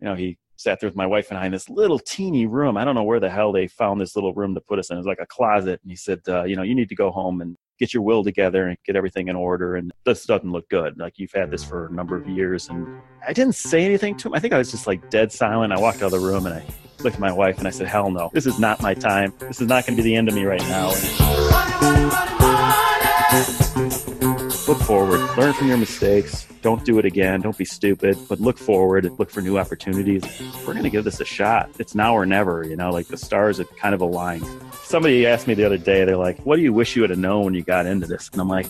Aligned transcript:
you 0.00 0.08
know, 0.08 0.14
he 0.14 0.38
sat 0.56 0.78
there 0.80 0.88
with 0.88 0.96
my 0.96 1.06
wife 1.06 1.30
and 1.30 1.38
I 1.38 1.46
in 1.46 1.52
this 1.52 1.70
little 1.70 1.98
teeny 1.98 2.46
room. 2.46 2.76
I 2.76 2.84
don't 2.84 2.94
know 2.94 3.02
where 3.02 3.20
the 3.20 3.30
hell 3.30 3.52
they 3.52 3.66
found 3.66 4.00
this 4.00 4.14
little 4.14 4.34
room 4.34 4.54
to 4.54 4.60
put 4.60 4.78
us 4.78 4.90
in. 4.90 4.96
It 4.96 5.00
was 5.00 5.06
like 5.06 5.18
a 5.20 5.26
closet. 5.26 5.80
And 5.82 5.90
he 5.90 5.96
said, 5.96 6.20
uh, 6.28 6.44
you 6.44 6.54
know, 6.54 6.62
you 6.62 6.74
need 6.74 6.90
to 6.90 6.94
go 6.94 7.10
home 7.10 7.40
and 7.40 7.56
get 7.78 7.94
your 7.94 8.02
will 8.02 8.22
together 8.22 8.68
and 8.68 8.76
get 8.84 8.94
everything 8.94 9.28
in 9.28 9.36
order. 9.36 9.76
And 9.76 9.90
this 10.04 10.26
doesn't 10.26 10.52
look 10.52 10.68
good. 10.68 10.98
Like 10.98 11.14
you've 11.18 11.32
had 11.32 11.50
this 11.50 11.64
for 11.64 11.86
a 11.86 11.92
number 11.92 12.14
of 12.14 12.28
years. 12.28 12.68
And 12.68 13.00
I 13.26 13.32
didn't 13.32 13.54
say 13.54 13.84
anything 13.84 14.16
to 14.18 14.28
him. 14.28 14.34
I 14.34 14.38
think 14.38 14.52
I 14.52 14.58
was 14.58 14.70
just 14.70 14.86
like 14.86 15.08
dead 15.08 15.32
silent. 15.32 15.72
I 15.72 15.80
walked 15.80 15.98
out 15.98 16.12
of 16.12 16.20
the 16.20 16.20
room 16.20 16.44
and 16.44 16.54
I 16.54 16.64
looked 17.02 17.16
at 17.16 17.20
my 17.20 17.32
wife 17.32 17.58
and 17.58 17.66
I 17.66 17.70
said, 17.70 17.86
hell 17.86 18.10
no, 18.10 18.30
this 18.34 18.46
is 18.46 18.58
not 18.58 18.82
my 18.82 18.92
time. 18.92 19.32
This 19.38 19.62
is 19.62 19.68
not 19.68 19.86
going 19.86 19.96
to 19.96 20.02
be 20.02 20.08
the 20.08 20.14
end 20.14 20.28
of 20.28 20.34
me 20.34 20.44
right 20.44 20.60
now. 20.62 21.79
Look 24.70 24.82
forward, 24.82 25.18
learn 25.36 25.52
from 25.52 25.66
your 25.66 25.78
mistakes. 25.78 26.46
Don't 26.62 26.84
do 26.84 27.00
it 27.00 27.04
again. 27.04 27.40
Don't 27.40 27.58
be 27.58 27.64
stupid, 27.64 28.16
but 28.28 28.38
look 28.38 28.56
forward, 28.56 29.10
look 29.18 29.28
for 29.28 29.40
new 29.40 29.58
opportunities. 29.58 30.22
We're 30.58 30.74
going 30.74 30.84
to 30.84 30.90
give 30.90 31.02
this 31.02 31.20
a 31.20 31.24
shot. 31.24 31.70
It's 31.80 31.96
now 31.96 32.14
or 32.14 32.24
never, 32.24 32.64
you 32.64 32.76
know, 32.76 32.90
like 32.90 33.08
the 33.08 33.16
stars 33.16 33.58
are 33.58 33.64
kind 33.64 33.96
of 33.96 34.00
aligned. 34.00 34.46
Somebody 34.84 35.26
asked 35.26 35.48
me 35.48 35.54
the 35.54 35.64
other 35.64 35.76
day, 35.76 36.04
they're 36.04 36.16
like, 36.16 36.38
what 36.46 36.54
do 36.54 36.62
you 36.62 36.72
wish 36.72 36.94
you 36.94 37.02
would 37.02 37.10
have 37.10 37.18
known 37.18 37.46
when 37.46 37.54
you 37.54 37.62
got 37.62 37.84
into 37.86 38.06
this? 38.06 38.30
And 38.32 38.40
I'm 38.40 38.48
like, 38.48 38.66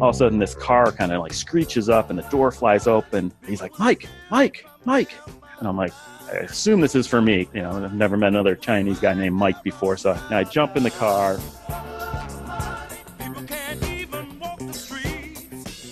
all 0.00 0.08
of 0.08 0.14
a 0.14 0.18
sudden 0.18 0.38
this 0.38 0.54
car 0.54 0.92
kind 0.92 1.12
of 1.12 1.20
like 1.20 1.34
screeches 1.34 1.90
up 1.90 2.08
and 2.08 2.18
the 2.18 2.26
door 2.30 2.50
flies 2.50 2.86
open. 2.86 3.30
He's 3.46 3.60
like, 3.60 3.78
Mike, 3.78 4.08
Mike, 4.30 4.64
Mike. 4.86 5.12
And 5.58 5.68
I'm 5.68 5.76
like, 5.76 5.92
I 6.32 6.38
assume 6.38 6.80
this 6.80 6.94
is 6.94 7.06
for 7.06 7.20
me. 7.20 7.46
You 7.52 7.60
know, 7.60 7.84
I've 7.84 7.92
never 7.92 8.16
met 8.16 8.28
another 8.28 8.54
Chinese 8.56 9.00
guy 9.00 9.12
named 9.12 9.36
Mike 9.36 9.62
before. 9.62 9.98
So 9.98 10.18
I 10.30 10.44
jump 10.44 10.78
in 10.78 10.82
the 10.82 10.90
car. 10.90 11.38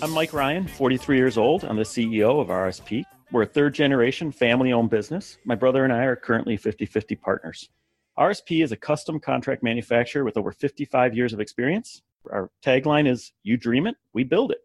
I'm 0.05 0.11
Mike 0.11 0.35
Ryan, 0.35 0.69
43 0.69 1.17
years 1.17 1.39
old. 1.39 1.65
I'm 1.65 1.79
the 1.79 1.83
CEO 1.83 2.39
of 2.39 2.49
RSP. 2.49 3.05
We're 3.33 3.45
a 3.45 3.47
third 3.47 3.73
generation 3.73 4.31
family 4.31 4.71
owned 4.71 4.91
business. 4.91 5.39
My 5.47 5.55
brother 5.55 5.83
and 5.83 5.91
I 5.95 6.05
are 6.05 6.15
currently 6.15 6.59
50 6.59 6.85
50 6.85 7.15
partners. 7.17 7.71
RSP 8.19 8.63
is 8.63 8.71
a 8.71 8.77
custom 8.77 9.19
contract 9.19 9.63
manufacturer 9.63 10.23
with 10.23 10.37
over 10.37 10.53
55 10.53 11.17
years 11.17 11.33
of 11.33 11.41
experience. 11.41 12.03
Our 12.31 12.51
tagline 12.63 13.09
is 13.09 13.33
You 13.45 13.57
dream 13.57 13.87
it, 13.87 13.97
we 14.13 14.25
build 14.25 14.51
it. 14.51 14.59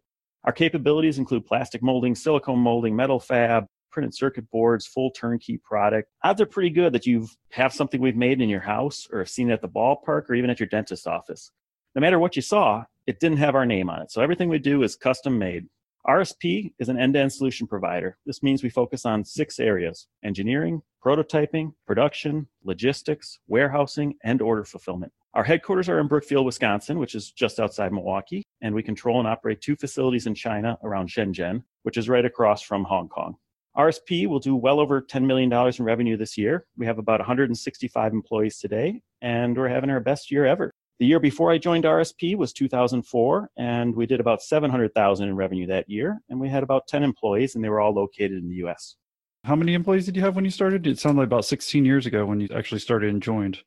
Our 0.44 0.52
capabilities 0.52 1.16
include 1.16 1.46
plastic 1.46 1.82
molding, 1.82 2.14
silicone 2.14 2.58
molding, 2.58 2.94
metal 2.94 3.18
fab, 3.18 3.64
printed 3.90 4.14
circuit 4.14 4.44
boards, 4.50 4.86
full 4.86 5.10
turnkey 5.10 5.56
product. 5.56 6.10
Odds 6.22 6.42
are 6.42 6.46
pretty 6.46 6.68
good 6.68 6.92
that 6.92 7.06
you 7.06 7.26
have 7.52 7.72
something 7.72 8.02
we've 8.02 8.14
made 8.14 8.42
in 8.42 8.50
your 8.50 8.60
house 8.60 9.08
or 9.10 9.20
have 9.20 9.30
seen 9.30 9.48
it 9.48 9.54
at 9.54 9.62
the 9.62 9.68
ballpark 9.70 10.28
or 10.28 10.34
even 10.34 10.50
at 10.50 10.60
your 10.60 10.68
dentist's 10.68 11.06
office. 11.06 11.50
No 11.94 12.02
matter 12.02 12.18
what 12.18 12.36
you 12.36 12.42
saw, 12.42 12.84
it 13.06 13.20
didn't 13.20 13.38
have 13.38 13.54
our 13.54 13.66
name 13.66 13.90
on 13.90 14.02
it. 14.02 14.10
So 14.10 14.20
everything 14.22 14.48
we 14.48 14.58
do 14.58 14.82
is 14.82 14.96
custom 14.96 15.38
made. 15.38 15.66
RSP 16.06 16.72
is 16.78 16.88
an 16.88 16.98
end 16.98 17.14
to 17.14 17.20
end 17.20 17.32
solution 17.32 17.66
provider. 17.66 18.16
This 18.24 18.42
means 18.42 18.62
we 18.62 18.70
focus 18.70 19.04
on 19.04 19.24
six 19.24 19.60
areas 19.60 20.06
engineering, 20.24 20.82
prototyping, 21.04 21.74
production, 21.86 22.46
logistics, 22.64 23.38
warehousing, 23.48 24.14
and 24.24 24.40
order 24.40 24.64
fulfillment. 24.64 25.12
Our 25.34 25.44
headquarters 25.44 25.88
are 25.88 26.00
in 26.00 26.08
Brookfield, 26.08 26.46
Wisconsin, 26.46 26.98
which 26.98 27.14
is 27.14 27.30
just 27.30 27.60
outside 27.60 27.92
Milwaukee, 27.92 28.42
and 28.62 28.74
we 28.74 28.82
control 28.82 29.20
and 29.20 29.28
operate 29.28 29.60
two 29.60 29.76
facilities 29.76 30.26
in 30.26 30.34
China 30.34 30.78
around 30.82 31.08
Shenzhen, 31.08 31.62
which 31.82 31.96
is 31.96 32.08
right 32.08 32.24
across 32.24 32.62
from 32.62 32.84
Hong 32.84 33.08
Kong. 33.08 33.36
RSP 33.76 34.26
will 34.26 34.40
do 34.40 34.56
well 34.56 34.80
over 34.80 35.00
$10 35.00 35.24
million 35.24 35.52
in 35.52 35.84
revenue 35.84 36.16
this 36.16 36.36
year. 36.36 36.66
We 36.76 36.86
have 36.86 36.98
about 36.98 37.20
165 37.20 38.12
employees 38.12 38.58
today, 38.58 39.00
and 39.22 39.56
we're 39.56 39.68
having 39.68 39.90
our 39.90 40.00
best 40.00 40.30
year 40.32 40.46
ever. 40.46 40.72
The 41.00 41.06
year 41.06 41.18
before 41.18 41.50
I 41.50 41.56
joined 41.56 41.84
RSP 41.84 42.36
was 42.36 42.52
2004, 42.52 43.50
and 43.56 43.96
we 43.96 44.04
did 44.04 44.20
about 44.20 44.42
700,000 44.42 45.28
in 45.30 45.34
revenue 45.34 45.66
that 45.68 45.88
year, 45.88 46.20
and 46.28 46.38
we 46.38 46.50
had 46.50 46.62
about 46.62 46.88
10 46.88 47.02
employees, 47.02 47.54
and 47.54 47.64
they 47.64 47.70
were 47.70 47.80
all 47.80 47.94
located 47.94 48.32
in 48.32 48.50
the 48.50 48.56
U.S. 48.56 48.96
How 49.44 49.56
many 49.56 49.72
employees 49.72 50.04
did 50.04 50.14
you 50.14 50.20
have 50.20 50.36
when 50.36 50.44
you 50.44 50.50
started? 50.50 50.86
It 50.86 50.98
sounded 50.98 51.20
like 51.20 51.28
about 51.28 51.46
16 51.46 51.86
years 51.86 52.04
ago 52.04 52.26
when 52.26 52.38
you 52.38 52.48
actually 52.54 52.80
started 52.80 53.08
and 53.08 53.22
joined. 53.22 53.60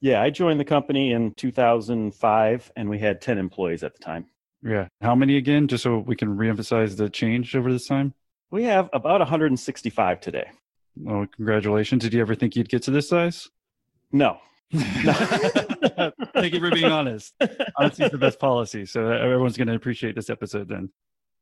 Yeah, 0.00 0.22
I 0.22 0.30
joined 0.30 0.58
the 0.58 0.64
company 0.64 1.12
in 1.12 1.34
2005, 1.34 2.72
and 2.74 2.88
we 2.88 2.98
had 2.98 3.20
10 3.20 3.36
employees 3.36 3.82
at 3.82 3.92
the 3.94 4.02
time. 4.02 4.24
Yeah. 4.62 4.88
How 5.02 5.14
many 5.14 5.36
again, 5.36 5.68
just 5.68 5.82
so 5.82 5.98
we 5.98 6.16
can 6.16 6.38
reemphasize 6.38 6.96
the 6.96 7.10
change 7.10 7.54
over 7.54 7.70
this 7.70 7.86
time? 7.86 8.14
We 8.50 8.64
have 8.64 8.88
about 8.94 9.20
165 9.20 10.22
today. 10.22 10.48
Oh, 11.06 11.26
congratulations. 11.36 12.02
Did 12.02 12.14
you 12.14 12.22
ever 12.22 12.34
think 12.34 12.56
you'd 12.56 12.70
get 12.70 12.84
to 12.84 12.90
this 12.90 13.10
size? 13.10 13.46
No, 14.10 14.38
Thank 16.34 16.52
you 16.52 16.60
for 16.60 16.70
being 16.70 16.92
honest. 16.92 17.34
Honesty 17.76 18.04
is 18.04 18.10
the 18.10 18.18
best 18.18 18.38
policy. 18.38 18.84
So 18.84 19.10
everyone's 19.10 19.56
going 19.56 19.68
to 19.68 19.74
appreciate 19.74 20.14
this 20.14 20.28
episode 20.28 20.68
then. 20.68 20.90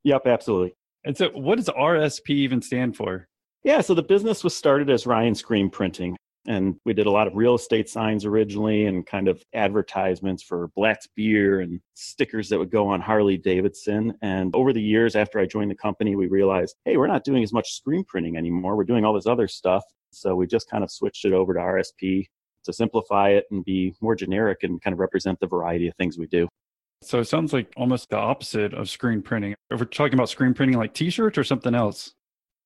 Yep, 0.04 0.26
absolutely. 0.26 0.74
And 1.04 1.16
so, 1.16 1.30
what 1.30 1.56
does 1.56 1.68
RSP 1.68 2.30
even 2.30 2.62
stand 2.62 2.96
for? 2.96 3.26
Yeah, 3.64 3.80
so 3.80 3.94
the 3.94 4.02
business 4.02 4.44
was 4.44 4.56
started 4.56 4.90
as 4.90 5.06
Ryan 5.06 5.34
Screen 5.34 5.70
Printing. 5.70 6.16
And 6.48 6.76
we 6.84 6.92
did 6.92 7.06
a 7.06 7.10
lot 7.10 7.26
of 7.26 7.34
real 7.34 7.56
estate 7.56 7.88
signs 7.88 8.24
originally 8.24 8.86
and 8.86 9.04
kind 9.04 9.26
of 9.26 9.42
advertisements 9.52 10.44
for 10.44 10.68
Blatz 10.76 11.08
beer 11.16 11.60
and 11.60 11.80
stickers 11.94 12.48
that 12.48 12.58
would 12.58 12.70
go 12.70 12.86
on 12.86 13.00
Harley 13.00 13.36
Davidson. 13.36 14.16
And 14.22 14.54
over 14.54 14.72
the 14.72 14.80
years 14.80 15.16
after 15.16 15.40
I 15.40 15.46
joined 15.46 15.72
the 15.72 15.76
company, 15.76 16.14
we 16.14 16.28
realized, 16.28 16.76
hey, 16.84 16.96
we're 16.96 17.08
not 17.08 17.24
doing 17.24 17.42
as 17.42 17.52
much 17.52 17.72
screen 17.72 18.04
printing 18.04 18.36
anymore. 18.36 18.76
We're 18.76 18.84
doing 18.84 19.04
all 19.04 19.14
this 19.14 19.26
other 19.26 19.48
stuff. 19.48 19.82
So 20.12 20.36
we 20.36 20.46
just 20.46 20.70
kind 20.70 20.84
of 20.84 20.90
switched 20.90 21.24
it 21.24 21.32
over 21.32 21.52
to 21.54 21.60
RSP 21.60 22.26
to 22.66 22.72
simplify 22.72 23.30
it 23.30 23.46
and 23.50 23.64
be 23.64 23.94
more 24.00 24.14
generic 24.14 24.62
and 24.62 24.80
kind 24.82 24.92
of 24.92 25.00
represent 25.00 25.40
the 25.40 25.46
variety 25.46 25.88
of 25.88 25.94
things 25.96 26.18
we 26.18 26.26
do. 26.26 26.48
So 27.02 27.20
it 27.20 27.26
sounds 27.26 27.52
like 27.52 27.72
almost 27.76 28.10
the 28.10 28.16
opposite 28.16 28.74
of 28.74 28.88
screen 28.88 29.22
printing. 29.22 29.54
If 29.70 29.80
we're 29.80 29.86
talking 29.86 30.14
about 30.14 30.28
screen 30.28 30.54
printing 30.54 30.78
like 30.78 30.94
t 30.94 31.10
shirts 31.10 31.38
or 31.38 31.44
something 31.44 31.74
else. 31.74 32.14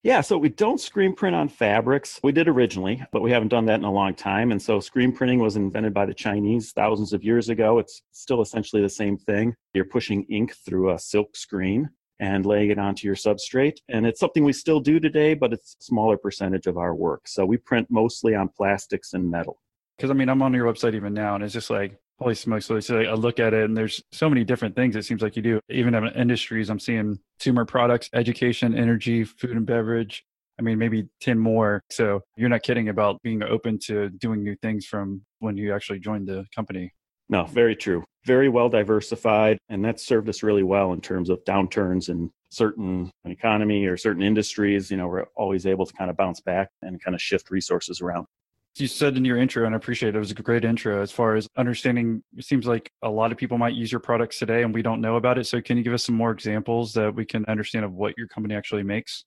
Yeah, 0.02 0.22
so 0.22 0.38
we 0.38 0.48
don't 0.48 0.80
screen 0.80 1.14
print 1.14 1.36
on 1.36 1.48
fabrics. 1.48 2.20
We 2.22 2.32
did 2.32 2.48
originally, 2.48 3.04
but 3.12 3.20
we 3.20 3.30
haven't 3.30 3.48
done 3.48 3.66
that 3.66 3.80
in 3.80 3.84
a 3.84 3.92
long 3.92 4.14
time. 4.14 4.50
And 4.50 4.62
so 4.62 4.80
screen 4.80 5.12
printing 5.12 5.40
was 5.40 5.56
invented 5.56 5.92
by 5.92 6.06
the 6.06 6.14
Chinese 6.14 6.72
thousands 6.72 7.12
of 7.12 7.22
years 7.22 7.50
ago. 7.50 7.78
It's 7.78 8.00
still 8.12 8.40
essentially 8.40 8.80
the 8.80 8.88
same 8.88 9.18
thing. 9.18 9.54
You're 9.74 9.84
pushing 9.84 10.24
ink 10.30 10.54
through 10.64 10.94
a 10.94 10.98
silk 10.98 11.36
screen 11.36 11.90
and 12.18 12.46
laying 12.46 12.70
it 12.70 12.78
onto 12.78 13.06
your 13.06 13.16
substrate. 13.16 13.76
And 13.90 14.06
it's 14.06 14.20
something 14.20 14.42
we 14.42 14.54
still 14.54 14.80
do 14.80 15.00
today, 15.00 15.34
but 15.34 15.52
it's 15.52 15.76
a 15.78 15.84
smaller 15.84 16.16
percentage 16.16 16.66
of 16.66 16.78
our 16.78 16.94
work. 16.94 17.28
So 17.28 17.44
we 17.44 17.58
print 17.58 17.88
mostly 17.90 18.34
on 18.34 18.48
plastics 18.48 19.12
and 19.12 19.30
metal 19.30 19.60
because 20.00 20.10
I 20.10 20.14
mean, 20.14 20.30
I'm 20.30 20.40
on 20.40 20.54
your 20.54 20.64
website 20.72 20.94
even 20.94 21.12
now, 21.12 21.34
and 21.34 21.44
it's 21.44 21.52
just 21.52 21.68
like, 21.68 21.98
holy 22.18 22.34
smokes! 22.34 22.64
So, 22.64 22.74
like, 22.74 23.06
I 23.06 23.12
look 23.12 23.38
at 23.38 23.52
it, 23.52 23.64
and 23.64 23.76
there's 23.76 24.02
so 24.12 24.30
many 24.30 24.44
different 24.44 24.74
things. 24.74 24.96
It 24.96 25.04
seems 25.04 25.20
like 25.20 25.36
you 25.36 25.42
do. 25.42 25.60
Even 25.68 25.94
in 25.94 26.06
industries, 26.08 26.70
I'm 26.70 26.78
seeing 26.78 27.18
consumer 27.38 27.66
products, 27.66 28.08
education, 28.14 28.74
energy, 28.74 29.24
food 29.24 29.50
and 29.50 29.66
beverage. 29.66 30.24
I 30.58 30.62
mean, 30.62 30.78
maybe 30.78 31.06
10 31.20 31.38
more. 31.38 31.82
So 31.90 32.20
you're 32.36 32.48
not 32.48 32.62
kidding 32.62 32.88
about 32.88 33.20
being 33.22 33.42
open 33.42 33.78
to 33.86 34.08
doing 34.10 34.42
new 34.42 34.56
things 34.62 34.86
from 34.86 35.22
when 35.38 35.56
you 35.56 35.74
actually 35.74 36.00
joined 36.00 36.28
the 36.28 36.46
company. 36.54 36.92
No, 37.30 37.44
very 37.44 37.76
true. 37.76 38.04
Very 38.26 38.50
well 38.50 38.68
diversified. 38.68 39.56
And 39.70 39.82
that's 39.82 40.04
served 40.06 40.28
us 40.28 40.42
really 40.42 40.62
well 40.62 40.92
in 40.92 41.00
terms 41.00 41.30
of 41.30 41.42
downturns 41.44 42.10
in 42.10 42.30
certain 42.50 43.10
economy 43.24 43.86
or 43.86 43.96
certain 43.96 44.22
industries. 44.22 44.90
You 44.90 44.98
know, 44.98 45.08
we're 45.08 45.26
always 45.34 45.64
able 45.64 45.86
to 45.86 45.94
kind 45.94 46.10
of 46.10 46.16
bounce 46.18 46.40
back 46.40 46.68
and 46.82 47.02
kind 47.02 47.14
of 47.14 47.22
shift 47.22 47.50
resources 47.50 48.02
around. 48.02 48.26
You 48.76 48.86
said 48.86 49.16
in 49.16 49.24
your 49.24 49.36
intro, 49.36 49.66
and 49.66 49.74
I 49.74 49.78
appreciate 49.78 50.10
it, 50.10 50.16
it 50.16 50.20
was 50.20 50.30
a 50.30 50.34
great 50.34 50.64
intro 50.64 51.02
as 51.02 51.10
far 51.10 51.34
as 51.34 51.48
understanding. 51.56 52.22
It 52.36 52.44
seems 52.44 52.66
like 52.66 52.90
a 53.02 53.10
lot 53.10 53.32
of 53.32 53.38
people 53.38 53.58
might 53.58 53.74
use 53.74 53.90
your 53.90 54.00
products 54.00 54.38
today 54.38 54.62
and 54.62 54.72
we 54.72 54.80
don't 54.80 55.00
know 55.00 55.16
about 55.16 55.38
it. 55.38 55.46
So, 55.46 55.60
can 55.60 55.76
you 55.76 55.82
give 55.82 55.92
us 55.92 56.04
some 56.04 56.14
more 56.14 56.30
examples 56.30 56.92
that 56.94 57.14
we 57.14 57.24
can 57.24 57.44
understand 57.46 57.84
of 57.84 57.92
what 57.92 58.16
your 58.16 58.28
company 58.28 58.54
actually 58.54 58.84
makes? 58.84 59.24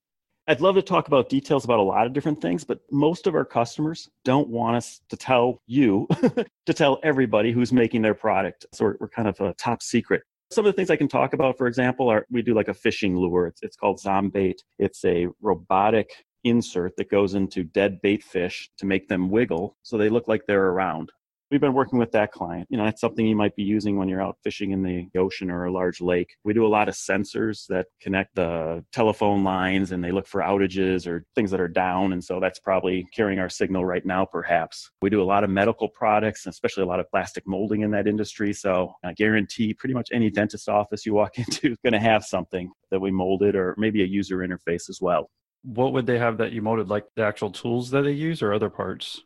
I'd 0.47 0.61
love 0.61 0.75
to 0.75 0.81
talk 0.81 1.07
about 1.07 1.29
details 1.29 1.65
about 1.65 1.79
a 1.79 1.83
lot 1.83 2.05
of 2.05 2.13
different 2.13 2.41
things, 2.41 2.63
but 2.63 2.79
most 2.91 3.27
of 3.27 3.35
our 3.35 3.45
customers 3.45 4.09
don't 4.25 4.49
want 4.49 4.75
us 4.77 5.01
to 5.09 5.17
tell 5.17 5.61
you 5.67 6.07
to 6.65 6.73
tell 6.73 6.99
everybody 7.03 7.51
who's 7.51 7.71
making 7.71 8.01
their 8.01 8.15
product. 8.15 8.65
So, 8.71 8.85
we're, 8.85 8.97
we're 9.01 9.09
kind 9.09 9.27
of 9.27 9.39
a 9.41 9.53
top 9.55 9.83
secret. 9.83 10.23
Some 10.51 10.65
of 10.65 10.71
the 10.71 10.75
things 10.75 10.89
I 10.89 10.95
can 10.95 11.07
talk 11.09 11.33
about, 11.33 11.57
for 11.57 11.67
example, 11.67 12.09
are 12.09 12.25
we 12.31 12.41
do 12.41 12.53
like 12.53 12.69
a 12.69 12.73
fishing 12.73 13.17
lure. 13.17 13.47
It's, 13.47 13.61
it's 13.61 13.75
called 13.75 13.99
Zombait. 13.99 14.55
It's 14.79 15.03
a 15.03 15.27
robotic 15.41 16.11
insert 16.43 16.97
that 16.97 17.09
goes 17.09 17.33
into 17.33 17.63
dead 17.63 18.01
bait 18.01 18.23
fish 18.23 18.69
to 18.77 18.85
make 18.85 19.07
them 19.07 19.29
wiggle 19.29 19.77
so 19.83 19.97
they 19.97 20.09
look 20.09 20.27
like 20.27 20.45
they're 20.47 20.69
around. 20.69 21.11
We've 21.53 21.61
been 21.61 21.75
working 21.75 21.99
with 21.99 22.11
that 22.13 22.31
client. 22.31 22.67
You 22.71 22.79
know, 22.79 22.85
that's 22.85 22.99
something 22.99 23.27
you 23.27 23.35
might 23.35 23.55
be 23.55 23.61
using 23.61 23.95
when 23.95 24.09
you're 24.09 24.23
out 24.23 24.37
fishing 24.43 24.71
in 24.71 24.81
the 24.81 25.07
ocean 25.15 25.51
or 25.51 25.65
a 25.65 25.71
large 25.71 26.01
lake. 26.01 26.35
We 26.43 26.51
do 26.51 26.65
a 26.65 26.67
lot 26.67 26.89
of 26.89 26.95
sensors 26.95 27.67
that 27.67 27.85
connect 28.01 28.33
the 28.33 28.83
telephone 28.91 29.43
lines 29.43 29.91
and 29.91 30.03
they 30.03 30.11
look 30.11 30.25
for 30.25 30.41
outages 30.41 31.05
or 31.05 31.27
things 31.35 31.51
that 31.51 31.61
are 31.61 31.67
down. 31.67 32.11
And 32.11 32.23
so 32.23 32.39
that's 32.39 32.57
probably 32.57 33.07
carrying 33.13 33.37
our 33.37 33.49
signal 33.49 33.85
right 33.85 34.03
now, 34.03 34.25
perhaps. 34.25 34.89
We 35.03 35.11
do 35.11 35.21
a 35.21 35.25
lot 35.25 35.43
of 35.43 35.51
medical 35.51 35.89
products, 35.89 36.47
especially 36.47 36.83
a 36.83 36.87
lot 36.87 36.99
of 36.99 37.07
plastic 37.11 37.45
molding 37.45 37.81
in 37.81 37.91
that 37.91 38.07
industry. 38.07 38.51
So 38.53 38.95
I 39.05 39.13
guarantee 39.13 39.75
pretty 39.75 39.93
much 39.93 40.09
any 40.11 40.31
dentist 40.31 40.67
office 40.67 41.05
you 41.05 41.13
walk 41.13 41.37
into 41.37 41.73
is 41.73 41.77
going 41.83 41.93
to 41.93 41.99
have 41.99 42.25
something 42.25 42.71
that 42.89 42.99
we 42.99 43.11
molded 43.11 43.55
or 43.55 43.75
maybe 43.77 44.01
a 44.01 44.07
user 44.07 44.37
interface 44.37 44.89
as 44.89 44.97
well 44.99 45.29
what 45.63 45.93
would 45.93 46.05
they 46.05 46.19
have 46.19 46.37
that 46.37 46.51
you 46.51 46.61
molded 46.61 46.89
like 46.89 47.05
the 47.15 47.23
actual 47.23 47.51
tools 47.51 47.89
that 47.91 48.03
they 48.03 48.11
use 48.11 48.41
or 48.41 48.53
other 48.53 48.69
parts 48.69 49.21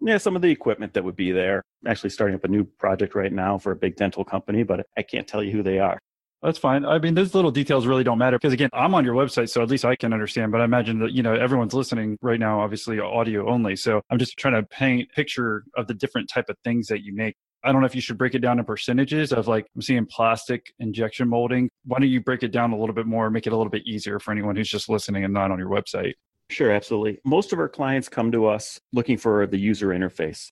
yeah 0.00 0.18
some 0.18 0.36
of 0.36 0.42
the 0.42 0.50
equipment 0.50 0.92
that 0.94 1.04
would 1.04 1.16
be 1.16 1.30
there 1.30 1.62
actually 1.86 2.10
starting 2.10 2.34
up 2.34 2.44
a 2.44 2.48
new 2.48 2.64
project 2.64 3.14
right 3.14 3.32
now 3.32 3.58
for 3.58 3.72
a 3.72 3.76
big 3.76 3.96
dental 3.96 4.24
company 4.24 4.62
but 4.62 4.86
i 4.96 5.02
can't 5.02 5.28
tell 5.28 5.42
you 5.42 5.52
who 5.52 5.62
they 5.62 5.78
are 5.78 5.98
That's 6.44 6.58
fine. 6.58 6.84
I 6.84 6.98
mean, 6.98 7.14
those 7.14 7.34
little 7.34 7.50
details 7.50 7.86
really 7.86 8.04
don't 8.04 8.18
matter 8.18 8.36
because 8.36 8.52
again, 8.52 8.68
I'm 8.74 8.94
on 8.94 9.02
your 9.02 9.14
website, 9.14 9.48
so 9.48 9.62
at 9.62 9.70
least 9.70 9.86
I 9.86 9.96
can 9.96 10.12
understand. 10.12 10.52
But 10.52 10.60
I 10.60 10.64
imagine 10.64 10.98
that 10.98 11.12
you 11.12 11.22
know 11.22 11.32
everyone's 11.32 11.72
listening 11.72 12.18
right 12.20 12.38
now, 12.38 12.60
obviously 12.60 13.00
audio 13.00 13.48
only. 13.48 13.76
So 13.76 14.02
I'm 14.10 14.18
just 14.18 14.36
trying 14.36 14.52
to 14.52 14.62
paint 14.62 15.10
picture 15.10 15.64
of 15.74 15.86
the 15.86 15.94
different 15.94 16.28
type 16.28 16.50
of 16.50 16.56
things 16.62 16.88
that 16.88 17.02
you 17.02 17.14
make. 17.14 17.34
I 17.64 17.72
don't 17.72 17.80
know 17.80 17.86
if 17.86 17.94
you 17.94 18.00
should 18.00 18.18
break 18.18 18.34
it 18.34 18.40
down 18.40 18.58
in 18.58 18.64
percentages 18.64 19.32
of 19.32 19.48
like 19.48 19.66
I'm 19.74 19.82
seeing 19.82 20.06
plastic 20.06 20.72
injection 20.78 21.28
molding. 21.28 21.70
Why 21.84 21.98
don't 21.98 22.08
you 22.08 22.20
break 22.20 22.42
it 22.42 22.52
down 22.52 22.72
a 22.72 22.78
little 22.78 22.94
bit 22.94 23.06
more, 23.06 23.30
make 23.30 23.46
it 23.46 23.52
a 23.52 23.56
little 23.56 23.70
bit 23.70 23.86
easier 23.86 24.18
for 24.18 24.32
anyone 24.32 24.56
who's 24.56 24.68
just 24.68 24.88
listening 24.88 25.24
and 25.24 25.32
not 25.32 25.50
on 25.50 25.58
your 25.58 25.70
website? 25.70 26.14
Sure, 26.50 26.70
absolutely. 26.70 27.20
Most 27.24 27.52
of 27.52 27.58
our 27.58 27.68
clients 27.68 28.08
come 28.08 28.30
to 28.32 28.46
us 28.46 28.78
looking 28.92 29.16
for 29.16 29.46
the 29.46 29.58
user 29.58 29.88
interface 29.88 30.50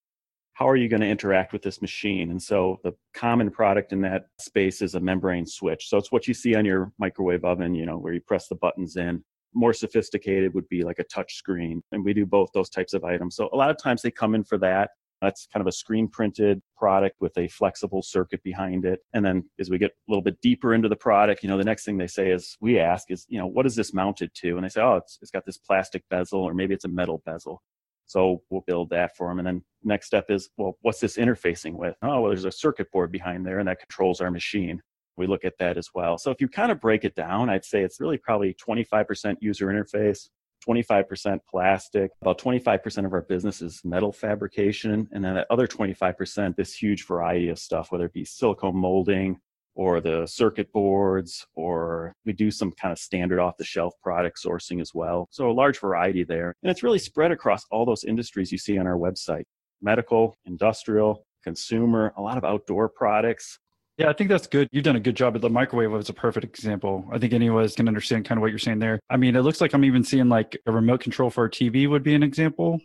how 0.54 0.68
are 0.68 0.76
you 0.76 0.88
going 0.88 1.00
to 1.00 1.08
interact 1.08 1.52
with 1.52 1.62
this 1.62 1.80
machine? 1.80 2.30
And 2.30 2.42
so 2.42 2.78
the 2.84 2.92
common 3.14 3.50
product 3.50 3.92
in 3.92 4.00
that 4.02 4.26
space 4.38 4.82
is 4.82 4.94
a 4.94 5.00
membrane 5.00 5.46
switch. 5.46 5.88
So 5.88 5.96
it's 5.96 6.12
what 6.12 6.28
you 6.28 6.34
see 6.34 6.54
on 6.54 6.64
your 6.64 6.92
microwave 6.98 7.44
oven, 7.44 7.74
you 7.74 7.86
know, 7.86 7.98
where 7.98 8.12
you 8.12 8.20
press 8.20 8.48
the 8.48 8.54
buttons 8.56 8.96
in. 8.96 9.24
More 9.54 9.72
sophisticated 9.72 10.54
would 10.54 10.68
be 10.68 10.82
like 10.82 10.98
a 10.98 11.04
touch 11.04 11.34
screen. 11.34 11.82
And 11.92 12.04
we 12.04 12.12
do 12.12 12.26
both 12.26 12.50
those 12.54 12.70
types 12.70 12.92
of 12.92 13.04
items. 13.04 13.36
So 13.36 13.48
a 13.52 13.56
lot 13.56 13.70
of 13.70 13.76
times 13.76 14.02
they 14.02 14.10
come 14.10 14.34
in 14.34 14.44
for 14.44 14.58
that. 14.58 14.90
That's 15.22 15.46
kind 15.52 15.60
of 15.60 15.68
a 15.68 15.72
screen 15.72 16.08
printed 16.08 16.60
product 16.76 17.16
with 17.20 17.38
a 17.38 17.46
flexible 17.46 18.02
circuit 18.02 18.42
behind 18.42 18.84
it. 18.84 19.00
And 19.14 19.24
then 19.24 19.48
as 19.60 19.70
we 19.70 19.78
get 19.78 19.92
a 19.92 20.10
little 20.10 20.22
bit 20.22 20.40
deeper 20.42 20.74
into 20.74 20.88
the 20.88 20.96
product, 20.96 21.44
you 21.44 21.48
know, 21.48 21.56
the 21.56 21.64
next 21.64 21.84
thing 21.84 21.96
they 21.96 22.08
say 22.08 22.32
is, 22.32 22.56
we 22.60 22.80
ask 22.80 23.08
is, 23.08 23.24
you 23.28 23.38
know, 23.38 23.46
what 23.46 23.64
is 23.64 23.76
this 23.76 23.94
mounted 23.94 24.32
to? 24.34 24.56
And 24.56 24.64
they 24.64 24.68
say, 24.68 24.82
oh, 24.82 24.96
it's, 24.96 25.18
it's 25.22 25.30
got 25.30 25.46
this 25.46 25.58
plastic 25.58 26.02
bezel 26.10 26.40
or 26.40 26.54
maybe 26.54 26.74
it's 26.74 26.84
a 26.84 26.88
metal 26.88 27.22
bezel. 27.24 27.62
So 28.06 28.42
we'll 28.50 28.64
build 28.66 28.90
that 28.90 29.16
for 29.16 29.28
them. 29.28 29.38
And 29.38 29.46
then 29.46 29.62
next 29.84 30.06
step 30.06 30.26
is, 30.28 30.50
well, 30.56 30.76
what's 30.82 31.00
this 31.00 31.16
interfacing 31.16 31.74
with? 31.74 31.94
Oh, 32.02 32.22
well, 32.22 32.30
there's 32.30 32.44
a 32.44 32.50
circuit 32.50 32.90
board 32.90 33.12
behind 33.12 33.46
there 33.46 33.60
and 33.60 33.68
that 33.68 33.78
controls 33.78 34.20
our 34.20 34.30
machine. 34.30 34.82
We 35.16 35.28
look 35.28 35.44
at 35.44 35.58
that 35.60 35.78
as 35.78 35.88
well. 35.94 36.18
So 36.18 36.32
if 36.32 36.40
you 36.40 36.48
kind 36.48 36.72
of 36.72 36.80
break 36.80 37.04
it 37.04 37.14
down, 37.14 37.48
I'd 37.48 37.64
say 37.64 37.82
it's 37.82 38.00
really 38.00 38.18
probably 38.18 38.54
25% 38.54 39.36
user 39.40 39.66
interface, 39.68 40.28
25% 40.66 41.38
plastic, 41.48 42.10
about 42.20 42.38
25% 42.38 43.04
of 43.06 43.12
our 43.12 43.22
business 43.22 43.62
is 43.62 43.80
metal 43.84 44.12
fabrication, 44.12 45.08
and 45.12 45.24
then 45.24 45.34
that 45.34 45.46
other 45.50 45.66
25%, 45.66 46.56
this 46.56 46.74
huge 46.74 47.06
variety 47.06 47.48
of 47.48 47.58
stuff, 47.58 47.90
whether 47.90 48.06
it 48.06 48.12
be 48.12 48.24
silicone 48.24 48.76
molding, 48.76 49.38
or 49.74 50.00
the 50.00 50.26
circuit 50.26 50.70
boards, 50.72 51.46
or 51.54 52.14
we 52.26 52.32
do 52.32 52.50
some 52.50 52.72
kind 52.72 52.92
of 52.92 52.98
standard 52.98 53.38
off 53.38 53.56
the 53.56 53.64
shelf 53.64 53.94
product 54.02 54.38
sourcing 54.42 54.80
as 54.80 54.92
well. 54.94 55.28
So 55.30 55.50
a 55.50 55.52
large 55.52 55.78
variety 55.78 56.24
there. 56.24 56.54
And 56.62 56.70
it's 56.70 56.82
really 56.82 56.98
spread 56.98 57.32
across 57.32 57.64
all 57.70 57.86
those 57.86 58.04
industries 58.04 58.52
you 58.52 58.58
see 58.58 58.78
on 58.78 58.86
our 58.86 58.98
website 58.98 59.44
medical, 59.80 60.36
industrial, 60.44 61.26
consumer, 61.42 62.12
a 62.16 62.22
lot 62.22 62.38
of 62.38 62.44
outdoor 62.44 62.88
products. 62.88 63.58
Yeah, 63.98 64.08
I 64.08 64.14
think 64.14 64.30
that's 64.30 64.46
good. 64.46 64.68
You've 64.72 64.84
done 64.84 64.96
a 64.96 65.00
good 65.00 65.16
job. 65.16 65.38
The 65.38 65.50
microwave 65.50 65.90
was 65.90 66.08
a 66.08 66.14
perfect 66.14 66.46
example. 66.46 67.06
I 67.12 67.18
think 67.18 67.34
anyone 67.34 67.68
can 67.68 67.88
understand 67.88 68.24
kind 68.24 68.38
of 68.38 68.42
what 68.42 68.50
you're 68.50 68.58
saying 68.58 68.78
there. 68.78 68.98
I 69.10 69.18
mean, 69.18 69.36
it 69.36 69.42
looks 69.42 69.60
like 69.60 69.74
I'm 69.74 69.84
even 69.84 70.02
seeing 70.02 70.28
like 70.28 70.56
a 70.66 70.72
remote 70.72 71.00
control 71.00 71.28
for 71.28 71.44
a 71.44 71.50
TV 71.50 71.88
would 71.88 72.02
be 72.02 72.14
an 72.14 72.22
example. 72.22 72.80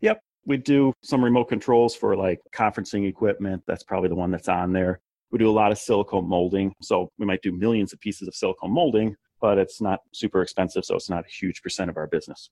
Yep. 0.00 0.20
We 0.46 0.56
do 0.56 0.94
some 1.02 1.22
remote 1.22 1.50
controls 1.50 1.94
for 1.94 2.16
like 2.16 2.40
conferencing 2.54 3.06
equipment. 3.06 3.62
That's 3.66 3.82
probably 3.82 4.08
the 4.08 4.14
one 4.14 4.30
that's 4.30 4.48
on 4.48 4.72
there. 4.72 5.00
We 5.30 5.38
do 5.38 5.50
a 5.50 5.52
lot 5.52 5.70
of 5.70 5.78
silicone 5.78 6.26
molding. 6.26 6.72
So 6.80 7.10
we 7.18 7.26
might 7.26 7.42
do 7.42 7.52
millions 7.52 7.92
of 7.92 8.00
pieces 8.00 8.26
of 8.26 8.34
silicone 8.34 8.72
molding, 8.72 9.16
but 9.42 9.58
it's 9.58 9.82
not 9.82 10.00
super 10.14 10.40
expensive. 10.40 10.86
So 10.86 10.94
it's 10.96 11.10
not 11.10 11.26
a 11.26 11.28
huge 11.28 11.62
percent 11.62 11.90
of 11.90 11.98
our 11.98 12.06
business. 12.06 12.48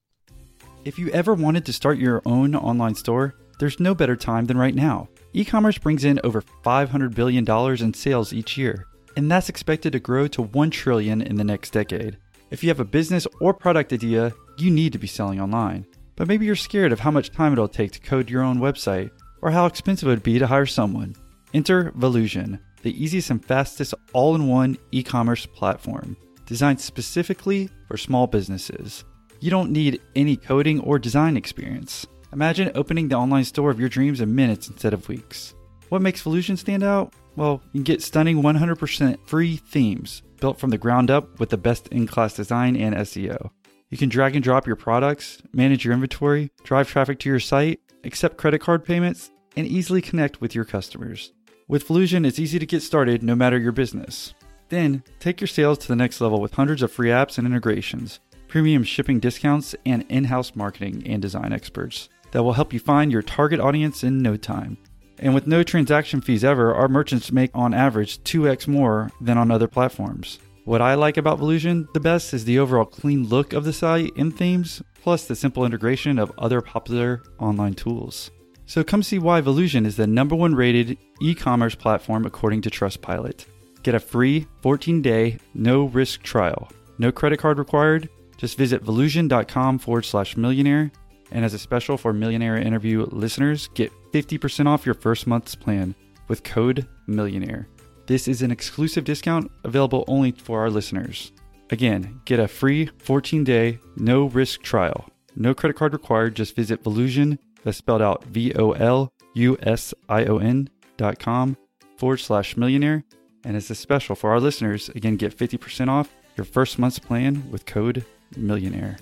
If 0.85 0.99
you 0.99 1.09
ever 1.09 1.33
wanted 1.33 1.65
to 1.65 1.73
start 1.73 1.97
your 1.97 2.21
own 2.25 2.55
online 2.55 2.93
store, 2.93 3.33
there's 3.59 3.79
no 3.79 3.95
better 3.95 4.15
time 4.15 4.45
than 4.45 4.57
right 4.57 4.75
now. 4.75 5.09
E 5.37 5.45
commerce 5.45 5.77
brings 5.77 6.03
in 6.03 6.19
over 6.23 6.41
$500 6.41 7.13
billion 7.13 7.47
in 7.79 7.93
sales 7.93 8.33
each 8.33 8.57
year, 8.57 8.87
and 9.15 9.29
that's 9.29 9.49
expected 9.49 9.91
to 9.91 9.99
grow 9.99 10.25
to 10.25 10.41
1 10.41 10.71
trillion 10.71 11.21
in 11.21 11.35
the 11.35 11.43
next 11.43 11.69
decade. 11.69 12.17
If 12.49 12.63
you 12.63 12.69
have 12.69 12.79
a 12.79 12.85
business 12.85 13.27
or 13.39 13.53
product 13.53 13.93
idea, 13.93 14.33
you 14.57 14.71
need 14.71 14.93
to 14.93 14.97
be 14.97 15.05
selling 15.05 15.39
online. 15.39 15.85
But 16.15 16.27
maybe 16.27 16.47
you're 16.47 16.55
scared 16.55 16.91
of 16.91 16.99
how 16.99 17.11
much 17.11 17.29
time 17.29 17.53
it'll 17.53 17.67
take 17.67 17.91
to 17.91 17.99
code 17.99 18.31
your 18.31 18.41
own 18.41 18.57
website, 18.57 19.11
or 19.43 19.51
how 19.51 19.67
expensive 19.67 20.07
it 20.07 20.11
would 20.11 20.23
be 20.23 20.39
to 20.39 20.47
hire 20.47 20.65
someone. 20.65 21.15
Enter 21.53 21.91
Volusion 21.91 22.57
the 22.81 23.03
easiest 23.03 23.29
and 23.29 23.45
fastest 23.45 23.93
all 24.13 24.33
in 24.33 24.47
one 24.47 24.75
e 24.91 25.03
commerce 25.03 25.45
platform 25.45 26.17
designed 26.47 26.81
specifically 26.81 27.69
for 27.87 27.97
small 27.97 28.25
businesses. 28.25 29.03
You 29.39 29.51
don't 29.51 29.69
need 29.69 30.01
any 30.15 30.35
coding 30.35 30.79
or 30.79 30.97
design 30.97 31.37
experience. 31.37 32.07
Imagine 32.33 32.71
opening 32.75 33.07
the 33.07 33.15
online 33.15 33.45
store 33.45 33.71
of 33.71 33.79
your 33.79 33.89
dreams 33.89 34.19
in 34.19 34.35
minutes 34.35 34.67
instead 34.67 34.93
of 34.93 35.07
weeks. 35.07 35.53
What 35.89 36.01
makes 36.01 36.21
Volusion 36.21 36.57
stand 36.57 36.83
out? 36.83 37.13
Well, 37.37 37.61
you 37.71 37.79
can 37.79 37.83
get 37.83 38.01
stunning 38.01 38.41
100% 38.41 39.19
free 39.25 39.57
themes 39.57 40.23
built 40.41 40.59
from 40.59 40.69
the 40.69 40.77
ground 40.77 41.09
up 41.09 41.39
with 41.39 41.49
the 41.49 41.57
best 41.57 41.87
in 41.87 42.05
class 42.05 42.33
design 42.33 42.75
and 42.75 42.95
SEO. 42.95 43.51
You 43.89 43.97
can 43.97 44.09
drag 44.09 44.35
and 44.35 44.43
drop 44.43 44.67
your 44.67 44.75
products, 44.75 45.41
manage 45.53 45.85
your 45.85 45.93
inventory, 45.93 46.51
drive 46.63 46.89
traffic 46.89 47.19
to 47.19 47.29
your 47.29 47.39
site, 47.39 47.79
accept 48.03 48.37
credit 48.37 48.59
card 48.59 48.83
payments, 48.83 49.31
and 49.55 49.65
easily 49.65 50.01
connect 50.01 50.41
with 50.41 50.53
your 50.53 50.65
customers. 50.65 51.31
With 51.69 51.87
Volusion, 51.87 52.25
it's 52.25 52.39
easy 52.39 52.59
to 52.59 52.65
get 52.65 52.81
started 52.81 53.23
no 53.23 53.35
matter 53.35 53.57
your 53.57 53.71
business. 53.71 54.33
Then, 54.69 55.03
take 55.19 55.39
your 55.39 55.47
sales 55.47 55.77
to 55.79 55.87
the 55.87 55.95
next 55.95 56.19
level 56.19 56.41
with 56.41 56.53
hundreds 56.53 56.81
of 56.81 56.91
free 56.91 57.09
apps 57.09 57.37
and 57.37 57.47
integrations, 57.47 58.19
premium 58.49 58.83
shipping 58.83 59.19
discounts, 59.19 59.75
and 59.85 60.05
in 60.09 60.25
house 60.25 60.55
marketing 60.55 61.03
and 61.05 61.21
design 61.21 61.53
experts 61.53 62.09
that 62.31 62.43
will 62.43 62.53
help 62.53 62.73
you 62.73 62.79
find 62.79 63.11
your 63.11 63.21
target 63.21 63.59
audience 63.59 64.03
in 64.03 64.21
no 64.21 64.37
time. 64.37 64.77
And 65.19 65.33
with 65.33 65.47
no 65.47 65.63
transaction 65.63 66.21
fees 66.21 66.43
ever, 66.43 66.73
our 66.73 66.87
merchants 66.87 67.31
make 67.31 67.51
on 67.53 67.73
average 67.73 68.19
2x 68.23 68.67
more 68.67 69.11
than 69.19 69.37
on 69.37 69.49
other 69.49 69.67
platforms. 69.67 70.39
What 70.65 70.81
I 70.81 70.95
like 70.95 71.17
about 71.17 71.39
Volusion 71.39 71.87
the 71.93 71.99
best 71.99 72.33
is 72.33 72.45
the 72.45 72.59
overall 72.59 72.85
clean 72.85 73.27
look 73.27 73.53
of 73.53 73.63
the 73.63 73.73
site 73.73 74.11
and 74.17 74.35
themes, 74.35 74.81
plus 75.01 75.25
the 75.25 75.35
simple 75.35 75.65
integration 75.65 76.19
of 76.19 76.31
other 76.37 76.61
popular 76.61 77.23
online 77.39 77.73
tools. 77.73 78.31
So 78.65 78.83
come 78.83 79.01
see 79.01 79.17
why 79.17 79.39
Volusion 79.39 79.85
is 79.85 79.95
the 79.95 80.05
number 80.05 80.35
one 80.35 80.53
rated 80.53 80.97
e 81.21 81.33
commerce 81.33 81.73
platform 81.73 82.25
according 82.25 82.61
to 82.63 82.69
Trustpilot. 82.69 83.45
Get 83.81 83.95
a 83.95 83.99
free 83.99 84.45
14 84.61 85.01
day, 85.01 85.37
no 85.53 85.85
risk 85.85 86.21
trial. 86.21 86.69
No 86.99 87.13
credit 87.13 87.39
card 87.39 87.59
required. 87.59 88.09
Just 88.35 88.57
visit 88.57 88.83
volusion.com 88.83 89.79
forward 89.79 90.03
slash 90.03 90.35
millionaire. 90.35 90.91
And 91.31 91.43
as 91.43 91.53
a 91.53 91.59
special 91.59 91.97
for 91.97 92.13
Millionaire 92.13 92.57
Interview 92.57 93.05
listeners, 93.11 93.67
get 93.73 93.91
50% 94.11 94.67
off 94.67 94.85
your 94.85 94.95
first 94.95 95.27
month's 95.27 95.55
plan 95.55 95.95
with 96.27 96.43
code 96.43 96.87
millionaire. 97.05 97.67
This 98.05 98.27
is 98.27 98.41
an 98.41 98.51
exclusive 98.51 99.03
discount 99.03 99.51
available 99.63 100.05
only 100.07 100.31
for 100.31 100.61
our 100.61 100.69
listeners. 100.69 101.31
Again, 101.69 102.21
get 102.25 102.39
a 102.39 102.47
free 102.47 102.89
14 102.99 103.43
day, 103.43 103.79
no 103.97 104.25
risk 104.25 104.61
trial. 104.61 105.09
No 105.35 105.53
credit 105.53 105.75
card 105.75 105.93
required. 105.93 106.35
Just 106.35 106.55
visit 106.55 106.83
Volusion 106.83 107.37
that's 107.63 107.77
spelled 107.77 108.01
out 108.01 108.23
V 108.25 108.53
O 108.55 108.71
L 108.71 109.11
U 109.33 109.57
S 109.61 109.93
I 110.09 110.25
O 110.25 110.37
N 110.37 110.69
dot 110.95 111.19
com 111.19 111.57
forward 111.97 112.17
slash 112.17 112.57
millionaire. 112.57 113.03
And 113.43 113.55
as 113.55 113.69
a 113.69 113.75
special 113.75 114.15
for 114.15 114.31
our 114.31 114.39
listeners, 114.39 114.89
again, 114.89 115.15
get 115.15 115.37
50% 115.37 115.89
off 115.89 116.09
your 116.35 116.45
first 116.45 116.79
month's 116.79 116.99
plan 116.99 117.49
with 117.51 117.65
code 117.65 118.05
millionaire. 118.35 118.97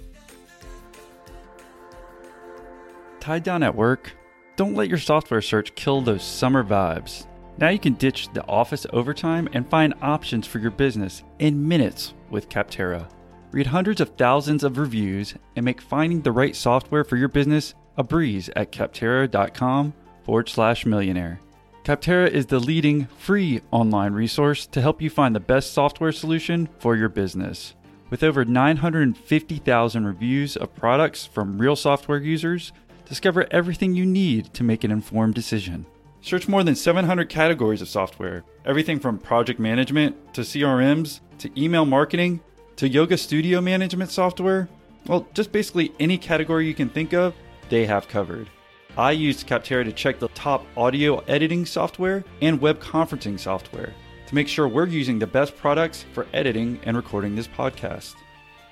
Tied 3.26 3.42
down 3.42 3.64
at 3.64 3.74
work? 3.74 4.12
Don't 4.56 4.76
let 4.76 4.88
your 4.88 5.00
software 5.00 5.42
search 5.42 5.74
kill 5.74 6.00
those 6.00 6.24
summer 6.24 6.64
vibes. 6.64 7.26
Now 7.58 7.70
you 7.70 7.80
can 7.80 7.96
ditch 7.96 8.32
the 8.32 8.46
office 8.46 8.86
overtime 8.94 9.50
and 9.52 9.68
find 9.68 9.96
options 10.04 10.46
for 10.46 10.60
your 10.60 10.70
business 10.70 11.24
in 11.40 11.68
minutes 11.68 12.14
with 12.30 12.50
Capterra. 12.50 13.10
Read 13.50 13.66
hundreds 13.66 14.00
of 14.00 14.10
thousands 14.10 14.64
of 14.64 14.78
reviews 14.78 15.34
and 15.56 15.66
make 15.66 15.82
finding 15.82 16.22
the 16.22 16.32
right 16.32 16.56
software 16.56 17.04
for 17.04 17.18
your 17.18 17.28
business 17.28 17.74
a 17.98 18.04
breeze 18.04 18.52
at 18.56 18.72
capterra.com 18.72 19.96
forward 20.24 20.48
slash 20.48 20.86
millionaire. 20.86 21.40
Capterra 21.84 22.30
is 22.30 22.46
the 22.46 22.60
leading 22.60 23.06
free 23.06 23.60
online 23.72 24.14
resource 24.14 24.68
to 24.68 24.82
help 24.82 25.02
you 25.02 25.10
find 25.10 25.36
the 25.36 25.40
best 25.40 25.74
software 25.74 26.12
solution 26.12 26.70
for 26.78 26.96
your 26.96 27.10
business. 27.10 27.74
With 28.12 28.24
over 28.24 28.46
950,000 28.46 30.06
reviews 30.06 30.56
of 30.56 30.76
products 30.76 31.26
from 31.26 31.58
real 31.58 31.76
software 31.76 32.20
users, 32.20 32.72
discover 33.06 33.48
everything 33.52 33.96
you 33.96 34.06
need 34.06 34.54
to 34.54 34.64
make 34.64 34.84
an 34.84 34.92
informed 34.92 35.36
decision. 35.36 35.86
Search 36.22 36.48
more 36.48 36.64
than 36.64 36.76
700 36.76 37.30
categories 37.30 37.82
of 37.82 37.88
software, 37.88 38.44
everything 38.66 39.00
from 39.00 39.20
project 39.20 39.60
management 39.60 40.34
to 40.34 40.42
CRMs 40.42 41.20
to 41.38 41.62
email 41.62 41.86
marketing 41.86 42.40
to 42.78 42.90
yoga 42.90 43.18
studio 43.18 43.62
management 43.62 44.12
software. 44.12 44.68
Well, 45.06 45.28
just 45.34 45.52
basically 45.52 45.94
any 46.00 46.18
category 46.18 46.68
you 46.68 46.74
can 46.74 46.90
think 46.90 47.14
of 47.14 47.36
they 47.70 47.86
have 47.86 48.08
covered. 48.08 48.50
I 48.98 49.12
used 49.12 49.48
Capterra 49.48 49.84
to 49.84 49.92
check 49.92 50.20
the 50.20 50.30
top 50.30 50.66
audio 50.78 51.20
editing 51.28 51.66
software 51.66 52.24
and 52.42 52.62
web 52.62 52.80
conferencing 52.80 53.40
software 53.40 53.94
to 54.28 54.36
make 54.36 54.48
sure 54.48 54.68
we're 54.68 54.88
using 54.88 55.20
the 55.20 55.28
best 55.28 55.56
products 55.56 56.06
for 56.14 56.26
editing 56.34 56.80
and 56.84 56.96
recording 56.96 57.36
this 57.36 57.48
podcast. 57.48 58.16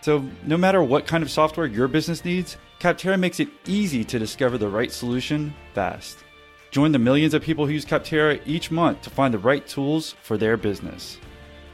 So, 0.04 0.22
no 0.46 0.58
matter 0.58 0.84
what 0.84 1.08
kind 1.08 1.24
of 1.24 1.32
software 1.32 1.66
your 1.66 1.88
business 1.88 2.26
needs, 2.26 2.58
Capterra 2.78 3.18
makes 3.18 3.40
it 3.40 3.48
easy 3.66 4.04
to 4.04 4.20
discover 4.20 4.58
the 4.58 4.68
right 4.68 4.92
solution 4.92 5.54
fast. 5.74 6.26
Join 6.72 6.92
the 6.92 7.00
millions 7.00 7.34
of 7.34 7.42
people 7.42 7.66
who 7.66 7.72
use 7.72 7.86
Capterra 7.86 8.42
each 8.46 8.70
month 8.70 9.02
to 9.04 9.10
find 9.10 9.34
the 9.34 9.38
right 9.38 9.66
tools 9.66 10.14
for 10.22 10.38
their 10.38 10.58
business. 10.58 11.20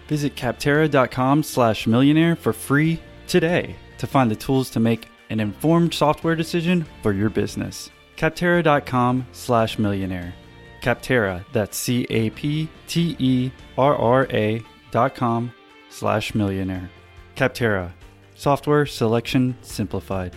Visit 0.07 0.35
Capterra.com 0.35 1.41
slash 1.41 1.87
millionaire 1.87 2.35
for 2.35 2.53
free 2.53 3.01
today 3.25 3.75
to 3.97 4.05
find 4.05 4.29
the 4.29 4.35
tools 4.35 4.69
to 4.69 4.79
make 4.79 5.07
an 5.31 5.39
informed 5.39 5.91
software 5.95 6.35
decision 6.35 6.85
for 7.01 7.13
your 7.13 7.31
business. 7.31 7.89
Capterra.com 8.15 9.25
slash 9.31 9.79
millionaire. 9.79 10.35
Capterra, 10.83 11.43
that's 11.51 11.77
C 11.77 12.05
A 12.11 12.29
P 12.29 12.69
T 12.85 13.15
E 13.17 13.51
R 13.75 13.95
R 13.95 14.27
A 14.29 14.61
dot 14.91 15.15
com 15.15 15.51
slash 15.89 16.35
millionaire. 16.35 16.91
Capterra, 17.35 17.91
software 18.39 18.85
selection 18.85 19.53
simplified. 19.61 20.33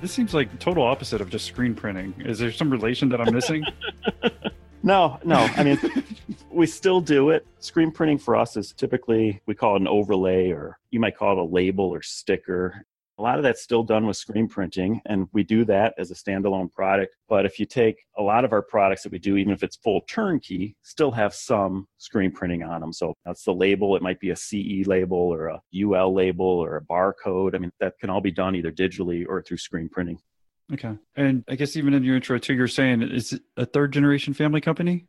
This 0.00 0.10
seems 0.10 0.34
like 0.34 0.58
total 0.58 0.82
opposite 0.82 1.20
of 1.20 1.30
just 1.30 1.46
screen 1.46 1.72
printing. 1.74 2.12
Is 2.18 2.40
there 2.40 2.50
some 2.50 2.68
relation 2.68 3.08
that 3.10 3.20
I'm 3.20 3.32
missing? 3.32 3.64
No, 4.84 5.20
no. 5.24 5.36
I 5.36 5.62
mean, 5.62 5.78
we 6.50 6.66
still 6.66 7.00
do 7.00 7.30
it. 7.30 7.46
Screen 7.60 7.92
printing 7.92 8.18
for 8.18 8.34
us 8.34 8.56
is 8.56 8.72
typically, 8.72 9.40
we 9.46 9.54
call 9.54 9.76
it 9.76 9.80
an 9.80 9.86
overlay, 9.86 10.50
or 10.50 10.76
you 10.90 10.98
might 10.98 11.16
call 11.16 11.32
it 11.32 11.38
a 11.38 11.44
label 11.44 11.84
or 11.84 12.02
sticker. 12.02 12.84
A 13.22 13.30
lot 13.32 13.38
of 13.38 13.44
that's 13.44 13.62
still 13.62 13.84
done 13.84 14.04
with 14.08 14.16
screen 14.16 14.48
printing, 14.48 15.00
and 15.06 15.28
we 15.32 15.44
do 15.44 15.64
that 15.66 15.94
as 15.96 16.10
a 16.10 16.14
standalone 16.14 16.72
product. 16.72 17.14
But 17.28 17.46
if 17.46 17.60
you 17.60 17.66
take 17.66 18.04
a 18.18 18.22
lot 18.22 18.44
of 18.44 18.52
our 18.52 18.62
products 18.62 19.04
that 19.04 19.12
we 19.12 19.20
do, 19.20 19.36
even 19.36 19.52
if 19.52 19.62
it's 19.62 19.76
full 19.76 20.00
turnkey, 20.08 20.74
still 20.82 21.12
have 21.12 21.32
some 21.32 21.86
screen 21.98 22.32
printing 22.32 22.64
on 22.64 22.80
them. 22.80 22.92
So 22.92 23.14
that's 23.24 23.44
the 23.44 23.54
label. 23.54 23.94
It 23.94 24.02
might 24.02 24.18
be 24.18 24.30
a 24.30 24.36
CE 24.36 24.88
label 24.88 25.18
or 25.18 25.46
a 25.46 25.62
UL 25.72 26.12
label 26.12 26.46
or 26.46 26.78
a 26.78 26.82
barcode. 26.82 27.54
I 27.54 27.58
mean, 27.58 27.70
that 27.78 27.96
can 28.00 28.10
all 28.10 28.20
be 28.20 28.32
done 28.32 28.56
either 28.56 28.72
digitally 28.72 29.24
or 29.28 29.40
through 29.40 29.58
screen 29.58 29.88
printing. 29.88 30.18
Okay. 30.72 30.98
And 31.14 31.44
I 31.48 31.54
guess 31.54 31.76
even 31.76 31.94
in 31.94 32.02
your 32.02 32.16
intro 32.16 32.38
too, 32.38 32.54
you're 32.54 32.66
saying 32.66 33.02
it's 33.02 33.34
a 33.56 33.66
third 33.66 33.92
generation 33.92 34.34
family 34.34 34.60
company? 34.60 35.06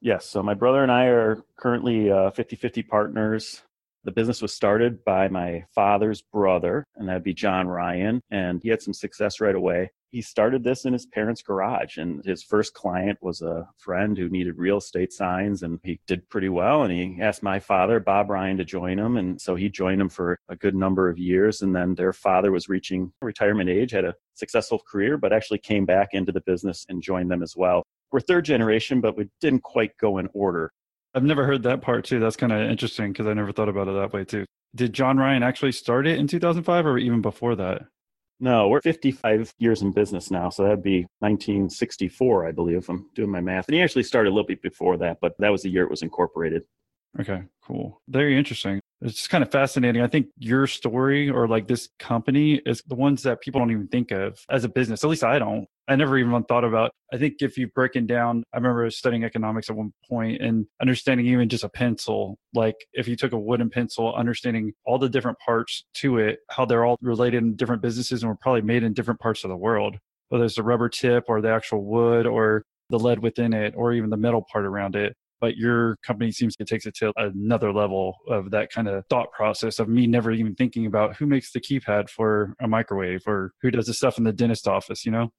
Yes. 0.00 0.24
So 0.24 0.40
my 0.40 0.54
brother 0.54 0.84
and 0.84 0.92
I 0.92 1.06
are 1.06 1.42
currently 1.58 2.10
50 2.10 2.12
uh, 2.12 2.60
50 2.60 2.82
partners. 2.84 3.62
The 4.06 4.12
business 4.12 4.40
was 4.40 4.54
started 4.54 5.04
by 5.04 5.28
my 5.28 5.64
father's 5.74 6.22
brother, 6.22 6.84
and 6.94 7.08
that'd 7.08 7.24
be 7.24 7.34
John 7.34 7.66
Ryan. 7.66 8.20
And 8.30 8.62
he 8.62 8.68
had 8.68 8.80
some 8.80 8.94
success 8.94 9.40
right 9.40 9.54
away 9.54 9.90
he 10.16 10.22
started 10.22 10.64
this 10.64 10.86
in 10.86 10.94
his 10.94 11.04
parents' 11.04 11.42
garage 11.42 11.98
and 11.98 12.24
his 12.24 12.42
first 12.42 12.72
client 12.72 13.18
was 13.20 13.42
a 13.42 13.68
friend 13.76 14.16
who 14.16 14.30
needed 14.30 14.56
real 14.56 14.78
estate 14.78 15.12
signs 15.12 15.62
and 15.62 15.78
he 15.82 16.00
did 16.06 16.26
pretty 16.30 16.48
well 16.48 16.84
and 16.84 16.92
he 16.92 17.18
asked 17.20 17.42
my 17.42 17.58
father 17.58 18.00
bob 18.00 18.30
ryan 18.30 18.56
to 18.56 18.64
join 18.64 18.98
him 18.98 19.18
and 19.18 19.38
so 19.38 19.54
he 19.54 19.68
joined 19.68 20.00
him 20.00 20.08
for 20.08 20.38
a 20.48 20.56
good 20.56 20.74
number 20.74 21.10
of 21.10 21.18
years 21.18 21.60
and 21.60 21.76
then 21.76 21.94
their 21.94 22.14
father 22.14 22.50
was 22.50 22.66
reaching 22.66 23.12
retirement 23.20 23.68
age 23.68 23.90
had 23.90 24.06
a 24.06 24.14
successful 24.34 24.80
career 24.90 25.18
but 25.18 25.34
actually 25.34 25.58
came 25.58 25.84
back 25.84 26.08
into 26.12 26.32
the 26.32 26.42
business 26.42 26.86
and 26.88 27.02
joined 27.02 27.30
them 27.30 27.42
as 27.42 27.54
well 27.54 27.82
we're 28.10 28.20
third 28.20 28.44
generation 28.44 29.02
but 29.02 29.18
we 29.18 29.28
didn't 29.40 29.62
quite 29.62 29.96
go 29.98 30.16
in 30.16 30.28
order 30.32 30.72
i've 31.16 31.24
never 31.24 31.44
heard 31.44 31.64
that 31.64 31.82
part 31.82 32.04
too 32.04 32.20
that's 32.20 32.36
kind 32.36 32.52
of 32.52 32.70
interesting 32.70 33.12
because 33.12 33.26
i 33.26 33.32
never 33.32 33.50
thought 33.50 33.68
about 33.68 33.88
it 33.88 33.94
that 33.94 34.12
way 34.12 34.24
too 34.24 34.44
did 34.74 34.92
john 34.92 35.18
ryan 35.18 35.42
actually 35.42 35.72
start 35.72 36.06
it 36.06 36.18
in 36.18 36.28
2005 36.28 36.86
or 36.86 36.98
even 36.98 37.20
before 37.20 37.56
that 37.56 37.82
no, 38.38 38.68
we're 38.68 38.82
55 38.82 39.54
years 39.58 39.82
in 39.82 39.92
business 39.92 40.30
now. 40.30 40.50
So 40.50 40.62
that'd 40.62 40.82
be 40.82 41.06
1964, 41.20 42.46
I 42.46 42.52
believe, 42.52 42.76
if 42.76 42.88
I'm 42.88 43.08
doing 43.14 43.30
my 43.30 43.40
math. 43.40 43.66
And 43.68 43.74
he 43.74 43.82
actually 43.82 44.02
started 44.02 44.30
a 44.30 44.34
little 44.34 44.46
bit 44.46 44.60
before 44.60 44.98
that, 44.98 45.18
but 45.20 45.34
that 45.38 45.50
was 45.50 45.62
the 45.62 45.70
year 45.70 45.84
it 45.84 45.90
was 45.90 46.02
incorporated. 46.02 46.64
Okay, 47.18 47.42
cool. 47.62 48.02
Very 48.08 48.36
interesting. 48.36 48.80
It's 49.02 49.14
just 49.14 49.30
kind 49.30 49.44
of 49.44 49.50
fascinating. 49.50 50.00
I 50.00 50.06
think 50.06 50.28
your 50.38 50.66
story 50.66 51.28
or 51.28 51.46
like 51.46 51.68
this 51.68 51.88
company 51.98 52.62
is 52.64 52.82
the 52.86 52.94
ones 52.94 53.22
that 53.24 53.42
people 53.42 53.60
don't 53.60 53.70
even 53.70 53.88
think 53.88 54.10
of 54.10 54.38
as 54.48 54.64
a 54.64 54.70
business. 54.70 55.04
At 55.04 55.10
least 55.10 55.24
I 55.24 55.38
don't. 55.38 55.66
I 55.86 55.96
never 55.96 56.18
even 56.18 56.42
thought 56.44 56.64
about. 56.64 56.92
I 57.12 57.18
think 57.18 57.34
if 57.40 57.58
you 57.58 57.68
break 57.68 57.94
it 57.94 58.06
down, 58.06 58.42
I 58.52 58.56
remember 58.56 58.88
studying 58.90 59.22
economics 59.22 59.68
at 59.68 59.76
one 59.76 59.92
point 60.08 60.40
and 60.40 60.66
understanding 60.80 61.26
even 61.26 61.48
just 61.48 61.62
a 61.62 61.68
pencil. 61.68 62.38
Like 62.54 62.74
if 62.94 63.06
you 63.06 63.16
took 63.16 63.32
a 63.32 63.38
wooden 63.38 63.68
pencil, 63.68 64.14
understanding 64.14 64.72
all 64.86 64.98
the 64.98 65.10
different 65.10 65.38
parts 65.44 65.84
to 65.96 66.18
it, 66.18 66.38
how 66.50 66.64
they're 66.64 66.84
all 66.84 66.96
related 67.02 67.42
in 67.42 67.54
different 67.54 67.82
businesses 67.82 68.22
and 68.22 68.30
were 68.30 68.36
probably 68.36 68.62
made 68.62 68.82
in 68.82 68.94
different 68.94 69.20
parts 69.20 69.44
of 69.44 69.50
the 69.50 69.56
world, 69.56 69.98
whether 70.30 70.44
it's 70.44 70.56
the 70.56 70.62
rubber 70.62 70.88
tip 70.88 71.24
or 71.28 71.42
the 71.42 71.50
actual 71.50 71.84
wood 71.84 72.26
or 72.26 72.64
the 72.88 72.98
lead 72.98 73.18
within 73.18 73.52
it 73.52 73.74
or 73.76 73.92
even 73.92 74.10
the 74.10 74.16
metal 74.16 74.44
part 74.50 74.64
around 74.64 74.96
it 74.96 75.14
but 75.40 75.56
your 75.56 75.96
company 76.02 76.32
seems 76.32 76.56
to 76.56 76.64
take 76.64 76.84
it 76.86 76.94
to 76.96 77.12
another 77.16 77.72
level 77.72 78.16
of 78.28 78.50
that 78.50 78.70
kind 78.70 78.88
of 78.88 79.04
thought 79.08 79.30
process 79.32 79.78
of 79.78 79.88
me 79.88 80.06
never 80.06 80.30
even 80.30 80.54
thinking 80.54 80.86
about 80.86 81.16
who 81.16 81.26
makes 81.26 81.52
the 81.52 81.60
keypad 81.60 82.08
for 82.08 82.54
a 82.60 82.68
microwave 82.68 83.22
or 83.26 83.52
who 83.62 83.70
does 83.70 83.86
the 83.86 83.94
stuff 83.94 84.18
in 84.18 84.24
the 84.24 84.32
dentist 84.32 84.66
office, 84.66 85.04
you 85.04 85.12
know? 85.12 85.30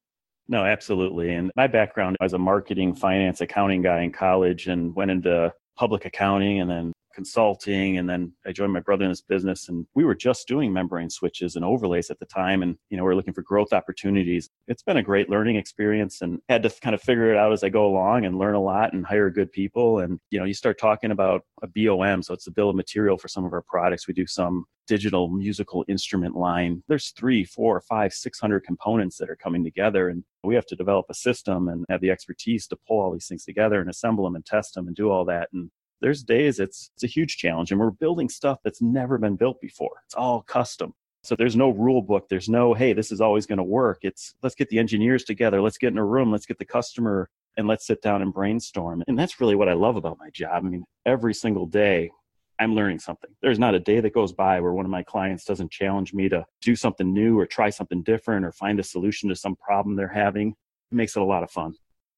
No, 0.48 0.64
absolutely. 0.64 1.34
And 1.34 1.50
my 1.56 1.66
background 1.66 2.16
as 2.20 2.32
a 2.32 2.38
marketing, 2.38 2.94
finance, 2.94 3.40
accounting 3.40 3.82
guy 3.82 4.00
in 4.00 4.12
college 4.12 4.66
and 4.66 4.94
went 4.94 5.10
into 5.10 5.52
public 5.76 6.06
accounting 6.06 6.60
and 6.60 6.70
then 6.70 6.92
consulting 7.18 7.98
and 7.98 8.08
then 8.08 8.32
I 8.46 8.52
joined 8.52 8.72
my 8.72 8.78
brother 8.78 9.04
in 9.04 9.10
this 9.10 9.22
business 9.22 9.68
and 9.68 9.84
we 9.96 10.04
were 10.04 10.14
just 10.14 10.46
doing 10.46 10.72
membrane 10.72 11.10
switches 11.10 11.56
and 11.56 11.64
overlays 11.64 12.10
at 12.10 12.20
the 12.20 12.26
time 12.26 12.62
and 12.62 12.78
you 12.90 12.96
know 12.96 13.02
we 13.02 13.10
are 13.10 13.16
looking 13.16 13.34
for 13.34 13.42
growth 13.42 13.72
opportunities. 13.72 14.50
It's 14.68 14.84
been 14.84 14.98
a 14.98 15.02
great 15.02 15.28
learning 15.28 15.56
experience 15.56 16.22
and 16.22 16.40
had 16.48 16.62
to 16.62 16.70
kind 16.80 16.94
of 16.94 17.02
figure 17.02 17.32
it 17.32 17.36
out 17.36 17.52
as 17.52 17.64
I 17.64 17.70
go 17.70 17.86
along 17.86 18.24
and 18.24 18.38
learn 18.38 18.54
a 18.54 18.62
lot 18.62 18.92
and 18.92 19.04
hire 19.04 19.30
good 19.30 19.50
people 19.50 19.98
and 19.98 20.20
you 20.30 20.38
know 20.38 20.44
you 20.44 20.54
start 20.54 20.78
talking 20.78 21.10
about 21.10 21.42
a 21.60 21.66
BOM 21.66 22.22
so 22.22 22.32
it's 22.34 22.46
a 22.46 22.52
bill 22.52 22.70
of 22.70 22.76
material 22.76 23.18
for 23.18 23.26
some 23.26 23.44
of 23.44 23.52
our 23.52 23.62
products. 23.62 24.06
We 24.06 24.14
do 24.14 24.28
some 24.28 24.66
digital 24.86 25.28
musical 25.28 25.84
instrument 25.88 26.36
line. 26.36 26.84
There's 26.86 27.10
three, 27.10 27.44
four, 27.44 27.80
five, 27.80 28.12
six 28.12 28.38
hundred 28.38 28.60
components 28.60 29.16
that 29.18 29.28
are 29.28 29.36
coming 29.36 29.64
together 29.64 30.08
and 30.08 30.22
we 30.44 30.54
have 30.54 30.66
to 30.66 30.76
develop 30.76 31.06
a 31.10 31.14
system 31.14 31.68
and 31.68 31.84
have 31.90 32.00
the 32.00 32.12
expertise 32.12 32.68
to 32.68 32.78
pull 32.86 33.00
all 33.00 33.12
these 33.12 33.26
things 33.26 33.44
together 33.44 33.80
and 33.80 33.90
assemble 33.90 34.22
them 34.22 34.36
and 34.36 34.46
test 34.46 34.74
them 34.74 34.86
and 34.86 34.94
do 34.94 35.10
all 35.10 35.24
that. 35.24 35.48
And 35.52 35.68
there's 36.00 36.22
days 36.22 36.60
it's 36.60 36.90
it's 36.94 37.04
a 37.04 37.08
huge 37.08 37.36
challenge 37.36 37.70
and 37.70 37.80
we're 37.80 37.90
building 37.90 38.28
stuff 38.28 38.58
that's 38.64 38.82
never 38.82 39.18
been 39.18 39.36
built 39.36 39.60
before. 39.60 40.02
It's 40.06 40.14
all 40.14 40.42
custom. 40.42 40.94
So 41.22 41.34
there's 41.34 41.56
no 41.56 41.70
rule 41.70 42.00
book. 42.00 42.28
There's 42.28 42.48
no 42.48 42.74
hey 42.74 42.92
this 42.92 43.12
is 43.12 43.20
always 43.20 43.46
going 43.46 43.58
to 43.58 43.64
work. 43.64 43.98
It's 44.02 44.34
let's 44.42 44.54
get 44.54 44.68
the 44.68 44.78
engineers 44.78 45.24
together. 45.24 45.60
Let's 45.60 45.78
get 45.78 45.92
in 45.92 45.98
a 45.98 46.04
room. 46.04 46.30
Let's 46.30 46.46
get 46.46 46.58
the 46.58 46.64
customer 46.64 47.28
and 47.56 47.66
let's 47.66 47.86
sit 47.86 48.02
down 48.02 48.22
and 48.22 48.32
brainstorm. 48.32 49.02
And 49.08 49.18
that's 49.18 49.40
really 49.40 49.56
what 49.56 49.68
i 49.68 49.72
love 49.72 49.96
about 49.96 50.18
my 50.18 50.30
job. 50.30 50.64
I 50.64 50.68
mean 50.68 50.84
every 51.06 51.34
single 51.34 51.66
day 51.66 52.10
i'm 52.58 52.74
learning 52.74 52.98
something. 52.98 53.30
There's 53.42 53.58
not 53.58 53.74
a 53.74 53.80
day 53.80 54.00
that 54.00 54.14
goes 54.14 54.32
by 54.32 54.60
where 54.60 54.72
one 54.72 54.84
of 54.84 54.90
my 54.90 55.02
clients 55.02 55.44
doesn't 55.44 55.70
challenge 55.70 56.12
me 56.12 56.28
to 56.28 56.44
do 56.60 56.74
something 56.74 57.12
new 57.12 57.38
or 57.38 57.46
try 57.46 57.70
something 57.70 58.02
different 58.02 58.44
or 58.44 58.52
find 58.52 58.80
a 58.80 58.84
solution 58.84 59.28
to 59.28 59.36
some 59.36 59.56
problem 59.56 59.96
they're 59.96 60.08
having. 60.08 60.54
It 60.90 60.94
makes 60.94 61.16
it 61.16 61.22
a 61.22 61.24
lot 61.24 61.42
of 61.42 61.50
fun. 61.50 61.74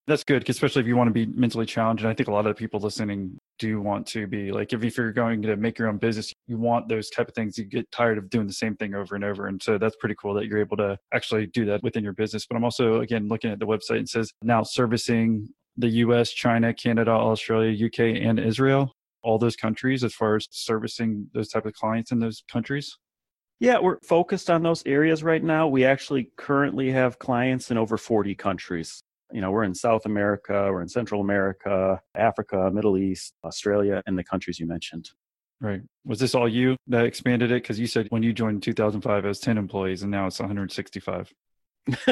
That's 0.06 0.24
good, 0.24 0.48
especially 0.48 0.80
if 0.80 0.88
you 0.88 0.96
want 0.96 1.08
to 1.08 1.12
be 1.12 1.26
mentally 1.26 1.66
challenged. 1.66 2.02
And 2.02 2.10
I 2.10 2.14
think 2.14 2.28
a 2.28 2.32
lot 2.32 2.46
of 2.46 2.54
the 2.56 2.58
people 2.58 2.80
listening 2.80 3.38
do 3.60 3.80
want 3.80 4.06
to 4.08 4.26
be 4.26 4.50
like, 4.50 4.72
if, 4.72 4.82
if 4.82 4.96
you're 4.96 5.12
going 5.12 5.42
to 5.42 5.54
make 5.56 5.78
your 5.78 5.88
own 5.88 5.98
business, 5.98 6.32
you 6.48 6.58
want 6.58 6.88
those 6.88 7.10
type 7.10 7.28
of 7.28 7.34
things. 7.34 7.56
You 7.56 7.64
get 7.64 7.88
tired 7.92 8.18
of 8.18 8.28
doing 8.30 8.46
the 8.46 8.52
same 8.52 8.74
thing 8.74 8.94
over 8.94 9.14
and 9.14 9.22
over. 9.22 9.46
And 9.46 9.62
so 9.62 9.78
that's 9.78 9.94
pretty 9.96 10.16
cool 10.20 10.34
that 10.34 10.46
you're 10.46 10.58
able 10.58 10.78
to 10.78 10.98
actually 11.14 11.46
do 11.46 11.66
that 11.66 11.82
within 11.82 12.02
your 12.02 12.14
business. 12.14 12.46
But 12.46 12.56
I'm 12.56 12.64
also, 12.64 13.02
again, 13.02 13.28
looking 13.28 13.52
at 13.52 13.60
the 13.60 13.66
website 13.66 13.98
and 13.98 14.08
says 14.08 14.32
now 14.42 14.62
servicing 14.62 15.48
the 15.76 15.88
US, 15.88 16.32
China, 16.32 16.74
Canada, 16.74 17.12
Australia, 17.12 17.86
UK, 17.86 18.22
and 18.26 18.40
Israel, 18.40 18.96
all 19.22 19.38
those 19.38 19.56
countries 19.56 20.02
as 20.02 20.14
far 20.14 20.36
as 20.36 20.48
servicing 20.50 21.28
those 21.34 21.48
type 21.48 21.66
of 21.66 21.74
clients 21.74 22.10
in 22.10 22.18
those 22.18 22.42
countries. 22.50 22.96
Yeah, 23.60 23.78
we're 23.78 23.98
focused 24.00 24.48
on 24.48 24.62
those 24.62 24.82
areas 24.86 25.22
right 25.22 25.44
now. 25.44 25.68
We 25.68 25.84
actually 25.84 26.30
currently 26.38 26.90
have 26.92 27.18
clients 27.18 27.70
in 27.70 27.76
over 27.76 27.98
40 27.98 28.34
countries. 28.34 29.02
You 29.32 29.40
know, 29.40 29.50
we're 29.50 29.64
in 29.64 29.74
South 29.74 30.06
America, 30.06 30.70
we're 30.72 30.82
in 30.82 30.88
Central 30.88 31.20
America, 31.20 32.00
Africa, 32.14 32.70
Middle 32.72 32.98
East, 32.98 33.34
Australia, 33.44 34.02
and 34.06 34.18
the 34.18 34.24
countries 34.24 34.58
you 34.58 34.66
mentioned. 34.66 35.10
Right. 35.60 35.82
Was 36.06 36.18
this 36.18 36.34
all 36.34 36.48
you 36.48 36.76
that 36.86 37.04
expanded 37.04 37.50
it? 37.50 37.62
Because 37.62 37.78
you 37.78 37.86
said 37.86 38.06
when 38.08 38.22
you 38.22 38.32
joined 38.32 38.56
in 38.56 38.60
2005, 38.60 39.24
it 39.24 39.28
was 39.28 39.40
10 39.40 39.58
employees 39.58 40.02
and 40.02 40.10
now 40.10 40.26
it's 40.26 40.38
165. 40.38 41.32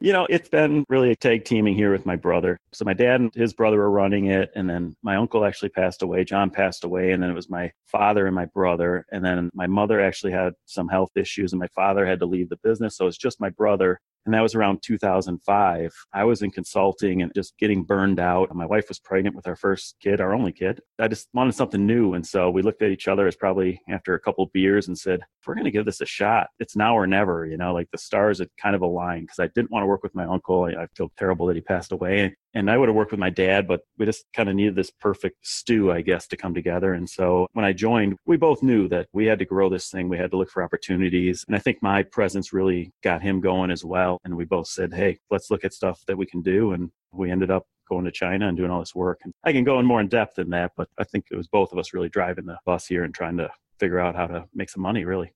you 0.00 0.12
know, 0.12 0.26
it's 0.30 0.48
been 0.48 0.84
really 0.88 1.10
a 1.10 1.16
tag 1.16 1.44
teaming 1.44 1.74
here 1.74 1.92
with 1.92 2.06
my 2.06 2.16
brother. 2.16 2.58
So 2.72 2.84
my 2.84 2.94
dad 2.94 3.20
and 3.20 3.34
his 3.34 3.52
brother 3.52 3.78
were 3.78 3.90
running 3.90 4.26
it, 4.26 4.50
and 4.54 4.68
then 4.68 4.94
my 5.02 5.16
uncle 5.16 5.44
actually 5.44 5.70
passed 5.70 6.02
away. 6.02 6.24
John 6.24 6.50
passed 6.50 6.84
away, 6.84 7.12
and 7.12 7.22
then 7.22 7.30
it 7.30 7.34
was 7.34 7.50
my 7.50 7.72
father 7.86 8.26
and 8.26 8.34
my 8.34 8.46
brother, 8.46 9.04
and 9.10 9.24
then 9.24 9.50
my 9.52 9.66
mother 9.66 10.00
actually 10.00 10.32
had 10.32 10.54
some 10.66 10.88
health 10.88 11.10
issues, 11.16 11.52
and 11.52 11.60
my 11.60 11.68
father 11.68 12.06
had 12.06 12.20
to 12.20 12.26
leave 12.26 12.48
the 12.48 12.58
business. 12.62 12.96
So 12.96 13.06
it's 13.06 13.18
just 13.18 13.40
my 13.40 13.50
brother 13.50 14.00
and 14.26 14.34
that 14.34 14.42
was 14.42 14.54
around 14.54 14.82
2005. 14.82 15.92
I 16.12 16.24
was 16.24 16.42
in 16.42 16.50
consulting 16.50 17.22
and 17.22 17.32
just 17.34 17.56
getting 17.58 17.82
burned 17.82 18.20
out. 18.20 18.54
My 18.54 18.66
wife 18.66 18.88
was 18.88 18.98
pregnant 18.98 19.34
with 19.34 19.46
our 19.46 19.56
first 19.56 19.96
kid, 20.00 20.20
our 20.20 20.34
only 20.34 20.52
kid. 20.52 20.80
I 20.98 21.08
just 21.08 21.28
wanted 21.32 21.54
something 21.54 21.86
new. 21.86 22.14
And 22.14 22.26
so 22.26 22.50
we 22.50 22.62
looked 22.62 22.82
at 22.82 22.90
each 22.90 23.08
other 23.08 23.26
as 23.26 23.36
probably 23.36 23.80
after 23.88 24.14
a 24.14 24.20
couple 24.20 24.50
beers 24.52 24.88
and 24.88 24.98
said, 24.98 25.20
if 25.20 25.46
we're 25.46 25.54
going 25.54 25.64
to 25.64 25.70
give 25.70 25.86
this 25.86 26.00
a 26.00 26.06
shot, 26.06 26.48
it's 26.58 26.76
now 26.76 26.96
or 26.96 27.06
never. 27.06 27.46
You 27.46 27.56
know, 27.56 27.72
like 27.72 27.88
the 27.90 27.98
stars 27.98 28.38
had 28.38 28.48
kind 28.60 28.76
of 28.76 28.82
aligned 28.82 29.22
because 29.22 29.38
I 29.38 29.48
didn't 29.54 29.70
want 29.70 29.82
to 29.82 29.88
work 29.88 30.02
with 30.02 30.14
my 30.14 30.24
uncle. 30.24 30.64
I 30.64 30.86
feel 30.94 31.10
terrible 31.16 31.46
that 31.46 31.56
he 31.56 31.62
passed 31.62 31.92
away 31.92 32.36
and 32.54 32.70
I 32.70 32.76
would 32.76 32.88
have 32.88 32.96
worked 32.96 33.12
with 33.12 33.20
my 33.20 33.30
dad, 33.30 33.68
but 33.68 33.82
we 33.98 34.06
just 34.06 34.24
kind 34.34 34.48
of 34.48 34.54
needed 34.54 34.74
this 34.74 34.90
perfect 34.90 35.46
stew, 35.46 35.92
I 35.92 36.00
guess, 36.00 36.26
to 36.28 36.36
come 36.36 36.54
together. 36.54 36.94
And 36.94 37.08
so 37.08 37.46
when 37.52 37.64
I 37.64 37.72
joined, 37.72 38.16
we 38.26 38.36
both 38.36 38.62
knew 38.62 38.88
that 38.88 39.08
we 39.12 39.26
had 39.26 39.38
to 39.38 39.44
grow 39.44 39.68
this 39.68 39.88
thing. 39.88 40.08
We 40.08 40.18
had 40.18 40.30
to 40.32 40.36
look 40.36 40.50
for 40.50 40.62
opportunities. 40.62 41.44
And 41.46 41.56
I 41.56 41.60
think 41.60 41.78
my 41.82 42.02
presence 42.02 42.52
really 42.52 42.92
got 43.02 43.22
him 43.22 43.40
going 43.40 43.70
as 43.70 43.84
well. 43.84 44.18
And 44.24 44.36
we 44.36 44.44
both 44.44 44.66
said, 44.66 44.92
hey, 44.92 45.18
let's 45.30 45.50
look 45.50 45.64
at 45.64 45.72
stuff 45.72 46.02
that 46.06 46.18
we 46.18 46.26
can 46.26 46.42
do. 46.42 46.72
And 46.72 46.90
we 47.12 47.30
ended 47.30 47.50
up 47.50 47.66
going 47.88 48.04
to 48.04 48.12
China 48.12 48.48
and 48.48 48.56
doing 48.56 48.70
all 48.70 48.80
this 48.80 48.94
work. 48.94 49.20
And 49.24 49.32
I 49.44 49.52
can 49.52 49.64
go 49.64 49.78
in 49.80 49.86
more 49.86 50.00
in 50.00 50.08
depth 50.08 50.36
than 50.36 50.50
that, 50.50 50.72
but 50.76 50.88
I 50.98 51.04
think 51.04 51.26
it 51.30 51.36
was 51.36 51.48
both 51.48 51.72
of 51.72 51.78
us 51.78 51.92
really 51.92 52.08
driving 52.08 52.46
the 52.46 52.58
bus 52.64 52.86
here 52.86 53.04
and 53.04 53.14
trying 53.14 53.36
to 53.38 53.50
figure 53.78 53.98
out 53.98 54.14
how 54.14 54.26
to 54.26 54.44
make 54.54 54.70
some 54.70 54.82
money, 54.82 55.04
really. 55.04 55.32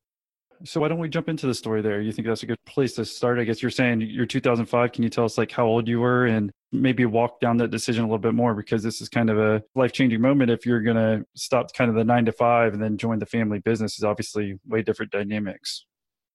So 0.64 0.80
why 0.80 0.88
don't 0.88 0.98
we 0.98 1.08
jump 1.08 1.28
into 1.28 1.46
the 1.46 1.54
story 1.54 1.82
there? 1.82 2.00
You 2.00 2.10
think 2.10 2.26
that's 2.26 2.42
a 2.42 2.46
good 2.46 2.64
place 2.64 2.94
to 2.94 3.04
start? 3.04 3.38
I 3.38 3.44
guess 3.44 3.60
you're 3.60 3.70
saying 3.70 4.00
you're 4.00 4.24
2005. 4.24 4.92
Can 4.92 5.02
you 5.02 5.10
tell 5.10 5.24
us 5.24 5.36
like 5.36 5.50
how 5.50 5.66
old 5.66 5.86
you 5.86 6.00
were 6.00 6.26
and 6.26 6.50
maybe 6.72 7.04
walk 7.04 7.38
down 7.40 7.58
that 7.58 7.70
decision 7.70 8.02
a 8.02 8.06
little 8.06 8.18
bit 8.18 8.34
more 8.34 8.54
because 8.54 8.82
this 8.82 9.00
is 9.00 9.08
kind 9.08 9.30
of 9.30 9.38
a 9.38 9.62
life-changing 9.74 10.20
moment 10.20 10.50
if 10.50 10.64
you're 10.64 10.80
going 10.80 10.96
to 10.96 11.24
stop 11.34 11.72
kind 11.74 11.90
of 11.90 11.96
the 11.96 12.04
9 12.04 12.24
to 12.24 12.32
5 12.32 12.72
and 12.72 12.82
then 12.82 12.96
join 12.96 13.18
the 13.18 13.26
family 13.26 13.58
business 13.60 13.98
is 13.98 14.04
obviously 14.04 14.58
way 14.66 14.82
different 14.82 15.12
dynamics. 15.12 15.84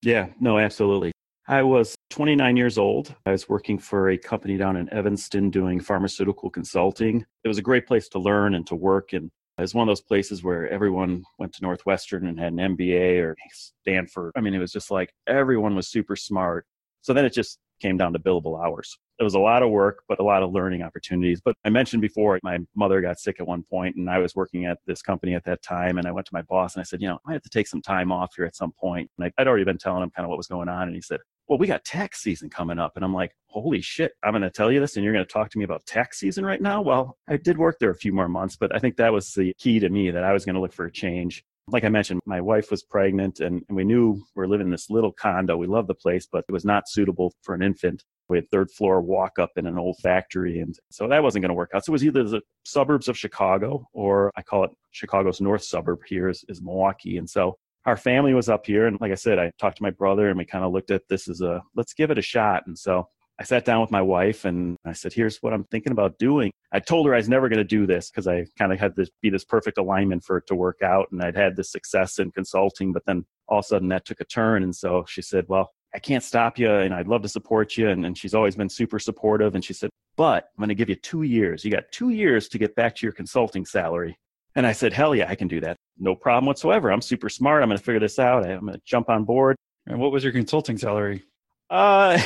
Yeah, 0.03 0.27
no, 0.39 0.59
absolutely. 0.59 1.11
I 1.47 1.63
was 1.63 1.95
29 2.11 2.55
years 2.55 2.77
old. 2.77 3.15
I 3.25 3.31
was 3.31 3.49
working 3.49 3.79
for 3.79 4.11
a 4.11 4.17
company 4.17 4.55
down 4.55 4.77
in 4.77 4.93
Evanston 4.93 5.49
doing 5.49 5.79
pharmaceutical 5.79 6.51
consulting. 6.51 7.25
It 7.43 7.47
was 7.47 7.57
a 7.57 7.63
great 7.63 7.87
place 7.87 8.07
to 8.09 8.19
learn 8.19 8.53
and 8.53 8.67
to 8.67 8.75
work 8.75 9.13
and 9.13 9.31
it 9.59 9.63
was 9.63 9.73
one 9.73 9.87
of 9.87 9.91
those 9.91 10.01
places 10.01 10.41
where 10.41 10.69
everyone 10.69 11.23
went 11.37 11.53
to 11.53 11.61
Northwestern 11.61 12.27
and 12.27 12.39
had 12.39 12.53
an 12.53 12.77
MBA 12.77 13.21
or 13.21 13.35
Stanford. 13.81 14.31
I 14.35 14.41
mean, 14.41 14.53
it 14.53 14.59
was 14.59 14.71
just 14.71 14.89
like 14.89 15.13
everyone 15.27 15.75
was 15.75 15.89
super 15.89 16.15
smart. 16.15 16.65
So 17.01 17.13
then 17.13 17.25
it 17.25 17.33
just 17.33 17.59
came 17.81 17.97
down 17.97 18.13
to 18.13 18.19
billable 18.19 18.63
hours. 18.63 18.97
It 19.19 19.23
was 19.23 19.35
a 19.35 19.39
lot 19.39 19.63
of 19.63 19.69
work, 19.69 20.03
but 20.07 20.19
a 20.19 20.23
lot 20.23 20.43
of 20.43 20.53
learning 20.53 20.81
opportunities. 20.81 21.41
But 21.43 21.55
I 21.65 21.69
mentioned 21.69 22.01
before, 22.01 22.39
my 22.41 22.59
mother 22.73 23.01
got 23.01 23.19
sick 23.19 23.37
at 23.39 23.47
one 23.47 23.63
point, 23.63 23.97
and 23.97 24.09
I 24.09 24.19
was 24.19 24.33
working 24.33 24.65
at 24.65 24.77
this 24.85 25.01
company 25.01 25.35
at 25.35 25.43
that 25.43 25.61
time. 25.61 25.97
And 25.97 26.07
I 26.07 26.11
went 26.11 26.27
to 26.27 26.33
my 26.33 26.41
boss 26.43 26.75
and 26.75 26.81
I 26.81 26.85
said, 26.85 27.01
You 27.01 27.09
know, 27.09 27.19
I 27.27 27.33
have 27.33 27.41
to 27.41 27.49
take 27.49 27.67
some 27.67 27.81
time 27.81 28.13
off 28.13 28.33
here 28.35 28.45
at 28.45 28.55
some 28.55 28.71
point. 28.71 29.09
And 29.17 29.31
I'd 29.37 29.47
already 29.47 29.65
been 29.65 29.77
telling 29.77 30.03
him 30.03 30.11
kind 30.11 30.25
of 30.25 30.29
what 30.29 30.37
was 30.37 30.47
going 30.47 30.69
on. 30.69 30.83
And 30.83 30.95
he 30.95 31.01
said, 31.01 31.19
well, 31.49 31.57
we 31.57 31.65
got 31.65 31.83
tax 31.83 32.21
season 32.21 32.49
coming 32.49 32.77
up. 32.77 32.93
And 32.95 33.03
I'm 33.03 33.13
like, 33.13 33.35
holy 33.47 33.81
shit, 33.81 34.13
I'm 34.23 34.31
going 34.31 34.43
to 34.43 34.51
tell 34.51 34.71
you 34.71 34.79
this 34.79 34.95
and 34.95 35.03
you're 35.03 35.13
going 35.13 35.25
to 35.25 35.33
talk 35.33 35.49
to 35.49 35.57
me 35.57 35.65
about 35.65 35.85
tax 35.87 36.19
season 36.19 36.45
right 36.45 36.61
now? 36.61 36.81
Well, 36.81 37.17
I 37.27 37.37
did 37.37 37.57
work 37.57 37.77
there 37.79 37.89
a 37.89 37.95
few 37.95 38.13
more 38.13 38.29
months, 38.29 38.55
but 38.55 38.73
I 38.73 38.77
think 38.77 38.97
that 38.97 39.11
was 39.11 39.33
the 39.33 39.53
key 39.57 39.79
to 39.79 39.89
me 39.89 40.11
that 40.11 40.23
I 40.23 40.31
was 40.31 40.45
going 40.45 40.53
to 40.53 40.61
look 40.61 40.73
for 40.73 40.85
a 40.85 40.91
change. 40.91 41.43
Like 41.67 41.83
I 41.83 41.89
mentioned, 41.89 42.21
my 42.25 42.39
wife 42.39 42.69
was 42.69 42.83
pregnant 42.83 43.39
and, 43.39 43.63
and 43.67 43.75
we 43.75 43.83
knew 43.83 44.11
we 44.11 44.21
we're 44.35 44.47
living 44.47 44.67
in 44.67 44.71
this 44.71 44.91
little 44.91 45.11
condo. 45.11 45.57
We 45.57 45.67
loved 45.67 45.87
the 45.87 45.95
place, 45.95 46.27
but 46.31 46.45
it 46.47 46.51
was 46.51 46.65
not 46.65 46.87
suitable 46.87 47.33
for 47.41 47.55
an 47.55 47.63
infant. 47.63 48.03
We 48.27 48.37
had 48.37 48.49
third 48.51 48.69
floor 48.69 49.01
walk 49.01 49.39
up 49.39 49.51
in 49.55 49.65
an 49.65 49.79
old 49.79 49.97
factory. 50.03 50.59
And 50.59 50.75
so 50.91 51.07
that 51.07 51.23
wasn't 51.23 51.41
going 51.41 51.49
to 51.49 51.55
work 51.55 51.71
out. 51.73 51.83
So 51.83 51.91
it 51.91 51.93
was 51.93 52.05
either 52.05 52.23
the 52.23 52.41
suburbs 52.63 53.07
of 53.07 53.17
Chicago 53.17 53.87
or 53.93 54.31
I 54.35 54.43
call 54.43 54.65
it 54.65 54.71
Chicago's 54.91 55.41
north 55.41 55.63
suburb 55.63 56.01
here 56.07 56.29
is, 56.29 56.45
is 56.47 56.61
Milwaukee. 56.61 57.17
And 57.17 57.27
so 57.27 57.57
our 57.85 57.97
family 57.97 58.33
was 58.33 58.49
up 58.49 58.65
here. 58.65 58.87
And 58.87 58.99
like 58.99 59.11
I 59.11 59.15
said, 59.15 59.39
I 59.39 59.51
talked 59.59 59.77
to 59.77 59.83
my 59.83 59.89
brother 59.91 60.29
and 60.29 60.37
we 60.37 60.45
kind 60.45 60.63
of 60.63 60.71
looked 60.71 60.91
at 60.91 61.07
this 61.07 61.27
as 61.27 61.41
a 61.41 61.61
let's 61.75 61.93
give 61.93 62.11
it 62.11 62.17
a 62.17 62.21
shot. 62.21 62.67
And 62.67 62.77
so 62.77 63.07
I 63.39 63.43
sat 63.43 63.63
down 63.63 63.79
with 63.79 63.89
my 63.89 64.01
wife 64.01 64.43
and 64.43 64.75
I 64.85 64.91
said, 64.91 65.13
here's 65.13 65.37
what 65.37 65.53
I'm 65.53 65.63
thinking 65.65 65.93
about 65.93 66.19
doing. 66.19 66.51
I 66.73 66.79
told 66.79 67.07
her 67.07 67.13
I 67.13 67.17
was 67.17 67.29
never 67.29 67.47
going 67.47 67.57
to 67.57 67.63
do 67.63 67.87
this 67.87 68.09
because 68.09 68.27
I 68.27 68.45
kind 68.57 68.73
of 68.73 68.79
had 68.79 68.95
to 68.97 69.07
be 69.21 69.29
this 69.29 69.45
perfect 69.45 69.77
alignment 69.77 70.25
for 70.25 70.37
it 70.37 70.47
to 70.47 70.55
work 70.55 70.81
out. 70.83 71.07
And 71.11 71.21
I'd 71.23 71.37
had 71.37 71.55
this 71.55 71.71
success 71.71 72.19
in 72.19 72.31
consulting, 72.31 72.91
but 72.91 73.05
then 73.05 73.25
all 73.47 73.59
of 73.59 73.65
a 73.65 73.67
sudden 73.67 73.87
that 73.89 74.05
took 74.05 74.19
a 74.19 74.25
turn. 74.25 74.63
And 74.63 74.75
so 74.75 75.05
she 75.07 75.21
said, 75.21 75.45
well, 75.47 75.71
I 75.95 75.99
can't 75.99 76.23
stop 76.23 76.59
you 76.59 76.69
and 76.69 76.93
I'd 76.93 77.07
love 77.07 77.21
to 77.21 77.29
support 77.29 77.77
you. 77.77 77.89
And, 77.89 78.05
and 78.05 78.17
she's 78.17 78.35
always 78.35 78.57
been 78.57 78.69
super 78.69 78.99
supportive. 78.99 79.55
And 79.55 79.63
she 79.63 79.73
said, 79.73 79.89
but 80.17 80.49
I'm 80.57 80.61
going 80.61 80.69
to 80.69 80.75
give 80.75 80.89
you 80.89 80.95
two 80.95 81.23
years. 81.23 81.63
You 81.63 81.71
got 81.71 81.91
two 81.91 82.09
years 82.09 82.49
to 82.49 82.57
get 82.57 82.75
back 82.75 82.95
to 82.97 83.05
your 83.05 83.13
consulting 83.13 83.65
salary. 83.65 84.17
And 84.55 84.65
I 84.65 84.71
said, 84.71 84.93
hell 84.93 85.15
yeah, 85.15 85.29
I 85.29 85.35
can 85.35 85.47
do 85.47 85.61
that. 85.61 85.77
No 85.97 86.15
problem 86.15 86.45
whatsoever. 86.45 86.91
I'm 86.91 87.01
super 87.01 87.29
smart. 87.29 87.61
I'm 87.61 87.69
going 87.69 87.77
to 87.77 87.83
figure 87.83 87.99
this 87.99 88.19
out. 88.19 88.45
I'm 88.45 88.61
going 88.61 88.73
to 88.73 88.81
jump 88.85 89.09
on 89.09 89.23
board. 89.23 89.55
And 89.87 89.99
what 89.99 90.11
was 90.11 90.23
your 90.23 90.33
consulting 90.33 90.77
salary? 90.77 91.23
Uh, 91.69 92.19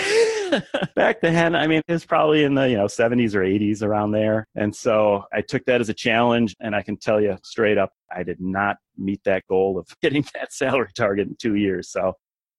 back 0.95 1.21
then, 1.21 1.55
I 1.55 1.67
mean, 1.67 1.81
it 1.87 1.91
was 1.91 2.05
probably 2.05 2.43
in 2.43 2.53
the, 2.53 2.69
you 2.69 2.77
know, 2.77 2.85
70s 2.85 3.35
or 3.35 3.41
80s 3.41 3.83
around 3.83 4.11
there. 4.11 4.45
And 4.55 4.73
so 4.73 5.25
I 5.33 5.41
took 5.41 5.65
that 5.65 5.81
as 5.81 5.89
a 5.89 5.93
challenge. 5.93 6.55
And 6.61 6.75
I 6.75 6.81
can 6.81 6.97
tell 6.97 7.19
you 7.19 7.37
straight 7.43 7.77
up, 7.77 7.91
I 8.11 8.23
did 8.23 8.39
not 8.39 8.77
meet 8.97 9.21
that 9.25 9.43
goal 9.49 9.77
of 9.77 9.87
getting 10.01 10.25
that 10.33 10.53
salary 10.53 10.91
target 10.95 11.27
in 11.27 11.35
two 11.35 11.55
years. 11.55 11.89
So 11.89 12.13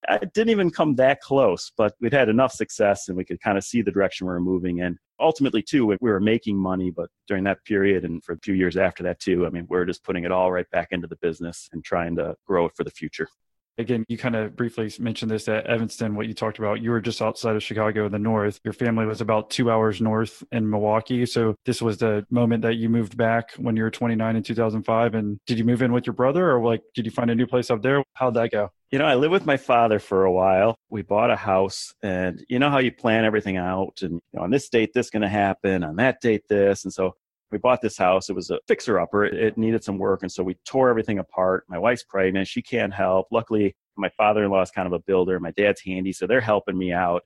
I 0.08 0.18
didn't 0.18 0.50
even 0.50 0.70
come 0.70 0.94
that 0.96 1.20
close, 1.20 1.72
but 1.76 1.94
we'd 2.00 2.12
had 2.12 2.28
enough 2.28 2.52
success 2.52 3.08
and 3.08 3.16
we 3.16 3.24
could 3.24 3.40
kind 3.40 3.58
of 3.58 3.64
see 3.64 3.82
the 3.82 3.90
direction 3.90 4.26
we 4.26 4.32
were 4.32 4.40
moving 4.40 4.78
in. 4.78 4.98
Ultimately, 5.20 5.62
too, 5.62 5.86
we 5.86 5.96
were 6.00 6.20
making 6.20 6.56
money, 6.56 6.90
but 6.90 7.08
during 7.28 7.44
that 7.44 7.64
period 7.64 8.04
and 8.04 8.22
for 8.22 8.32
a 8.32 8.38
few 8.38 8.54
years 8.54 8.76
after 8.76 9.02
that, 9.04 9.20
too, 9.20 9.46
I 9.46 9.50
mean, 9.50 9.66
we're 9.68 9.84
just 9.84 10.04
putting 10.04 10.24
it 10.24 10.32
all 10.32 10.50
right 10.50 10.68
back 10.70 10.88
into 10.90 11.06
the 11.06 11.16
business 11.16 11.68
and 11.72 11.84
trying 11.84 12.16
to 12.16 12.34
grow 12.46 12.66
it 12.66 12.72
for 12.76 12.84
the 12.84 12.90
future 12.90 13.28
again, 13.78 14.04
you 14.08 14.16
kind 14.16 14.36
of 14.36 14.56
briefly 14.56 14.90
mentioned 14.98 15.30
this 15.30 15.48
at 15.48 15.66
Evanston, 15.66 16.14
what 16.14 16.26
you 16.26 16.34
talked 16.34 16.58
about. 16.58 16.80
You 16.80 16.90
were 16.90 17.00
just 17.00 17.20
outside 17.20 17.56
of 17.56 17.62
Chicago 17.62 18.06
in 18.06 18.12
the 18.12 18.18
north. 18.18 18.60
Your 18.64 18.72
family 18.72 19.06
was 19.06 19.20
about 19.20 19.50
two 19.50 19.70
hours 19.70 20.00
north 20.00 20.42
in 20.52 20.68
Milwaukee. 20.68 21.26
So 21.26 21.56
this 21.64 21.82
was 21.82 21.98
the 21.98 22.26
moment 22.30 22.62
that 22.62 22.74
you 22.74 22.88
moved 22.88 23.16
back 23.16 23.52
when 23.56 23.76
you 23.76 23.82
were 23.82 23.90
29 23.90 24.36
in 24.36 24.42
2005. 24.42 25.14
And 25.14 25.38
did 25.46 25.58
you 25.58 25.64
move 25.64 25.82
in 25.82 25.92
with 25.92 26.06
your 26.06 26.14
brother 26.14 26.52
or 26.52 26.64
like, 26.64 26.82
did 26.94 27.04
you 27.04 27.10
find 27.10 27.30
a 27.30 27.34
new 27.34 27.46
place 27.46 27.70
up 27.70 27.82
there? 27.82 28.02
How'd 28.14 28.34
that 28.34 28.52
go? 28.52 28.70
You 28.94 28.98
know, 28.98 29.06
I 29.06 29.16
lived 29.16 29.32
with 29.32 29.44
my 29.44 29.56
father 29.56 29.98
for 29.98 30.24
a 30.24 30.30
while. 30.30 30.76
We 30.88 31.02
bought 31.02 31.28
a 31.28 31.34
house 31.34 31.92
and 32.04 32.44
you 32.48 32.60
know 32.60 32.70
how 32.70 32.78
you 32.78 32.92
plan 32.92 33.24
everything 33.24 33.56
out 33.56 34.02
and 34.02 34.12
you 34.12 34.20
know, 34.34 34.42
on 34.42 34.52
this 34.52 34.68
date, 34.68 34.92
this 34.94 35.10
going 35.10 35.22
to 35.22 35.28
happen, 35.28 35.82
on 35.82 35.96
that 35.96 36.20
date, 36.20 36.42
this. 36.48 36.84
And 36.84 36.92
so 36.92 37.16
we 37.50 37.58
bought 37.58 37.82
this 37.82 37.98
house. 37.98 38.30
It 38.30 38.36
was 38.36 38.50
a 38.50 38.60
fixer 38.68 39.00
upper. 39.00 39.24
It 39.24 39.58
needed 39.58 39.82
some 39.82 39.98
work. 39.98 40.22
And 40.22 40.30
so 40.30 40.44
we 40.44 40.54
tore 40.64 40.90
everything 40.90 41.18
apart. 41.18 41.64
My 41.68 41.76
wife's 41.76 42.04
pregnant. 42.04 42.46
She 42.46 42.62
can't 42.62 42.94
help. 42.94 43.26
Luckily, 43.32 43.74
my 43.96 44.10
father 44.10 44.44
in 44.44 44.52
law 44.52 44.62
is 44.62 44.70
kind 44.70 44.86
of 44.86 44.92
a 44.92 45.00
builder. 45.00 45.40
My 45.40 45.50
dad's 45.56 45.80
handy. 45.80 46.12
So 46.12 46.28
they're 46.28 46.40
helping 46.40 46.78
me 46.78 46.92
out. 46.92 47.24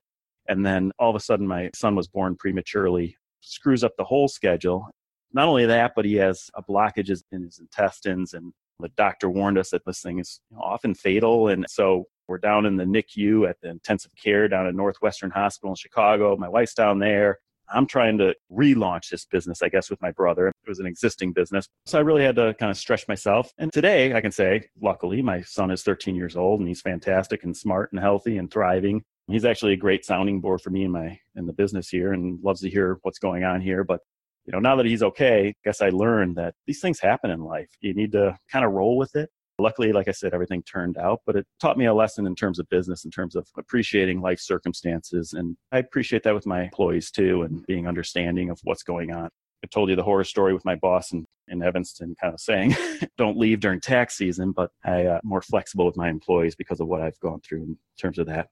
And 0.49 0.65
then 0.65 0.91
all 0.99 1.11
of 1.11 1.17
a 1.17 1.21
sudden, 1.21 1.47
my 1.47 1.69
son 1.75 1.95
was 1.95 2.09
born 2.09 2.35
prematurely, 2.35 3.15
screws 3.43 3.85
up 3.85 3.93
the 3.99 4.05
whole 4.05 4.29
schedule. 4.29 4.89
Not 5.35 5.49
only 5.49 5.67
that, 5.67 5.93
but 5.95 6.07
he 6.07 6.15
has 6.15 6.49
a 6.55 6.63
blockage 6.63 7.11
in 7.31 7.43
his 7.43 7.59
intestines. 7.59 8.33
And 8.33 8.55
the 8.81 8.89
doctor 8.91 9.29
warned 9.29 9.59
us 9.59 9.71
that 9.71 9.85
this 9.85 10.01
thing 10.01 10.19
is 10.19 10.41
often 10.59 10.95
fatal. 10.95 11.49
And 11.49 11.67
so 11.69 12.05
we're 12.29 12.39
down 12.39 12.67
in 12.67 12.77
the 12.77 12.85
NICU 12.85 13.49
at 13.49 13.61
the 13.61 13.71
intensive 13.71 14.13
care 14.23 14.49
down 14.49 14.67
at 14.67 14.75
Northwestern 14.75 15.31
Hospital 15.31 15.71
in 15.71 15.77
Chicago. 15.77 16.37
My 16.37 16.49
wife's 16.49 16.75
down 16.75 16.99
there. 16.99 17.39
I'm 17.73 17.87
trying 17.87 18.17
to 18.19 18.35
relaunch 18.51 19.11
this 19.11 19.27
business, 19.27 19.63
I 19.63 19.69
guess, 19.69 19.91
with 19.91 20.01
my 20.01 20.11
brother. 20.11 20.49
It 20.49 20.55
was 20.69 20.79
an 20.79 20.87
existing 20.87 21.33
business. 21.33 21.69
So 21.85 21.99
I 21.99 22.03
really 22.03 22.23
had 22.23 22.37
to 22.37 22.55
kind 22.55 22.71
of 22.71 22.79
stretch 22.79 23.07
myself. 23.09 23.53
And 23.59 23.73
today 23.73 24.15
I 24.15 24.21
can 24.21 24.33
say, 24.33 24.69
luckily, 24.81 25.21
my 25.21 25.43
son 25.43 25.71
is 25.71 25.83
13 25.83 26.15
years 26.15 26.37
old 26.37 26.61
and 26.61 26.69
he's 26.69 26.81
fantastic 26.81 27.45
and 27.45 27.57
smart 27.57 27.93
and 27.93 28.01
healthy 28.01 28.39
and 28.39 28.51
thriving. 28.51 29.03
He's 29.27 29.45
actually 29.45 29.75
a 29.75 29.77
great 29.77 30.07
sounding 30.07 30.41
board 30.41 30.63
for 30.63 30.71
me 30.71 30.85
in 30.85 30.91
my 30.91 31.19
in 31.37 31.47
the 31.47 31.53
business 31.53 31.91
here 31.91 32.15
and 32.15 32.43
loves 32.43 32.63
to 32.63 32.71
hear 32.71 32.99
what's 33.03 33.19
going 33.19 33.45
on 33.45 33.61
here. 33.61 33.85
But 33.85 34.01
you 34.49 34.53
know, 34.53 34.61
now 34.61 34.77
that 34.77 34.87
he's 34.87 35.03
okay, 35.03 35.49
I 35.49 35.55
guess 35.63 35.81
I 35.83 35.91
learned 35.91 36.37
that 36.37 36.55
these 36.67 36.81
things 36.81 37.01
happen 37.01 37.31
in 37.31 37.41
life. 37.41 37.69
You 37.81 37.95
need 37.95 38.13
to 38.13 38.37
kind 38.51 38.65
of 38.65 38.73
roll 38.73 38.97
with 38.97 39.15
it 39.15 39.31
Luckily, 39.61 39.93
like 39.93 40.07
I 40.07 40.13
said, 40.13 40.35
everything 40.35 40.63
turned 40.63 40.97
out, 40.97 41.23
but 41.27 41.35
it 41.35 41.45
taught 41.61 41.77
me 41.77 41.87
a 41.87 41.95
lesson 41.95 42.27
in 42.27 42.37
terms 42.37 42.61
of 42.61 42.69
business, 42.69 43.05
in 43.05 43.11
terms 43.11 43.35
of 43.35 43.49
appreciating 43.57 44.21
life 44.21 44.39
circumstances. 44.39 45.33
And 45.33 45.57
I 45.73 45.79
appreciate 45.79 46.23
that 46.23 46.35
with 46.35 46.47
my 46.47 46.63
employees 46.63 47.11
too, 47.11 47.43
and 47.43 47.67
being 47.67 47.89
understanding 47.89 48.51
of 48.51 48.61
what's 48.63 48.85
going 48.85 49.13
on. 49.13 49.29
I 49.65 49.67
told 49.67 49.91
you 49.91 49.97
the 49.97 50.05
horror 50.05 50.23
story 50.23 50.55
with 50.55 50.65
my 50.65 50.77
boss 50.77 51.11
in, 51.11 51.25
in 51.49 51.61
Evanston, 51.65 52.15
kind 52.21 52.33
of 52.33 52.39
saying, 52.39 52.77
don't 53.19 53.37
leave 53.37 53.59
during 53.59 53.81
tax 53.81 54.17
season, 54.17 54.53
but 54.53 54.71
I 54.85 55.07
uh, 55.07 55.21
more 55.25 55.43
flexible 55.43 55.87
with 55.87 55.97
my 55.97 56.09
employees 56.09 56.55
because 56.55 56.79
of 56.79 56.87
what 56.87 57.01
I've 57.01 57.19
gone 57.19 57.41
through 57.41 57.65
in 57.65 57.79
terms 58.01 58.21
of 58.21 58.27
that. 58.27 58.47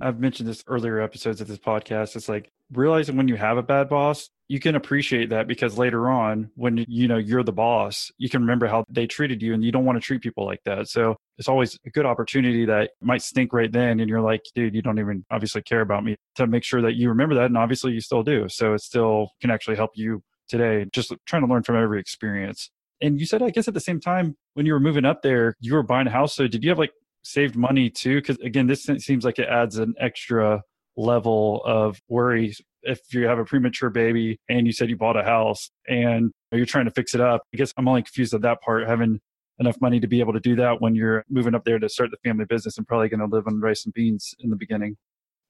I've 0.00 0.20
mentioned 0.20 0.48
this 0.48 0.62
earlier 0.66 1.00
episodes 1.00 1.40
of 1.40 1.48
this 1.48 1.58
podcast. 1.58 2.16
It's 2.16 2.28
like 2.28 2.50
realizing 2.72 3.16
when 3.16 3.28
you 3.28 3.36
have 3.36 3.56
a 3.56 3.62
bad 3.62 3.88
boss, 3.88 4.28
you 4.48 4.60
can 4.60 4.74
appreciate 4.74 5.30
that 5.30 5.46
because 5.46 5.78
later 5.78 6.10
on, 6.10 6.50
when 6.54 6.84
you 6.88 7.08
know 7.08 7.16
you're 7.16 7.42
the 7.42 7.52
boss, 7.52 8.10
you 8.18 8.28
can 8.28 8.40
remember 8.40 8.66
how 8.66 8.84
they 8.88 9.06
treated 9.06 9.42
you, 9.42 9.54
and 9.54 9.64
you 9.64 9.72
don't 9.72 9.84
want 9.84 9.96
to 9.96 10.00
treat 10.00 10.22
people 10.22 10.44
like 10.44 10.60
that. 10.64 10.88
So 10.88 11.16
it's 11.38 11.48
always 11.48 11.78
a 11.86 11.90
good 11.90 12.06
opportunity 12.06 12.64
that 12.66 12.90
might 13.00 13.22
stink 13.22 13.52
right 13.52 13.70
then, 13.70 14.00
and 14.00 14.08
you're 14.08 14.20
like, 14.20 14.42
dude, 14.54 14.74
you 14.74 14.82
don't 14.82 14.98
even 14.98 15.24
obviously 15.30 15.62
care 15.62 15.80
about 15.80 16.04
me. 16.04 16.16
To 16.36 16.46
make 16.46 16.64
sure 16.64 16.82
that 16.82 16.94
you 16.94 17.08
remember 17.08 17.34
that, 17.36 17.46
and 17.46 17.56
obviously 17.56 17.92
you 17.92 18.00
still 18.00 18.22
do. 18.22 18.48
So 18.48 18.74
it 18.74 18.80
still 18.80 19.30
can 19.40 19.50
actually 19.50 19.76
help 19.76 19.90
you 19.94 20.22
today. 20.48 20.86
Just 20.92 21.12
trying 21.26 21.42
to 21.42 21.48
learn 21.48 21.62
from 21.62 21.76
every 21.76 22.00
experience. 22.00 22.70
And 23.00 23.18
you 23.18 23.26
said, 23.26 23.42
I 23.42 23.50
guess 23.50 23.66
at 23.66 23.74
the 23.74 23.80
same 23.80 24.00
time, 24.00 24.36
when 24.54 24.66
you 24.66 24.72
were 24.72 24.80
moving 24.80 25.04
up 25.04 25.22
there, 25.22 25.54
you 25.60 25.74
were 25.74 25.82
buying 25.82 26.06
a 26.06 26.10
house. 26.10 26.34
So 26.34 26.46
did 26.46 26.62
you 26.62 26.70
have 26.70 26.78
like 26.78 26.92
saved 27.22 27.56
money 27.56 27.90
too? 27.90 28.16
Because 28.16 28.38
again, 28.38 28.66
this 28.66 28.84
seems 28.98 29.24
like 29.24 29.38
it 29.38 29.48
adds 29.48 29.78
an 29.78 29.94
extra 29.98 30.62
level 30.96 31.62
of 31.64 31.98
worry 32.08 32.54
if 32.82 33.00
you 33.12 33.26
have 33.26 33.38
a 33.38 33.44
premature 33.44 33.90
baby 33.90 34.38
and 34.48 34.66
you 34.66 34.72
said 34.72 34.88
you 34.88 34.96
bought 34.96 35.16
a 35.16 35.22
house 35.22 35.70
and 35.88 36.32
you're 36.52 36.66
trying 36.66 36.86
to 36.86 36.90
fix 36.90 37.14
it 37.14 37.20
up. 37.20 37.42
I 37.54 37.56
guess 37.56 37.72
I'm 37.76 37.88
only 37.88 38.02
confused 38.02 38.34
at 38.34 38.42
that 38.42 38.60
part, 38.62 38.88
having 38.88 39.20
enough 39.58 39.80
money 39.80 40.00
to 40.00 40.06
be 40.06 40.20
able 40.20 40.32
to 40.32 40.40
do 40.40 40.56
that 40.56 40.80
when 40.80 40.94
you're 40.94 41.24
moving 41.28 41.54
up 41.54 41.64
there 41.64 41.78
to 41.78 41.88
start 41.88 42.10
the 42.10 42.16
family 42.28 42.46
business 42.46 42.78
and 42.78 42.86
probably 42.86 43.08
going 43.08 43.20
to 43.20 43.26
live 43.26 43.46
on 43.46 43.60
rice 43.60 43.84
and 43.84 43.92
beans 43.92 44.34
in 44.40 44.50
the 44.50 44.56
beginning. 44.56 44.96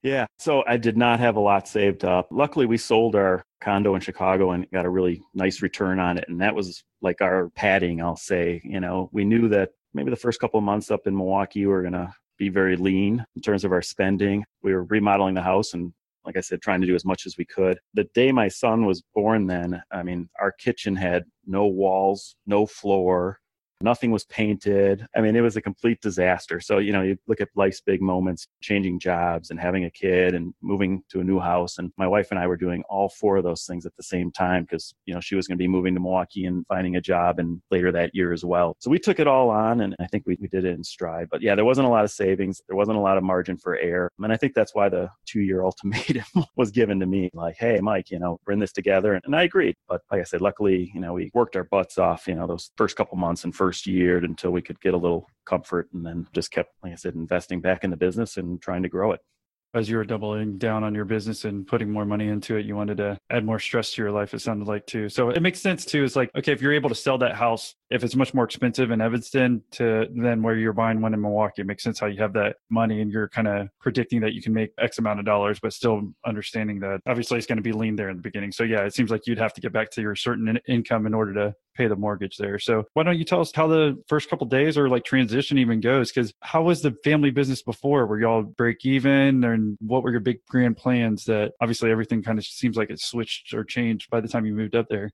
Yeah. 0.03 0.25
So 0.39 0.63
I 0.67 0.77
did 0.77 0.97
not 0.97 1.19
have 1.19 1.35
a 1.35 1.39
lot 1.39 1.67
saved 1.67 2.03
up. 2.03 2.27
Luckily, 2.31 2.65
we 2.65 2.77
sold 2.77 3.15
our 3.15 3.43
condo 3.61 3.93
in 3.95 4.01
Chicago 4.01 4.51
and 4.51 4.69
got 4.71 4.85
a 4.85 4.89
really 4.89 5.21
nice 5.33 5.61
return 5.61 5.99
on 5.99 6.17
it. 6.17 6.25
And 6.27 6.41
that 6.41 6.55
was 6.55 6.83
like 7.01 7.21
our 7.21 7.49
padding, 7.55 8.01
I'll 8.01 8.17
say. 8.17 8.61
You 8.63 8.79
know, 8.79 9.09
we 9.13 9.23
knew 9.23 9.47
that 9.49 9.69
maybe 9.93 10.09
the 10.09 10.15
first 10.15 10.39
couple 10.39 10.57
of 10.57 10.63
months 10.63 10.91
up 10.91 11.07
in 11.07 11.15
Milwaukee, 11.15 11.65
we 11.65 11.73
are 11.73 11.81
going 11.81 11.93
to 11.93 12.13
be 12.37 12.49
very 12.49 12.75
lean 12.75 13.25
in 13.35 13.41
terms 13.41 13.63
of 13.63 13.71
our 13.71 13.81
spending. 13.81 14.43
We 14.63 14.73
were 14.73 14.83
remodeling 14.83 15.35
the 15.35 15.41
house 15.41 15.73
and 15.73 15.93
like 16.25 16.37
I 16.37 16.41
said, 16.41 16.61
trying 16.61 16.81
to 16.81 16.87
do 16.87 16.95
as 16.95 17.05
much 17.05 17.25
as 17.25 17.37
we 17.37 17.45
could. 17.45 17.79
The 17.93 18.03
day 18.13 18.31
my 18.31 18.47
son 18.47 18.85
was 18.85 19.03
born, 19.15 19.47
then, 19.47 19.81
I 19.91 20.03
mean, 20.03 20.29
our 20.39 20.51
kitchen 20.51 20.95
had 20.95 21.25
no 21.45 21.65
walls, 21.65 22.35
no 22.45 22.65
floor, 22.65 23.39
Nothing 23.83 24.11
was 24.11 24.25
painted. 24.25 25.05
I 25.15 25.21
mean, 25.21 25.35
it 25.35 25.41
was 25.41 25.57
a 25.57 25.61
complete 25.61 26.01
disaster. 26.01 26.59
So, 26.59 26.77
you 26.77 26.91
know, 26.91 27.01
you 27.01 27.17
look 27.27 27.41
at 27.41 27.49
life's 27.55 27.81
big 27.81 28.01
moments, 28.01 28.47
changing 28.61 28.99
jobs 28.99 29.49
and 29.49 29.59
having 29.59 29.85
a 29.85 29.91
kid 29.91 30.33
and 30.33 30.53
moving 30.61 31.03
to 31.09 31.19
a 31.19 31.23
new 31.23 31.39
house. 31.39 31.77
And 31.77 31.91
my 31.97 32.07
wife 32.07 32.31
and 32.31 32.39
I 32.39 32.47
were 32.47 32.57
doing 32.57 32.83
all 32.89 33.09
four 33.09 33.37
of 33.37 33.43
those 33.43 33.65
things 33.65 33.85
at 33.85 33.95
the 33.97 34.03
same 34.03 34.31
time 34.31 34.63
because, 34.63 34.93
you 35.05 35.13
know, 35.13 35.19
she 35.19 35.35
was 35.35 35.47
going 35.47 35.57
to 35.57 35.61
be 35.61 35.67
moving 35.67 35.93
to 35.93 35.99
Milwaukee 35.99 36.45
and 36.45 36.65
finding 36.67 36.95
a 36.95 37.01
job 37.01 37.39
and 37.39 37.61
later 37.71 37.91
that 37.91 38.13
year 38.13 38.33
as 38.33 38.45
well. 38.45 38.75
So 38.79 38.91
we 38.91 38.99
took 38.99 39.19
it 39.19 39.27
all 39.27 39.49
on 39.49 39.81
and 39.81 39.95
I 39.99 40.07
think 40.07 40.25
we, 40.25 40.37
we 40.39 40.47
did 40.47 40.65
it 40.65 40.73
in 40.73 40.83
stride. 40.83 41.27
But 41.29 41.41
yeah, 41.41 41.55
there 41.55 41.65
wasn't 41.65 41.87
a 41.87 41.91
lot 41.91 42.03
of 42.03 42.11
savings. 42.11 42.61
There 42.67 42.77
wasn't 42.77 42.97
a 42.97 43.01
lot 43.01 43.17
of 43.17 43.23
margin 43.23 43.57
for 43.57 43.77
error. 43.77 44.11
And 44.19 44.31
I 44.31 44.37
think 44.37 44.53
that's 44.53 44.75
why 44.75 44.89
the 44.89 45.09
two 45.25 45.41
year 45.41 45.63
ultimatum 45.65 46.45
was 46.55 46.71
given 46.71 46.99
to 46.99 47.05
me 47.05 47.29
like, 47.33 47.55
hey, 47.57 47.79
Mike, 47.81 48.11
you 48.11 48.19
know, 48.19 48.39
we're 48.45 48.53
in 48.53 48.59
this 48.59 48.71
together. 48.71 49.19
And 49.23 49.35
I 49.35 49.43
agreed. 49.43 49.75
But 49.87 50.01
like 50.11 50.21
I 50.21 50.23
said, 50.23 50.41
luckily, 50.41 50.91
you 50.93 50.99
know, 50.99 51.13
we 51.13 51.31
worked 51.33 51.55
our 51.55 51.63
butts 51.63 51.97
off, 51.97 52.27
you 52.27 52.35
know, 52.35 52.47
those 52.47 52.71
first 52.77 52.95
couple 52.95 53.17
months 53.17 53.43
and 53.43 53.55
first 53.55 53.70
first 53.71 53.87
year 53.87 54.17
until 54.17 54.51
we 54.51 54.61
could 54.61 54.81
get 54.81 54.93
a 54.93 54.97
little 54.97 55.25
comfort 55.45 55.87
and 55.93 56.05
then 56.05 56.27
just 56.33 56.51
kept, 56.51 56.73
like 56.83 56.91
I 56.91 56.95
said, 56.95 57.15
investing 57.15 57.61
back 57.61 57.85
in 57.85 57.89
the 57.89 57.95
business 57.95 58.35
and 58.35 58.61
trying 58.61 58.83
to 58.83 58.89
grow 58.89 59.13
it 59.13 59.21
as 59.73 59.89
you 59.89 59.95
were 59.95 60.03
doubling 60.03 60.57
down 60.57 60.83
on 60.83 60.93
your 60.93 61.05
business 61.05 61.45
and 61.45 61.65
putting 61.65 61.89
more 61.89 62.03
money 62.03 62.27
into 62.27 62.57
it, 62.57 62.65
you 62.65 62.75
wanted 62.75 62.97
to 62.97 63.17
add 63.29 63.45
more 63.45 63.57
stress 63.57 63.93
to 63.93 64.01
your 64.01 64.11
life, 64.11 64.33
it 64.33 64.41
sounded 64.41 64.67
like 64.67 64.85
too. 64.85 65.07
So 65.07 65.29
it 65.29 65.41
makes 65.41 65.61
sense 65.61 65.85
too. 65.85 66.03
It's 66.03 66.17
like, 66.17 66.29
okay, 66.35 66.51
if 66.51 66.61
you're 66.61 66.73
able 66.73 66.89
to 66.89 66.95
sell 66.95 67.17
that 67.19 67.35
house, 67.35 67.73
if 67.91 68.03
it's 68.03 68.15
much 68.15 68.33
more 68.33 68.45
expensive 68.45 68.89
in 68.89 69.01
Evanston 69.01 69.61
to 69.71 70.07
then 70.15 70.41
where 70.41 70.55
you're 70.55 70.73
buying 70.73 71.01
one 71.01 71.13
in 71.13 71.21
Milwaukee, 71.21 71.61
it 71.61 71.67
makes 71.67 71.83
sense 71.83 71.99
how 71.99 72.07
you 72.07 72.21
have 72.21 72.33
that 72.33 72.55
money 72.69 73.01
and 73.01 73.11
you're 73.11 73.27
kind 73.27 73.47
of 73.47 73.67
predicting 73.79 74.21
that 74.21 74.33
you 74.33 74.41
can 74.41 74.53
make 74.53 74.71
X 74.79 74.97
amount 74.97 75.19
of 75.19 75.25
dollars, 75.25 75.59
but 75.59 75.73
still 75.73 76.01
understanding 76.25 76.79
that 76.79 77.01
obviously 77.05 77.37
it's 77.37 77.47
going 77.47 77.57
to 77.57 77.61
be 77.61 77.73
lean 77.73 77.97
there 77.97 78.09
in 78.09 78.15
the 78.15 78.23
beginning. 78.23 78.51
So 78.51 78.63
yeah, 78.63 78.85
it 78.85 78.93
seems 78.93 79.11
like 79.11 79.27
you'd 79.27 79.37
have 79.39 79.53
to 79.53 79.61
get 79.61 79.73
back 79.73 79.91
to 79.91 80.01
your 80.01 80.15
certain 80.15 80.47
in- 80.47 80.61
income 80.67 81.05
in 81.05 81.13
order 81.13 81.33
to 81.33 81.55
pay 81.75 81.87
the 81.87 81.95
mortgage 81.95 82.37
there. 82.37 82.59
So 82.59 82.85
why 82.93 83.03
don't 83.03 83.17
you 83.17 83.25
tell 83.25 83.41
us 83.41 83.51
how 83.53 83.67
the 83.67 84.01
first 84.07 84.29
couple 84.29 84.47
days 84.47 84.77
or 84.77 84.89
like 84.89 85.03
transition 85.03 85.57
even 85.57 85.79
goes? 85.79 86.11
Because 86.11 86.33
how 86.41 86.63
was 86.63 86.81
the 86.81 86.95
family 87.03 87.31
business 87.31 87.61
before? 87.61 88.05
Were 88.05 88.19
y'all 88.19 88.43
break 88.43 88.85
even, 88.85 89.43
and 89.43 89.77
what 89.79 90.03
were 90.03 90.11
your 90.11 90.19
big 90.19 90.39
grand 90.47 90.77
plans? 90.77 91.25
That 91.25 91.53
obviously 91.61 91.91
everything 91.91 92.23
kind 92.23 92.39
of 92.39 92.45
seems 92.45 92.77
like 92.77 92.89
it 92.89 92.99
switched 92.99 93.53
or 93.53 93.63
changed 93.63 94.09
by 94.09 94.21
the 94.21 94.27
time 94.27 94.45
you 94.45 94.53
moved 94.53 94.75
up 94.75 94.87
there. 94.89 95.11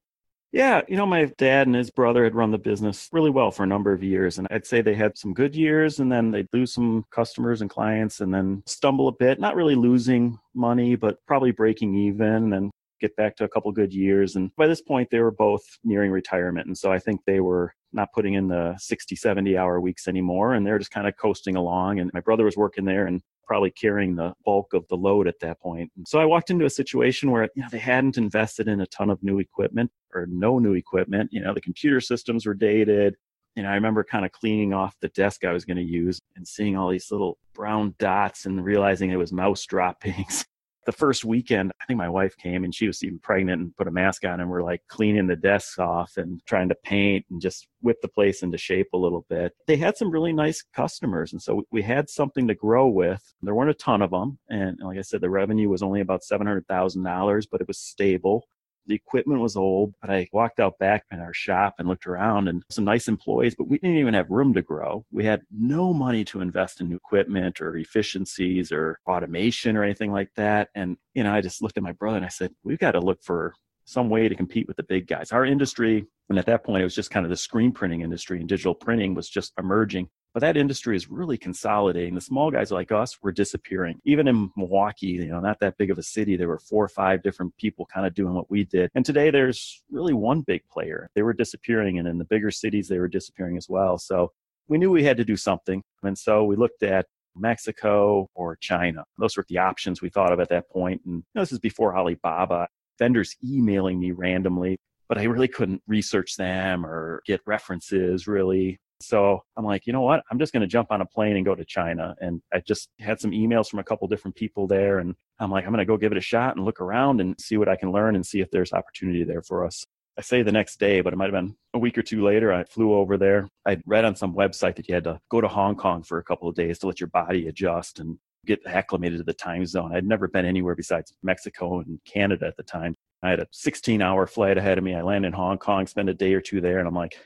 Yeah, 0.53 0.81
you 0.87 0.95
know, 0.95 1.05
my 1.05 1.25
dad 1.37 1.67
and 1.67 1.75
his 1.75 1.91
brother 1.91 2.23
had 2.23 2.33
run 2.33 2.51
the 2.51 2.57
business 2.57 3.09
really 3.11 3.29
well 3.29 3.51
for 3.51 3.63
a 3.63 3.67
number 3.67 3.91
of 3.91 4.01
years. 4.01 4.37
And 4.37 4.47
I'd 4.49 4.65
say 4.65 4.81
they 4.81 4.95
had 4.95 5.17
some 5.17 5.33
good 5.33 5.55
years 5.55 5.99
and 5.99 6.11
then 6.11 6.31
they'd 6.31 6.47
lose 6.53 6.73
some 6.73 7.03
customers 7.11 7.61
and 7.61 7.69
clients 7.69 8.21
and 8.21 8.33
then 8.33 8.63
stumble 8.65 9.09
a 9.09 9.11
bit, 9.11 9.41
not 9.41 9.55
really 9.55 9.75
losing 9.75 10.39
money, 10.55 10.95
but 10.95 11.17
probably 11.27 11.51
breaking 11.51 11.95
even. 11.95 12.53
And 12.53 12.71
get 12.99 13.15
back 13.15 13.35
to 13.37 13.43
a 13.43 13.49
couple 13.49 13.71
good 13.71 13.93
years. 13.93 14.35
And 14.35 14.51
by 14.55 14.67
this 14.67 14.81
point, 14.81 15.09
they 15.11 15.19
were 15.19 15.31
both 15.31 15.61
nearing 15.83 16.11
retirement. 16.11 16.67
And 16.67 16.77
so 16.77 16.91
I 16.91 16.99
think 16.99 17.21
they 17.25 17.39
were 17.39 17.73
not 17.93 18.11
putting 18.13 18.33
in 18.33 18.47
the 18.47 18.75
60, 18.77 19.15
70 19.15 19.57
hour 19.57 19.79
weeks 19.79 20.07
anymore. 20.07 20.53
And 20.53 20.65
they're 20.65 20.79
just 20.79 20.91
kind 20.91 21.07
of 21.07 21.15
coasting 21.17 21.55
along. 21.55 21.99
And 21.99 22.11
my 22.13 22.21
brother 22.21 22.45
was 22.45 22.57
working 22.57 22.85
there 22.85 23.05
and 23.05 23.21
probably 23.47 23.71
carrying 23.71 24.15
the 24.15 24.33
bulk 24.45 24.73
of 24.73 24.87
the 24.89 24.95
load 24.95 25.27
at 25.27 25.39
that 25.39 25.59
point. 25.59 25.91
And 25.95 26.07
so 26.07 26.19
I 26.19 26.25
walked 26.25 26.49
into 26.49 26.65
a 26.65 26.69
situation 26.69 27.31
where 27.31 27.49
you 27.55 27.61
know, 27.61 27.69
they 27.71 27.79
hadn't 27.79 28.17
invested 28.17 28.67
in 28.67 28.81
a 28.81 28.87
ton 28.87 29.09
of 29.09 29.23
new 29.23 29.39
equipment 29.39 29.89
or 30.13 30.27
no 30.29 30.59
new 30.59 30.73
equipment. 30.73 31.29
You 31.31 31.41
know, 31.41 31.53
the 31.53 31.61
computer 31.61 32.01
systems 32.01 32.45
were 32.45 32.53
dated. 32.53 33.15
You 33.55 33.63
know, 33.63 33.69
I 33.69 33.75
remember 33.75 34.03
kind 34.03 34.25
of 34.25 34.31
cleaning 34.31 34.73
off 34.73 34.95
the 35.01 35.09
desk 35.09 35.43
I 35.43 35.53
was 35.53 35.65
going 35.65 35.77
to 35.77 35.83
use 35.83 36.19
and 36.35 36.47
seeing 36.47 36.77
all 36.77 36.89
these 36.89 37.09
little 37.09 37.39
brown 37.55 37.95
dots 37.97 38.45
and 38.45 38.63
realizing 38.63 39.09
it 39.09 39.15
was 39.15 39.33
mouse 39.33 39.65
droppings 39.65 40.45
the 40.87 40.93
first 40.93 41.25
weekend, 41.25 41.73
I 41.81 41.85
think 41.85 41.97
my 41.97 42.07
wife 42.07 42.37
came 42.37 42.63
and 42.63 42.73
she 42.73 42.87
was 42.87 43.03
even 43.03 43.19
pregnant 43.19 43.61
and 43.61 43.75
put 43.75 43.89
a 43.89 43.91
mask 43.91 44.23
on 44.23 44.39
and 44.39 44.49
we're 44.49 44.63
like 44.63 44.81
cleaning 44.87 45.27
the 45.27 45.35
desks 45.35 45.77
off 45.77 46.13
and 46.15 46.41
trying 46.45 46.69
to 46.69 46.75
paint 46.75 47.25
and 47.29 47.41
just 47.41 47.67
whip 47.81 47.97
the 48.01 48.07
place 48.07 48.41
into 48.41 48.57
shape 48.57 48.87
a 48.93 48.97
little 48.97 49.25
bit. 49.29 49.51
They 49.67 49.75
had 49.75 49.97
some 49.97 50.09
really 50.09 50.31
nice 50.31 50.63
customers. 50.73 51.33
And 51.33 51.41
so 51.41 51.63
we 51.71 51.81
had 51.81 52.09
something 52.09 52.47
to 52.47 52.55
grow 52.55 52.87
with. 52.87 53.21
There 53.41 53.53
weren't 53.53 53.69
a 53.69 53.73
ton 53.73 54.01
of 54.01 54.11
them. 54.11 54.39
And 54.49 54.79
like 54.81 54.97
I 54.97 55.01
said, 55.01 55.19
the 55.19 55.29
revenue 55.29 55.67
was 55.67 55.83
only 55.83 55.99
about 55.99 56.21
$700,000, 56.21 57.47
but 57.51 57.59
it 57.59 57.67
was 57.67 57.79
stable. 57.79 58.47
The 58.87 58.95
equipment 58.95 59.41
was 59.41 59.55
old, 59.55 59.93
but 60.01 60.09
I 60.09 60.29
walked 60.31 60.59
out 60.59 60.79
back 60.79 61.05
in 61.11 61.19
our 61.19 61.33
shop 61.33 61.75
and 61.77 61.87
looked 61.87 62.07
around 62.07 62.47
and 62.47 62.63
some 62.69 62.85
nice 62.85 63.07
employees, 63.07 63.53
but 63.55 63.67
we 63.67 63.77
didn't 63.77 63.97
even 63.97 64.13
have 64.13 64.29
room 64.29 64.53
to 64.53 64.61
grow. 64.61 65.05
We 65.11 65.25
had 65.25 65.41
no 65.51 65.93
money 65.93 66.23
to 66.25 66.41
invest 66.41 66.79
in 66.79 66.89
new 66.89 66.95
equipment 66.95 67.59
or 67.61 67.75
efficiencies 67.75 68.71
or 68.71 68.99
automation 69.05 69.75
or 69.75 69.83
anything 69.83 70.11
like 70.11 70.29
that. 70.35 70.69
And, 70.73 70.97
you 71.13 71.23
know, 71.23 71.33
I 71.33 71.41
just 71.41 71.61
looked 71.61 71.77
at 71.77 71.83
my 71.83 71.91
brother 71.91 72.17
and 72.17 72.25
I 72.25 72.29
said, 72.29 72.51
we've 72.63 72.79
got 72.79 72.91
to 72.91 72.99
look 72.99 73.21
for 73.21 73.53
some 73.85 74.09
way 74.09 74.27
to 74.27 74.35
compete 74.35 74.67
with 74.67 74.77
the 74.77 74.83
big 74.83 75.07
guys. 75.07 75.31
Our 75.31 75.45
industry, 75.45 76.05
and 76.29 76.37
at 76.37 76.45
that 76.47 76.63
point, 76.63 76.81
it 76.81 76.85
was 76.85 76.95
just 76.95 77.11
kind 77.11 77.25
of 77.25 77.29
the 77.29 77.37
screen 77.37 77.71
printing 77.71 78.01
industry 78.01 78.39
and 78.39 78.49
digital 78.49 78.75
printing 78.75 79.13
was 79.13 79.29
just 79.29 79.53
emerging. 79.57 80.09
But 80.37 80.41
that 80.41 80.55
industry 80.55 80.95
is 80.95 81.09
really 81.09 81.35
consolidating. 81.35 82.13
The 82.13 82.21
small 82.21 82.51
guys 82.51 82.69
like 82.69 82.91
us 82.91 83.23
were 83.23 83.31
disappearing. 83.31 83.99
Even 84.05 84.27
in 84.27 84.51
Milwaukee, 84.55 85.07
you 85.07 85.25
know, 85.25 85.39
not 85.39 85.59
that 85.61 85.79
big 85.79 85.89
of 85.89 85.97
a 85.97 86.03
city, 86.03 86.37
there 86.37 86.47
were 86.47 86.59
four 86.59 86.85
or 86.85 86.89
five 86.89 87.23
different 87.23 87.57
people 87.57 87.87
kind 87.87 88.05
of 88.05 88.13
doing 88.13 88.35
what 88.35 88.47
we 88.47 88.63
did. 88.63 88.91
And 88.93 89.03
today 89.03 89.31
there's 89.31 89.81
really 89.89 90.13
one 90.13 90.41
big 90.41 90.61
player. 90.69 91.09
They 91.15 91.23
were 91.23 91.33
disappearing. 91.33 91.97
And 91.97 92.07
in 92.07 92.19
the 92.19 92.23
bigger 92.23 92.51
cities, 92.51 92.87
they 92.87 92.99
were 92.99 93.07
disappearing 93.07 93.57
as 93.57 93.67
well. 93.67 93.97
So 93.97 94.31
we 94.67 94.77
knew 94.77 94.91
we 94.91 95.03
had 95.03 95.17
to 95.17 95.25
do 95.25 95.37
something. 95.37 95.81
And 96.03 96.15
so 96.15 96.43
we 96.43 96.55
looked 96.55 96.83
at 96.83 97.07
Mexico 97.35 98.29
or 98.35 98.57
China. 98.57 99.05
Those 99.17 99.37
were 99.37 99.45
the 99.49 99.57
options 99.57 100.03
we 100.03 100.09
thought 100.09 100.31
of 100.31 100.39
at 100.39 100.49
that 100.49 100.69
point. 100.69 101.01
And 101.07 101.15
you 101.15 101.23
know, 101.33 101.41
this 101.41 101.51
is 101.51 101.57
before 101.57 101.97
Alibaba. 101.97 102.67
Vendors 102.99 103.35
emailing 103.43 103.99
me 103.99 104.11
randomly, 104.11 104.77
but 105.09 105.17
I 105.17 105.23
really 105.23 105.47
couldn't 105.47 105.81
research 105.87 106.35
them 106.35 106.85
or 106.85 107.23
get 107.25 107.41
references 107.47 108.27
really. 108.27 108.79
So 108.99 109.43
I'm 109.55 109.65
like, 109.65 109.85
you 109.85 109.93
know 109.93 110.01
what? 110.01 110.23
I'm 110.31 110.39
just 110.39 110.53
going 110.53 110.61
to 110.61 110.67
jump 110.67 110.91
on 110.91 111.01
a 111.01 111.05
plane 111.05 111.35
and 111.35 111.45
go 111.45 111.55
to 111.55 111.65
China. 111.65 112.15
And 112.19 112.41
I 112.53 112.59
just 112.59 112.89
had 112.99 113.19
some 113.19 113.31
emails 113.31 113.69
from 113.69 113.79
a 113.79 113.83
couple 113.83 114.07
different 114.07 114.35
people 114.35 114.67
there. 114.67 114.99
And 114.99 115.15
I'm 115.39 115.51
like, 115.51 115.65
I'm 115.65 115.71
going 115.71 115.79
to 115.79 115.85
go 115.85 115.97
give 115.97 116.11
it 116.11 116.17
a 116.17 116.21
shot 116.21 116.55
and 116.55 116.65
look 116.65 116.81
around 116.81 117.21
and 117.21 117.39
see 117.39 117.57
what 117.57 117.69
I 117.69 117.75
can 117.75 117.91
learn 117.91 118.15
and 118.15 118.25
see 118.25 118.41
if 118.41 118.49
there's 118.51 118.73
opportunity 118.73 119.23
there 119.23 119.41
for 119.41 119.65
us. 119.65 119.85
I 120.17 120.21
say 120.21 120.41
the 120.41 120.51
next 120.51 120.79
day, 120.79 121.01
but 121.01 121.13
it 121.13 121.15
might 121.15 121.31
have 121.31 121.33
been 121.33 121.55
a 121.75 121.79
week 121.79 121.95
or 121.97 122.01
two 122.01 122.23
later. 122.23 122.51
I 122.51 122.63
flew 122.63 122.95
over 122.95 123.17
there. 123.17 123.47
I 123.67 123.77
read 123.85 124.03
on 124.03 124.15
some 124.15 124.33
website 124.33 124.75
that 124.77 124.87
you 124.87 124.95
had 124.95 125.03
to 125.03 125.19
go 125.29 125.41
to 125.41 125.47
Hong 125.47 125.75
Kong 125.75 126.01
for 126.01 126.17
a 126.17 126.23
couple 126.23 126.49
of 126.49 126.55
days 126.55 126.79
to 126.79 126.87
let 126.87 126.99
your 126.99 127.09
body 127.09 127.47
adjust 127.47 127.99
and 127.99 128.17
get 128.47 128.65
acclimated 128.65 129.19
to 129.19 129.23
the 129.23 129.33
time 129.33 129.65
zone. 129.67 129.95
I'd 129.95 130.07
never 130.07 130.27
been 130.27 130.45
anywhere 130.45 130.73
besides 130.73 131.13
Mexico 131.21 131.81
and 131.81 131.99
Canada 132.05 132.47
at 132.47 132.57
the 132.57 132.63
time. 132.63 132.95
I 133.21 133.29
had 133.29 133.39
a 133.39 133.47
16 133.51 134.01
hour 134.01 134.25
flight 134.25 134.57
ahead 134.57 134.79
of 134.79 134.83
me. 134.83 134.95
I 134.95 135.01
landed 135.01 135.27
in 135.27 135.33
Hong 135.33 135.59
Kong, 135.59 135.85
spent 135.85 136.09
a 136.09 136.13
day 136.15 136.33
or 136.33 136.41
two 136.41 136.61
there, 136.61 136.79
and 136.79 136.87
I'm 136.87 136.95
like, 136.95 137.17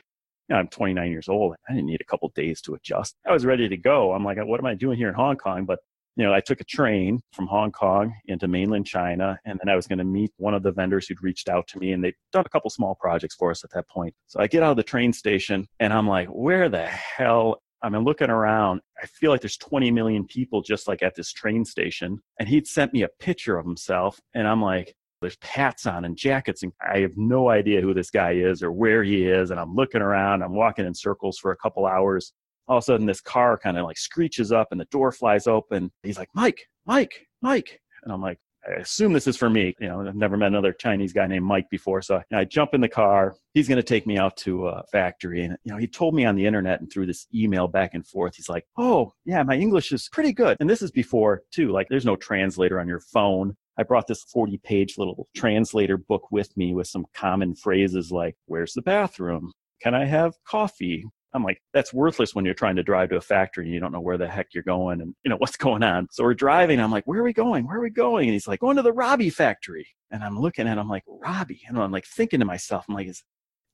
know, 0.48 0.56
I'm 0.56 0.68
29 0.68 1.10
years 1.10 1.28
old. 1.28 1.54
I 1.68 1.72
didn't 1.72 1.86
need 1.86 2.00
a 2.00 2.04
couple 2.04 2.30
days 2.34 2.60
to 2.62 2.74
adjust. 2.74 3.16
I 3.26 3.32
was 3.32 3.46
ready 3.46 3.68
to 3.68 3.76
go. 3.76 4.12
I'm 4.12 4.24
like, 4.24 4.38
what 4.38 4.60
am 4.60 4.66
I 4.66 4.74
doing 4.74 4.98
here 4.98 5.08
in 5.08 5.14
Hong 5.14 5.36
Kong? 5.36 5.64
But 5.64 5.78
you 6.16 6.24
know, 6.24 6.34
I 6.34 6.40
took 6.40 6.60
a 6.60 6.64
train 6.64 7.22
from 7.32 7.46
Hong 7.46 7.72
Kong 7.72 8.12
into 8.26 8.46
mainland 8.46 8.86
China, 8.86 9.38
and 9.46 9.58
then 9.58 9.72
I 9.72 9.76
was 9.76 9.86
going 9.86 9.98
to 9.98 10.04
meet 10.04 10.30
one 10.36 10.52
of 10.52 10.62
the 10.62 10.72
vendors 10.72 11.06
who'd 11.06 11.22
reached 11.22 11.48
out 11.48 11.66
to 11.68 11.78
me, 11.78 11.92
and 11.92 12.04
they'd 12.04 12.14
done 12.32 12.44
a 12.44 12.50
couple 12.50 12.68
small 12.68 12.94
projects 12.94 13.34
for 13.34 13.50
us 13.50 13.64
at 13.64 13.70
that 13.70 13.88
point. 13.88 14.14
So 14.26 14.38
I 14.38 14.46
get 14.46 14.62
out 14.62 14.72
of 14.72 14.76
the 14.76 14.82
train 14.82 15.12
station, 15.14 15.66
and 15.80 15.92
I'm 15.92 16.06
like, 16.06 16.28
where 16.28 16.68
the 16.68 16.86
hell? 16.86 17.62
I'm 17.84 18.04
looking 18.04 18.30
around. 18.30 18.80
I 19.02 19.06
feel 19.06 19.32
like 19.32 19.40
there's 19.40 19.56
20 19.56 19.90
million 19.90 20.24
people 20.24 20.62
just 20.62 20.86
like 20.86 21.02
at 21.02 21.16
this 21.16 21.32
train 21.32 21.64
station. 21.64 22.20
And 22.38 22.48
he'd 22.48 22.68
sent 22.68 22.92
me 22.92 23.02
a 23.02 23.08
picture 23.18 23.58
of 23.58 23.66
himself, 23.66 24.20
and 24.34 24.46
I'm 24.46 24.62
like, 24.62 24.94
there's 25.22 25.38
hats 25.40 25.86
on 25.86 26.04
and 26.04 26.16
jackets 26.16 26.62
and 26.62 26.72
i 26.82 26.98
have 26.98 27.16
no 27.16 27.48
idea 27.48 27.80
who 27.80 27.94
this 27.94 28.10
guy 28.10 28.32
is 28.32 28.62
or 28.62 28.72
where 28.72 29.02
he 29.02 29.24
is 29.24 29.50
and 29.50 29.58
i'm 29.58 29.74
looking 29.74 30.02
around 30.02 30.42
i'm 30.42 30.54
walking 30.54 30.86
in 30.86 30.94
circles 30.94 31.38
for 31.38 31.52
a 31.52 31.56
couple 31.56 31.86
hours 31.86 32.32
all 32.68 32.78
of 32.78 32.82
a 32.82 32.84
sudden 32.84 33.06
this 33.06 33.20
car 33.20 33.58
kind 33.58 33.78
of 33.78 33.84
like 33.84 33.98
screeches 33.98 34.52
up 34.52 34.68
and 34.70 34.80
the 34.80 34.86
door 34.86 35.10
flies 35.10 35.46
open 35.46 35.90
he's 36.02 36.18
like 36.18 36.28
mike 36.34 36.68
mike 36.86 37.26
mike 37.40 37.80
and 38.04 38.12
i'm 38.12 38.20
like 38.20 38.38
I 38.66 38.74
assume 38.74 39.12
this 39.12 39.26
is 39.26 39.36
for 39.36 39.50
me. 39.50 39.74
You 39.80 39.88
know, 39.88 40.06
I've 40.06 40.14
never 40.14 40.36
met 40.36 40.48
another 40.48 40.72
Chinese 40.72 41.12
guy 41.12 41.26
named 41.26 41.44
Mike 41.44 41.68
before. 41.68 42.00
So 42.00 42.22
I 42.32 42.44
jump 42.44 42.74
in 42.74 42.80
the 42.80 42.88
car. 42.88 43.34
He's 43.54 43.66
going 43.66 43.76
to 43.76 43.82
take 43.82 44.06
me 44.06 44.18
out 44.18 44.36
to 44.38 44.68
a 44.68 44.84
factory. 44.92 45.44
And, 45.44 45.56
you 45.64 45.72
know, 45.72 45.78
he 45.78 45.88
told 45.88 46.14
me 46.14 46.24
on 46.24 46.36
the 46.36 46.46
internet 46.46 46.80
and 46.80 46.90
through 46.90 47.06
this 47.06 47.26
email 47.34 47.66
back 47.66 47.94
and 47.94 48.06
forth, 48.06 48.36
he's 48.36 48.48
like, 48.48 48.64
oh, 48.76 49.12
yeah, 49.24 49.42
my 49.42 49.56
English 49.56 49.90
is 49.90 50.08
pretty 50.12 50.32
good. 50.32 50.56
And 50.60 50.70
this 50.70 50.82
is 50.82 50.92
before, 50.92 51.42
too. 51.50 51.72
Like, 51.72 51.88
there's 51.88 52.06
no 52.06 52.16
translator 52.16 52.78
on 52.78 52.86
your 52.86 53.00
phone. 53.00 53.56
I 53.78 53.82
brought 53.82 54.06
this 54.06 54.24
40 54.24 54.58
page 54.58 54.98
little 54.98 55.28
translator 55.34 55.96
book 55.96 56.30
with 56.30 56.54
me 56.56 56.74
with 56.74 56.86
some 56.86 57.06
common 57.14 57.54
phrases 57.54 58.12
like, 58.12 58.36
Where's 58.46 58.74
the 58.74 58.82
bathroom? 58.82 59.52
Can 59.82 59.94
I 59.94 60.04
have 60.04 60.34
coffee? 60.46 61.04
I'm 61.34 61.42
like, 61.42 61.62
that's 61.72 61.94
worthless 61.94 62.34
when 62.34 62.44
you're 62.44 62.52
trying 62.52 62.76
to 62.76 62.82
drive 62.82 63.08
to 63.08 63.16
a 63.16 63.20
factory 63.20 63.64
and 63.64 63.72
you 63.72 63.80
don't 63.80 63.92
know 63.92 64.00
where 64.00 64.18
the 64.18 64.28
heck 64.28 64.48
you're 64.52 64.62
going 64.62 65.00
and 65.00 65.14
you 65.24 65.30
know 65.30 65.36
what's 65.38 65.56
going 65.56 65.82
on. 65.82 66.08
So 66.10 66.24
we're 66.24 66.34
driving. 66.34 66.80
I'm 66.80 66.90
like, 66.90 67.04
where 67.06 67.20
are 67.20 67.24
we 67.24 67.32
going? 67.32 67.66
Where 67.66 67.78
are 67.78 67.82
we 67.82 67.90
going? 67.90 68.26
And 68.26 68.34
he's 68.34 68.48
like, 68.48 68.60
going 68.60 68.76
to 68.76 68.82
the 68.82 68.92
Robbie 68.92 69.30
factory. 69.30 69.86
And 70.10 70.22
I'm 70.22 70.38
looking 70.38 70.68
at 70.68 70.78
him 70.78 70.88
like, 70.88 71.04
Robbie. 71.06 71.62
And 71.66 71.78
I'm 71.78 71.92
like 71.92 72.06
thinking 72.06 72.40
to 72.40 72.46
myself, 72.46 72.84
I'm 72.88 72.94
like, 72.94 73.08
is, 73.08 73.24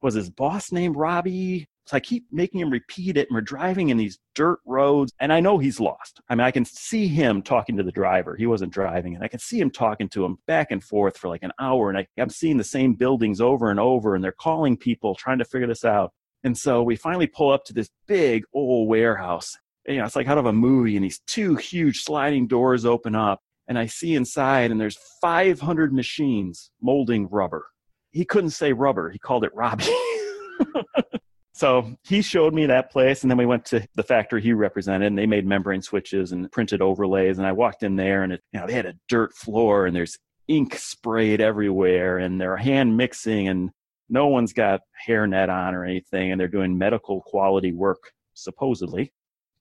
was 0.03 0.15
his 0.15 0.31
boss 0.31 0.71
named 0.71 0.97
Robbie? 0.97 1.67
So 1.88 1.96
I 1.96 2.01
keep 2.01 2.27
making 2.31 2.61
him 2.61 2.68
repeat 2.68 3.16
it, 3.16 3.29
and 3.29 3.35
we're 3.35 3.40
driving 3.40 3.88
in 3.88 3.96
these 3.96 4.18
dirt 4.35 4.59
roads, 4.66 5.11
and 5.20 5.33
I 5.33 5.40
know 5.40 5.57
he's 5.57 5.81
lost. 5.81 6.20
I 6.29 6.35
mean, 6.35 6.44
I 6.44 6.51
can 6.51 6.66
see 6.66 7.09
him 7.09 7.40
talking 7.40 7.79
to 7.79 7.83
the 7.83 7.90
driver. 7.90 8.37
He 8.37 8.44
wasn't 8.44 8.74
driving, 8.74 9.14
and 9.14 9.24
I 9.24 9.29
can 9.29 9.40
see 9.40 9.59
him 9.59 9.70
talking 9.70 10.07
to 10.11 10.22
him 10.22 10.37
back 10.46 10.70
and 10.70 10.85
forth 10.85 11.16
for 11.16 11.29
like 11.29 11.42
an 11.42 11.53
hour, 11.59 11.88
and 11.88 11.96
I, 11.96 12.07
I'm 12.18 12.29
seeing 12.29 12.59
the 12.59 12.64
same 12.64 12.92
buildings 12.92 13.40
over 13.40 13.70
and 13.70 13.81
over, 13.81 14.14
and 14.14 14.22
they're 14.22 14.33
calling 14.33 14.77
people 14.77 15.14
trying 15.14 15.38
to 15.38 15.46
figure 15.46 15.66
this 15.66 15.83
out. 15.83 16.12
And 16.44 16.59
so 16.59 16.83
we 16.83 16.94
finally 16.94 17.27
pull 17.27 17.51
up 17.51 17.64
to 17.64 17.72
this 17.72 17.88
big 18.07 18.44
old 18.53 18.87
warehouse. 18.87 19.57
You 19.87 19.96
know, 19.96 20.05
it's 20.05 20.14
like 20.14 20.29
out 20.29 20.37
of 20.37 20.44
a 20.44 20.53
movie, 20.53 20.94
and 20.94 21.05
these 21.07 21.20
two 21.27 21.57
huge 21.57 22.03
sliding 22.03 22.48
doors 22.48 22.85
open 22.85 23.14
up, 23.14 23.40
and 23.66 23.79
I 23.79 23.87
see 23.87 24.14
inside, 24.14 24.70
and 24.70 24.79
there's 24.79 24.98
500 25.22 25.94
machines 25.94 26.70
molding 26.83 27.29
rubber. 27.31 27.64
He 28.11 28.27
couldn't 28.27 28.51
say 28.51 28.74
rubber; 28.74 29.09
he 29.09 29.18
called 29.18 29.44
it 29.44 29.55
Robbie. 29.55 29.87
so 31.59 31.92
he 32.05 32.23
showed 32.23 32.55
me 32.55 32.66
that 32.66 32.88
place 32.88 33.23
and 33.23 33.31
then 33.31 33.37
we 33.37 33.44
went 33.44 33.64
to 33.64 33.85
the 33.97 34.03
factory 34.05 34.40
he 34.40 34.53
represented 34.53 35.09
and 35.09 35.18
they 35.18 35.27
made 35.27 35.44
membrane 35.44 35.83
switches 35.83 36.31
and 36.31 36.51
printed 36.53 36.81
overlays 36.81 37.38
and 37.38 37.47
i 37.47 37.51
walked 37.51 37.83
in 37.83 37.97
there 37.97 38.23
and 38.23 38.33
it, 38.33 38.40
you 38.53 38.61
know 38.61 38.66
they 38.66 38.73
had 38.73 38.87
a 38.87 38.94
dirt 39.09 39.35
floor 39.35 39.87
and 39.87 39.97
there's 39.97 40.16
ink 40.47 40.77
sprayed 40.77 41.40
everywhere 41.40 42.18
and 42.18 42.40
they're 42.40 42.57
hand 42.57 42.97
mixing 42.97 43.49
and 43.49 43.71
no 44.09 44.29
one's 44.29 44.53
got 44.53 44.83
hairnet 45.07 45.49
on 45.49 45.75
or 45.75 45.85
anything 45.85 46.31
and 46.31 46.40
they're 46.40 46.47
doing 46.47 46.79
medical 46.79 47.23
quality 47.23 47.73
work 47.73 48.12
supposedly. 48.35 49.12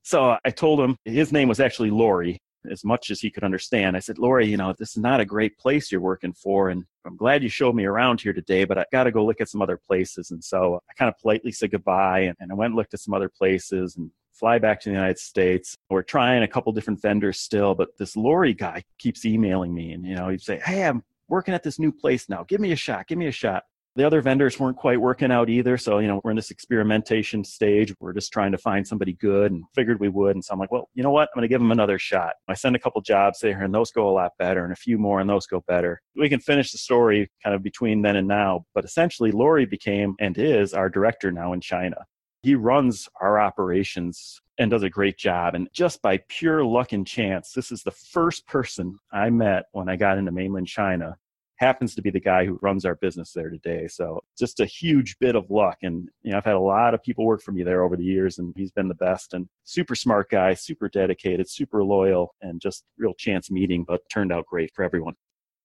So 0.02 0.36
i 0.44 0.50
told 0.50 0.78
him 0.78 0.96
his 1.04 1.32
name 1.32 1.48
was 1.48 1.58
actually 1.58 1.90
Laurie 1.90 2.38
as 2.70 2.84
much 2.84 3.10
as 3.10 3.20
he 3.20 3.30
could 3.30 3.44
understand. 3.44 3.96
I 3.96 4.00
said, 4.00 4.18
Lori, 4.18 4.46
you 4.46 4.56
know, 4.56 4.74
this 4.78 4.90
is 4.90 4.98
not 4.98 5.20
a 5.20 5.24
great 5.24 5.58
place 5.58 5.90
you're 5.90 6.00
working 6.00 6.32
for. 6.32 6.70
And 6.70 6.84
I'm 7.04 7.16
glad 7.16 7.42
you 7.42 7.48
showed 7.48 7.74
me 7.74 7.84
around 7.84 8.20
here 8.20 8.32
today, 8.32 8.64
but 8.64 8.78
I 8.78 8.84
got 8.92 9.04
to 9.04 9.12
go 9.12 9.24
look 9.24 9.40
at 9.40 9.48
some 9.48 9.62
other 9.62 9.76
places. 9.76 10.30
And 10.30 10.42
so 10.42 10.80
I 10.88 10.92
kind 10.94 11.08
of 11.08 11.18
politely 11.20 11.52
said 11.52 11.70
goodbye 11.70 12.20
and, 12.20 12.36
and 12.40 12.52
I 12.52 12.54
went 12.54 12.70
and 12.70 12.76
looked 12.76 12.94
at 12.94 13.00
some 13.00 13.14
other 13.14 13.28
places 13.28 13.96
and 13.96 14.10
fly 14.32 14.58
back 14.58 14.80
to 14.80 14.88
the 14.88 14.94
United 14.94 15.18
States. 15.18 15.76
We're 15.90 16.02
trying 16.02 16.42
a 16.42 16.48
couple 16.48 16.72
different 16.72 17.02
vendors 17.02 17.40
still, 17.40 17.74
but 17.74 17.96
this 17.98 18.16
Lori 18.16 18.54
guy 18.54 18.84
keeps 18.98 19.24
emailing 19.24 19.74
me 19.74 19.92
and, 19.92 20.04
you 20.04 20.14
know, 20.14 20.28
he'd 20.28 20.42
say, 20.42 20.60
Hey, 20.64 20.84
I'm 20.84 21.02
working 21.28 21.54
at 21.54 21.62
this 21.62 21.78
new 21.78 21.92
place 21.92 22.28
now. 22.28 22.44
Give 22.44 22.60
me 22.60 22.72
a 22.72 22.76
shot. 22.76 23.06
Give 23.06 23.18
me 23.18 23.26
a 23.26 23.32
shot 23.32 23.64
the 23.98 24.06
other 24.06 24.22
vendors 24.22 24.60
weren't 24.60 24.76
quite 24.76 25.00
working 25.00 25.32
out 25.32 25.50
either. 25.50 25.76
So, 25.76 25.98
you 25.98 26.06
know, 26.06 26.20
we're 26.22 26.30
in 26.30 26.36
this 26.36 26.52
experimentation 26.52 27.42
stage. 27.42 27.92
We're 27.98 28.12
just 28.12 28.32
trying 28.32 28.52
to 28.52 28.58
find 28.58 28.86
somebody 28.86 29.14
good 29.14 29.50
and 29.50 29.64
figured 29.74 29.98
we 29.98 30.08
would. 30.08 30.36
And 30.36 30.44
so 30.44 30.54
I'm 30.54 30.60
like, 30.60 30.70
well, 30.70 30.88
you 30.94 31.02
know 31.02 31.10
what? 31.10 31.22
I'm 31.22 31.40
going 31.40 31.42
to 31.42 31.48
give 31.48 31.60
them 31.60 31.72
another 31.72 31.98
shot. 31.98 32.34
I 32.46 32.54
send 32.54 32.76
a 32.76 32.78
couple 32.78 33.00
jobs 33.02 33.40
there 33.40 33.60
and 33.60 33.74
those 33.74 33.90
go 33.90 34.08
a 34.08 34.14
lot 34.14 34.38
better 34.38 34.62
and 34.62 34.72
a 34.72 34.76
few 34.76 34.98
more 34.98 35.18
and 35.18 35.28
those 35.28 35.48
go 35.48 35.64
better. 35.66 36.00
We 36.14 36.28
can 36.28 36.38
finish 36.38 36.70
the 36.70 36.78
story 36.78 37.28
kind 37.42 37.56
of 37.56 37.64
between 37.64 38.00
then 38.00 38.14
and 38.14 38.28
now. 38.28 38.66
But 38.72 38.84
essentially, 38.84 39.32
Lori 39.32 39.66
became 39.66 40.14
and 40.20 40.38
is 40.38 40.74
our 40.74 40.88
director 40.88 41.32
now 41.32 41.52
in 41.52 41.60
China. 41.60 41.96
He 42.42 42.54
runs 42.54 43.08
our 43.20 43.40
operations 43.40 44.40
and 44.58 44.70
does 44.70 44.84
a 44.84 44.90
great 44.90 45.18
job. 45.18 45.56
And 45.56 45.68
just 45.72 46.02
by 46.02 46.20
pure 46.28 46.64
luck 46.64 46.92
and 46.92 47.04
chance, 47.04 47.50
this 47.50 47.72
is 47.72 47.82
the 47.82 47.90
first 47.90 48.46
person 48.46 48.96
I 49.10 49.30
met 49.30 49.64
when 49.72 49.88
I 49.88 49.96
got 49.96 50.18
into 50.18 50.30
mainland 50.30 50.68
China 50.68 51.16
happens 51.58 51.94
to 51.94 52.02
be 52.02 52.10
the 52.10 52.20
guy 52.20 52.44
who 52.44 52.58
runs 52.62 52.84
our 52.84 52.94
business 52.94 53.32
there 53.32 53.50
today. 53.50 53.88
So 53.88 54.22
just 54.38 54.60
a 54.60 54.64
huge 54.64 55.18
bit 55.18 55.34
of 55.36 55.50
luck. 55.50 55.78
And, 55.82 56.08
you 56.22 56.30
know, 56.30 56.38
I've 56.38 56.44
had 56.44 56.54
a 56.54 56.60
lot 56.60 56.94
of 56.94 57.02
people 57.02 57.24
work 57.24 57.42
for 57.42 57.52
me 57.52 57.62
there 57.62 57.82
over 57.82 57.96
the 57.96 58.04
years 58.04 58.38
and 58.38 58.54
he's 58.56 58.72
been 58.72 58.88
the 58.88 58.94
best 58.94 59.34
and 59.34 59.48
super 59.64 59.94
smart 59.94 60.30
guy, 60.30 60.54
super 60.54 60.88
dedicated, 60.88 61.48
super 61.48 61.84
loyal 61.84 62.34
and 62.40 62.60
just 62.60 62.84
real 62.96 63.14
chance 63.14 63.50
meeting, 63.50 63.84
but 63.86 64.00
turned 64.10 64.32
out 64.32 64.46
great 64.46 64.72
for 64.74 64.84
everyone. 64.84 65.14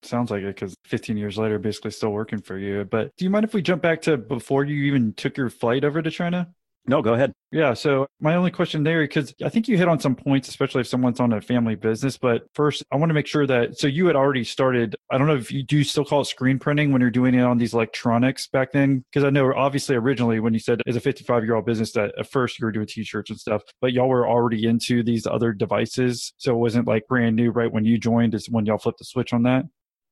Sounds 0.02 0.32
like 0.32 0.44
it 0.44 0.56
because 0.56 0.76
15 0.86 1.16
years 1.16 1.38
later, 1.38 1.58
basically 1.60 1.92
still 1.92 2.12
working 2.12 2.42
for 2.42 2.58
you. 2.58 2.84
But 2.84 3.16
do 3.16 3.24
you 3.24 3.32
mind 3.32 3.46
if 3.46 3.54
we 3.54 3.62
jump 3.62 3.82
back 3.82 4.02
to 4.02 4.18
before 4.18 4.66
you 4.66 4.84
even 4.84 5.14
took 5.14 5.38
your 5.38 5.50
flight 5.50 5.86
over 5.86 6.02
to 6.02 6.12
China? 6.12 6.54
No, 6.86 7.02
go 7.02 7.14
ahead. 7.14 7.32
Yeah. 7.52 7.74
So 7.74 8.08
my 8.20 8.36
only 8.36 8.52
question 8.52 8.84
there, 8.84 9.04
because 9.04 9.34
I 9.42 9.48
think 9.48 9.70
you 9.70 9.78
hit 9.78 9.88
on 9.88 10.02
some 10.02 10.16
points, 10.16 10.50
especially 10.50 10.82
if 10.82 10.88
someone's 10.88 11.22
on 11.22 11.32
a 11.32 11.40
family 11.40 11.76
business. 11.76 12.18
But 12.18 12.44
first, 12.56 12.84
I 12.92 12.98
want 12.98 13.10
to 13.10 13.14
make 13.14 13.28
sure 13.28 13.48
that 13.48 13.80
so 13.80 13.88
you 13.88 14.08
had 14.08 14.18
already 14.18 14.44
started. 14.44 14.96
I 15.10 15.18
don't 15.18 15.28
know 15.28 15.36
if 15.36 15.50
you 15.50 15.64
do 15.64 15.84
still 15.86 16.04
call 16.04 16.22
it 16.22 16.26
screen 16.26 16.60
printing 16.60 16.92
when 16.92 17.00
you're 17.00 17.10
doing 17.10 17.36
it 17.36 17.42
on 17.42 17.58
these 17.58 17.74
electronics 17.74 18.48
back 18.48 18.74
then, 18.74 19.06
because 19.12 19.24
I 19.24 19.30
know 19.30 19.54
obviously 19.54 19.96
originally 19.96 20.42
when 20.42 20.54
you 20.54 20.60
said 20.60 20.82
as 20.86 20.98
a 20.98 21.00
55 21.00 21.46
year 21.46 21.56
old 21.56 21.66
business 21.66 21.94
that 21.94 22.12
at 22.20 22.30
first 22.30 22.60
you 22.60 22.66
were 22.66 22.72
doing 22.72 22.88
t-shirts 22.88 23.30
and 23.30 23.40
stuff, 23.40 23.62
but 23.80 23.94
y'all 23.94 24.10
were 24.10 24.28
already 24.28 24.66
into 24.66 25.04
these 25.04 25.26
other 25.26 25.54
devices, 25.54 26.34
so 26.38 26.54
it 26.54 26.58
wasn't 26.60 26.88
like 26.88 27.08
brand 27.08 27.38
new 27.38 27.52
right 27.52 27.72
when 27.72 27.86
you 27.86 27.98
joined. 27.98 28.34
Is 28.34 28.50
when 28.50 28.66
y'all 28.66 28.78
flipped 28.78 29.00
the 29.00 29.06
switch 29.06 29.32
on 29.32 29.44
that. 29.44 29.64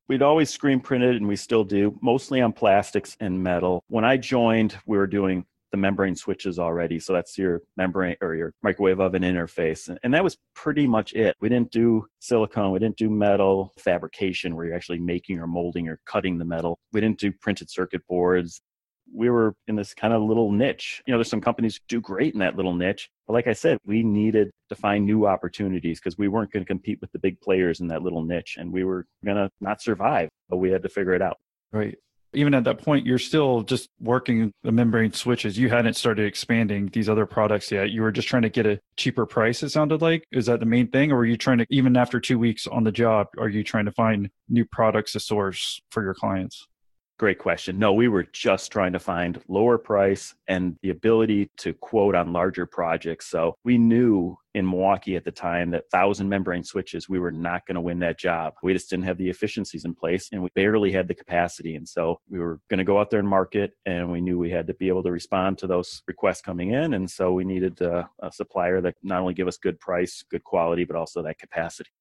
We'd 0.07 0.21
always 0.21 0.49
screen 0.49 0.79
printed 0.79 1.15
and 1.15 1.27
we 1.27 1.35
still 1.35 1.63
do, 1.63 1.97
mostly 2.01 2.41
on 2.41 2.51
plastics 2.53 3.15
and 3.19 3.41
metal. 3.41 3.83
When 3.87 4.03
I 4.03 4.17
joined, 4.17 4.77
we 4.85 4.97
were 4.97 5.07
doing 5.07 5.45
the 5.71 5.77
membrane 5.77 6.15
switches 6.15 6.59
already. 6.59 6.99
So 6.99 7.13
that's 7.13 7.37
your 7.37 7.61
membrane 7.77 8.17
or 8.21 8.35
your 8.35 8.53
microwave 8.61 8.99
oven 8.99 9.23
interface. 9.23 9.95
And 10.03 10.13
that 10.13 10.23
was 10.23 10.37
pretty 10.53 10.87
much 10.87 11.13
it. 11.13 11.35
We 11.39 11.49
didn't 11.49 11.71
do 11.71 12.05
silicone. 12.19 12.71
We 12.71 12.79
didn't 12.79 12.97
do 12.97 13.09
metal 13.09 13.73
fabrication 13.77 14.55
where 14.55 14.65
you're 14.65 14.75
actually 14.75 14.99
making 14.99 15.39
or 15.39 15.47
molding 15.47 15.87
or 15.87 15.99
cutting 16.05 16.37
the 16.37 16.45
metal. 16.45 16.79
We 16.91 17.01
didn't 17.01 17.19
do 17.19 17.31
printed 17.31 17.69
circuit 17.69 18.01
boards. 18.07 18.61
We 19.13 19.29
were 19.29 19.55
in 19.67 19.75
this 19.75 19.93
kind 19.93 20.13
of 20.13 20.21
little 20.21 20.51
niche. 20.51 21.01
You 21.05 21.11
know, 21.11 21.17
there's 21.17 21.29
some 21.29 21.41
companies 21.41 21.79
do 21.87 21.99
great 21.99 22.33
in 22.33 22.39
that 22.39 22.55
little 22.55 22.73
niche. 22.73 23.09
But 23.27 23.33
like 23.33 23.47
I 23.47 23.53
said, 23.53 23.77
we 23.85 24.03
needed 24.03 24.51
to 24.69 24.75
find 24.75 25.05
new 25.05 25.25
opportunities 25.25 25.99
because 25.99 26.17
we 26.17 26.27
weren't 26.27 26.51
going 26.51 26.63
to 26.63 26.67
compete 26.67 26.99
with 27.01 27.11
the 27.11 27.19
big 27.19 27.39
players 27.41 27.81
in 27.81 27.87
that 27.87 28.03
little 28.03 28.23
niche 28.23 28.55
and 28.57 28.71
we 28.71 28.83
were 28.83 29.05
going 29.25 29.37
to 29.37 29.49
not 29.59 29.81
survive, 29.81 30.29
but 30.49 30.57
we 30.57 30.71
had 30.71 30.83
to 30.83 30.89
figure 30.89 31.13
it 31.13 31.21
out. 31.21 31.37
Right 31.73 31.97
even 32.33 32.53
at 32.53 32.63
that 32.63 32.83
point, 32.83 33.05
you're 33.05 33.19
still 33.19 33.61
just 33.61 33.89
working 33.99 34.53
the 34.63 34.71
membrane 34.71 35.13
switches. 35.13 35.57
You 35.57 35.69
hadn't 35.69 35.95
started 35.95 36.25
expanding 36.25 36.87
these 36.87 37.09
other 37.09 37.25
products 37.25 37.71
yet. 37.71 37.91
You 37.91 38.01
were 38.01 38.11
just 38.11 38.27
trying 38.27 38.43
to 38.43 38.49
get 38.49 38.65
a 38.65 38.79
cheaper 38.97 39.25
price, 39.25 39.63
it 39.63 39.69
sounded 39.69 40.01
like. 40.01 40.25
Is 40.31 40.45
that 40.45 40.59
the 40.59 40.65
main 40.65 40.87
thing? 40.87 41.11
Or 41.11 41.17
were 41.17 41.25
you 41.25 41.37
trying 41.37 41.57
to, 41.59 41.65
even 41.69 41.97
after 41.97 42.19
two 42.19 42.39
weeks 42.39 42.67
on 42.67 42.83
the 42.83 42.91
job, 42.91 43.27
are 43.37 43.49
you 43.49 43.63
trying 43.63 43.85
to 43.85 43.91
find 43.91 44.29
new 44.49 44.65
products 44.65 45.13
to 45.13 45.19
source 45.19 45.81
for 45.91 46.03
your 46.03 46.13
clients? 46.13 46.67
Great 47.21 47.37
question. 47.37 47.77
No, 47.77 47.93
we 47.93 48.07
were 48.07 48.25
just 48.33 48.71
trying 48.71 48.93
to 48.93 48.99
find 48.99 49.39
lower 49.47 49.77
price 49.77 50.33
and 50.47 50.75
the 50.81 50.89
ability 50.89 51.51
to 51.57 51.71
quote 51.71 52.15
on 52.15 52.33
larger 52.33 52.65
projects. 52.65 53.27
So 53.27 53.53
we 53.63 53.77
knew 53.77 54.35
in 54.55 54.67
Milwaukee 54.67 55.15
at 55.15 55.23
the 55.23 55.31
time 55.31 55.69
that 55.69 55.83
thousand 55.91 56.29
membrane 56.29 56.63
switches, 56.63 57.07
we 57.07 57.19
were 57.19 57.31
not 57.31 57.67
going 57.67 57.75
to 57.75 57.81
win 57.81 57.99
that 57.99 58.17
job. 58.17 58.55
We 58.63 58.73
just 58.73 58.89
didn't 58.89 59.05
have 59.05 59.19
the 59.19 59.29
efficiencies 59.29 59.85
in 59.85 59.93
place 59.93 60.29
and 60.31 60.41
we 60.41 60.49
barely 60.55 60.91
had 60.91 61.07
the 61.07 61.13
capacity. 61.13 61.75
And 61.75 61.87
so 61.87 62.19
we 62.27 62.39
were 62.39 62.59
going 62.71 62.79
to 62.79 62.83
go 62.83 62.99
out 62.99 63.11
there 63.11 63.19
and 63.19 63.29
market 63.29 63.73
and 63.85 64.11
we 64.11 64.19
knew 64.19 64.39
we 64.39 64.49
had 64.49 64.65
to 64.65 64.73
be 64.73 64.87
able 64.87 65.03
to 65.03 65.11
respond 65.11 65.59
to 65.59 65.67
those 65.67 66.01
requests 66.07 66.41
coming 66.41 66.71
in. 66.71 66.95
And 66.95 67.07
so 67.07 67.33
we 67.33 67.43
needed 67.43 67.79
a, 67.81 68.09
a 68.23 68.31
supplier 68.31 68.81
that 68.81 68.95
not 69.03 69.21
only 69.21 69.35
give 69.35 69.47
us 69.47 69.57
good 69.57 69.79
price, 69.79 70.23
good 70.31 70.43
quality, 70.43 70.85
but 70.85 70.95
also 70.95 71.21
that 71.21 71.37
capacity. 71.37 71.91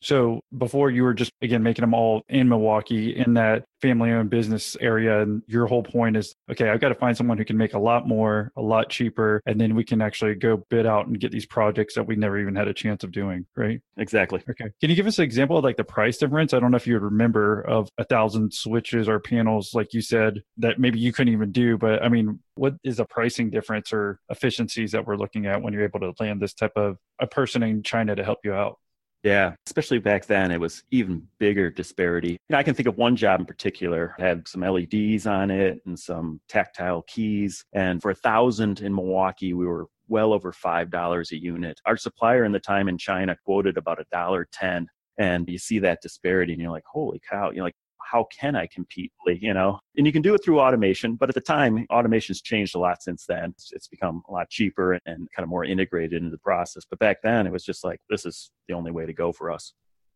So 0.00 0.40
before 0.56 0.90
you 0.90 1.02
were 1.02 1.14
just 1.14 1.32
again 1.42 1.62
making 1.62 1.82
them 1.82 1.94
all 1.94 2.22
in 2.28 2.48
Milwaukee 2.48 3.16
in 3.16 3.34
that 3.34 3.64
family 3.80 4.10
owned 4.10 4.30
business 4.30 4.76
area 4.80 5.22
and 5.22 5.42
your 5.46 5.66
whole 5.66 5.82
point 5.82 6.16
is 6.16 6.34
okay, 6.50 6.68
I've 6.68 6.80
got 6.80 6.88
to 6.88 6.94
find 6.94 7.16
someone 7.16 7.38
who 7.38 7.44
can 7.44 7.56
make 7.56 7.74
a 7.74 7.78
lot 7.78 8.06
more, 8.06 8.52
a 8.56 8.62
lot 8.62 8.90
cheaper 8.90 9.42
and 9.46 9.60
then 9.60 9.74
we 9.74 9.84
can 9.84 10.00
actually 10.00 10.34
go 10.34 10.64
bid 10.70 10.86
out 10.86 11.06
and 11.06 11.18
get 11.18 11.32
these 11.32 11.46
projects 11.46 11.94
that 11.94 12.06
we 12.06 12.16
never 12.16 12.38
even 12.38 12.54
had 12.54 12.68
a 12.68 12.74
chance 12.74 13.02
of 13.04 13.12
doing, 13.12 13.46
right? 13.56 13.80
Exactly. 13.96 14.42
Okay. 14.48 14.70
Can 14.80 14.90
you 14.90 14.96
give 14.96 15.06
us 15.06 15.18
an 15.18 15.24
example 15.24 15.58
of 15.58 15.64
like 15.64 15.76
the 15.76 15.84
price 15.84 16.18
difference? 16.18 16.54
I 16.54 16.60
don't 16.60 16.70
know 16.70 16.76
if 16.76 16.86
you 16.86 16.98
remember 16.98 17.62
of 17.62 17.88
a 17.98 18.04
thousand 18.04 18.52
switches 18.52 19.08
or 19.08 19.18
panels 19.18 19.74
like 19.74 19.92
you 19.92 20.00
said 20.00 20.42
that 20.58 20.78
maybe 20.78 20.98
you 20.98 21.12
couldn't 21.12 21.32
even 21.32 21.52
do, 21.52 21.76
but 21.76 22.02
I 22.02 22.08
mean, 22.08 22.40
what 22.54 22.74
is 22.84 22.98
a 23.00 23.04
pricing 23.04 23.50
difference 23.50 23.92
or 23.92 24.20
efficiencies 24.28 24.92
that 24.92 25.06
we're 25.06 25.16
looking 25.16 25.46
at 25.46 25.62
when 25.62 25.72
you're 25.72 25.84
able 25.84 26.00
to 26.00 26.12
land 26.20 26.40
this 26.40 26.54
type 26.54 26.72
of 26.76 26.96
a 27.20 27.26
person 27.26 27.62
in 27.62 27.82
China 27.82 28.14
to 28.16 28.24
help 28.24 28.38
you 28.44 28.52
out? 28.52 28.78
Yeah, 29.24 29.54
especially 29.66 29.98
back 29.98 30.26
then, 30.26 30.52
it 30.52 30.60
was 30.60 30.84
even 30.90 31.26
bigger 31.38 31.70
disparity. 31.70 32.32
You 32.32 32.38
know, 32.50 32.58
I 32.58 32.62
can 32.62 32.74
think 32.74 32.88
of 32.88 32.96
one 32.96 33.16
job 33.16 33.40
in 33.40 33.46
particular 33.46 34.14
had 34.18 34.46
some 34.46 34.60
LEDs 34.60 35.26
on 35.26 35.50
it 35.50 35.80
and 35.86 35.98
some 35.98 36.40
tactile 36.48 37.02
keys. 37.02 37.64
And 37.72 38.00
for 38.00 38.12
a 38.12 38.14
thousand 38.14 38.80
in 38.80 38.94
Milwaukee, 38.94 39.54
we 39.54 39.66
were 39.66 39.86
well 40.06 40.32
over 40.32 40.52
five 40.52 40.90
dollars 40.90 41.32
a 41.32 41.36
unit. 41.36 41.80
Our 41.84 41.96
supplier 41.96 42.44
in 42.44 42.52
the 42.52 42.60
time 42.60 42.88
in 42.88 42.96
China 42.96 43.36
quoted 43.44 43.76
about 43.76 44.00
a 44.00 44.04
dollar 44.12 44.46
ten. 44.52 44.86
And 45.18 45.48
you 45.48 45.58
see 45.58 45.80
that 45.80 45.98
disparity, 46.00 46.52
and 46.52 46.62
you're 46.62 46.70
like, 46.70 46.84
"Holy 46.90 47.20
cow!" 47.28 47.50
You're 47.50 47.64
like, 47.64 47.74
how 48.10 48.26
can 48.38 48.56
I 48.56 48.66
compete? 48.66 49.12
You 49.26 49.54
know, 49.54 49.80
and 49.96 50.06
you 50.06 50.12
can 50.12 50.22
do 50.22 50.34
it 50.34 50.42
through 50.44 50.60
automation, 50.60 51.16
but 51.16 51.28
at 51.28 51.34
the 51.34 51.40
time, 51.40 51.86
automation's 51.90 52.40
changed 52.40 52.74
a 52.74 52.78
lot 52.78 53.02
since 53.02 53.26
then. 53.26 53.50
It's, 53.50 53.72
it's 53.72 53.88
become 53.88 54.22
a 54.28 54.32
lot 54.32 54.48
cheaper 54.48 54.94
and 54.94 55.28
kind 55.34 55.44
of 55.44 55.48
more 55.48 55.64
integrated 55.64 56.14
into 56.14 56.30
the 56.30 56.38
process. 56.38 56.84
But 56.88 56.98
back 56.98 57.18
then, 57.22 57.46
it 57.46 57.52
was 57.52 57.64
just 57.64 57.84
like 57.84 58.00
this 58.08 58.24
is 58.24 58.50
the 58.68 58.74
only 58.74 58.90
way 58.90 59.06
to 59.06 59.12
go 59.12 59.32
for 59.32 59.50
us. 59.50 59.74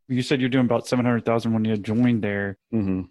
You 0.09 0.23
said 0.23 0.41
you're 0.41 0.51
doing 0.51 0.65
about 0.65 0.87
seven 0.87 1.05
hundred 1.05 1.25
thousand 1.25 1.53
when 1.53 1.65
you 1.65 1.77
joined 1.77 2.23
there. 2.23 2.59
Mm-hmm. 2.75 3.03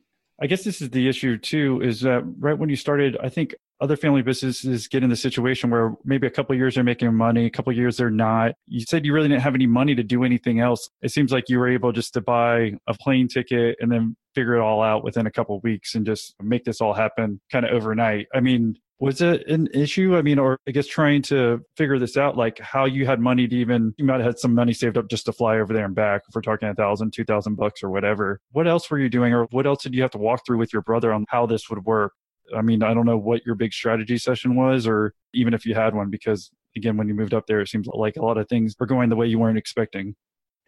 I 0.41 0.47
guess 0.47 0.63
this 0.63 0.81
is 0.81 0.89
the 0.89 1.07
issue 1.07 1.37
too. 1.37 1.81
Is 1.83 2.01
that 2.01 2.23
right 2.39 2.57
when 2.57 2.69
you 2.69 2.75
started? 2.75 3.17
I 3.21 3.29
think 3.29 3.55
other 3.81 3.97
family 3.97 4.21
businesses 4.21 4.87
get 4.87 5.03
in 5.03 5.09
the 5.09 5.15
situation 5.15 5.69
where 5.71 5.93
maybe 6.05 6.27
a 6.27 6.29
couple 6.29 6.55
years 6.55 6.75
they're 6.75 6.83
making 6.83 7.13
money, 7.15 7.47
a 7.47 7.49
couple 7.49 7.73
years 7.73 7.97
they're 7.97 8.11
not. 8.11 8.53
You 8.67 8.81
said 8.81 9.05
you 9.05 9.13
really 9.13 9.27
didn't 9.27 9.41
have 9.41 9.55
any 9.55 9.67
money 9.67 9.95
to 9.95 10.03
do 10.03 10.23
anything 10.23 10.59
else. 10.59 10.87
It 11.01 11.11
seems 11.11 11.31
like 11.31 11.49
you 11.49 11.57
were 11.59 11.67
able 11.67 11.91
just 11.91 12.13
to 12.13 12.21
buy 12.21 12.73
a 12.87 12.93
plane 12.93 13.27
ticket 13.27 13.77
and 13.81 13.91
then 13.91 14.15
figure 14.35 14.55
it 14.55 14.61
all 14.61 14.81
out 14.81 15.03
within 15.03 15.25
a 15.25 15.31
couple 15.31 15.59
weeks 15.61 15.95
and 15.95 16.05
just 16.05 16.35
make 16.41 16.63
this 16.63 16.79
all 16.79 16.93
happen 16.93 17.41
kind 17.51 17.65
of 17.65 17.71
overnight. 17.71 18.27
I 18.33 18.39
mean, 18.39 18.75
Was 19.01 19.19
it 19.19 19.47
an 19.47 19.67
issue? 19.73 20.15
I 20.15 20.21
mean, 20.21 20.37
or 20.37 20.59
I 20.67 20.71
guess 20.71 20.85
trying 20.85 21.23
to 21.23 21.65
figure 21.75 21.97
this 21.97 22.17
out, 22.17 22.37
like 22.37 22.59
how 22.59 22.85
you 22.85 23.07
had 23.07 23.19
money 23.19 23.47
to 23.47 23.55
even, 23.55 23.95
you 23.97 24.05
might 24.05 24.17
have 24.17 24.25
had 24.25 24.37
some 24.37 24.53
money 24.53 24.73
saved 24.73 24.95
up 24.95 25.09
just 25.09 25.25
to 25.25 25.33
fly 25.33 25.57
over 25.57 25.73
there 25.73 25.85
and 25.85 25.95
back 25.95 26.21
if 26.29 26.35
we're 26.35 26.41
talking 26.41 26.69
a 26.69 26.75
thousand, 26.75 27.11
two 27.11 27.23
thousand 27.25 27.55
bucks 27.55 27.81
or 27.81 27.89
whatever. 27.89 28.39
What 28.51 28.67
else 28.67 28.91
were 28.91 28.99
you 28.99 29.09
doing 29.09 29.33
or 29.33 29.45
what 29.45 29.65
else 29.65 29.81
did 29.81 29.95
you 29.95 30.03
have 30.03 30.11
to 30.11 30.19
walk 30.19 30.45
through 30.45 30.59
with 30.59 30.71
your 30.71 30.83
brother 30.83 31.11
on 31.11 31.25
how 31.29 31.47
this 31.47 31.67
would 31.71 31.83
work? 31.83 32.13
I 32.55 32.61
mean, 32.61 32.83
I 32.83 32.93
don't 32.93 33.05
know 33.05 33.17
what 33.17 33.45
your 33.45 33.55
big 33.55 33.73
strategy 33.73 34.17
session 34.17 34.55
was 34.55 34.87
or 34.87 35.13
even 35.33 35.53
if 35.53 35.65
you 35.65 35.75
had 35.75 35.95
one, 35.95 36.09
because 36.09 36.51
again, 36.75 36.97
when 36.97 37.07
you 37.07 37.13
moved 37.13 37.33
up 37.33 37.47
there, 37.47 37.61
it 37.61 37.67
seems 37.67 37.87
like 37.87 38.17
a 38.17 38.21
lot 38.21 38.37
of 38.37 38.47
things 38.47 38.75
were 38.79 38.85
going 38.85 39.09
the 39.09 39.15
way 39.15 39.27
you 39.27 39.39
weren't 39.39 39.57
expecting 39.57 40.15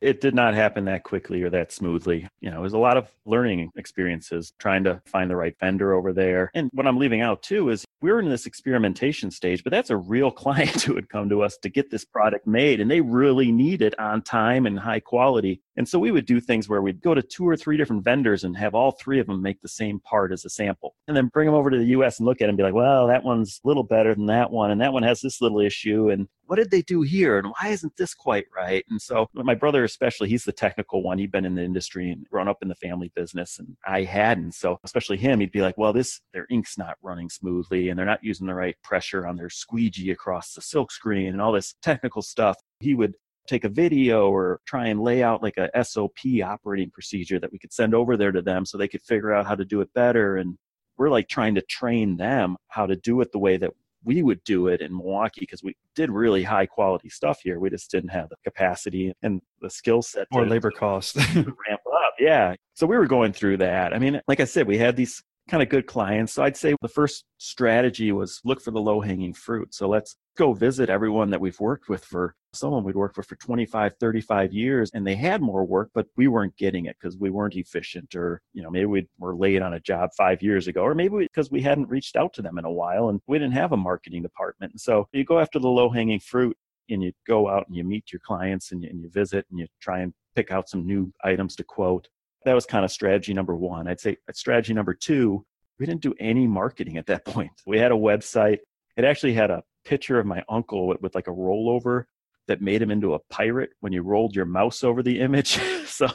it 0.04 0.20
did 0.20 0.36
not 0.36 0.54
happen 0.54 0.84
that 0.86 1.04
quickly 1.04 1.42
or 1.44 1.50
that 1.50 1.72
smoothly. 1.72 2.28
You 2.42 2.52
know, 2.52 2.60
it 2.60 2.62
was 2.62 2.74
a 2.74 2.78
lot 2.78 2.98
of 2.98 3.08
learning 3.26 3.72
experiences 3.78 4.52
trying 4.60 4.84
to 4.84 5.02
find 5.06 5.32
the 5.32 5.38
right 5.38 5.56
vendor 5.58 5.94
over 5.94 6.12
there. 6.12 6.52
And 6.54 6.70
what 6.74 6.86
I'm 6.86 6.98
leaving 6.98 7.22
out 7.22 7.42
too 7.42 7.70
is 7.70 7.86
we 8.02 8.12
were 8.12 8.20
in 8.20 8.30
this 8.30 8.46
experimentation 8.46 9.32
stage, 9.32 9.64
but 9.64 9.72
that's 9.72 9.90
a 9.90 9.98
real 9.98 10.30
client 10.44 10.82
who 10.82 10.96
had 10.96 11.08
come 11.08 11.30
to 11.30 11.42
us 11.42 11.58
to 11.60 11.70
get 11.70 11.90
this 11.90 12.04
product 12.04 12.46
made 12.46 12.82
and 12.82 12.92
they 12.92 13.00
really 13.00 13.52
need 13.52 13.82
it 13.82 13.98
on 13.98 14.22
time 14.22 14.66
and 14.66 14.78
high 14.78 15.00
quality. 15.00 15.62
And 15.76 15.88
so 15.88 15.98
we 15.98 16.12
would 16.12 16.26
do 16.26 16.40
things 16.40 16.70
where 16.70 16.82
we'd 16.82 17.02
go 17.02 17.14
to 17.14 17.22
two 17.22 17.48
or 17.48 17.58
three 17.58 17.78
different 17.78 18.04
vendors 18.04 18.44
and 18.44 18.56
have 18.58 18.76
all 18.76 18.92
three 18.92 19.20
of 19.20 19.28
them 19.28 19.42
make 19.42 19.62
the 19.62 19.68
same 19.68 20.00
part 20.00 20.32
as 20.32 20.46
a 20.46 20.50
sample 20.50 20.96
and 21.08 21.18
then 21.18 21.28
bring 21.28 21.48
them 21.48 21.56
over 21.56 21.70
to 21.70 21.78
the 21.78 21.86
US 21.86 22.20
and 22.20 22.28
look 22.28 22.42
at 22.42 22.46
it 22.46 22.50
and 22.50 22.58
be 22.58 22.64
like, 22.64 22.74
well, 22.74 23.08
that 23.08 23.24
one's 23.24 23.60
a 23.64 23.68
little 23.68 23.84
better 23.84 24.14
than 24.14 24.28
that 24.28 24.52
one. 24.52 24.72
And 24.72 24.82
that 24.82 24.94
one 24.94 25.04
has 25.04 25.22
this 25.22 25.42
little 25.42 25.60
issue. 25.60 26.10
And 26.10 26.28
what 26.46 26.58
did 26.58 26.72
they 26.72 26.82
do 26.82 27.02
here? 27.02 27.40
And 27.40 27.48
why 27.48 27.70
isn't 27.70 27.96
this 27.98 28.14
quite 28.14 28.46
right? 28.56 28.86
And 28.90 29.02
so 29.02 29.28
my 29.34 29.56
brother, 29.56 29.84
especially, 29.84 30.30
he's 30.30 30.44
the 30.44 30.52
technical 30.52 31.02
one. 31.02 31.18
He'd 31.18 31.32
been 31.32 31.46
in 31.46 31.56
the 31.56 31.64
industry 31.64 32.12
and 32.12 32.30
grown 32.30 32.48
up 32.48 32.58
in 32.62 32.68
the 32.68 32.76
family 32.76 33.12
business 33.16 33.58
and 33.58 33.76
I 33.86 34.04
hadn't. 34.04 34.54
So 34.54 34.80
especially 34.84 35.18
him, 35.18 35.40
he'd 35.40 35.52
be 35.52 35.62
like, 35.62 35.78
well, 35.78 35.94
this, 35.94 36.22
their 36.34 36.46
ink's 36.52 36.78
not 36.78 36.98
running 37.02 37.30
smoothly 37.30 37.90
and 37.90 37.98
they're 37.98 38.06
not 38.06 38.24
using 38.24 38.48
the 38.48 38.54
right 38.54 38.76
pressure 38.84 39.26
on 39.26 39.38
their 39.38 39.50
squeegee 39.50 40.12
across 40.12 40.54
the 40.54 40.62
silk 40.62 40.92
screen 40.92 41.30
and 41.30 41.42
all 41.42 41.52
this 41.52 41.76
technical 41.82 42.22
stuff. 42.22 42.58
He 42.80 42.94
would 42.94 43.16
take 43.48 43.64
a 43.64 43.70
video 43.70 44.30
or 44.30 44.60
try 44.66 44.88
and 44.88 45.02
lay 45.02 45.24
out 45.24 45.44
like 45.44 45.58
a 45.58 45.84
SOP 45.84 46.20
operating 46.44 46.90
procedure 46.92 47.40
that 47.40 47.52
we 47.52 47.60
could 47.60 47.74
send 47.74 47.94
over 47.94 48.16
there 48.18 48.32
to 48.32 48.42
them 48.42 48.66
so 48.66 48.78
they 48.78 48.88
could 48.88 49.02
figure 49.02 49.34
out 49.34 49.46
how 49.46 49.56
to 49.56 49.66
do 49.66 49.82
it 49.82 49.94
better. 49.94 50.38
And 50.38 50.58
we're 50.98 51.10
like 51.10 51.28
trying 51.28 51.56
to 51.56 51.62
train 51.64 52.18
them 52.18 52.56
how 52.68 52.86
to 52.86 52.96
do 52.96 53.20
it 53.22 53.32
the 53.32 53.40
way 53.40 53.58
that 53.58 53.72
we 54.06 54.22
would 54.22 54.44
do 54.44 54.68
it 54.68 54.82
in 54.82 54.96
Milwaukee 54.96 55.42
because 55.42 55.64
we 55.64 55.76
did 55.96 56.12
really 56.12 56.44
high 56.44 56.66
quality 56.66 57.10
stuff 57.10 57.40
here. 57.42 57.60
We 57.60 57.70
just 57.70 57.90
didn't 57.90 58.10
have 58.10 58.30
the 58.30 58.36
capacity 58.44 59.14
and 59.22 59.42
the 59.62 59.70
skill 59.70 60.02
set 60.02 60.28
or 60.32 60.46
labor 60.46 60.72
cost 60.72 61.16
ramp 61.36 61.82
up. 61.88 62.14
Yeah. 62.20 62.56
So 62.74 62.86
we 62.86 62.98
were 62.98 63.08
going 63.08 63.34
through 63.34 63.58
that. 63.58 63.94
I 63.94 64.00
mean, 64.00 64.22
like 64.28 64.40
I 64.40 64.46
said, 64.46 64.68
we 64.68 64.78
had 64.78 64.96
these 64.96 65.24
kind 65.50 65.64
of 65.64 65.70
good 65.70 65.88
clients. 65.88 66.34
So 66.34 66.44
I'd 66.44 66.58
say 66.58 66.76
the 66.82 66.88
first 66.88 67.26
strategy 67.38 68.12
was 68.12 68.42
look 68.44 68.62
for 68.62 68.72
the 68.72 68.82
low 68.82 69.02
hanging 69.02 69.34
fruit. 69.34 69.74
So 69.74 69.88
let's 69.88 70.16
go 70.38 70.54
visit 70.54 70.90
everyone 70.90 71.30
that 71.32 71.42
we've 71.42 71.60
worked 71.60 71.90
with 71.90 72.04
for 72.04 72.36
someone 72.54 72.84
we'd 72.84 72.96
worked 72.96 73.18
with 73.18 73.26
for 73.26 73.36
25, 73.36 73.96
35 74.00 74.54
years 74.54 74.92
and 74.94 75.06
they 75.06 75.16
had 75.16 75.42
more 75.42 75.66
work, 75.66 75.90
but 75.94 76.08
we 76.16 76.28
weren't 76.28 76.56
getting 76.58 76.86
it 76.86 76.96
because 77.00 77.18
we 77.18 77.30
weren't 77.30 77.56
efficient 77.56 78.16
or, 78.16 78.42
you 78.54 78.62
know, 78.62 78.70
maybe 78.70 78.86
we 78.86 79.08
were 79.20 79.36
late 79.36 79.62
on 79.62 79.74
a 79.74 79.80
job 79.80 80.10
five 80.16 80.42
years 80.42 80.68
ago, 80.68 80.82
or 80.82 80.96
maybe 80.96 81.18
because 81.18 81.52
we 81.52 81.62
hadn't 81.62 81.90
reached 81.90 82.16
out 82.16 82.34
to 82.34 82.42
them 82.42 82.58
in 82.58 82.66
a 82.66 82.72
while 82.72 83.10
and 83.10 83.20
we 83.28 83.38
didn't 83.38 83.54
have 83.54 83.72
a 83.72 83.78
marketing 83.78 84.22
department. 84.22 84.72
And 84.72 84.82
so 84.82 85.08
you 85.12 85.24
go 85.24 85.40
after 85.40 85.60
the 85.60 85.70
low 85.70 85.90
hanging 85.90 86.20
fruit 86.20 86.56
and 86.90 87.02
you 87.02 87.12
go 87.28 87.50
out 87.50 87.68
and 87.68 87.76
you 87.76 87.84
meet 87.84 88.12
your 88.12 88.20
clients 88.20 88.72
and 88.72 88.84
you, 88.84 88.90
and 88.90 89.02
you 89.02 89.10
visit 89.10 89.46
and 89.50 89.60
you 89.60 89.68
try 89.82 90.00
and 90.00 90.14
pick 90.36 90.52
out 90.52 90.70
some 90.70 90.86
new 90.86 91.12
items 91.24 91.56
to 91.56 91.64
quote 91.64 92.08
that 92.46 92.54
was 92.54 92.66
kind 92.66 92.86
of 92.86 92.92
strategy 92.92 93.34
number 93.34 93.56
one. 93.56 93.88
I'd 93.88 94.00
say 94.00 94.18
uh, 94.30 94.34
strategy 94.34 94.74
number 94.74 94.94
two, 94.94 95.46
we 95.80 95.86
didn't 95.86 96.02
do 96.02 96.14
any 96.20 96.48
marketing 96.48 96.98
at 96.98 97.06
that 97.08 97.26
point. 97.26 97.52
We 97.66 97.80
had 97.80 97.92
a 97.92 97.96
website. 97.96 98.60
It 98.98 99.06
actually 99.06 99.34
had 99.34 99.52
a 99.52 99.64
picture 99.86 100.20
of 100.20 100.26
my 100.26 100.44
uncle 100.50 100.88
with, 100.88 101.02
with 101.02 101.16
like 101.16 101.28
a 101.28 101.32
rollover 101.32 102.06
that 102.48 102.62
made 102.62 102.82
him 102.82 102.92
into 102.92 103.14
a 103.14 103.20
pirate 103.30 103.72
when 103.80 103.94
you 103.94 104.02
rolled 104.02 104.36
your 104.36 104.46
mouse 104.46 104.84
over 104.84 105.02
the 105.02 105.20
image. 105.20 105.60
so, 105.86 106.08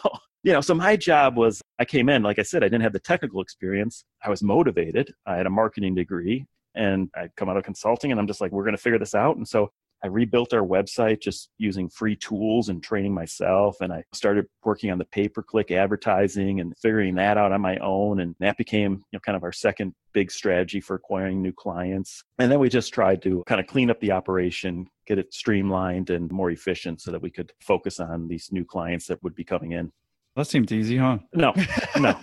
you 0.43 0.53
know, 0.53 0.61
so 0.61 0.75
my 0.75 0.97
job 0.97 1.37
was 1.37 1.61
I 1.79 1.85
came 1.85 2.09
in, 2.09 2.23
like 2.23 2.39
I 2.39 2.43
said, 2.43 2.63
I 2.63 2.67
didn't 2.67 2.83
have 2.83 2.93
the 2.93 3.01
technical 3.01 3.41
experience. 3.41 4.05
I 4.25 4.31
was 4.31 4.43
motivated. 4.43 5.13
I 5.27 5.37
had 5.37 5.47
a 5.47 5.51
marketing 5.51 5.95
degree 5.95 6.47
and 6.75 7.09
I'd 7.17 7.35
come 7.37 7.49
out 7.49 7.57
of 7.57 7.65
consulting 7.65 8.11
and 8.11 8.21
I'm 8.21 8.27
just 8.27 8.41
like, 8.41 8.53
we're 8.53 8.65
going 8.65 8.77
to 8.77 8.83
figure 8.83 8.99
this 8.99 9.15
out. 9.15 9.37
And 9.37 9.47
so 9.47 9.71
I 10.03 10.07
rebuilt 10.07 10.53
our 10.53 10.63
website 10.63 11.21
just 11.21 11.51
using 11.59 11.89
free 11.89 12.15
tools 12.15 12.69
and 12.69 12.83
training 12.83 13.13
myself. 13.13 13.81
And 13.81 13.93
I 13.93 14.05
started 14.13 14.47
working 14.65 14.91
on 14.91 14.99
the 14.99 15.05
pay 15.07 15.29
per 15.29 15.43
click 15.43 15.71
advertising 15.71 16.61
and 16.61 16.73
figuring 16.79 17.17
that 17.17 17.37
out 17.37 17.53
on 17.53 17.61
my 17.61 17.79
own. 17.79 18.21
And 18.21 18.37
that 18.39 18.57
became, 18.57 18.93
you 18.93 19.17
know, 19.17 19.21
kind 19.21 19.35
of 19.35 19.43
our 19.43 19.53
second 19.53 19.95
big 20.13 20.31
strategy 20.31 20.81
for 20.81 20.95
acquiring 20.95 21.43
new 21.43 21.53
clients. 21.53 22.23
And 22.39 22.51
then 22.51 22.61
we 22.61 22.69
just 22.69 22.95
tried 22.95 23.23
to 23.23 23.43
kind 23.47 23.61
of 23.61 23.67
clean 23.67 23.91
up 23.91 24.01
the 24.01 24.13
operation, 24.13 24.87
get 25.09 25.19
it 25.19 25.33
streamlined 25.33 26.11
and 26.11 26.31
more 26.31 26.51
efficient 26.51 27.01
so 27.01 27.11
that 27.11 27.23
we 27.23 27.31
could 27.31 27.51
focus 27.61 27.99
on 27.99 28.29
these 28.29 28.53
new 28.53 28.65
clients 28.65 29.07
that 29.07 29.23
would 29.23 29.35
be 29.35 29.45
coming 29.45 29.73
in. 29.73 29.91
That 30.37 30.47
seemed 30.47 30.71
easy, 30.71 30.99
huh? 30.99 31.19
No, 31.33 31.53
no, 31.99 32.15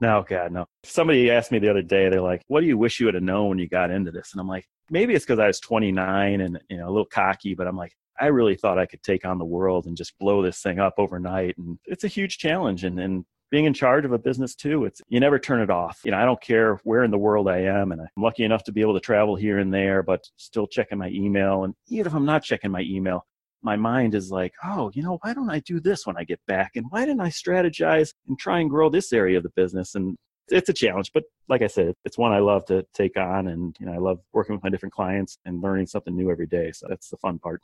no, 0.00 0.24
God, 0.26 0.52
no. 0.52 0.64
Somebody 0.84 1.30
asked 1.30 1.52
me 1.52 1.58
the 1.58 1.68
other 1.68 1.82
day, 1.82 2.08
they're 2.08 2.22
like, 2.22 2.42
what 2.46 2.60
do 2.60 2.66
you 2.66 2.78
wish 2.78 3.00
you 3.00 3.06
would 3.06 3.14
have 3.14 3.22
known 3.22 3.50
when 3.50 3.58
you 3.58 3.68
got 3.68 3.90
into 3.90 4.10
this? 4.10 4.30
And 4.32 4.40
I'm 4.40 4.48
like, 4.48 4.64
maybe 4.88 5.14
it's 5.14 5.26
because 5.26 5.40
I 5.40 5.48
was 5.48 5.60
29 5.60 6.40
and, 6.40 6.58
you 6.70 6.78
know, 6.78 6.86
a 6.86 6.92
little 6.92 7.04
cocky, 7.04 7.54
but 7.54 7.66
I'm 7.66 7.76
like, 7.76 7.92
I 8.18 8.26
really 8.26 8.54
thought 8.54 8.78
I 8.78 8.86
could 8.86 9.02
take 9.02 9.26
on 9.26 9.38
the 9.38 9.44
world 9.44 9.86
and 9.86 9.96
just 9.96 10.18
blow 10.18 10.42
this 10.42 10.62
thing 10.62 10.78
up 10.78 10.94
overnight. 10.98 11.58
And 11.58 11.78
it's 11.84 12.04
a 12.04 12.08
huge 12.08 12.38
challenge. 12.38 12.84
And, 12.84 12.98
and 13.00 13.24
being 13.50 13.64
in 13.64 13.74
charge 13.74 14.04
of 14.04 14.12
a 14.12 14.18
business 14.18 14.54
too, 14.54 14.84
it's, 14.84 15.02
you 15.08 15.20
never 15.20 15.38
turn 15.38 15.60
it 15.60 15.70
off. 15.70 16.00
You 16.04 16.12
know, 16.12 16.18
I 16.18 16.24
don't 16.24 16.40
care 16.40 16.76
where 16.84 17.02
in 17.02 17.10
the 17.10 17.18
world 17.18 17.48
I 17.48 17.58
am. 17.58 17.92
And 17.92 18.00
I'm 18.00 18.08
lucky 18.16 18.44
enough 18.44 18.62
to 18.64 18.72
be 18.72 18.80
able 18.80 18.94
to 18.94 19.00
travel 19.00 19.34
here 19.34 19.58
and 19.58 19.74
there, 19.74 20.02
but 20.02 20.24
still 20.36 20.66
checking 20.66 20.98
my 20.98 21.08
email. 21.08 21.64
And 21.64 21.74
even 21.88 22.06
if 22.06 22.14
I'm 22.14 22.24
not 22.24 22.44
checking 22.44 22.70
my 22.70 22.82
email, 22.82 23.26
my 23.62 23.76
mind 23.76 24.14
is 24.14 24.30
like, 24.30 24.54
oh, 24.64 24.90
you 24.94 25.02
know, 25.02 25.18
why 25.22 25.34
don't 25.34 25.50
I 25.50 25.58
do 25.60 25.80
this 25.80 26.06
when 26.06 26.16
I 26.16 26.24
get 26.24 26.40
back? 26.46 26.72
And 26.76 26.86
why 26.90 27.04
didn't 27.04 27.20
I 27.20 27.28
strategize 27.28 28.14
and 28.28 28.38
try 28.38 28.60
and 28.60 28.70
grow 28.70 28.88
this 28.88 29.12
area 29.12 29.36
of 29.36 29.42
the 29.42 29.50
business? 29.50 29.94
And 29.94 30.16
it's 30.48 30.68
a 30.68 30.72
challenge, 30.72 31.12
but 31.12 31.24
like 31.48 31.62
I 31.62 31.66
said, 31.66 31.94
it's 32.04 32.16
one 32.16 32.32
I 32.32 32.38
love 32.38 32.64
to 32.66 32.86
take 32.94 33.16
on. 33.16 33.48
And, 33.48 33.76
you 33.78 33.86
know, 33.86 33.92
I 33.92 33.98
love 33.98 34.20
working 34.32 34.54
with 34.54 34.64
my 34.64 34.70
different 34.70 34.94
clients 34.94 35.38
and 35.44 35.60
learning 35.60 35.86
something 35.88 36.16
new 36.16 36.30
every 36.30 36.46
day. 36.46 36.72
So 36.72 36.86
that's 36.88 37.10
the 37.10 37.16
fun 37.18 37.38
part. 37.38 37.62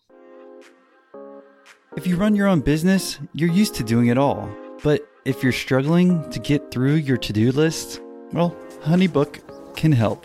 If 1.96 2.06
you 2.06 2.16
run 2.16 2.36
your 2.36 2.46
own 2.46 2.60
business, 2.60 3.18
you're 3.32 3.50
used 3.50 3.74
to 3.76 3.84
doing 3.84 4.08
it 4.08 4.18
all. 4.18 4.50
But 4.82 5.08
if 5.26 5.42
you're 5.42 5.52
struggling 5.52 6.28
to 6.30 6.38
get 6.38 6.70
through 6.70 6.94
your 6.94 7.16
to 7.18 7.32
do 7.32 7.52
list, 7.52 8.00
well, 8.32 8.56
Honeybook 8.82 9.76
can 9.76 9.92
help. 9.92 10.24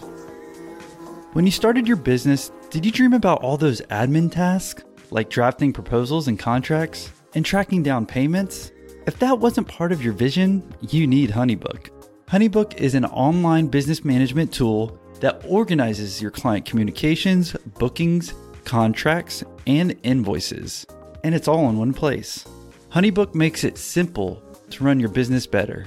When 1.33 1.45
you 1.45 1.51
started 1.51 1.87
your 1.87 1.97
business, 1.97 2.51
did 2.69 2.85
you 2.85 2.91
dream 2.91 3.13
about 3.13 3.41
all 3.41 3.57
those 3.57 3.81
admin 3.89 4.31
tasks? 4.31 4.83
like 5.11 5.29
drafting 5.29 5.73
proposals 5.73 6.27
and 6.27 6.39
contracts, 6.39 7.11
and 7.35 7.45
tracking 7.45 7.83
down 7.83 8.05
payments? 8.05 8.71
If 9.05 9.19
that 9.19 9.39
wasn't 9.39 9.67
part 9.67 9.91
of 9.91 10.03
your 10.03 10.13
vision, 10.13 10.73
you 10.89 11.05
need 11.05 11.29
Honeybook. 11.29 11.89
Honeybook 12.27 12.75
is 12.75 12.95
an 12.95 13.05
online 13.05 13.67
business 13.67 14.03
management 14.05 14.53
tool 14.53 14.97
that 15.19 15.43
organizes 15.45 16.21
your 16.21 16.31
client 16.31 16.65
communications, 16.65 17.53
bookings, 17.77 18.33
contracts, 18.63 19.43
and 19.67 19.95
invoices. 20.03 20.85
And 21.23 21.35
it's 21.35 21.47
all 21.47 21.69
in 21.69 21.77
one 21.77 21.93
place. 21.93 22.45
Honeybook 22.89 23.35
makes 23.35 23.63
it 23.63 23.77
simple 23.77 24.41
to 24.71 24.83
run 24.83 24.99
your 24.99 25.09
business 25.09 25.45
better. 25.45 25.85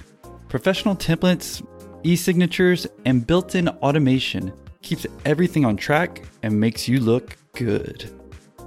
Professional 0.48 0.94
templates, 0.96 1.66
e 2.02 2.16
signatures, 2.16 2.86
and 3.04 3.26
built 3.26 3.54
in 3.54 3.68
automation 3.68 4.52
keeps 4.82 5.06
everything 5.24 5.64
on 5.64 5.76
track 5.76 6.22
and 6.42 6.58
makes 6.58 6.86
you 6.86 7.00
look 7.00 7.36
good. 7.54 8.10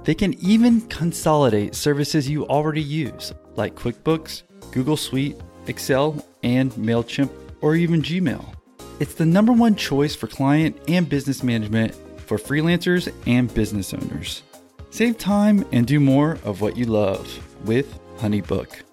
They 0.04 0.14
can 0.14 0.34
even 0.34 0.80
consolidate 0.88 1.74
services 1.74 2.28
you 2.28 2.46
already 2.46 2.82
use, 2.82 3.32
like 3.56 3.74
QuickBooks, 3.74 4.42
Google 4.72 4.96
Suite, 4.96 5.36
Excel, 5.66 6.24
and 6.42 6.72
MailChimp, 6.72 7.30
or 7.60 7.74
even 7.74 8.02
Gmail. 8.02 8.54
It's 9.00 9.14
the 9.14 9.26
number 9.26 9.52
one 9.52 9.76
choice 9.76 10.14
for 10.14 10.26
client 10.26 10.76
and 10.88 11.08
business 11.08 11.42
management 11.42 11.94
for 12.22 12.36
freelancers 12.36 13.12
and 13.26 13.52
business 13.54 13.94
owners. 13.94 14.42
Save 14.90 15.18
time 15.18 15.64
and 15.72 15.86
do 15.86 16.00
more 16.00 16.38
of 16.44 16.60
what 16.60 16.76
you 16.76 16.86
love 16.86 17.26
with 17.64 17.98
Honeybook. 18.18 18.87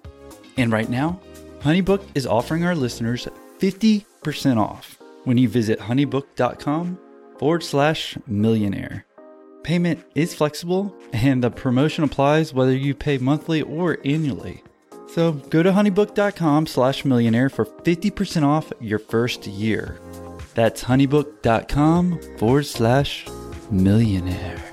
And 0.56 0.72
right 0.72 0.88
now, 0.88 1.20
Honeybook 1.60 2.04
is 2.14 2.26
offering 2.26 2.64
our 2.64 2.74
listeners 2.74 3.28
50% 3.58 4.56
off 4.58 4.98
when 5.24 5.38
you 5.38 5.48
visit 5.48 5.80
honeybook.com 5.80 6.98
forward 7.38 7.62
slash 7.62 8.16
millionaire. 8.26 9.04
Payment 9.62 10.04
is 10.14 10.34
flexible 10.34 10.94
and 11.12 11.42
the 11.42 11.50
promotion 11.50 12.04
applies 12.04 12.54
whether 12.54 12.74
you 12.74 12.94
pay 12.94 13.18
monthly 13.18 13.62
or 13.62 13.98
annually. 14.04 14.62
So 15.08 15.32
go 15.32 15.62
to 15.62 15.72
honeybook.com 15.72 16.66
slash 16.66 17.04
millionaire 17.04 17.48
for 17.48 17.64
50% 17.64 18.44
off 18.44 18.72
your 18.80 18.98
first 18.98 19.46
year. 19.46 19.98
That's 20.54 20.84
honeybook.com 20.84 22.38
forward 22.38 22.66
slash 22.66 23.26
millionaire. 23.70 24.65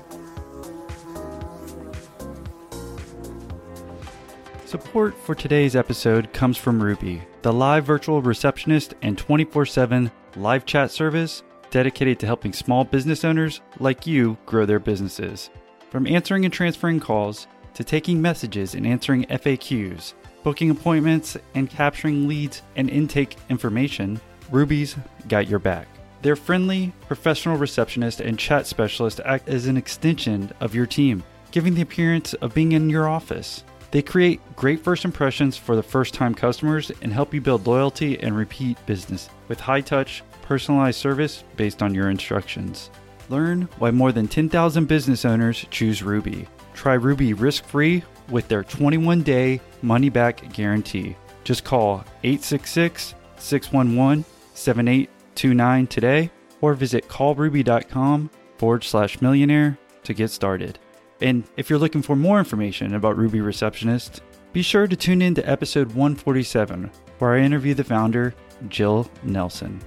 Support 4.74 5.16
for 5.16 5.36
today's 5.36 5.76
episode 5.76 6.32
comes 6.32 6.56
from 6.56 6.82
Ruby, 6.82 7.22
the 7.42 7.52
live 7.52 7.84
virtual 7.84 8.20
receptionist 8.20 8.94
and 9.02 9.16
24 9.16 9.66
7 9.66 10.10
live 10.34 10.66
chat 10.66 10.90
service 10.90 11.44
dedicated 11.70 12.18
to 12.18 12.26
helping 12.26 12.52
small 12.52 12.82
business 12.82 13.24
owners 13.24 13.60
like 13.78 14.04
you 14.04 14.36
grow 14.46 14.66
their 14.66 14.80
businesses. 14.80 15.50
From 15.90 16.08
answering 16.08 16.44
and 16.44 16.52
transferring 16.52 16.98
calls 16.98 17.46
to 17.74 17.84
taking 17.84 18.20
messages 18.20 18.74
and 18.74 18.84
answering 18.84 19.26
FAQs, 19.26 20.14
booking 20.42 20.70
appointments, 20.70 21.36
and 21.54 21.70
capturing 21.70 22.26
leads 22.26 22.62
and 22.74 22.90
intake 22.90 23.36
information, 23.48 24.20
Ruby's 24.50 24.96
got 25.28 25.46
your 25.46 25.60
back. 25.60 25.86
Their 26.22 26.34
friendly, 26.34 26.92
professional 27.06 27.56
receptionist 27.56 28.20
and 28.20 28.36
chat 28.36 28.66
specialist 28.66 29.20
act 29.24 29.48
as 29.48 29.68
an 29.68 29.76
extension 29.76 30.50
of 30.58 30.74
your 30.74 30.86
team, 30.86 31.22
giving 31.52 31.76
the 31.76 31.82
appearance 31.82 32.34
of 32.34 32.54
being 32.54 32.72
in 32.72 32.90
your 32.90 33.08
office. 33.08 33.62
They 33.94 34.02
create 34.02 34.40
great 34.56 34.82
first 34.82 35.04
impressions 35.04 35.56
for 35.56 35.76
the 35.76 35.82
first 35.84 36.14
time 36.14 36.34
customers 36.34 36.90
and 37.00 37.12
help 37.12 37.32
you 37.32 37.40
build 37.40 37.68
loyalty 37.68 38.18
and 38.18 38.36
repeat 38.36 38.76
business 38.86 39.28
with 39.46 39.60
high 39.60 39.82
touch, 39.82 40.24
personalized 40.42 40.98
service 40.98 41.44
based 41.54 41.80
on 41.80 41.94
your 41.94 42.10
instructions. 42.10 42.90
Learn 43.28 43.68
why 43.78 43.92
more 43.92 44.10
than 44.10 44.26
10,000 44.26 44.88
business 44.88 45.24
owners 45.24 45.64
choose 45.70 46.02
Ruby. 46.02 46.48
Try 46.74 46.94
Ruby 46.94 47.34
risk 47.34 47.66
free 47.66 48.02
with 48.30 48.48
their 48.48 48.64
21 48.64 49.22
day 49.22 49.60
money 49.80 50.08
back 50.08 50.52
guarantee. 50.52 51.14
Just 51.44 51.62
call 51.62 52.04
866 52.24 53.14
611 53.38 54.24
7829 54.54 55.86
today 55.86 56.32
or 56.60 56.74
visit 56.74 57.06
callruby.com 57.06 58.28
forward 58.58 58.82
slash 58.82 59.20
millionaire 59.20 59.78
to 60.02 60.14
get 60.14 60.32
started. 60.32 60.80
And 61.24 61.42
if 61.56 61.70
you're 61.70 61.78
looking 61.78 62.02
for 62.02 62.14
more 62.14 62.38
information 62.38 62.94
about 62.94 63.16
Ruby 63.16 63.40
Receptionist, 63.40 64.20
be 64.52 64.60
sure 64.60 64.86
to 64.86 64.94
tune 64.94 65.22
in 65.22 65.34
to 65.36 65.50
episode 65.50 65.88
147, 65.88 66.90
where 67.18 67.32
I 67.32 67.40
interview 67.40 67.72
the 67.72 67.82
founder, 67.82 68.34
Jill 68.68 69.10
Nelson. 69.22 69.80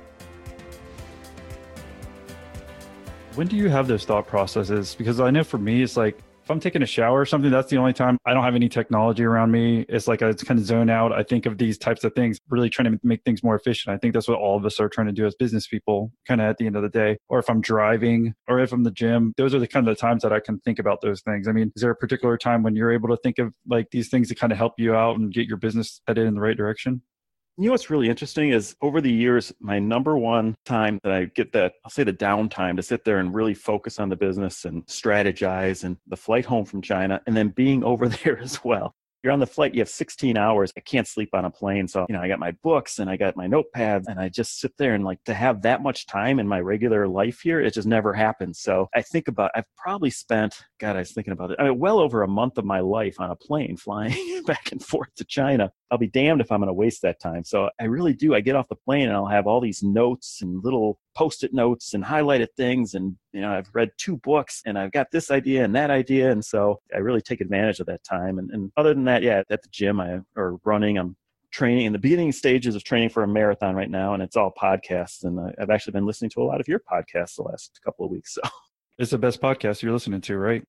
When 3.35 3.45
do 3.45 3.55
you 3.55 3.69
have 3.69 3.87
those 3.87 4.03
thought 4.03 4.25
processes? 4.25 4.95
Because 4.95 5.19
I 5.19 5.29
know 5.29 5.43
for 5.43 5.59
me, 5.59 5.83
it's 5.83 5.95
like 5.95 6.17
if 6.47 6.51
I'm 6.51 6.61
taking 6.61 6.81
a 6.81 6.85
shower 6.85 7.19
or 7.19 7.25
something, 7.25 7.51
that's 7.51 7.69
the 7.69 7.75
only 7.75 7.91
time 7.91 8.17
I 8.25 8.33
don't 8.33 8.45
have 8.45 8.55
any 8.55 8.69
technology 8.69 9.25
around 9.25 9.51
me. 9.51 9.85
It's 9.89 10.07
like 10.07 10.21
I 10.21 10.31
kind 10.31 10.57
of 10.57 10.65
zone 10.65 10.89
out. 10.89 11.11
I 11.11 11.21
think 11.21 11.45
of 11.45 11.57
these 11.57 11.77
types 11.77 12.05
of 12.05 12.15
things, 12.15 12.39
really 12.47 12.69
trying 12.69 12.89
to 12.89 12.97
make 13.03 13.21
things 13.25 13.43
more 13.43 13.53
efficient. 13.53 13.93
I 13.93 13.97
think 13.97 14.13
that's 14.13 14.29
what 14.29 14.37
all 14.37 14.55
of 14.55 14.65
us 14.65 14.79
are 14.79 14.87
trying 14.87 15.07
to 15.07 15.13
do 15.13 15.25
as 15.25 15.35
business 15.35 15.67
people, 15.67 16.09
kind 16.25 16.39
of 16.39 16.47
at 16.47 16.57
the 16.57 16.65
end 16.65 16.77
of 16.77 16.83
the 16.83 16.89
day. 16.89 17.17
Or 17.27 17.37
if 17.39 17.49
I'm 17.49 17.59
driving 17.59 18.33
or 18.47 18.61
if 18.61 18.71
I'm 18.71 18.83
the 18.83 18.91
gym, 18.91 19.33
those 19.35 19.53
are 19.53 19.59
the 19.59 19.67
kind 19.67 19.85
of 19.85 19.93
the 19.93 19.99
times 19.99 20.23
that 20.23 20.31
I 20.31 20.39
can 20.39 20.59
think 20.59 20.79
about 20.79 21.01
those 21.01 21.19
things. 21.19 21.49
I 21.49 21.51
mean, 21.51 21.73
is 21.75 21.81
there 21.81 21.91
a 21.91 21.95
particular 21.97 22.37
time 22.37 22.63
when 22.63 22.77
you're 22.77 22.93
able 22.93 23.09
to 23.09 23.17
think 23.17 23.39
of 23.39 23.53
like 23.67 23.89
these 23.91 24.07
things 24.07 24.29
to 24.29 24.35
kind 24.35 24.53
of 24.53 24.57
help 24.57 24.75
you 24.77 24.95
out 24.95 25.19
and 25.19 25.33
get 25.33 25.49
your 25.49 25.57
business 25.57 25.99
headed 26.07 26.27
in 26.27 26.33
the 26.33 26.39
right 26.39 26.55
direction? 26.55 27.01
You 27.59 27.65
know 27.65 27.71
what's 27.71 27.89
really 27.89 28.07
interesting 28.07 28.49
is 28.49 28.75
over 28.83 29.01
the 29.01 29.11
years, 29.11 29.51
my 29.59 29.79
number 29.79 30.15
one 30.15 30.55
time 30.63 30.99
that 31.01 31.11
I 31.11 31.25
get 31.25 31.53
that, 31.53 31.73
I'll 31.83 31.89
say 31.89 32.03
the 32.03 32.13
downtime 32.13 32.75
to 32.75 32.83
sit 32.83 33.03
there 33.03 33.17
and 33.17 33.33
really 33.33 33.55
focus 33.55 33.99
on 33.99 34.09
the 34.09 34.15
business 34.15 34.65
and 34.65 34.85
strategize 34.85 35.83
and 35.83 35.97
the 36.05 36.15
flight 36.15 36.45
home 36.45 36.65
from 36.65 36.83
China 36.83 37.19
and 37.25 37.35
then 37.35 37.49
being 37.49 37.83
over 37.83 38.07
there 38.23 38.37
as 38.37 38.63
well 38.63 38.93
you're 39.23 39.33
on 39.33 39.39
the 39.39 39.47
flight, 39.47 39.73
you 39.73 39.81
have 39.81 39.89
16 39.89 40.37
hours. 40.37 40.71
I 40.77 40.79
can't 40.81 41.07
sleep 41.07 41.29
on 41.33 41.45
a 41.45 41.49
plane. 41.49 41.87
So, 41.87 42.05
you 42.07 42.15
know, 42.15 42.21
I 42.21 42.27
got 42.27 42.39
my 42.39 42.51
books 42.63 42.99
and 42.99 43.09
I 43.09 43.17
got 43.17 43.35
my 43.35 43.47
notepads 43.47 44.05
and 44.07 44.19
I 44.19 44.29
just 44.29 44.59
sit 44.59 44.77
there 44.77 44.93
and 44.93 45.03
like 45.03 45.23
to 45.25 45.33
have 45.33 45.61
that 45.63 45.81
much 45.81 46.05
time 46.05 46.39
in 46.39 46.47
my 46.47 46.59
regular 46.59 47.07
life 47.07 47.41
here, 47.41 47.59
it 47.59 47.73
just 47.73 47.87
never 47.87 48.13
happens. 48.13 48.59
So 48.59 48.87
I 48.95 49.01
think 49.01 49.27
about, 49.27 49.51
I've 49.55 49.65
probably 49.75 50.11
spent, 50.11 50.63
God, 50.79 50.95
I 50.95 50.99
was 50.99 51.11
thinking 51.11 51.33
about 51.33 51.51
it. 51.51 51.57
I 51.59 51.63
mean, 51.63 51.79
well 51.79 51.99
over 51.99 52.23
a 52.23 52.27
month 52.27 52.57
of 52.57 52.65
my 52.65 52.79
life 52.79 53.19
on 53.19 53.31
a 53.31 53.35
plane 53.35 53.77
flying 53.87 54.43
back 54.45 54.71
and 54.71 54.83
forth 54.83 55.13
to 55.15 55.25
China. 55.25 55.71
I'll 55.89 55.97
be 55.97 56.07
damned 56.07 56.41
if 56.41 56.51
I'm 56.51 56.59
going 56.59 56.67
to 56.67 56.73
waste 56.73 57.01
that 57.01 57.19
time. 57.19 57.43
So 57.43 57.69
I 57.79 57.85
really 57.85 58.13
do. 58.13 58.35
I 58.35 58.41
get 58.41 58.55
off 58.55 58.67
the 58.67 58.75
plane 58.75 59.07
and 59.07 59.13
I'll 59.13 59.25
have 59.25 59.47
all 59.47 59.61
these 59.61 59.81
notes 59.83 60.41
and 60.41 60.63
little 60.63 60.99
post-it 61.17 61.51
notes 61.51 61.95
and 61.95 62.03
highlighted 62.03 62.47
things 62.55 62.93
and 62.93 63.17
you 63.33 63.41
know 63.41 63.51
i've 63.51 63.69
read 63.73 63.89
two 63.97 64.17
books 64.17 64.61
and 64.67 64.77
i've 64.77 64.91
got 64.91 65.09
this 65.09 65.31
idea 65.31 65.63
and 65.65 65.75
that 65.75 65.89
idea. 65.89 66.29
And 66.29 66.45
so 66.45 66.79
i 66.93 66.99
really 66.99 67.21
take 67.21 67.41
advantage 67.41 67.79
of 67.79 67.87
that 67.87 68.03
time. 68.03 68.37
And, 68.37 68.51
and 68.51 68.71
other 68.77 68.93
than 68.93 69.05
that 69.05 69.23
yeah 69.23 69.41
at 69.49 69.63
the 69.63 69.69
gym 69.71 69.99
i 69.99 70.19
or 70.35 70.59
running 70.63 70.99
i'm 70.99 71.15
training 71.49 71.87
in 71.87 71.93
the 71.93 71.97
beginning 71.97 72.31
stages 72.31 72.75
of 72.75 72.83
training 72.83 73.09
for 73.09 73.23
a 73.23 73.27
marathon 73.27 73.75
right 73.75 73.89
now. 73.89 74.13
And 74.13 74.21
it's 74.21 74.35
all 74.35 74.53
podcasts. 74.53 75.23
And 75.23 75.39
i've 75.59 75.71
actually 75.71 75.93
been 75.93 76.05
listening 76.05 76.29
to 76.31 76.41
a 76.43 76.45
lot 76.45 76.61
of 76.61 76.67
your 76.67 76.79
podcasts 76.79 77.37
the 77.37 77.43
last 77.43 77.79
couple 77.83 78.05
of 78.05 78.11
weeks. 78.11 78.37
So 78.97 79.03
it's 79.03 79.11
the 79.11 79.19
best 79.19 79.41
podcast 79.41 79.83
you're 79.83 79.93
listening 79.93 80.21
to 80.21 80.37
right? 80.37 80.63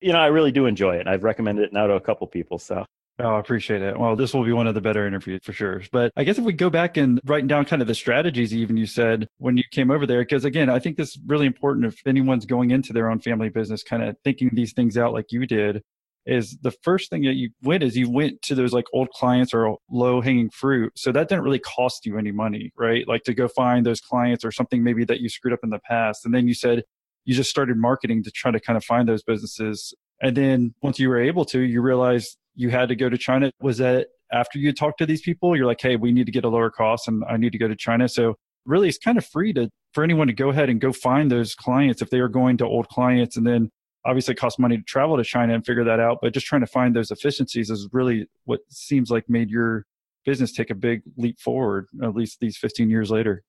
You 0.00 0.12
know 0.12 0.20
i 0.20 0.26
really 0.26 0.52
do 0.52 0.66
enjoy 0.66 0.96
it. 0.96 1.00
And 1.00 1.08
i've 1.08 1.24
recommended 1.24 1.64
it 1.64 1.72
now 1.72 1.88
to 1.88 1.94
a 1.94 2.00
couple 2.00 2.26
people. 2.28 2.58
So 2.58 2.84
Oh, 3.20 3.34
I 3.34 3.40
appreciate 3.40 3.82
it. 3.82 3.98
Well, 3.98 4.14
this 4.14 4.32
will 4.32 4.44
be 4.44 4.52
one 4.52 4.68
of 4.68 4.74
the 4.74 4.80
better 4.80 5.04
interviews 5.04 5.40
for 5.42 5.52
sure. 5.52 5.82
But 5.90 6.12
I 6.16 6.22
guess 6.22 6.38
if 6.38 6.44
we 6.44 6.52
go 6.52 6.70
back 6.70 6.96
and 6.96 7.20
writing 7.24 7.48
down 7.48 7.64
kind 7.64 7.82
of 7.82 7.88
the 7.88 7.94
strategies, 7.94 8.54
even 8.54 8.76
you 8.76 8.86
said 8.86 9.28
when 9.38 9.56
you 9.56 9.64
came 9.72 9.90
over 9.90 10.06
there, 10.06 10.22
because 10.22 10.44
again, 10.44 10.70
I 10.70 10.78
think 10.78 10.96
this 10.96 11.10
is 11.10 11.18
really 11.26 11.46
important 11.46 11.86
if 11.86 12.00
anyone's 12.06 12.46
going 12.46 12.70
into 12.70 12.92
their 12.92 13.10
own 13.10 13.18
family 13.18 13.48
business, 13.48 13.82
kind 13.82 14.04
of 14.04 14.16
thinking 14.22 14.50
these 14.52 14.72
things 14.72 14.96
out 14.96 15.14
like 15.14 15.32
you 15.32 15.46
did. 15.46 15.82
Is 16.26 16.58
the 16.60 16.70
first 16.70 17.08
thing 17.10 17.22
that 17.22 17.34
you 17.34 17.50
went 17.62 17.82
is 17.82 17.96
you 17.96 18.10
went 18.10 18.42
to 18.42 18.54
those 18.54 18.72
like 18.72 18.84
old 18.92 19.08
clients 19.10 19.54
or 19.54 19.78
low 19.90 20.20
hanging 20.20 20.50
fruit. 20.50 20.92
So 20.94 21.10
that 21.10 21.28
didn't 21.28 21.42
really 21.42 21.58
cost 21.58 22.04
you 22.04 22.18
any 22.18 22.32
money, 22.32 22.70
right? 22.76 23.08
Like 23.08 23.24
to 23.24 23.34
go 23.34 23.48
find 23.48 23.86
those 23.86 24.00
clients 24.00 24.44
or 24.44 24.52
something 24.52 24.84
maybe 24.84 25.04
that 25.06 25.20
you 25.20 25.30
screwed 25.30 25.54
up 25.54 25.60
in 25.62 25.70
the 25.70 25.78
past. 25.78 26.26
And 26.26 26.34
then 26.34 26.46
you 26.46 26.52
said 26.52 26.84
you 27.24 27.34
just 27.34 27.48
started 27.48 27.78
marketing 27.78 28.22
to 28.24 28.30
try 28.30 28.50
to 28.50 28.60
kind 28.60 28.76
of 28.76 28.84
find 28.84 29.08
those 29.08 29.22
businesses. 29.22 29.94
And 30.20 30.36
then 30.36 30.74
once 30.82 30.98
you 30.98 31.08
were 31.08 31.20
able 31.20 31.46
to, 31.46 31.60
you 31.60 31.80
realized 31.80 32.36
you 32.58 32.70
had 32.70 32.88
to 32.88 32.96
go 32.96 33.08
to 33.08 33.16
China. 33.16 33.52
Was 33.62 33.78
that 33.78 34.08
after 34.32 34.58
you 34.58 34.72
talked 34.72 34.98
to 34.98 35.06
these 35.06 35.22
people? 35.22 35.56
You're 35.56 35.64
like, 35.64 35.80
hey, 35.80 35.94
we 35.94 36.10
need 36.10 36.26
to 36.26 36.32
get 36.32 36.44
a 36.44 36.48
lower 36.48 36.70
cost 36.70 37.06
and 37.06 37.22
I 37.30 37.36
need 37.36 37.52
to 37.52 37.58
go 37.58 37.68
to 37.68 37.76
China. 37.76 38.08
So 38.08 38.34
really 38.66 38.88
it's 38.88 38.98
kind 38.98 39.16
of 39.16 39.24
free 39.24 39.52
to 39.52 39.70
for 39.94 40.02
anyone 40.02 40.26
to 40.26 40.32
go 40.32 40.50
ahead 40.50 40.68
and 40.68 40.80
go 40.80 40.92
find 40.92 41.30
those 41.30 41.54
clients 41.54 42.02
if 42.02 42.10
they 42.10 42.18
are 42.18 42.28
going 42.28 42.56
to 42.58 42.66
old 42.66 42.88
clients 42.88 43.36
and 43.36 43.46
then 43.46 43.70
obviously 44.04 44.32
it 44.32 44.38
costs 44.38 44.58
money 44.58 44.76
to 44.76 44.82
travel 44.82 45.16
to 45.16 45.22
China 45.22 45.54
and 45.54 45.64
figure 45.64 45.84
that 45.84 46.00
out. 46.00 46.18
But 46.20 46.34
just 46.34 46.46
trying 46.46 46.62
to 46.62 46.66
find 46.66 46.96
those 46.96 47.12
efficiencies 47.12 47.70
is 47.70 47.88
really 47.92 48.26
what 48.44 48.60
seems 48.68 49.08
like 49.08 49.28
made 49.28 49.50
your 49.50 49.86
business 50.24 50.52
take 50.52 50.70
a 50.70 50.74
big 50.74 51.02
leap 51.16 51.38
forward, 51.38 51.86
at 52.02 52.14
least 52.14 52.38
these 52.40 52.56
15 52.56 52.90
years 52.90 53.08
later. 53.08 53.44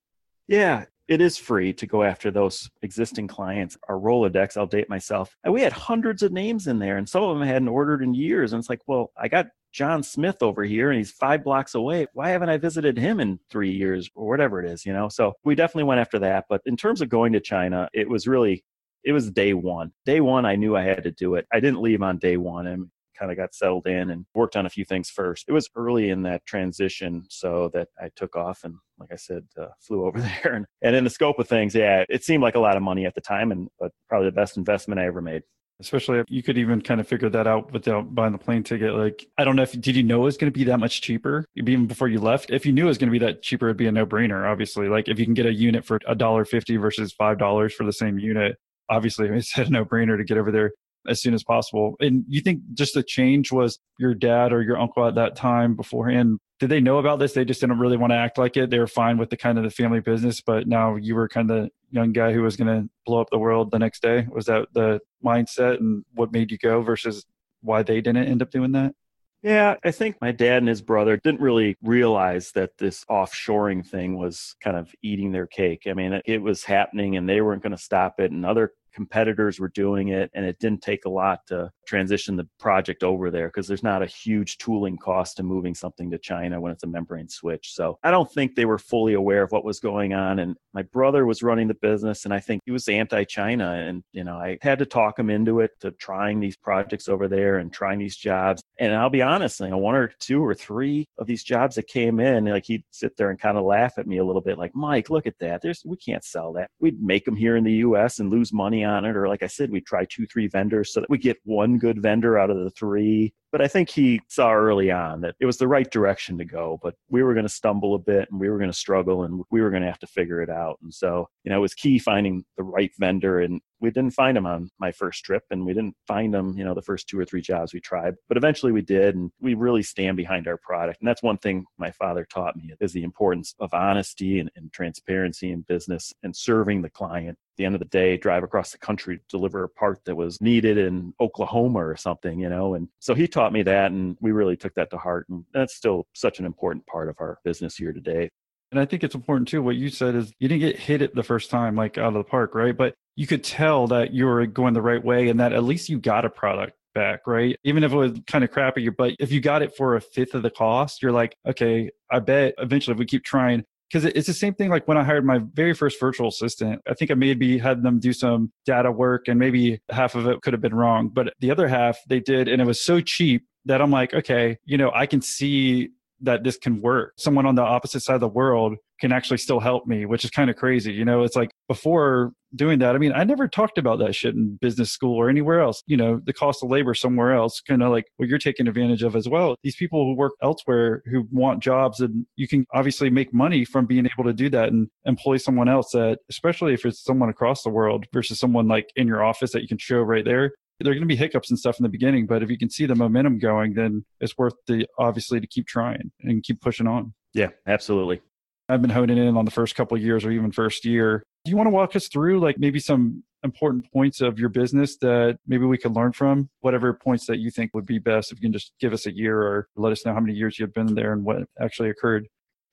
Yeah, 0.47 0.85
it 1.09 1.21
is 1.21 1.37
free 1.37 1.73
to 1.73 1.87
go 1.87 2.03
after 2.03 2.29
those 2.29 2.69
existing 2.83 3.27
clients. 3.27 3.75
Our 3.89 3.97
Rolodex, 3.97 4.55
I'll 4.55 4.67
date 4.67 4.89
myself. 4.89 5.35
And 5.43 5.51
we 5.51 5.61
had 5.61 5.73
hundreds 5.73 6.21
of 6.21 6.31
names 6.31 6.67
in 6.67 6.77
there, 6.77 6.97
and 6.97 7.09
some 7.09 7.23
of 7.23 7.37
them 7.37 7.47
hadn't 7.47 7.67
ordered 7.67 8.03
in 8.03 8.13
years. 8.13 8.53
And 8.53 8.59
it's 8.59 8.69
like, 8.69 8.81
well, 8.85 9.11
I 9.17 9.27
got 9.27 9.47
John 9.71 10.03
Smith 10.03 10.37
over 10.41 10.63
here 10.63 10.89
and 10.89 10.97
he's 10.97 11.11
five 11.11 11.43
blocks 11.43 11.75
away. 11.75 12.07
Why 12.13 12.29
haven't 12.29 12.49
I 12.49 12.57
visited 12.57 12.97
him 12.97 13.19
in 13.19 13.39
three 13.49 13.71
years 13.71 14.09
or 14.15 14.27
whatever 14.27 14.63
it 14.63 14.71
is, 14.71 14.85
you 14.85 14.93
know? 14.93 15.09
So 15.09 15.33
we 15.43 15.55
definitely 15.55 15.83
went 15.83 16.01
after 16.01 16.19
that. 16.19 16.45
But 16.49 16.61
in 16.65 16.75
terms 16.75 17.01
of 17.01 17.09
going 17.09 17.33
to 17.33 17.39
China, 17.39 17.87
it 17.93 18.09
was 18.09 18.27
really 18.27 18.63
it 19.03 19.11
was 19.11 19.31
day 19.31 19.53
one. 19.53 19.91
Day 20.05 20.21
one, 20.21 20.45
I 20.45 20.55
knew 20.55 20.75
I 20.75 20.83
had 20.83 21.03
to 21.03 21.11
do 21.11 21.35
it. 21.35 21.45
I 21.53 21.59
didn't 21.59 21.81
leave 21.81 22.01
on 22.01 22.17
day 22.17 22.37
one. 22.37 22.67
And 22.67 22.89
kind 23.19 23.31
of 23.31 23.37
got 23.37 23.53
settled 23.53 23.85
in 23.85 24.09
and 24.09 24.25
worked 24.33 24.55
on 24.55 24.65
a 24.65 24.69
few 24.69 24.85
things 24.85 25.09
first. 25.09 25.45
It 25.47 25.51
was 25.51 25.69
early 25.75 26.09
in 26.09 26.23
that 26.23 26.45
transition, 26.45 27.25
so 27.29 27.69
that 27.73 27.89
I 28.01 28.09
took 28.15 28.35
off 28.35 28.63
and, 28.63 28.75
like 28.99 29.11
I 29.11 29.17
said, 29.17 29.45
uh, 29.59 29.67
flew 29.79 30.05
over 30.05 30.19
there. 30.43 30.53
And, 30.53 30.65
and 30.81 30.95
in 30.95 31.03
the 31.03 31.09
scope 31.09 31.39
of 31.39 31.47
things, 31.47 31.75
yeah, 31.75 32.05
it 32.09 32.23
seemed 32.23 32.43
like 32.43 32.55
a 32.55 32.59
lot 32.59 32.77
of 32.77 32.83
money 32.83 33.05
at 33.05 33.15
the 33.15 33.21
time, 33.21 33.51
and 33.51 33.69
but 33.79 33.91
probably 34.07 34.29
the 34.29 34.35
best 34.35 34.57
investment 34.57 34.99
I 34.99 35.05
ever 35.05 35.21
made. 35.21 35.43
Especially 35.81 36.19
if 36.19 36.25
you 36.27 36.43
could 36.43 36.57
even 36.57 36.81
kind 36.81 36.99
of 36.99 37.07
figure 37.07 37.29
that 37.29 37.47
out 37.47 37.71
without 37.71 38.13
buying 38.13 38.33
the 38.33 38.37
plane 38.37 38.63
ticket. 38.63 38.93
Like, 38.93 39.25
I 39.37 39.45
don't 39.45 39.55
know 39.55 39.61
if 39.61 39.71
did 39.79 39.95
you 39.95 40.03
know 40.03 40.23
it 40.23 40.25
was 40.25 40.35
going 40.35 40.51
to 40.51 40.57
be 40.57 40.65
that 40.65 40.77
much 40.77 40.99
cheaper 40.99 41.45
even 41.55 41.87
before 41.87 42.09
you 42.09 42.19
left? 42.19 42.51
If 42.51 42.65
you 42.65 42.73
knew 42.73 42.83
it 42.83 42.87
was 42.87 42.97
going 42.97 43.07
to 43.07 43.17
be 43.17 43.25
that 43.25 43.41
cheaper, 43.41 43.67
it'd 43.67 43.77
be 43.77 43.87
a 43.87 43.91
no 43.91 44.05
brainer. 44.05 44.45
Obviously, 44.45 44.89
like 44.89 45.07
if 45.07 45.17
you 45.17 45.23
can 45.23 45.33
get 45.33 45.45
a 45.45 45.53
unit 45.53 45.85
for 45.85 45.99
a 46.05 46.15
dollar 46.15 46.43
fifty 46.43 46.75
versus 46.75 47.13
five 47.13 47.37
dollars 47.37 47.73
for 47.73 47.85
the 47.85 47.93
same 47.93 48.19
unit, 48.19 48.57
obviously 48.89 49.29
it's 49.37 49.57
a 49.57 49.69
no 49.69 49.85
brainer 49.85 50.17
to 50.17 50.25
get 50.25 50.37
over 50.37 50.51
there 50.51 50.73
as 51.07 51.21
soon 51.21 51.33
as 51.33 51.43
possible. 51.43 51.95
And 51.99 52.23
you 52.27 52.41
think 52.41 52.61
just 52.73 52.93
the 52.93 53.03
change 53.03 53.51
was 53.51 53.79
your 53.97 54.13
dad 54.13 54.53
or 54.53 54.61
your 54.61 54.79
uncle 54.79 55.07
at 55.07 55.15
that 55.15 55.35
time 55.35 55.75
beforehand? 55.75 56.39
Did 56.59 56.69
they 56.69 56.81
know 56.81 56.97
about 56.97 57.19
this? 57.19 57.33
They 57.33 57.45
just 57.45 57.61
didn't 57.61 57.79
really 57.79 57.97
want 57.97 58.11
to 58.11 58.17
act 58.17 58.37
like 58.37 58.57
it. 58.57 58.69
They 58.69 58.79
were 58.79 58.87
fine 58.87 59.17
with 59.17 59.29
the 59.29 59.37
kind 59.37 59.57
of 59.57 59.63
the 59.63 59.69
family 59.69 60.01
business, 60.01 60.41
but 60.41 60.67
now 60.67 60.95
you 60.95 61.15
were 61.15 61.29
kind 61.29 61.49
of 61.49 61.57
the 61.63 61.69
young 61.91 62.11
guy 62.11 62.33
who 62.33 62.41
was 62.41 62.57
going 62.57 62.67
to 62.67 62.89
blow 63.05 63.21
up 63.21 63.29
the 63.31 63.39
world 63.39 63.71
the 63.71 63.79
next 63.79 64.01
day. 64.01 64.27
Was 64.29 64.45
that 64.47 64.67
the 64.73 64.99
mindset 65.23 65.79
and 65.79 66.03
what 66.13 66.33
made 66.33 66.51
you 66.51 66.57
go 66.57 66.81
versus 66.81 67.25
why 67.61 67.83
they 67.83 68.01
didn't 68.01 68.25
end 68.25 68.41
up 68.41 68.51
doing 68.51 68.73
that? 68.73 68.93
Yeah, 69.41 69.75
I 69.85 69.91
think 69.91 70.17
my 70.19 70.33
dad 70.33 70.57
and 70.57 70.67
his 70.67 70.81
brother 70.81 71.15
didn't 71.15 71.39
really 71.39 71.77
realize 71.81 72.51
that 72.53 72.77
this 72.77 73.05
offshoring 73.05 73.87
thing 73.87 74.17
was 74.17 74.55
kind 74.61 74.75
of 74.75 74.93
eating 75.01 75.31
their 75.31 75.47
cake. 75.47 75.83
I 75.87 75.93
mean, 75.93 76.21
it 76.25 76.41
was 76.41 76.65
happening 76.65 77.15
and 77.15 77.27
they 77.27 77.39
weren't 77.39 77.63
going 77.63 77.75
to 77.75 77.81
stop 77.81 78.19
it. 78.19 78.31
And 78.31 78.45
other 78.45 78.73
competitors 78.93 79.59
were 79.59 79.69
doing 79.69 80.09
it 80.09 80.29
and 80.33 80.45
it 80.45 80.59
didn't 80.59 80.81
take 80.81 81.05
a 81.05 81.09
lot 81.09 81.45
to 81.47 81.71
transition 81.85 82.35
the 82.35 82.47
project 82.59 83.03
over 83.03 83.31
there 83.31 83.47
because 83.47 83.67
there's 83.67 83.83
not 83.83 84.03
a 84.03 84.05
huge 84.05 84.57
tooling 84.57 84.97
cost 84.97 85.37
to 85.37 85.43
moving 85.43 85.73
something 85.73 86.11
to 86.11 86.17
China 86.17 86.61
when 86.61 86.71
it's 86.71 86.83
a 86.83 86.87
membrane 86.87 87.27
switch. 87.27 87.73
So 87.73 87.97
I 88.03 88.11
don't 88.11 88.31
think 88.31 88.55
they 88.55 88.65
were 88.65 88.77
fully 88.77 89.13
aware 89.13 89.43
of 89.43 89.51
what 89.51 89.65
was 89.65 89.79
going 89.79 90.13
on. 90.13 90.39
And 90.39 90.55
my 90.73 90.83
brother 90.83 91.25
was 91.25 91.41
running 91.41 91.67
the 91.67 91.73
business 91.73 92.25
and 92.25 92.33
I 92.33 92.39
think 92.39 92.61
he 92.65 92.71
was 92.71 92.87
anti 92.87 93.23
China. 93.23 93.73
And, 93.73 94.03
you 94.11 94.23
know, 94.23 94.35
I 94.35 94.57
had 94.61 94.79
to 94.79 94.85
talk 94.85 95.17
him 95.17 95.29
into 95.29 95.61
it 95.61 95.71
to 95.81 95.91
trying 95.91 96.39
these 96.39 96.57
projects 96.57 97.09
over 97.09 97.27
there 97.27 97.57
and 97.57 97.73
trying 97.73 97.99
these 97.99 98.17
jobs. 98.17 98.61
And 98.77 98.93
I'll 98.93 99.09
be 99.09 99.21
honest, 99.21 99.59
you 99.59 99.67
know, 99.67 99.77
one 99.77 99.95
or 99.95 100.11
two 100.19 100.45
or 100.45 100.53
three 100.53 101.07
of 101.17 101.27
these 101.27 101.43
jobs 101.43 101.75
that 101.75 101.87
came 101.87 102.19
in, 102.19 102.45
like 102.45 102.65
he'd 102.65 102.83
sit 102.91 103.17
there 103.17 103.29
and 103.29 103.39
kind 103.39 103.57
of 103.57 103.65
laugh 103.65 103.97
at 103.97 104.07
me 104.07 104.17
a 104.17 104.25
little 104.25 104.41
bit, 104.41 104.57
like, 104.57 104.75
Mike, 104.75 105.09
look 105.09 105.27
at 105.27 105.39
that. 105.39 105.61
There's, 105.61 105.81
we 105.85 105.97
can't 105.97 106.23
sell 106.23 106.53
that. 106.53 106.69
We'd 106.79 107.01
make 107.01 107.25
them 107.25 107.35
here 107.35 107.55
in 107.55 107.63
the 107.63 107.73
US 107.73 108.19
and 108.19 108.29
lose 108.29 108.53
money 108.53 108.78
on 108.83 109.05
it. 109.05 109.15
Or 109.15 109.27
like 109.27 109.43
I 109.43 109.47
said, 109.47 109.71
we 109.71 109.81
try 109.81 110.05
two, 110.05 110.25
three 110.25 110.47
vendors 110.47 110.93
so 110.93 110.99
that 110.99 111.09
we 111.09 111.17
get 111.17 111.37
one 111.43 111.77
good 111.77 112.01
vendor 112.01 112.37
out 112.37 112.49
of 112.49 112.57
the 112.57 112.69
three. 112.71 113.33
But 113.51 113.61
I 113.61 113.67
think 113.67 113.89
he 113.89 114.21
saw 114.27 114.53
early 114.53 114.91
on 114.91 115.21
that 115.21 115.35
it 115.39 115.45
was 115.45 115.57
the 115.57 115.67
right 115.67 115.89
direction 115.89 116.37
to 116.37 116.45
go, 116.45 116.79
but 116.83 116.95
we 117.09 117.23
were 117.23 117.33
going 117.33 117.45
to 117.45 117.49
stumble 117.49 117.95
a 117.95 117.99
bit 117.99 118.29
and 118.29 118.39
we 118.39 118.49
were 118.49 118.57
going 118.57 118.71
to 118.71 118.77
struggle 118.77 119.23
and 119.23 119.43
we 119.49 119.61
were 119.61 119.71
going 119.71 119.81
to 119.81 119.87
have 119.87 119.99
to 119.99 120.07
figure 120.07 120.41
it 120.41 120.49
out. 120.49 120.77
And 120.83 120.93
so, 120.93 121.27
you 121.43 121.49
know, 121.49 121.57
it 121.57 121.61
was 121.61 121.73
key 121.73 121.97
finding 121.97 122.43
the 122.57 122.63
right 122.63 122.91
vendor. 122.99 123.39
And 123.39 123.59
we 123.79 123.89
didn't 123.89 124.13
find 124.13 124.37
him 124.37 124.45
on 124.45 124.69
my 124.79 124.91
first 124.91 125.23
trip 125.23 125.43
and 125.49 125.65
we 125.65 125.73
didn't 125.73 125.95
find 126.07 126.35
him, 126.35 126.57
you 126.57 126.63
know, 126.63 126.73
the 126.73 126.81
first 126.81 127.07
two 127.07 127.19
or 127.19 127.25
three 127.25 127.41
jobs 127.41 127.73
we 127.73 127.79
tried, 127.79 128.15
but 128.27 128.37
eventually 128.37 128.71
we 128.71 128.81
did. 128.81 129.15
And 129.15 129.31
we 129.39 129.53
really 129.55 129.83
stand 129.83 130.17
behind 130.17 130.47
our 130.47 130.57
product. 130.57 131.01
And 131.01 131.07
that's 131.07 131.23
one 131.23 131.37
thing 131.37 131.65
my 131.77 131.91
father 131.91 132.25
taught 132.25 132.55
me 132.55 132.73
is 132.79 132.93
the 132.93 133.03
importance 133.03 133.55
of 133.59 133.73
honesty 133.73 134.39
and, 134.39 134.51
and 134.55 134.71
transparency 134.71 135.51
in 135.51 135.61
business 135.61 136.13
and 136.23 136.35
serving 136.35 136.81
the 136.81 136.89
client 136.89 137.37
the 137.59 137.65
end 137.65 137.75
of 137.75 137.79
the 137.79 137.85
day 137.85 138.17
drive 138.17 138.41
across 138.41 138.71
the 138.71 138.77
country 138.79 139.17
to 139.17 139.23
deliver 139.27 139.65
a 139.65 139.69
part 139.69 140.03
that 140.05 140.15
was 140.15 140.41
needed 140.41 140.77
in 140.77 141.13
Oklahoma 141.19 141.85
or 141.85 141.95
something, 141.97 142.39
you 142.39 142.49
know. 142.49 142.73
And 142.73 142.87
so 142.99 143.13
he 143.13 143.27
taught 143.39 143.53
me 143.53 143.63
that 143.63 143.91
and 143.91 144.17
we 144.19 144.33
really 144.33 144.57
took 144.57 144.75
that 144.75 144.89
to 144.89 144.97
heart 144.97 145.25
and 145.29 145.45
that's 145.53 145.73
still 145.73 146.05
such 146.13 146.39
an 146.39 146.45
important 146.45 146.85
part 146.87 147.07
of 147.07 147.15
our 147.19 147.39
business 147.45 147.77
here 147.77 147.93
today. 147.93 148.29
And 148.71 148.79
I 148.79 148.85
think 148.85 149.01
it's 149.01 149.15
important 149.15 149.47
too. 149.47 149.63
What 149.63 149.77
you 149.77 149.87
said 149.89 150.13
is 150.13 150.33
you 150.39 150.49
didn't 150.49 150.59
get 150.59 150.77
hit 150.77 151.01
it 151.01 151.15
the 151.15 151.23
first 151.23 151.49
time, 151.49 151.75
like 151.75 151.97
out 151.97 152.09
of 152.09 152.13
the 152.15 152.23
park, 152.25 152.53
right? 152.53 152.75
But 152.75 152.95
you 153.15 153.27
could 153.27 153.45
tell 153.45 153.87
that 153.87 154.13
you 154.13 154.25
were 154.25 154.45
going 154.45 154.73
the 154.73 154.81
right 154.81 155.03
way 155.03 155.29
and 155.29 155.39
that 155.39 155.53
at 155.53 155.63
least 155.63 155.87
you 155.87 155.99
got 155.99 156.25
a 156.25 156.29
product 156.29 156.73
back, 156.93 157.21
right? 157.27 157.57
Even 157.63 157.85
if 157.85 157.93
it 157.93 157.95
was 157.95 158.19
kind 158.27 158.43
of 158.43 158.51
crappy, 158.51 158.89
but 158.89 159.15
if 159.19 159.31
you 159.31 159.39
got 159.39 159.61
it 159.61 159.73
for 159.77 159.95
a 159.95 160.01
fifth 160.01 160.33
of 160.33 160.43
the 160.43 160.51
cost, 160.51 161.01
you're 161.01 161.13
like, 161.13 161.33
okay, 161.47 161.89
I 162.11 162.19
bet 162.19 162.55
eventually 162.57 162.93
if 162.93 162.99
we 162.99 163.05
keep 163.05 163.23
trying, 163.23 163.63
because 163.91 164.05
it's 164.05 164.27
the 164.27 164.33
same 164.33 164.53
thing 164.53 164.69
like 164.69 164.87
when 164.87 164.97
I 164.97 165.03
hired 165.03 165.25
my 165.25 165.39
very 165.53 165.73
first 165.73 165.99
virtual 165.99 166.27
assistant. 166.27 166.81
I 166.87 166.93
think 166.93 167.09
I 167.11 167.15
maybe 167.15 167.57
had 167.57 167.81
them 167.81 167.99
do 167.99 168.13
some 168.13 168.51
data 168.65 168.91
work 168.91 169.27
and 169.27 169.39
maybe 169.39 169.81
half 169.89 170.15
of 170.15 170.27
it 170.27 170.41
could 170.41 170.53
have 170.53 170.61
been 170.61 170.75
wrong, 170.75 171.09
but 171.09 171.33
the 171.39 171.51
other 171.51 171.67
half 171.67 171.97
they 172.07 172.19
did. 172.19 172.47
And 172.47 172.61
it 172.61 172.65
was 172.65 172.83
so 172.83 173.01
cheap 173.01 173.45
that 173.65 173.81
I'm 173.81 173.91
like, 173.91 174.13
okay, 174.13 174.57
you 174.65 174.77
know, 174.77 174.91
I 174.93 175.05
can 175.05 175.21
see 175.21 175.89
that 176.21 176.43
this 176.43 176.57
can 176.57 176.81
work. 176.81 177.13
Someone 177.17 177.45
on 177.45 177.55
the 177.55 177.63
opposite 177.63 178.01
side 178.01 178.15
of 178.15 178.21
the 178.21 178.27
world 178.27 178.75
can 178.99 179.11
actually 179.11 179.37
still 179.37 179.59
help 179.59 179.87
me, 179.87 180.05
which 180.05 180.23
is 180.23 180.31
kind 180.31 180.49
of 180.49 180.55
crazy. 180.55 180.91
You 180.91 181.05
know, 181.05 181.23
it's 181.23 181.35
like 181.35 181.51
before 181.69 182.33
doing 182.55 182.79
that, 182.79 182.95
I 182.95 182.97
mean, 182.97 183.13
I 183.13 183.23
never 183.23 183.47
talked 183.47 183.77
about 183.77 183.99
that 183.99 184.15
shit 184.15 184.33
in 184.33 184.57
business 184.59 184.91
school 184.91 185.15
or 185.15 185.29
anywhere 185.29 185.61
else. 185.61 185.83
You 185.85 185.97
know, 185.97 186.19
the 186.25 186.33
cost 186.33 186.63
of 186.63 186.71
labor 186.71 186.95
somewhere 186.95 187.31
else, 187.31 187.61
kind 187.61 187.83
of 187.83 187.91
like 187.91 188.05
what 188.17 188.27
you're 188.27 188.39
taking 188.39 188.67
advantage 188.67 189.03
of 189.03 189.15
as 189.15 189.29
well. 189.29 189.55
These 189.63 189.75
people 189.75 190.03
who 190.03 190.15
work 190.15 190.33
elsewhere 190.41 191.03
who 191.05 191.27
want 191.31 191.61
jobs 191.61 191.99
and 191.99 192.25
you 192.35 192.47
can 192.47 192.65
obviously 192.73 193.11
make 193.11 193.33
money 193.33 193.63
from 193.63 193.85
being 193.85 194.07
able 194.07 194.23
to 194.23 194.33
do 194.33 194.49
that 194.49 194.69
and 194.69 194.89
employ 195.05 195.37
someone 195.37 195.69
else 195.69 195.91
that, 195.91 196.17
especially 196.27 196.73
if 196.73 196.85
it's 196.85 197.03
someone 197.03 197.29
across 197.29 197.61
the 197.61 197.69
world 197.69 198.07
versus 198.11 198.39
someone 198.39 198.67
like 198.67 198.89
in 198.95 199.07
your 199.07 199.23
office 199.23 199.51
that 199.51 199.61
you 199.61 199.67
can 199.67 199.77
show 199.77 199.99
right 199.99 200.25
there 200.25 200.53
there 200.81 200.91
are 200.91 200.95
going 200.95 201.01
to 201.01 201.07
be 201.07 201.15
hiccups 201.17 201.49
and 201.49 201.59
stuff 201.59 201.77
in 201.77 201.83
the 201.83 201.89
beginning, 201.89 202.25
but 202.25 202.41
if 202.41 202.49
you 202.49 202.57
can 202.57 202.69
see 202.69 202.85
the 202.85 202.95
momentum 202.95 203.37
going, 203.37 203.73
then 203.73 204.05
it's 204.21 204.37
worth 204.37 204.53
the 204.65 204.87
obviously 204.97 205.41
to 205.41 205.45
keep 205.45 205.67
trying 205.67 206.09
and 206.21 206.41
keep 206.41 206.61
pushing 206.61 206.87
on. 206.87 207.13
Yeah, 207.33 207.49
absolutely. 207.67 208.21
I've 208.69 208.81
been 208.81 208.91
honing 208.91 209.17
in 209.17 209.35
on 209.35 209.45
the 209.45 209.51
first 209.51 209.75
couple 209.75 209.97
years 209.97 210.23
or 210.23 210.31
even 210.31 210.51
first 210.51 210.85
year. 210.85 211.23
Do 211.43 211.51
you 211.51 211.57
want 211.57 211.67
to 211.67 211.71
walk 211.71 211.95
us 211.95 212.07
through 212.07 212.39
like 212.39 212.59
maybe 212.59 212.79
some 212.79 213.23
important 213.43 213.91
points 213.91 214.21
of 214.21 214.37
your 214.37 214.49
business 214.49 214.97
that 214.97 215.39
maybe 215.47 215.65
we 215.65 215.77
could 215.77 215.95
learn 215.95 216.13
from? 216.13 216.49
Whatever 216.61 216.93
points 216.93 217.25
that 217.25 217.39
you 217.39 217.49
think 217.49 217.73
would 217.73 217.87
be 217.87 217.97
best, 217.97 218.31
if 218.31 218.37
you 218.37 218.43
can 218.43 218.53
just 218.53 218.73
give 218.79 218.93
us 218.93 219.07
a 219.07 219.15
year 219.15 219.41
or 219.41 219.67
let 219.75 219.91
us 219.91 220.05
know 220.05 220.13
how 220.13 220.19
many 220.19 220.33
years 220.33 220.59
you've 220.59 220.73
been 220.73 220.93
there 220.93 221.13
and 221.13 221.23
what 221.23 221.37
actually 221.59 221.89
occurred. 221.89 222.27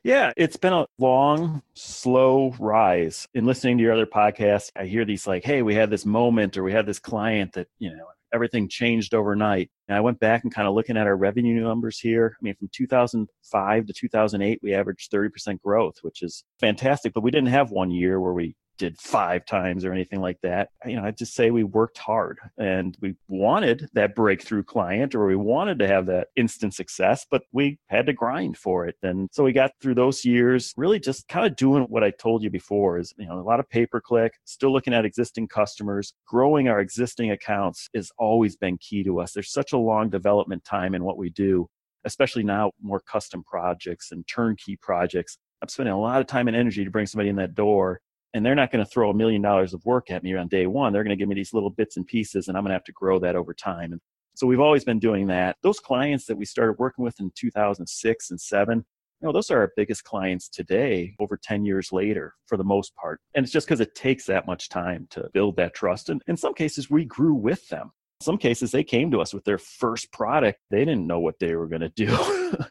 Yeah, 0.04 0.32
it's 0.36 0.56
been 0.56 0.72
a 0.72 0.86
long, 0.98 1.62
slow 1.74 2.54
rise. 2.60 3.26
In 3.34 3.44
listening 3.44 3.78
to 3.78 3.82
your 3.82 3.92
other 3.92 4.06
podcasts, 4.06 4.70
I 4.76 4.84
hear 4.84 5.04
these 5.04 5.26
like, 5.26 5.44
hey, 5.44 5.62
we 5.62 5.74
had 5.74 5.90
this 5.90 6.06
moment 6.06 6.56
or 6.56 6.62
we 6.62 6.72
had 6.72 6.86
this 6.86 7.00
client 7.00 7.54
that, 7.54 7.68
you 7.78 7.90
know, 7.90 8.06
everything 8.36 8.68
changed 8.68 9.14
overnight. 9.14 9.70
And 9.88 9.96
I 9.96 10.00
went 10.00 10.20
back 10.20 10.44
and 10.44 10.54
kind 10.54 10.68
of 10.68 10.74
looking 10.74 10.96
at 10.96 11.06
our 11.06 11.16
revenue 11.16 11.60
numbers 11.60 11.98
here. 11.98 12.36
I 12.38 12.40
mean, 12.42 12.54
from 12.54 12.68
2005 12.72 13.86
to 13.86 13.92
2008, 13.92 14.60
we 14.62 14.74
averaged 14.74 15.10
30% 15.10 15.60
growth, 15.60 15.96
which 16.02 16.22
is 16.22 16.44
fantastic. 16.60 17.12
But 17.12 17.24
we 17.24 17.32
didn't 17.32 17.48
have 17.48 17.70
one 17.72 17.90
year 17.90 18.20
where 18.20 18.32
we 18.32 18.54
did 18.78 18.98
five 18.98 19.46
times 19.46 19.84
or 19.84 19.92
anything 19.92 20.20
like 20.20 20.40
that. 20.42 20.70
You 20.84 20.96
know, 20.96 21.04
I'd 21.04 21.16
just 21.16 21.34
say 21.34 21.50
we 21.50 21.64
worked 21.64 21.98
hard 21.98 22.38
and 22.58 22.96
we 23.00 23.14
wanted 23.28 23.88
that 23.94 24.14
breakthrough 24.14 24.62
client 24.62 25.14
or 25.14 25.26
we 25.26 25.36
wanted 25.36 25.78
to 25.80 25.88
have 25.88 26.06
that 26.06 26.28
instant 26.36 26.74
success, 26.74 27.26
but 27.30 27.42
we 27.52 27.78
had 27.88 28.06
to 28.06 28.12
grind 28.12 28.56
for 28.56 28.86
it. 28.86 28.96
And 29.02 29.28
so 29.32 29.44
we 29.44 29.52
got 29.52 29.72
through 29.80 29.94
those 29.94 30.24
years 30.24 30.72
really 30.76 31.00
just 31.00 31.28
kind 31.28 31.46
of 31.46 31.56
doing 31.56 31.84
what 31.84 32.04
I 32.04 32.10
told 32.10 32.42
you 32.42 32.50
before 32.50 32.98
is, 32.98 33.12
you 33.16 33.26
know, 33.26 33.38
a 33.38 33.42
lot 33.42 33.60
of 33.60 33.68
pay 33.68 33.86
per 33.86 34.00
click, 34.00 34.34
still 34.44 34.72
looking 34.72 34.94
at 34.94 35.04
existing 35.04 35.48
customers, 35.48 36.14
growing 36.26 36.68
our 36.68 36.80
existing 36.80 37.30
accounts 37.30 37.88
has 37.94 38.10
always 38.18 38.56
been 38.56 38.78
key 38.78 39.02
to 39.04 39.20
us. 39.20 39.32
There's 39.32 39.52
such 39.52 39.72
a 39.72 39.78
long 39.78 40.10
development 40.10 40.64
time 40.64 40.94
in 40.94 41.04
what 41.04 41.18
we 41.18 41.30
do, 41.30 41.68
especially 42.04 42.42
now 42.42 42.72
more 42.80 43.00
custom 43.00 43.42
projects 43.44 44.12
and 44.12 44.26
turnkey 44.26 44.76
projects. 44.76 45.38
I'm 45.62 45.68
spending 45.68 45.94
a 45.94 46.00
lot 46.00 46.20
of 46.20 46.26
time 46.26 46.48
and 46.48 46.56
energy 46.56 46.84
to 46.84 46.90
bring 46.90 47.06
somebody 47.06 47.30
in 47.30 47.36
that 47.36 47.54
door 47.54 48.00
and 48.36 48.44
they're 48.44 48.54
not 48.54 48.70
going 48.70 48.84
to 48.84 48.90
throw 48.90 49.08
a 49.08 49.14
million 49.14 49.40
dollars 49.40 49.72
of 49.72 49.82
work 49.86 50.10
at 50.10 50.22
me 50.22 50.36
on 50.36 50.46
day 50.46 50.66
one. 50.66 50.92
They're 50.92 51.02
going 51.02 51.16
to 51.16 51.20
give 51.20 51.28
me 51.28 51.34
these 51.34 51.54
little 51.54 51.70
bits 51.70 51.96
and 51.96 52.06
pieces, 52.06 52.48
and 52.48 52.56
I'm 52.56 52.64
going 52.64 52.68
to 52.68 52.74
have 52.74 52.84
to 52.84 52.92
grow 52.92 53.18
that 53.20 53.34
over 53.34 53.54
time. 53.54 53.92
And 53.92 54.00
so 54.34 54.46
we've 54.46 54.60
always 54.60 54.84
been 54.84 54.98
doing 54.98 55.26
that. 55.28 55.56
Those 55.62 55.80
clients 55.80 56.26
that 56.26 56.36
we 56.36 56.44
started 56.44 56.78
working 56.78 57.02
with 57.02 57.18
in 57.18 57.32
2006 57.34 58.30
and 58.30 58.38
seven, 58.38 58.84
you 59.22 59.26
know, 59.26 59.32
those 59.32 59.50
are 59.50 59.60
our 59.60 59.72
biggest 59.74 60.04
clients 60.04 60.50
today, 60.50 61.16
over 61.18 61.38
10 61.42 61.64
years 61.64 61.92
later, 61.92 62.34
for 62.44 62.58
the 62.58 62.64
most 62.64 62.94
part. 62.94 63.22
And 63.34 63.42
it's 63.42 63.52
just 63.52 63.66
because 63.66 63.80
it 63.80 63.94
takes 63.94 64.26
that 64.26 64.46
much 64.46 64.68
time 64.68 65.06
to 65.12 65.30
build 65.32 65.56
that 65.56 65.72
trust. 65.72 66.10
And 66.10 66.20
in 66.26 66.36
some 66.36 66.52
cases, 66.52 66.90
we 66.90 67.06
grew 67.06 67.34
with 67.34 67.66
them. 67.68 67.92
Some 68.20 68.36
cases, 68.36 68.70
they 68.70 68.84
came 68.84 69.10
to 69.12 69.20
us 69.22 69.32
with 69.32 69.44
their 69.44 69.58
first 69.58 70.12
product. 70.12 70.58
They 70.70 70.84
didn't 70.84 71.06
know 71.06 71.20
what 71.20 71.38
they 71.38 71.54
were 71.54 71.68
going 71.68 71.80
to 71.80 71.88
do. 71.88 72.06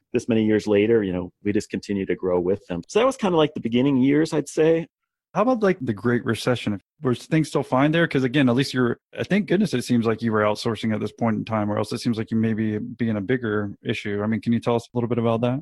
this 0.14 0.28
many 0.28 0.46
years 0.46 0.68
later, 0.68 1.02
you 1.02 1.14
know, 1.14 1.32
we 1.44 1.54
just 1.54 1.72
continue 1.72 2.06
to 2.06 2.16
grow 2.16 2.40
with 2.40 2.66
them. 2.68 2.84
So 2.88 3.00
that 3.00 3.06
was 3.06 3.18
kind 3.18 3.34
of 3.34 3.38
like 3.38 3.56
the 3.56 3.60
beginning 3.60 3.98
years, 3.98 4.32
I'd 4.32 4.50
say. 4.50 4.88
How 5.36 5.42
about 5.42 5.62
like 5.62 5.78
the 5.82 5.94
Great 5.94 6.24
Recession? 6.24 6.82
Were 7.02 7.14
things 7.14 7.50
still 7.50 7.62
fine 7.62 7.92
there? 7.92 8.08
Because 8.08 8.24
again, 8.24 8.48
at 8.48 8.56
least 8.56 8.74
you're, 8.74 9.00
I 9.20 9.24
think 9.24 9.48
goodness, 9.48 9.74
it 9.74 9.84
seems 9.84 10.06
like 10.06 10.22
you 10.22 10.32
were 10.32 10.40
outsourcing 10.40 10.94
at 10.94 11.02
this 11.02 11.12
point 11.12 11.36
in 11.36 11.44
time, 11.44 11.70
or 11.70 11.78
else 11.78 11.92
it 11.92 12.00
seems 12.00 12.18
like 12.18 12.32
you 12.32 12.38
may 12.38 12.54
be 12.54 12.78
being 12.78 13.18
a 13.18 13.22
bigger 13.22 13.76
issue. 13.84 14.22
I 14.24 14.28
mean, 14.28 14.40
can 14.40 14.54
you 14.54 14.62
tell 14.62 14.76
us 14.76 14.88
a 14.88 14.98
little 14.98 15.10
bit 15.10 15.18
about 15.18 15.42
that? 15.42 15.60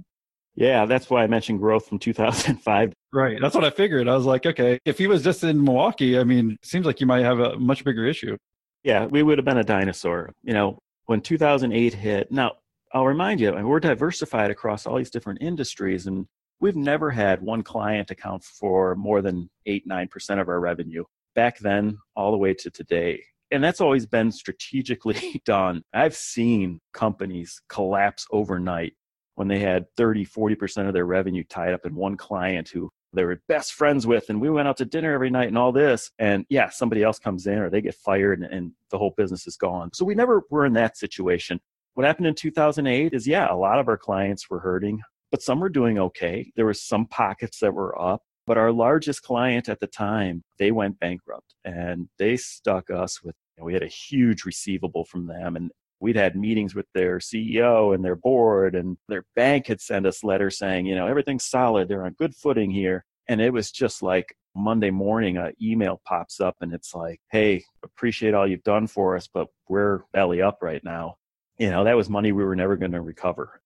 Yeah, 0.54 0.86
that's 0.86 1.10
why 1.10 1.24
I 1.24 1.28
mentioned 1.28 1.58
growth 1.58 1.88
from 1.88 1.98
2005. 1.98 2.94
Right. 3.12 3.40
That's 3.42 3.56
what 3.56 3.64
I 3.64 3.72
figured. 3.72 4.08
I 4.08 4.16
was 4.16 4.26
like, 4.26 4.46
okay, 4.46 4.80
if 4.86 5.00
he 5.00 5.08
was 5.08 5.24
just 5.24 5.44
in 5.44 5.64
Milwaukee, 5.64 6.20
I 6.20 6.24
mean, 6.24 6.52
it 6.52 6.68
seems 6.68 6.86
like 6.86 7.02
you 7.02 7.08
might 7.08 7.24
have 7.24 7.40
a 7.40 7.58
much 7.58 7.84
bigger 7.84 8.06
issue. 8.06 8.38
Yeah, 8.84 9.08
we 9.08 9.24
would 9.24 9.40
have 9.40 9.46
been 9.46 9.58
a 9.58 9.64
dinosaur. 9.64 10.32
You 10.44 10.54
know, 10.54 10.78
when 11.08 11.20
2008 11.20 11.96
hit, 11.96 12.32
now 12.32 12.52
I'll 12.94 13.08
remind 13.08 13.40
you, 13.40 13.52
we're 13.52 13.80
diversified 13.80 14.52
across 14.52 14.86
all 14.86 14.98
these 14.98 15.10
different 15.10 15.42
industries. 15.42 16.06
And 16.06 16.28
We've 16.64 16.78
never 16.78 17.12
had 17.12 17.42
one 17.42 17.62
client 17.62 18.10
account 18.10 18.42
for 18.42 18.96
more 18.96 19.22
than 19.22 19.50
8 19.66 19.86
9% 19.86 20.40
of 20.40 20.48
our 20.48 20.62
revenue 20.62 21.04
back 21.36 21.60
then, 21.60 21.98
all 22.16 22.32
the 22.32 22.38
way 22.38 22.54
to 22.54 22.72
today. 22.72 23.22
And 23.52 23.62
that's 23.62 23.82
always 23.82 24.06
been 24.06 24.32
strategically 24.32 25.42
done. 25.46 25.82
I've 25.94 26.16
seen 26.16 26.80
companies 26.94 27.62
collapse 27.68 28.26
overnight 28.32 28.94
when 29.36 29.50
they 29.50 29.60
had 29.60 29.88
30, 29.98 30.26
40% 30.26 30.88
of 30.88 30.94
their 30.94 31.06
revenue 31.06 31.44
tied 31.50 31.74
up 31.74 31.86
in 31.86 31.96
one 31.96 32.16
client 32.16 32.70
who 32.70 32.90
they 33.12 33.26
were 33.26 33.42
best 33.50 33.74
friends 33.74 34.08
with 34.08 34.30
and 34.30 34.40
we 34.40 34.50
went 34.50 34.70
out 34.70 34.78
to 34.78 34.86
dinner 34.86 35.12
every 35.12 35.30
night 35.30 35.50
and 35.50 35.58
all 35.58 35.74
this 35.74 36.10
and 36.18 36.46
yeah 36.50 36.70
somebody 36.70 37.04
else 37.04 37.20
comes 37.20 37.46
in 37.46 37.60
or 37.60 37.70
they 37.70 37.82
get 37.82 37.94
fired 37.94 38.40
and, 38.40 38.52
and, 38.52 38.72
the 38.90 38.98
whole 38.98 39.14
business 39.18 39.46
is 39.46 39.56
gone 39.56 39.92
so 39.94 40.04
we 40.04 40.16
never 40.16 40.42
were 40.50 40.66
in 40.66 40.74
that 40.74 40.98
situation 40.98 41.60
what 41.94 42.08
happened 42.08 42.26
in 42.26 42.34
2008 42.34 43.14
is 43.14 43.28
yeah 43.28 43.54
a 43.54 43.56
lot 43.56 43.78
of 43.80 43.88
our 43.88 43.98
clients 43.98 44.50
were 44.50 44.60
hurting 44.60 45.00
but 45.34 45.42
some 45.42 45.60
were 45.60 45.68
doing 45.68 45.98
okay. 45.98 46.52
There 46.56 46.66
were 46.66 46.76
some 46.76 47.08
pockets 47.08 47.58
that 47.62 47.74
were 47.74 48.00
up. 48.00 48.22
But 48.46 48.60
our 48.60 48.72
largest 48.72 49.24
client 49.24 49.68
at 49.68 49.80
the 49.80 49.88
time, 49.88 50.44
they 50.60 50.72
went 50.72 51.00
bankrupt 51.00 51.56
and 51.66 52.08
they 52.20 52.38
stuck 52.38 52.92
us 52.92 53.24
with, 53.24 53.34
you 53.58 53.62
know, 53.62 53.66
we 53.66 53.74
had 53.74 53.82
a 53.82 53.88
huge 53.88 54.46
receivable 54.46 55.06
from 55.06 55.26
them. 55.26 55.56
And 55.56 55.72
we'd 56.00 56.18
had 56.18 56.36
meetings 56.36 56.76
with 56.76 56.86
their 56.94 57.18
CEO 57.18 57.96
and 57.96 58.06
their 58.06 58.16
board, 58.16 58.76
and 58.76 58.96
their 59.10 59.26
bank 59.36 59.66
had 59.66 59.82
sent 59.82 60.06
us 60.06 60.24
letters 60.24 60.60
saying, 60.60 60.86
you 60.86 60.94
know, 60.94 61.08
everything's 61.08 61.46
solid. 61.46 61.88
They're 61.88 62.06
on 62.06 62.14
good 62.14 62.36
footing 62.36 62.70
here. 62.70 63.04
And 63.28 63.42
it 63.42 63.54
was 63.54 63.72
just 63.72 64.04
like 64.04 64.36
Monday 64.56 64.92
morning, 64.92 65.38
an 65.38 65.54
email 65.60 66.00
pops 66.06 66.40
up 66.42 66.58
and 66.62 66.76
it's 66.76 66.94
like, 66.94 67.20
hey, 67.32 67.64
appreciate 67.84 68.36
all 68.36 68.48
you've 68.48 68.62
done 68.62 68.86
for 68.86 69.16
us, 69.16 69.28
but 69.34 69.48
we're 69.68 70.02
belly 70.14 70.44
up 70.44 70.60
right 70.62 70.84
now. 70.84 71.16
You 71.58 71.72
know, 71.72 71.86
that 71.86 71.98
was 71.98 72.08
money 72.08 72.32
we 72.34 72.44
were 72.44 72.56
never 72.56 72.76
going 72.76 72.92
to 72.92 73.02
recover. 73.02 73.62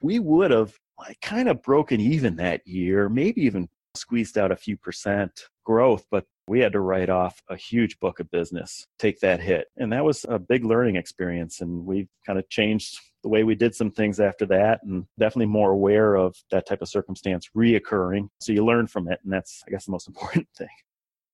We 0.00 0.20
would 0.20 0.52
have 0.52 0.78
like 0.98 1.20
kind 1.20 1.48
of 1.48 1.62
broken 1.62 2.00
even 2.00 2.36
that 2.36 2.66
year, 2.66 3.08
maybe 3.08 3.42
even 3.42 3.68
squeezed 3.94 4.38
out 4.38 4.52
a 4.52 4.56
few 4.56 4.76
percent 4.76 5.48
growth, 5.64 6.04
but 6.10 6.24
we 6.48 6.60
had 6.60 6.72
to 6.72 6.80
write 6.80 7.10
off 7.10 7.40
a 7.48 7.56
huge 7.56 7.98
book 8.00 8.20
of 8.20 8.30
business, 8.30 8.86
take 8.98 9.20
that 9.20 9.40
hit. 9.40 9.66
And 9.76 9.92
that 9.92 10.04
was 10.04 10.24
a 10.28 10.38
big 10.38 10.64
learning 10.64 10.96
experience. 10.96 11.60
And 11.60 11.84
we 11.84 12.08
kind 12.26 12.38
of 12.38 12.48
changed 12.48 12.98
the 13.22 13.28
way 13.28 13.44
we 13.44 13.54
did 13.54 13.74
some 13.74 13.90
things 13.90 14.20
after 14.20 14.46
that 14.46 14.80
and 14.82 15.04
definitely 15.18 15.46
more 15.46 15.72
aware 15.72 16.14
of 16.14 16.36
that 16.50 16.66
type 16.66 16.80
of 16.80 16.88
circumstance 16.88 17.50
reoccurring. 17.56 18.28
So 18.40 18.52
you 18.52 18.64
learn 18.64 18.86
from 18.86 19.08
it. 19.08 19.20
And 19.24 19.32
that's, 19.32 19.62
I 19.66 19.70
guess, 19.70 19.86
the 19.86 19.92
most 19.92 20.08
important 20.08 20.48
thing. 20.56 20.68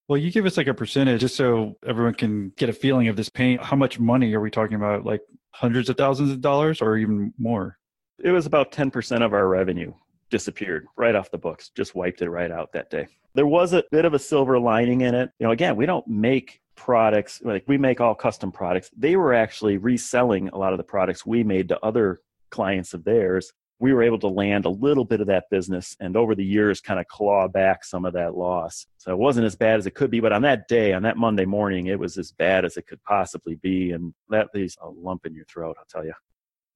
Well, 0.09 0.19
you 0.19 0.31
give 0.31 0.45
us 0.45 0.57
like 0.57 0.67
a 0.67 0.75
percentage 0.75 1.21
just 1.21 1.37
so 1.37 1.77
everyone 1.87 2.15
can 2.15 2.53
get 2.57 2.69
a 2.69 2.75
feeling 2.75 3.09
of 3.09 3.17
this 3.17 3.31
pain. 3.31 3.59
How 3.59 3.77
much 3.77 3.99
money 3.99 4.35
are 4.35 4.41
we 4.41 4.51
talking 4.51 4.77
about? 4.77 5.05
Like 5.05 5.23
hundreds 5.53 5.89
of 5.89 5.97
thousands 5.97 6.31
of 6.31 6.41
dollars 6.41 6.83
or 6.83 6.99
even 6.99 7.33
more? 7.39 7.79
It 8.23 8.31
was 8.31 8.47
about 8.47 8.73
10% 8.73 9.25
of 9.25 9.33
our 9.33 9.49
revenue 9.49 9.93
disappeared 10.31 10.87
right 10.97 11.15
off 11.15 11.31
the 11.31 11.39
books, 11.39 11.71
just 11.77 11.95
wiped 11.95 12.23
it 12.23 12.31
right 12.31 12.51
out 12.51 12.73
that 12.73 12.91
day. 12.91 13.07
There 13.35 13.47
was 13.47 13.73
a 13.73 13.85
bit 13.91 14.05
of 14.05 14.15
a 14.15 14.19
silver 14.19 14.59
lining 14.59 15.01
in 15.01 15.15
it. 15.15 15.31
You 15.39 15.47
know, 15.47 15.53
again, 15.53 15.77
we 15.77 15.87
don't 15.87 16.07
make 16.07 16.61
products 16.77 17.41
like 17.45 17.65
we 17.67 17.79
make 17.79 18.01
all 18.01 18.15
custom 18.15 18.53
products. 18.53 18.91
They 18.97 19.17
were 19.17 19.35
actually 19.35 19.77
reselling 19.77 20.49
a 20.49 20.59
lot 20.59 20.73
of 20.73 20.79
the 20.79 20.85
products 20.85 21.27
we 21.27 21.43
made 21.43 21.69
to 21.69 21.81
other 21.85 22.21
clients 22.51 22.95
of 22.95 23.05
theirs. 23.05 23.53
We 23.81 23.93
were 23.93 24.03
able 24.03 24.21
to 24.21 24.29
land 24.29 24.65
a 24.65 24.71
little 24.71 25.05
bit 25.05 25.21
of 25.21 25.27
that 25.27 25.51
business 25.51 25.97
and 25.99 26.17
over 26.17 26.35
the 26.35 26.45
years 26.45 26.81
kind 26.81 27.01
of 27.01 27.09
claw 27.09 27.49
back 27.49 27.85
some 27.85 28.05
of 28.05 28.12
that 28.15 28.37
loss. 28.37 28.87
So 28.99 29.11
it 29.11 29.19
wasn't 29.19 29.47
as 29.47 29.57
bad 29.57 29.79
as 29.79 29.87
it 29.87 29.95
could 29.95 30.11
be, 30.11 30.21
but 30.21 30.33
on 30.33 30.43
that 30.43 30.69
day, 30.69 30.93
on 30.93 31.03
that 31.03 31.17
Monday 31.17 31.45
morning, 31.45 31.87
it 31.87 31.99
was 31.99 32.17
as 32.17 32.31
bad 32.31 32.65
as 32.65 32.77
it 32.77 32.87
could 32.87 33.03
possibly 33.03 33.57
be. 33.57 33.91
And 33.91 34.15
that 34.31 34.49
leaves 34.55 34.77
a 34.81 34.89
lump 34.89 35.27
in 35.27 35.35
your 35.35 35.45
throat, 35.47 35.77
I'll 35.79 35.87
tell 35.87 36.05
you. 36.05 36.15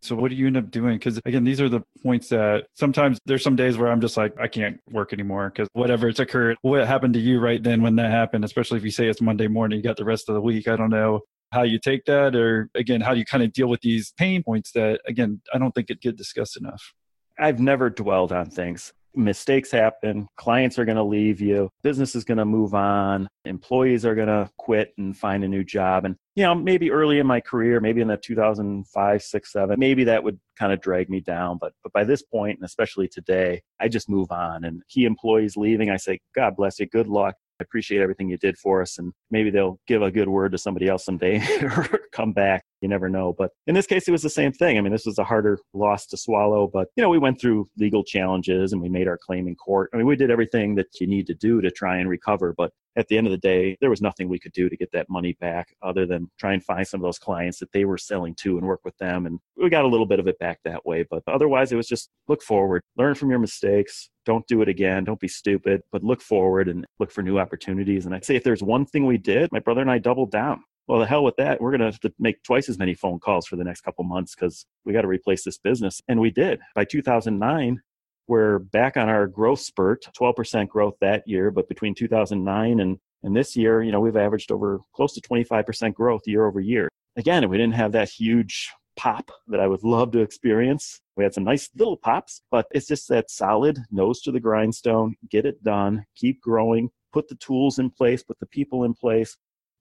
So 0.01 0.15
what 0.15 0.31
do 0.31 0.37
you 0.37 0.47
end 0.47 0.57
up 0.57 0.71
doing? 0.71 0.97
Because 0.97 1.21
again, 1.25 1.45
these 1.45 1.61
are 1.61 1.69
the 1.69 1.83
points 2.03 2.29
that 2.29 2.67
sometimes 2.75 3.19
there's 3.27 3.43
some 3.43 3.57
days 3.57 3.77
where 3.77 3.91
I'm 3.91 4.01
just 4.01 4.17
like, 4.17 4.39
I 4.39 4.47
can't 4.47 4.81
work 4.91 5.13
anymore 5.13 5.51
because 5.51 5.69
whatever 5.73 6.09
it's 6.09 6.21
occurred, 6.21 6.57
what 6.63 6.87
happened 6.87 7.15
to 7.15 7.21
you 7.21 7.41
right 7.41 7.63
then 7.63 7.83
when 7.83 7.97
that 7.97 8.11
happened, 8.11 8.45
especially 8.45 8.79
if 8.79 8.85
you 8.85 8.91
say 8.91 9.09
it's 9.09 9.21
Monday 9.21 9.49
morning, 9.49 9.79
you 9.79 9.83
got 9.83 9.97
the 9.97 10.05
rest 10.05 10.29
of 10.29 10.35
the 10.35 10.41
week. 10.41 10.69
I 10.69 10.77
don't 10.77 10.91
know 10.91 11.23
how 11.51 11.63
you 11.63 11.79
take 11.79 12.05
that 12.05 12.37
or 12.37 12.71
again, 12.75 13.01
how 13.01 13.13
do 13.13 13.19
you 13.19 13.25
kind 13.25 13.43
of 13.43 13.53
deal 13.53 13.69
with 13.69 13.81
these 13.81 14.13
pain 14.17 14.43
points 14.43 14.71
that 14.73 15.01
again, 15.07 15.41
I 15.53 15.59
don't 15.59 15.75
think 15.75 15.91
it 15.91 16.01
get 16.01 16.17
discussed 16.17 16.57
enough. 16.57 16.95
I've 17.39 17.61
never 17.61 17.91
dwelled 17.91 18.33
on 18.33 18.51
things 18.51 18.93
mistakes 19.19 19.71
happen 19.71 20.27
clients 20.37 20.79
are 20.79 20.85
going 20.85 20.97
to 20.97 21.03
leave 21.03 21.41
you 21.41 21.69
business 21.83 22.15
is 22.15 22.25
going 22.25 22.39
to 22.39 22.45
move 22.45 22.75
on 22.75 23.29
employees 23.45 24.05
are 24.05 24.15
going 24.15 24.29
to 24.29 24.49
quit 24.59 24.93
and 24.99 25.17
find 25.17 25.43
a 25.43 25.49
new 25.49 25.65
job. 25.65 26.05
And 26.05 26.17
you 26.37 26.45
know 26.45 26.55
maybe 26.55 26.91
early 26.91 27.19
in 27.19 27.27
my 27.27 27.41
career 27.41 27.81
maybe 27.81 28.01
in 28.01 28.09
the 28.09 28.17
2005 28.17 29.23
6 29.23 29.53
7 29.53 29.79
maybe 29.79 30.05
that 30.05 30.23
would 30.23 30.39
kind 30.57 30.73
of 30.73 30.81
drag 30.81 31.11
me 31.11 31.21
down. 31.21 31.59
But 31.61 31.73
but 31.83 31.93
by 31.93 32.05
this 32.05 32.23
point 32.23 32.59
and 32.59 32.65
especially 32.65 33.09
today 33.09 33.63
i 33.81 33.89
just 33.89 34.09
move 34.09 34.31
on. 34.31 34.65
And 34.65 34.83
key 34.89 35.05
employees 35.05 35.57
leaving 35.57 35.91
i 35.91 35.97
say 35.97 36.21
god 36.35 36.57
bless 36.57 36.79
you. 36.79 36.87
Good 36.87 37.09
luck. 37.09 37.35
I 37.61 37.65
appreciate 37.65 38.01
everything 38.01 38.29
you 38.29 38.39
did 38.39 38.57
for 38.57 38.83
us. 38.83 38.99
And 38.99 39.13
maybe 39.31 39.51
they'll 39.51 39.81
give 39.89 40.03
a 40.03 40.13
good 40.13 40.29
word 40.29 40.53
to 40.53 40.59
somebody 40.59 40.87
else 40.87 41.05
someday 41.05 41.43
or 41.63 42.01
come 42.13 42.33
back. 42.33 42.65
You 42.81 42.89
never 42.89 43.09
know. 43.09 43.35
But 43.37 43.51
in 43.67 43.75
this 43.75 43.87
case, 43.87 44.07
it 44.07 44.13
was 44.13 44.23
the 44.23 44.31
same 44.31 44.53
thing. 44.53 44.79
I 44.79 44.81
mean, 44.81 44.93
this 44.93 45.07
was 45.07 45.19
a 45.19 45.25
harder 45.25 45.59
loss 45.75 46.07
to 46.07 46.17
swallow, 46.17 46.69
but, 46.73 46.89
you 46.97 47.03
know, 47.03 47.09
we 47.09 47.19
went 47.19 47.41
through 47.41 47.69
legal 47.77 48.05
challenges 48.05 48.73
and 48.73 48.81
we 48.81 48.89
made 48.89 49.09
our 49.09 49.19
claim 49.19 49.49
in 49.49 49.57
court. 49.57 49.91
I 49.93 49.97
mean, 49.97 50.07
we 50.07 50.17
did 50.17 50.31
everything 50.31 50.77
that 50.77 50.87
you 51.01 51.07
need 51.07 51.27
to 51.27 51.35
do 51.35 51.61
to 51.61 51.71
try 51.71 51.97
and 51.99 52.09
recover. 52.09 52.55
But 52.57 52.73
at 52.97 53.09
the 53.09 53.19
end 53.19 53.27
of 53.27 53.31
the 53.31 53.39
day, 53.39 53.77
there 53.81 53.91
was 53.91 54.01
nothing 54.01 54.29
we 54.29 54.39
could 54.39 54.53
do 54.53 54.69
to 54.69 54.77
get 54.77 54.93
that 54.93 55.09
money 55.09 55.37
back 55.41 55.75
other 55.83 56.07
than 56.07 56.31
try 56.39 56.53
and 56.53 56.65
find 56.65 56.87
some 56.87 57.01
of 57.01 57.05
those 57.05 57.19
clients 57.19 57.59
that 57.59 57.73
they 57.73 57.85
were 57.85 57.99
selling 57.99 58.35
to 58.37 58.59
and 58.59 58.67
work 58.67 58.81
with 58.85 58.97
them. 58.99 59.27
And 59.27 59.41
we 59.57 59.71
got 59.71 59.85
a 59.85 59.89
little 59.89 60.07
bit 60.07 60.21
of 60.21 60.27
it 60.29 60.39
back 60.39 60.61
that 60.65 60.87
way. 60.87 61.05
But 61.09 61.23
otherwise, 61.27 61.73
it 61.73 61.77
was 61.77 61.89
just 61.89 62.11
look 62.29 62.43
forward, 62.43 62.83
learn 62.97 63.15
from 63.15 63.31
your 63.31 63.39
mistakes, 63.39 64.11
don't 64.25 64.47
do 64.47 64.63
it 64.63 64.69
again. 64.69 65.05
Don't 65.05 65.19
be 65.19 65.27
stupid, 65.27 65.81
but 65.91 66.05
look 66.05 66.21
forward 66.21 66.69
and 66.69 66.85
look 66.99 67.11
for 67.11 67.23
new 67.23 67.39
opportunities. 67.39 68.05
And 68.05 68.15
I'd 68.15 68.27
say 68.27 68.37
if 68.37 68.45
there's 68.45 68.63
one 68.63 68.85
thing 68.85 69.07
we 69.07 69.17
did, 69.17 69.51
my 69.53 69.61
brother 69.61 69.81
and 69.81 69.91
I 69.91 69.99
doubled 69.99 70.31
down. 70.31 70.65
Well, 70.89 71.01
the 71.01 71.07
hell 71.07 71.23
with 71.23 71.37
that. 71.37 71.61
We're 71.61 71.71
going 71.71 71.81
to 71.81 71.87
have 71.87 72.01
to 72.01 72.13
make 72.19 72.43
twice 72.43 72.71
as 72.71 72.79
many 72.79 72.95
phone 72.95 73.19
calls 73.19 73.47
for 73.47 73.57
the 73.57 73.65
next 73.65 73.83
couple 73.83 74.05
months 74.05 74.35
because 74.35 74.65
we 74.87 74.95
got 74.95 75.03
to 75.03 75.09
replace 75.09 75.45
this 75.45 75.59
business. 75.59 76.01
And 76.09 76.19
we 76.19 76.31
did. 76.31 76.61
By 76.75 76.87
2009, 76.87 77.83
we're 78.27 78.59
back 78.59 78.97
on 78.97 79.11
our 79.11 79.27
growth 79.27 79.61
spurt, 79.61 80.07
12% 80.19 80.67
growth 80.69 80.95
that 81.03 81.29
year. 81.29 81.51
But 81.51 81.69
between 81.69 81.95
2009 81.95 82.81
and, 82.81 82.99
and 83.23 83.37
this 83.37 83.55
year, 83.55 83.83
you 83.83 83.93
know, 83.93 84.01
we've 84.01 84.17
averaged 84.17 84.51
over 84.51 84.81
close 84.95 85.13
to 85.13 85.21
25% 85.21 85.93
growth 85.93 86.23
year 86.25 86.47
over 86.47 86.61
year. 86.61 86.89
Again, 87.17 87.47
we 87.51 87.59
didn't 87.59 87.75
have 87.75 87.93
that 87.93 88.09
huge 88.09 88.71
pop 88.97 89.31
that 89.49 89.61
I 89.61 89.67
would 89.67 89.85
love 89.85 90.13
to 90.13 90.21
experience. 90.21 91.03
We 91.19 91.25
had 91.25 91.35
some 91.35 91.45
nice 91.45 91.69
little 91.77 91.99
pops, 91.99 92.41
but 92.51 92.67
it's 92.71 92.87
just 92.87 93.09
that 93.11 93.31
solid 93.31 93.79
nose 93.91 94.23
to 94.23 94.33
the 94.33 94.41
grindstone, 94.41 95.17
get 95.31 95.45
it 95.45 95.63
done, 95.63 96.07
keep 96.17 96.41
growing, 96.41 96.91
put 97.13 97.29
the 97.29 97.35
tools 97.37 97.79
in 97.79 97.91
place, 97.91 98.23
put 98.23 98.39
the 98.41 98.47
people 98.47 98.85
in 98.85 98.95
place, 98.95 99.37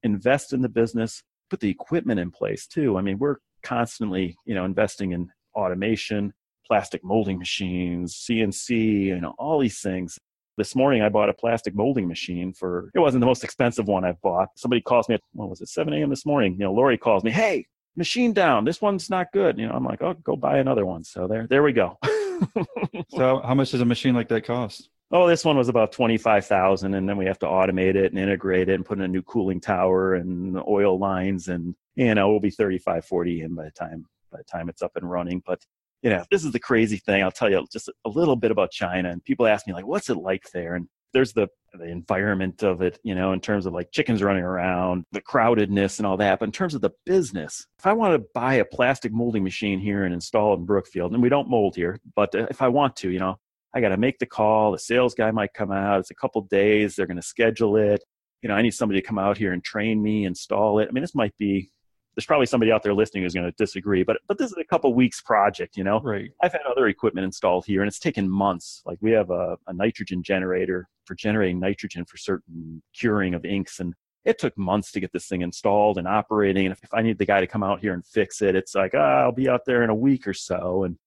invest 0.07 0.53
in 0.53 0.61
the 0.61 0.69
business, 0.69 1.21
put 1.49 1.59
the 1.59 1.69
equipment 1.69 2.19
in 2.19 2.31
place 2.31 2.65
too. 2.65 2.97
I 2.97 3.01
mean, 3.01 3.19
we're 3.19 3.37
constantly, 3.63 4.35
you 4.45 4.55
know, 4.55 4.65
investing 4.65 5.11
in 5.11 5.29
automation, 5.55 6.33
plastic 6.65 7.03
molding 7.03 7.37
machines, 7.37 8.15
CNC, 8.15 9.05
you 9.05 9.21
know, 9.21 9.35
all 9.37 9.59
these 9.59 9.79
things. 9.81 10.17
This 10.57 10.75
morning 10.75 11.03
I 11.03 11.09
bought 11.09 11.29
a 11.29 11.33
plastic 11.33 11.75
molding 11.75 12.07
machine 12.07 12.51
for 12.51 12.89
it 12.95 12.99
wasn't 12.99 13.21
the 13.21 13.27
most 13.27 13.43
expensive 13.43 13.87
one 13.87 14.03
I've 14.03 14.21
bought. 14.21 14.49
Somebody 14.55 14.81
calls 14.81 15.07
me 15.07 15.15
at 15.15 15.21
what 15.33 15.49
was 15.49 15.61
it, 15.61 15.69
7 15.69 15.93
a.m. 15.93 16.09
this 16.09 16.25
morning. 16.25 16.53
You 16.53 16.65
know, 16.65 16.73
Lori 16.73 16.97
calls 16.97 17.23
me, 17.23 17.29
Hey, 17.29 17.67
machine 17.95 18.33
down. 18.33 18.65
This 18.65 18.81
one's 18.81 19.09
not 19.09 19.27
good. 19.33 19.59
You 19.59 19.67
know, 19.67 19.73
I'm 19.73 19.83
like, 19.83 20.01
oh, 20.01 20.15
go 20.23 20.35
buy 20.35 20.57
another 20.57 20.85
one. 20.85 21.03
So 21.03 21.27
there, 21.27 21.45
there 21.47 21.61
we 21.61 21.73
go. 21.73 21.99
so 23.09 23.41
how 23.43 23.53
much 23.53 23.71
does 23.71 23.81
a 23.81 23.85
machine 23.85 24.15
like 24.15 24.29
that 24.29 24.45
cost? 24.45 24.89
Oh, 25.09 25.27
this 25.27 25.45
one 25.45 25.57
was 25.57 25.69
about 25.69 25.93
twenty 25.93 26.17
five 26.17 26.45
thousand, 26.45 26.93
and 26.93 27.07
then 27.07 27.15
we 27.17 27.25
have 27.25 27.39
to 27.39 27.45
automate 27.45 27.95
it 27.95 28.11
and 28.11 28.19
integrate 28.19 28.67
it 28.67 28.73
and 28.73 28.85
put 28.85 28.97
in 28.97 29.05
a 29.05 29.07
new 29.07 29.21
cooling 29.21 29.61
tower 29.61 30.15
and 30.15 30.57
oil 30.67 30.99
lines, 30.99 31.47
and 31.47 31.75
you 31.95 32.13
know, 32.13 32.29
we'll 32.29 32.41
be 32.41 32.49
thirty 32.49 32.77
five 32.77 33.05
forty 33.05 33.41
in 33.41 33.55
by 33.55 33.63
the 33.63 33.71
time 33.71 34.05
by 34.31 34.39
the 34.39 34.43
time 34.43 34.67
it's 34.69 34.81
up 34.81 34.95
and 34.95 35.09
running. 35.09 35.41
But 35.45 35.65
you 36.01 36.09
know, 36.09 36.25
this 36.29 36.43
is 36.43 36.51
the 36.51 36.59
crazy 36.59 36.97
thing. 36.97 37.23
I'll 37.23 37.31
tell 37.31 37.49
you 37.49 37.65
just 37.71 37.89
a 38.05 38.09
little 38.09 38.35
bit 38.35 38.51
about 38.51 38.71
China, 38.71 39.09
and 39.09 39.23
people 39.23 39.47
ask 39.47 39.65
me 39.65 39.73
like, 39.73 39.87
what's 39.87 40.09
it 40.09 40.17
like 40.17 40.51
there? 40.51 40.75
And 40.75 40.87
there's 41.13 41.33
the 41.33 41.47
the 41.73 41.85
environment 41.85 42.63
of 42.63 42.81
it, 42.81 42.99
you 43.03 43.15
know, 43.15 43.31
in 43.31 43.39
terms 43.39 43.65
of 43.65 43.73
like 43.73 43.91
chickens 43.91 44.21
running 44.23 44.43
around, 44.43 45.05
the 45.11 45.21
crowdedness 45.21 45.99
and 45.99 46.07
all 46.07 46.17
that. 46.17 46.39
But 46.39 46.45
in 46.45 46.51
terms 46.51 46.73
of 46.75 46.81
the 46.81 46.91
business, 47.05 47.65
if 47.79 47.85
I 47.85 47.93
want 47.93 48.13
to 48.13 48.27
buy 48.33 48.55
a 48.55 48.65
plastic 48.65 49.13
molding 49.13 49.43
machine 49.43 49.79
here 49.79 50.03
and 50.03 50.13
install 50.13 50.53
it 50.53 50.57
in 50.57 50.65
Brookfield, 50.65 51.13
and 51.13 51.21
we 51.21 51.29
don't 51.29 51.49
mold 51.49 51.75
here, 51.75 51.97
but 52.15 52.33
if 52.33 52.61
I 52.61 52.67
want 52.67 52.95
to, 52.97 53.09
you 53.09 53.19
know, 53.19 53.39
I 53.77 53.81
got 53.81 53.89
to 53.89 53.97
make 53.97 54.17
the 54.17 54.25
call. 54.25 54.71
The 54.71 54.79
sales 54.79 55.13
guy 55.13 55.29
might 55.29 55.53
come 55.53 55.71
out. 55.71 55.99
It's 55.99 56.09
a 56.09 56.15
couple 56.15 56.41
days. 56.41 56.95
They're 56.95 57.05
going 57.05 57.17
to 57.17 57.21
schedule 57.21 57.77
it. 57.77 58.03
You 58.41 58.49
know, 58.49 58.55
I 58.55 58.63
need 58.63 58.73
somebody 58.73 58.99
to 58.99 59.05
come 59.05 59.19
out 59.19 59.37
here 59.37 59.53
and 59.53 59.63
train 59.63 60.01
me, 60.01 60.25
install 60.25 60.79
it. 60.79 60.87
I 60.89 60.91
mean, 60.91 61.03
this 61.03 61.13
might 61.13 61.37
be 61.37 61.69
there's 62.15 62.25
probably 62.25 62.47
somebody 62.47 62.71
out 62.71 62.81
there 62.81 62.95
listening 62.95 63.21
who's 63.21 63.35
going 63.35 63.45
to 63.45 63.55
disagree, 63.55 64.01
but 64.01 64.17
but 64.27 64.39
this 64.39 64.49
is 64.49 64.57
a 64.57 64.63
couple 64.63 64.91
weeks 64.95 65.21
project, 65.21 65.77
you 65.77 65.83
know. 65.83 65.99
Right. 65.99 66.31
I've 66.41 66.53
had 66.53 66.61
other 66.67 66.87
equipment 66.87 67.25
installed 67.25 67.67
here, 67.67 67.83
and 67.83 67.87
it's 67.87 67.99
taken 67.99 68.27
months. 68.27 68.81
Like 68.83 68.97
we 68.99 69.11
have 69.11 69.29
a, 69.29 69.57
a 69.67 69.73
nitrogen 69.73 70.23
generator 70.23 70.89
for 71.05 71.13
generating 71.13 71.59
nitrogen 71.59 72.03
for 72.05 72.17
certain 72.17 72.81
curing 72.95 73.35
of 73.35 73.45
inks, 73.45 73.79
and 73.79 73.93
it 74.25 74.39
took 74.39 74.57
months 74.57 74.91
to 74.93 74.99
get 74.99 75.13
this 75.13 75.27
thing 75.27 75.43
installed 75.43 75.99
and 75.99 76.07
operating. 76.07 76.65
And 76.65 76.73
if, 76.73 76.83
if 76.83 76.91
I 76.91 77.03
need 77.03 77.19
the 77.19 77.25
guy 77.25 77.41
to 77.41 77.47
come 77.47 77.61
out 77.61 77.79
here 77.79 77.93
and 77.93 78.03
fix 78.03 78.41
it, 78.41 78.55
it's 78.55 78.73
like 78.73 78.95
oh, 78.95 78.97
I'll 78.97 79.31
be 79.31 79.47
out 79.47 79.65
there 79.67 79.83
in 79.83 79.91
a 79.91 79.95
week 79.95 80.27
or 80.27 80.33
so. 80.33 80.85
And 80.85 80.97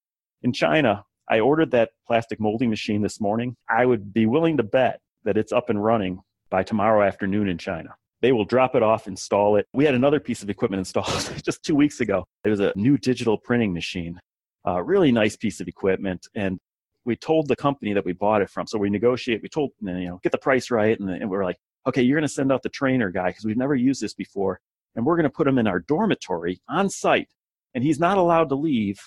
in 0.44 0.52
China, 0.52 1.04
I 1.30 1.38
ordered 1.38 1.70
that 1.70 1.90
plastic 2.08 2.40
molding 2.40 2.70
machine 2.70 3.02
this 3.02 3.20
morning. 3.20 3.56
I 3.68 3.86
would 3.86 4.12
be 4.12 4.26
willing 4.26 4.56
to 4.56 4.64
bet 4.64 5.00
that 5.24 5.36
it's 5.36 5.52
up 5.52 5.70
and 5.70 5.82
running 5.82 6.20
by 6.50 6.64
tomorrow 6.64 7.06
afternoon 7.06 7.48
in 7.48 7.56
China. 7.56 7.94
They 8.20 8.32
will 8.32 8.44
drop 8.44 8.74
it 8.74 8.82
off, 8.82 9.06
install 9.06 9.56
it. 9.56 9.66
We 9.72 9.84
had 9.84 9.94
another 9.94 10.18
piece 10.18 10.42
of 10.42 10.50
equipment 10.50 10.80
installed 10.80 11.40
just 11.44 11.62
two 11.62 11.76
weeks 11.76 12.00
ago. 12.00 12.24
It 12.44 12.50
was 12.50 12.58
a 12.58 12.72
new 12.74 12.98
digital 12.98 13.38
printing 13.38 13.72
machine, 13.72 14.18
a 14.64 14.82
really 14.82 15.12
nice 15.12 15.36
piece 15.36 15.60
of 15.60 15.68
equipment. 15.68 16.26
And 16.34 16.58
we 17.04 17.14
told 17.14 17.46
the 17.46 17.56
company 17.56 17.92
that 17.92 18.04
we 18.04 18.12
bought 18.12 18.42
it 18.42 18.50
from. 18.50 18.66
So 18.66 18.76
we 18.76 18.90
negotiate, 18.90 19.40
we 19.40 19.48
told, 19.48 19.70
you 19.80 19.92
know, 19.92 20.20
get 20.24 20.32
the 20.32 20.38
price 20.38 20.68
right. 20.68 20.98
And, 20.98 21.08
and 21.08 21.30
we 21.30 21.36
are 21.36 21.44
like, 21.44 21.58
okay, 21.86 22.02
you're 22.02 22.18
going 22.18 22.28
to 22.28 22.34
send 22.34 22.50
out 22.50 22.64
the 22.64 22.68
trainer 22.70 23.08
guy 23.08 23.28
because 23.28 23.44
we've 23.44 23.56
never 23.56 23.76
used 23.76 24.02
this 24.02 24.14
before. 24.14 24.60
And 24.96 25.06
we're 25.06 25.16
going 25.16 25.24
to 25.24 25.30
put 25.30 25.46
him 25.46 25.58
in 25.58 25.68
our 25.68 25.78
dormitory 25.78 26.60
on 26.68 26.90
site. 26.90 27.28
And 27.72 27.84
he's 27.84 28.00
not 28.00 28.18
allowed 28.18 28.48
to 28.48 28.56
leave 28.56 28.98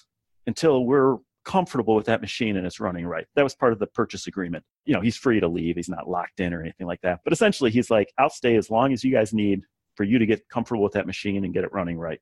until 0.48 0.86
we're 0.86 1.18
comfortable 1.46 1.96
with 1.96 2.06
that 2.06 2.22
machine 2.22 2.58
and 2.58 2.66
it's 2.66 2.80
running 2.80 3.06
right. 3.06 3.26
That 3.36 3.44
was 3.44 3.56
part 3.56 3.74
of 3.74 3.80
the 3.80 3.88
purchase 3.88 4.28
agreement. 4.28 4.64
You 4.86 4.94
know, 4.94 5.02
he's 5.02 5.18
free 5.18 5.40
to 5.40 5.48
leave. 5.48 5.76
He's 5.76 5.90
not 5.90 6.10
locked 6.10 6.40
in 6.40 6.54
or 6.54 6.62
anything 6.62 6.88
like 6.88 7.02
that. 7.02 7.22
But 7.24 7.34
essentially, 7.34 7.72
he's 7.72 7.90
like, 7.90 8.12
I'll 8.18 8.30
stay 8.30 8.56
as 8.56 8.70
long 8.70 8.94
as 8.94 9.04
you 9.04 9.12
guys 9.12 9.34
need 9.34 9.62
for 9.96 10.04
you 10.04 10.20
to 10.20 10.26
get 10.26 10.48
comfortable 10.50 10.84
with 10.84 10.94
that 10.94 11.06
machine 11.06 11.44
and 11.44 11.54
get 11.54 11.64
it 11.64 11.74
running 11.74 11.98
right. 11.98 12.20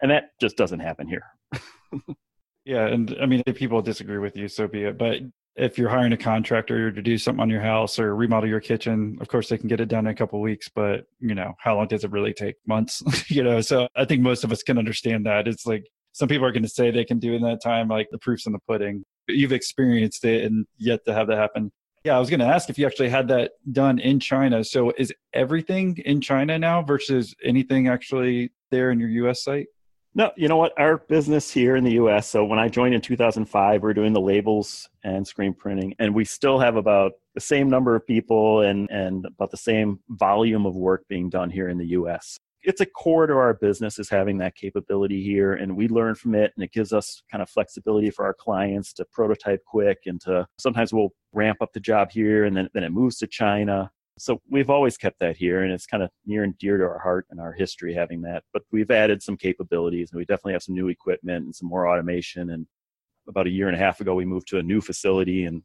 And 0.00 0.10
that 0.10 0.30
just 0.40 0.56
doesn't 0.56 0.80
happen 0.80 1.06
here. 1.06 1.24
yeah. 2.64 2.86
And 2.86 3.16
I 3.22 3.26
mean, 3.26 3.42
if 3.46 3.56
people 3.56 3.80
disagree 3.82 4.18
with 4.18 4.36
you, 4.36 4.48
so 4.48 4.66
be 4.66 4.84
it. 4.84 4.98
But 4.98 5.20
if 5.54 5.76
you're 5.76 5.90
hiring 5.90 6.12
a 6.12 6.16
contractor 6.16 6.90
to 6.90 7.02
do 7.02 7.18
something 7.18 7.40
on 7.40 7.50
your 7.50 7.60
house 7.60 7.98
or 7.98 8.16
remodel 8.16 8.48
your 8.48 8.60
kitchen, 8.60 9.18
of 9.20 9.28
course 9.28 9.48
they 9.48 9.58
can 9.58 9.68
get 9.68 9.80
it 9.80 9.88
done 9.88 10.06
in 10.06 10.12
a 10.12 10.14
couple 10.14 10.40
weeks, 10.40 10.68
but 10.74 11.04
you 11.20 11.34
know, 11.34 11.52
how 11.58 11.76
long 11.76 11.86
does 11.86 12.04
it 12.04 12.10
really 12.10 12.32
take? 12.32 12.56
Months, 12.66 13.02
you 13.30 13.42
know. 13.42 13.60
So 13.60 13.86
I 13.94 14.04
think 14.04 14.22
most 14.22 14.44
of 14.44 14.52
us 14.52 14.62
can 14.62 14.78
understand 14.78 15.26
that. 15.26 15.46
It's 15.46 15.66
like 15.66 15.84
some 16.12 16.28
people 16.28 16.46
are 16.46 16.52
going 16.52 16.62
to 16.62 16.68
say 16.68 16.90
they 16.90 17.04
can 17.04 17.18
do 17.18 17.34
in 17.34 17.42
that 17.42 17.62
time, 17.62 17.88
like 17.88 18.08
the 18.10 18.18
proof's 18.18 18.46
in 18.46 18.52
the 18.52 18.58
pudding. 18.68 19.04
You've 19.28 19.52
experienced 19.52 20.24
it 20.24 20.44
and 20.44 20.66
yet 20.78 21.04
to 21.06 21.14
have 21.14 21.26
that 21.28 21.38
happen. 21.38 21.72
Yeah, 22.04 22.16
I 22.16 22.18
was 22.18 22.30
going 22.30 22.40
to 22.40 22.46
ask 22.46 22.68
if 22.68 22.78
you 22.78 22.86
actually 22.86 23.10
had 23.10 23.28
that 23.28 23.52
done 23.70 23.98
in 23.98 24.18
China. 24.18 24.64
So 24.64 24.92
is 24.98 25.12
everything 25.32 25.98
in 26.04 26.20
China 26.20 26.58
now 26.58 26.82
versus 26.82 27.34
anything 27.44 27.88
actually 27.88 28.50
there 28.70 28.90
in 28.90 28.98
your 28.98 29.08
US 29.26 29.44
site? 29.44 29.66
No, 30.14 30.30
you 30.36 30.46
know 30.46 30.58
what? 30.58 30.78
Our 30.78 30.98
business 30.98 31.50
here 31.50 31.74
in 31.76 31.84
the 31.84 31.92
US, 31.92 32.28
so 32.28 32.44
when 32.44 32.58
I 32.58 32.68
joined 32.68 32.94
in 32.94 33.00
2005, 33.00 33.82
we 33.82 33.90
are 33.90 33.94
doing 33.94 34.12
the 34.12 34.20
labels 34.20 34.88
and 35.04 35.26
screen 35.26 35.54
printing, 35.54 35.94
and 35.98 36.14
we 36.14 36.26
still 36.26 36.58
have 36.58 36.76
about 36.76 37.12
the 37.34 37.40
same 37.40 37.70
number 37.70 37.96
of 37.96 38.06
people 38.06 38.60
and, 38.60 38.90
and 38.90 39.24
about 39.24 39.50
the 39.50 39.56
same 39.56 40.00
volume 40.10 40.66
of 40.66 40.76
work 40.76 41.04
being 41.08 41.30
done 41.30 41.48
here 41.48 41.68
in 41.68 41.78
the 41.78 41.86
US. 41.86 42.38
It's 42.64 42.80
a 42.80 42.86
core 42.86 43.26
to 43.26 43.34
our 43.34 43.54
business 43.54 43.98
is 43.98 44.08
having 44.08 44.38
that 44.38 44.54
capability 44.54 45.22
here, 45.22 45.54
and 45.54 45.76
we 45.76 45.88
learn 45.88 46.14
from 46.14 46.34
it, 46.34 46.52
and 46.54 46.62
it 46.62 46.72
gives 46.72 46.92
us 46.92 47.22
kind 47.30 47.42
of 47.42 47.50
flexibility 47.50 48.10
for 48.10 48.24
our 48.24 48.34
clients 48.34 48.92
to 48.94 49.04
prototype 49.06 49.64
quick 49.64 49.98
and 50.06 50.20
to 50.22 50.46
sometimes 50.58 50.92
we'll 50.92 51.12
ramp 51.32 51.58
up 51.60 51.72
the 51.72 51.80
job 51.80 52.12
here 52.12 52.44
and 52.44 52.56
then, 52.56 52.68
then 52.74 52.84
it 52.84 52.90
moves 52.90 53.18
to 53.18 53.26
China 53.26 53.90
so 54.18 54.40
we've 54.48 54.70
always 54.70 54.96
kept 54.96 55.18
that 55.20 55.36
here, 55.36 55.62
and 55.62 55.72
it's 55.72 55.86
kind 55.86 56.02
of 56.02 56.10
near 56.26 56.44
and 56.44 56.56
dear 56.58 56.76
to 56.78 56.84
our 56.84 56.98
heart 56.98 57.26
and 57.30 57.40
our 57.40 57.52
history 57.52 57.94
having 57.94 58.22
that. 58.22 58.44
But 58.52 58.62
we've 58.70 58.90
added 58.90 59.22
some 59.22 59.36
capabilities, 59.36 60.10
and 60.10 60.18
we 60.18 60.24
definitely 60.24 60.52
have 60.52 60.62
some 60.62 60.74
new 60.74 60.88
equipment 60.88 61.44
and 61.44 61.54
some 61.54 61.68
more 61.68 61.88
automation. 61.88 62.50
And 62.50 62.66
about 63.28 63.46
a 63.46 63.50
year 63.50 63.68
and 63.68 63.76
a 63.76 63.80
half 63.80 64.00
ago, 64.00 64.14
we 64.14 64.24
moved 64.24 64.48
to 64.48 64.58
a 64.58 64.62
new 64.62 64.80
facility 64.80 65.44
and 65.46 65.62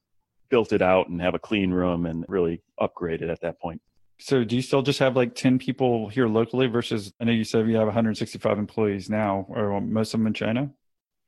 built 0.50 0.72
it 0.72 0.82
out 0.82 1.10
and 1.10 1.22
have 1.22 1.36
a 1.36 1.40
clean 1.40 1.72
room 1.72 2.06
and 2.06 2.26
really 2.30 2.64
upgraded 2.80 3.30
at 3.30 3.42
that 3.42 3.60
point. 3.60 3.82
So 4.20 4.44
do 4.44 4.56
you 4.56 4.62
still 4.62 4.82
just 4.82 5.00
have 5.00 5.16
like 5.16 5.36
10 5.36 5.60
people 5.60 6.08
here 6.10 6.28
locally 6.28 6.68
versus 6.68 7.14
I 7.20 7.26
know 7.26 7.32
you 7.32 7.44
said 7.44 7.68
you 7.68 7.76
have 7.76 7.86
165 7.86 8.58
employees 8.58 9.10
now 9.10 9.46
or 9.50 9.80
most 9.80 10.14
of 10.14 10.20
them 10.20 10.28
in 10.28 10.34
China? 10.34 10.72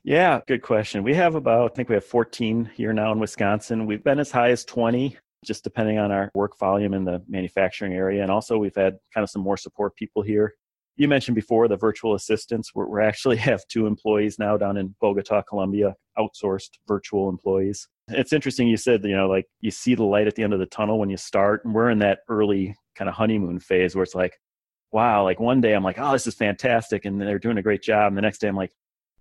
Yeah, 0.03 0.39
good 0.47 0.61
question. 0.61 1.03
We 1.03 1.13
have 1.15 1.35
about 1.35 1.71
I 1.71 1.73
think 1.75 1.89
we 1.89 1.95
have 1.95 2.05
14 2.05 2.71
here 2.75 2.93
now 2.93 3.11
in 3.11 3.19
Wisconsin. 3.19 3.85
We've 3.85 4.03
been 4.03 4.19
as 4.19 4.31
high 4.31 4.49
as 4.49 4.65
20 4.65 5.17
just 5.45 5.63
depending 5.63 5.97
on 5.97 6.11
our 6.11 6.31
work 6.33 6.57
volume 6.57 6.93
in 6.93 7.05
the 7.05 7.23
manufacturing 7.27 7.93
area. 7.93 8.21
And 8.21 8.31
also, 8.31 8.57
we've 8.57 8.75
had 8.75 8.97
kind 9.13 9.23
of 9.23 9.29
some 9.29 9.41
more 9.41 9.57
support 9.57 9.95
people 9.95 10.21
here. 10.21 10.55
You 10.97 11.07
mentioned 11.07 11.35
before 11.35 11.67
the 11.67 11.77
virtual 11.77 12.15
assistants. 12.15 12.71
We're, 12.75 12.87
we 12.87 13.01
actually 13.01 13.37
have 13.49 13.65
two 13.67 13.87
employees 13.87 14.37
now 14.37 14.57
down 14.57 14.77
in 14.77 14.95
Bogota, 14.99 15.41
Colombia, 15.41 15.95
outsourced 16.17 16.71
virtual 16.87 17.29
employees. 17.29 17.87
It's 18.11 18.33
interesting 18.33 18.67
you 18.67 18.77
said, 18.77 19.03
you 19.03 19.15
know, 19.15 19.27
like 19.27 19.45
you 19.61 19.71
see 19.71 19.95
the 19.95 20.03
light 20.03 20.27
at 20.27 20.35
the 20.35 20.43
end 20.43 20.53
of 20.53 20.59
the 20.59 20.65
tunnel 20.65 20.99
when 20.99 21.09
you 21.09 21.17
start. 21.17 21.65
And 21.65 21.73
we're 21.73 21.89
in 21.89 21.99
that 21.99 22.19
early 22.29 22.75
kind 22.95 23.09
of 23.09 23.15
honeymoon 23.15 23.59
phase 23.59 23.95
where 23.95 24.03
it's 24.03 24.15
like, 24.15 24.39
wow, 24.91 25.23
like 25.23 25.39
one 25.39 25.61
day 25.61 25.73
I'm 25.73 25.83
like, 25.83 25.99
oh, 25.99 26.11
this 26.11 26.27
is 26.27 26.35
fantastic. 26.35 27.05
And 27.05 27.21
they're 27.21 27.39
doing 27.39 27.57
a 27.57 27.63
great 27.63 27.81
job. 27.81 28.07
And 28.07 28.17
the 28.17 28.21
next 28.21 28.39
day 28.39 28.47
I'm 28.47 28.55
like, 28.55 28.71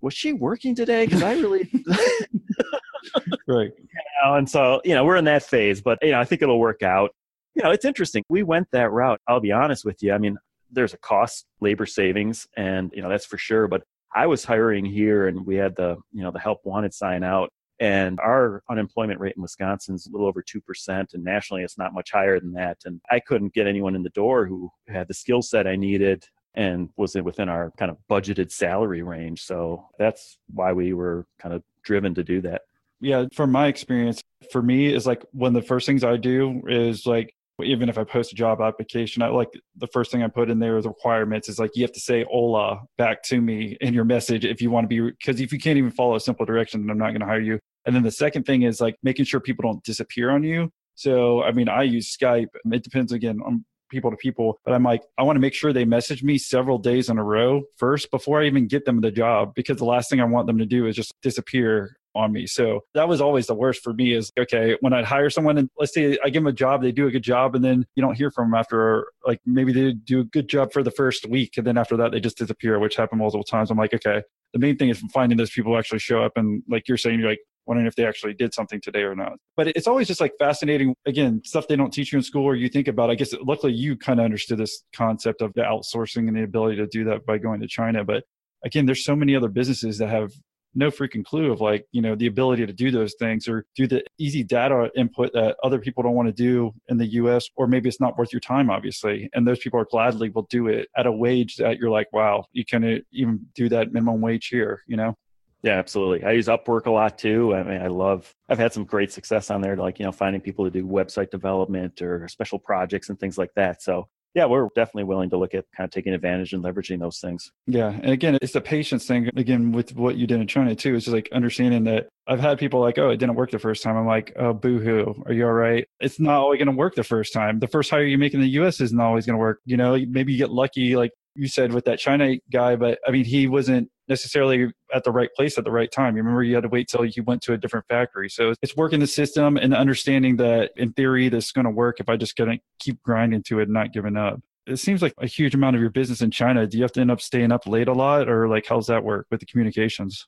was 0.01 0.13
she 0.13 0.33
working 0.33 0.75
today? 0.75 1.05
Because 1.05 1.23
I 1.23 1.33
really. 1.33 1.69
right 3.47 3.71
know, 4.23 4.35
and 4.35 4.49
so, 4.49 4.81
you 4.83 4.93
know, 4.93 5.05
we're 5.05 5.17
in 5.17 5.25
that 5.25 5.43
phase, 5.43 5.81
but, 5.81 5.99
you 6.01 6.11
know, 6.11 6.19
I 6.19 6.25
think 6.25 6.41
it'll 6.41 6.59
work 6.59 6.83
out. 6.83 7.11
You 7.55 7.63
know, 7.63 7.71
it's 7.71 7.85
interesting. 7.85 8.23
We 8.29 8.43
went 8.43 8.67
that 8.71 8.91
route. 8.91 9.19
I'll 9.27 9.39
be 9.39 9.51
honest 9.51 9.85
with 9.85 10.01
you. 10.01 10.13
I 10.13 10.17
mean, 10.17 10.37
there's 10.71 10.93
a 10.93 10.97
cost 10.99 11.45
labor 11.61 11.85
savings 11.85 12.47
and, 12.55 12.91
you 12.93 13.01
know, 13.01 13.09
that's 13.09 13.25
for 13.25 13.37
sure. 13.37 13.67
But 13.67 13.83
I 14.15 14.27
was 14.27 14.43
hiring 14.43 14.85
here 14.85 15.27
and 15.27 15.45
we 15.45 15.55
had 15.55 15.75
the, 15.75 15.97
you 16.11 16.23
know, 16.23 16.31
the 16.31 16.39
help 16.39 16.59
wanted 16.63 16.93
sign 16.93 17.23
out 17.23 17.49
and 17.79 18.19
our 18.19 18.63
unemployment 18.69 19.19
rate 19.19 19.35
in 19.35 19.41
Wisconsin 19.41 19.95
is 19.95 20.07
a 20.07 20.11
little 20.11 20.27
over 20.27 20.43
2%, 20.43 21.13
and 21.13 21.23
nationally 21.23 21.63
it's 21.63 21.77
not 21.77 21.93
much 21.93 22.11
higher 22.11 22.39
than 22.39 22.53
that. 22.53 22.77
And 22.85 23.01
I 23.09 23.19
couldn't 23.19 23.53
get 23.53 23.67
anyone 23.67 23.95
in 23.95 24.03
the 24.03 24.09
door 24.09 24.45
who 24.45 24.69
had 24.87 25.07
the 25.07 25.13
skill 25.13 25.41
set 25.41 25.67
I 25.67 25.75
needed 25.75 26.25
and 26.55 26.89
was 26.97 27.15
within 27.15 27.47
our 27.47 27.71
kind 27.77 27.91
of 27.91 27.97
budgeted 28.09 28.51
salary 28.51 29.03
range. 29.03 29.43
So 29.43 29.87
that's 29.97 30.39
why 30.53 30.73
we 30.73 30.93
were 30.93 31.25
kind 31.39 31.53
of 31.53 31.63
driven 31.83 32.13
to 32.15 32.23
do 32.23 32.41
that 32.41 32.61
yeah, 33.01 33.25
from 33.33 33.51
my 33.51 33.67
experience, 33.67 34.23
for 34.51 34.61
me 34.61 34.93
is 34.93 35.07
like 35.07 35.25
one 35.31 35.55
of 35.55 35.61
the 35.61 35.67
first 35.67 35.85
things 35.85 36.03
I 36.03 36.17
do 36.17 36.61
is 36.67 37.05
like 37.05 37.33
even 37.61 37.89
if 37.89 37.97
I 37.97 38.05
post 38.05 38.31
a 38.31 38.35
job 38.35 38.61
application, 38.61 39.21
I 39.21 39.27
like 39.27 39.49
the 39.75 39.87
first 39.87 40.11
thing 40.11 40.23
I 40.23 40.27
put 40.27 40.49
in 40.49 40.59
there 40.59 40.77
is 40.77 40.85
requirements 40.85 41.49
is 41.49 41.59
like 41.59 41.71
you 41.75 41.83
have 41.83 41.91
to 41.93 41.99
say 41.99 42.25
hola 42.29 42.81
back 42.97 43.21
to 43.23 43.41
me 43.41 43.77
in 43.81 43.93
your 43.93 44.05
message 44.05 44.45
if 44.45 44.61
you 44.61 44.71
want 44.71 44.85
to 44.85 44.87
be 44.87 45.11
because 45.11 45.41
if 45.41 45.51
you 45.51 45.59
can't 45.59 45.77
even 45.77 45.91
follow 45.91 46.15
a 46.15 46.19
simple 46.19 46.45
direction, 46.45 46.81
then 46.81 46.89
I'm 46.89 46.97
not 46.97 47.09
going 47.09 47.21
to 47.21 47.25
hire 47.25 47.41
you. 47.41 47.59
And 47.89 47.95
then 47.95 48.03
the 48.03 48.11
second 48.11 48.43
thing 48.43 48.61
is 48.61 48.79
like 48.79 48.97
making 49.01 49.25
sure 49.25 49.39
people 49.39 49.63
don't 49.63 49.83
disappear 49.83 50.29
on 50.29 50.43
you. 50.43 50.71
So 50.93 51.41
I 51.41 51.51
mean, 51.51 51.67
I 51.67 51.81
use 51.81 52.15
Skype. 52.15 52.49
It 52.71 52.83
depends 52.83 53.11
again 53.11 53.39
on 53.43 53.65
people 53.89 54.11
to 54.11 54.17
people, 54.17 54.59
but 54.63 54.75
I'm 54.75 54.83
like, 54.83 55.01
I 55.17 55.23
want 55.23 55.37
to 55.37 55.39
make 55.39 55.55
sure 55.55 55.73
they 55.73 55.85
message 55.85 56.21
me 56.21 56.37
several 56.37 56.77
days 56.77 57.09
in 57.09 57.17
a 57.17 57.23
row 57.23 57.63
first 57.77 58.11
before 58.11 58.43
I 58.43 58.45
even 58.45 58.67
get 58.67 58.85
them 58.85 59.01
the 59.01 59.09
job 59.09 59.55
because 59.55 59.77
the 59.77 59.85
last 59.85 60.07
thing 60.07 60.21
I 60.21 60.25
want 60.25 60.45
them 60.45 60.59
to 60.59 60.67
do 60.67 60.85
is 60.85 60.95
just 60.95 61.15
disappear 61.23 61.97
on 62.15 62.31
me. 62.31 62.47
So 62.47 62.81
that 62.93 63.07
was 63.07 63.21
always 63.21 63.47
the 63.47 63.55
worst 63.55 63.83
for 63.83 63.93
me 63.93 64.13
is 64.13 64.31
okay, 64.37 64.77
when 64.81 64.93
I'd 64.93 65.05
hire 65.05 65.29
someone 65.29 65.57
and 65.57 65.69
let's 65.77 65.93
say 65.93 66.17
I 66.23 66.29
give 66.29 66.43
them 66.43 66.47
a 66.47 66.53
job, 66.53 66.81
they 66.81 66.91
do 66.91 67.07
a 67.07 67.11
good 67.11 67.23
job 67.23 67.55
and 67.55 67.63
then 67.63 67.85
you 67.95 68.01
don't 68.01 68.15
hear 68.15 68.31
from 68.31 68.51
them 68.51 68.59
after 68.59 69.07
like 69.25 69.39
maybe 69.45 69.71
they 69.71 69.93
do 69.93 70.21
a 70.21 70.23
good 70.23 70.47
job 70.47 70.73
for 70.73 70.83
the 70.83 70.91
first 70.91 71.27
week 71.27 71.57
and 71.57 71.65
then 71.65 71.77
after 71.77 71.97
that 71.97 72.11
they 72.11 72.19
just 72.19 72.37
disappear, 72.37 72.79
which 72.79 72.95
happened 72.95 73.19
multiple 73.19 73.43
times. 73.43 73.71
I'm 73.71 73.77
like, 73.77 73.93
okay, 73.93 74.23
the 74.53 74.59
main 74.59 74.77
thing 74.77 74.89
is 74.89 74.99
finding 75.13 75.37
those 75.37 75.51
people 75.51 75.77
actually 75.77 75.99
show 75.99 76.23
up 76.23 76.33
and 76.35 76.63
like 76.67 76.87
you're 76.87 76.97
saying, 76.97 77.19
you're 77.19 77.29
like 77.29 77.39
wondering 77.69 77.85
if 77.85 77.95
they 77.95 78.05
actually 78.05 78.33
did 78.33 78.53
something 78.53 78.81
today 78.81 79.03
or 79.03 79.15
not. 79.15 79.33
But 79.55 79.67
it's 79.67 79.87
always 79.87 80.07
just 80.07 80.19
like 80.19 80.33
fascinating, 80.39 80.95
again, 81.05 81.41
stuff 81.45 81.67
they 81.67 81.75
don't 81.75 81.93
teach 81.93 82.11
you 82.11 82.17
in 82.17 82.23
school 82.23 82.43
or 82.43 82.55
you 82.55 82.67
think 82.67 82.87
about. 82.87 83.11
I 83.11 83.15
guess 83.15 83.31
luckily 83.43 83.73
you 83.73 83.95
kind 83.95 84.19
of 84.19 84.25
understood 84.25 84.57
this 84.57 84.83
concept 84.93 85.41
of 85.41 85.53
the 85.53 85.61
outsourcing 85.61 86.27
and 86.27 86.35
the 86.35 86.43
ability 86.43 86.77
to 86.77 86.87
do 86.87 87.03
that 87.05 87.27
by 87.27 87.37
going 87.37 87.61
to 87.61 87.67
China. 87.67 88.03
But 88.03 88.23
again, 88.65 88.87
there's 88.87 89.05
so 89.05 89.15
many 89.15 89.35
other 89.35 89.49
businesses 89.49 89.99
that 89.99 90.09
have 90.09 90.31
no 90.75 90.89
freaking 90.89 91.25
clue 91.25 91.51
of 91.51 91.61
like 91.61 91.85
you 91.91 92.01
know 92.01 92.15
the 92.15 92.27
ability 92.27 92.65
to 92.65 92.73
do 92.73 92.91
those 92.91 93.15
things 93.19 93.47
or 93.47 93.65
do 93.75 93.87
the 93.87 94.03
easy 94.17 94.43
data 94.43 94.89
input 94.95 95.31
that 95.33 95.55
other 95.63 95.79
people 95.79 96.03
don't 96.03 96.13
want 96.13 96.27
to 96.27 96.33
do 96.33 96.71
in 96.87 96.97
the 96.97 97.07
us 97.07 97.49
or 97.55 97.67
maybe 97.67 97.89
it's 97.89 97.99
not 97.99 98.17
worth 98.17 98.31
your 98.31 98.39
time 98.39 98.69
obviously 98.69 99.29
and 99.33 99.47
those 99.47 99.59
people 99.59 99.79
are 99.79 99.87
gladly 99.89 100.29
will 100.29 100.47
do 100.49 100.67
it 100.67 100.87
at 100.95 101.05
a 101.05 101.11
wage 101.11 101.55
that 101.55 101.77
you're 101.77 101.89
like 101.89 102.07
wow 102.13 102.43
you 102.51 102.63
can 102.65 102.83
uh, 102.83 102.97
even 103.11 103.39
do 103.55 103.69
that 103.69 103.91
minimum 103.91 104.21
wage 104.21 104.47
here 104.47 104.81
you 104.87 104.97
know 104.97 105.15
yeah, 105.61 105.73
absolutely. 105.73 106.23
I 106.23 106.31
use 106.31 106.47
Upwork 106.47 106.85
a 106.85 106.91
lot 106.91 107.17
too. 107.17 107.53
I 107.53 107.63
mean, 107.63 107.81
I 107.81 107.87
love, 107.87 108.33
I've 108.47 108.57
had 108.57 108.71
some 108.71 108.85
great 108.85 109.11
success 109.11 109.51
on 109.51 109.59
there, 109.59 109.75
like, 109.75 109.99
you 109.99 110.05
know, 110.05 110.11
finding 110.13 110.39
people 110.39 110.63
to 110.63 110.71
do 110.71 110.85
website 110.85 111.31
development 111.31 112.01
or 112.01 112.29
special 112.29 112.59
projects 112.59 113.09
and 113.09 113.19
things 113.19 113.37
like 113.37 113.53
that. 113.55 113.81
So 113.81 114.07
yeah, 114.35 114.45
we're 114.45 114.67
definitely 114.75 115.05
willing 115.05 115.29
to 115.31 115.37
look 115.37 115.53
at 115.53 115.65
kind 115.75 115.85
of 115.85 115.91
taking 115.91 116.13
advantage 116.13 116.53
and 116.53 116.63
leveraging 116.63 116.99
those 116.99 117.19
things. 117.19 117.51
Yeah. 117.65 117.89
And 117.89 118.11
again, 118.11 118.37
it's 118.41 118.55
a 118.55 118.61
patience 118.61 119.05
thing. 119.05 119.29
Again, 119.35 119.71
with 119.71 119.95
what 119.95 120.17
you 120.17 120.27
did 120.27 120.39
in 120.39 120.47
China 120.47 120.75
too, 120.75 120.95
it's 120.95 121.05
just 121.05 121.15
like 121.15 121.29
understanding 121.31 121.85
that 121.85 122.09
I've 122.27 122.39
had 122.39 122.59
people 122.59 122.79
like, 122.79 122.99
oh, 122.99 123.09
it 123.09 123.17
didn't 123.17 123.35
work 123.35 123.49
the 123.49 123.59
first 123.59 123.81
time. 123.81 123.97
I'm 123.97 124.05
like, 124.05 124.33
oh, 124.37 124.53
boo 124.53 124.79
hoo. 124.79 125.23
Are 125.25 125.33
you 125.33 125.45
all 125.45 125.53
right? 125.53 125.87
It's 125.99 126.19
not 126.19 126.39
always 126.41 126.59
going 126.59 126.67
to 126.67 126.77
work 126.77 126.93
the 126.95 127.03
first 127.03 127.33
time. 127.33 127.59
The 127.59 127.67
first 127.67 127.89
hire 127.89 128.03
you 128.03 128.19
make 128.19 128.35
in 128.35 128.41
the 128.41 128.49
US 128.61 128.79
isn't 128.81 128.99
always 128.99 129.25
going 129.25 129.33
to 129.35 129.39
work. 129.39 129.61
You 129.65 129.77
know, 129.77 129.97
maybe 130.07 130.31
you 130.33 130.37
get 130.37 130.51
lucky, 130.51 130.95
like 130.95 131.11
you 131.35 131.47
said 131.47 131.73
with 131.73 131.85
that 131.85 131.99
China 131.99 132.35
guy, 132.51 132.75
but 132.75 132.99
I 133.07 133.11
mean, 133.11 133.25
he 133.25 133.47
wasn't 133.47 133.89
necessarily 134.07 134.71
at 134.93 135.03
the 135.03 135.11
right 135.11 135.29
place 135.35 135.57
at 135.57 135.63
the 135.63 135.71
right 135.71 135.91
time. 135.91 136.15
You 136.15 136.23
remember 136.23 136.43
you 136.43 136.55
had 136.55 136.63
to 136.63 136.69
wait 136.69 136.89
till 136.89 137.05
you 137.05 137.23
went 137.23 137.41
to 137.43 137.53
a 137.53 137.57
different 137.57 137.85
factory. 137.87 138.29
So 138.29 138.53
it's 138.61 138.75
working 138.75 138.99
the 138.99 139.07
system 139.07 139.55
and 139.55 139.73
understanding 139.73 140.37
that 140.37 140.71
in 140.75 140.93
theory 140.93 141.29
this 141.29 141.45
is 141.45 141.51
going 141.51 141.65
to 141.65 141.71
work 141.71 141.99
if 141.99 142.09
I 142.09 142.17
just 142.17 142.35
gonna 142.35 142.57
keep 142.79 143.01
grinding 143.03 143.43
to 143.43 143.59
it 143.59 143.63
and 143.63 143.73
not 143.73 143.93
giving 143.93 144.17
up. 144.17 144.41
It 144.65 144.77
seems 144.77 145.01
like 145.01 145.13
a 145.19 145.27
huge 145.27 145.55
amount 145.55 145.75
of 145.75 145.81
your 145.81 145.91
business 145.91 146.21
in 146.21 146.31
China. 146.31 146.67
Do 146.67 146.77
you 146.77 146.83
have 146.83 146.91
to 146.93 147.01
end 147.01 147.11
up 147.11 147.21
staying 147.21 147.51
up 147.51 147.65
late 147.65 147.87
a 147.87 147.93
lot 147.93 148.27
or 148.27 148.47
like 148.47 148.65
how's 148.67 148.87
that 148.87 149.03
work 149.03 149.27
with 149.31 149.39
the 149.39 149.45
communications? 149.45 150.27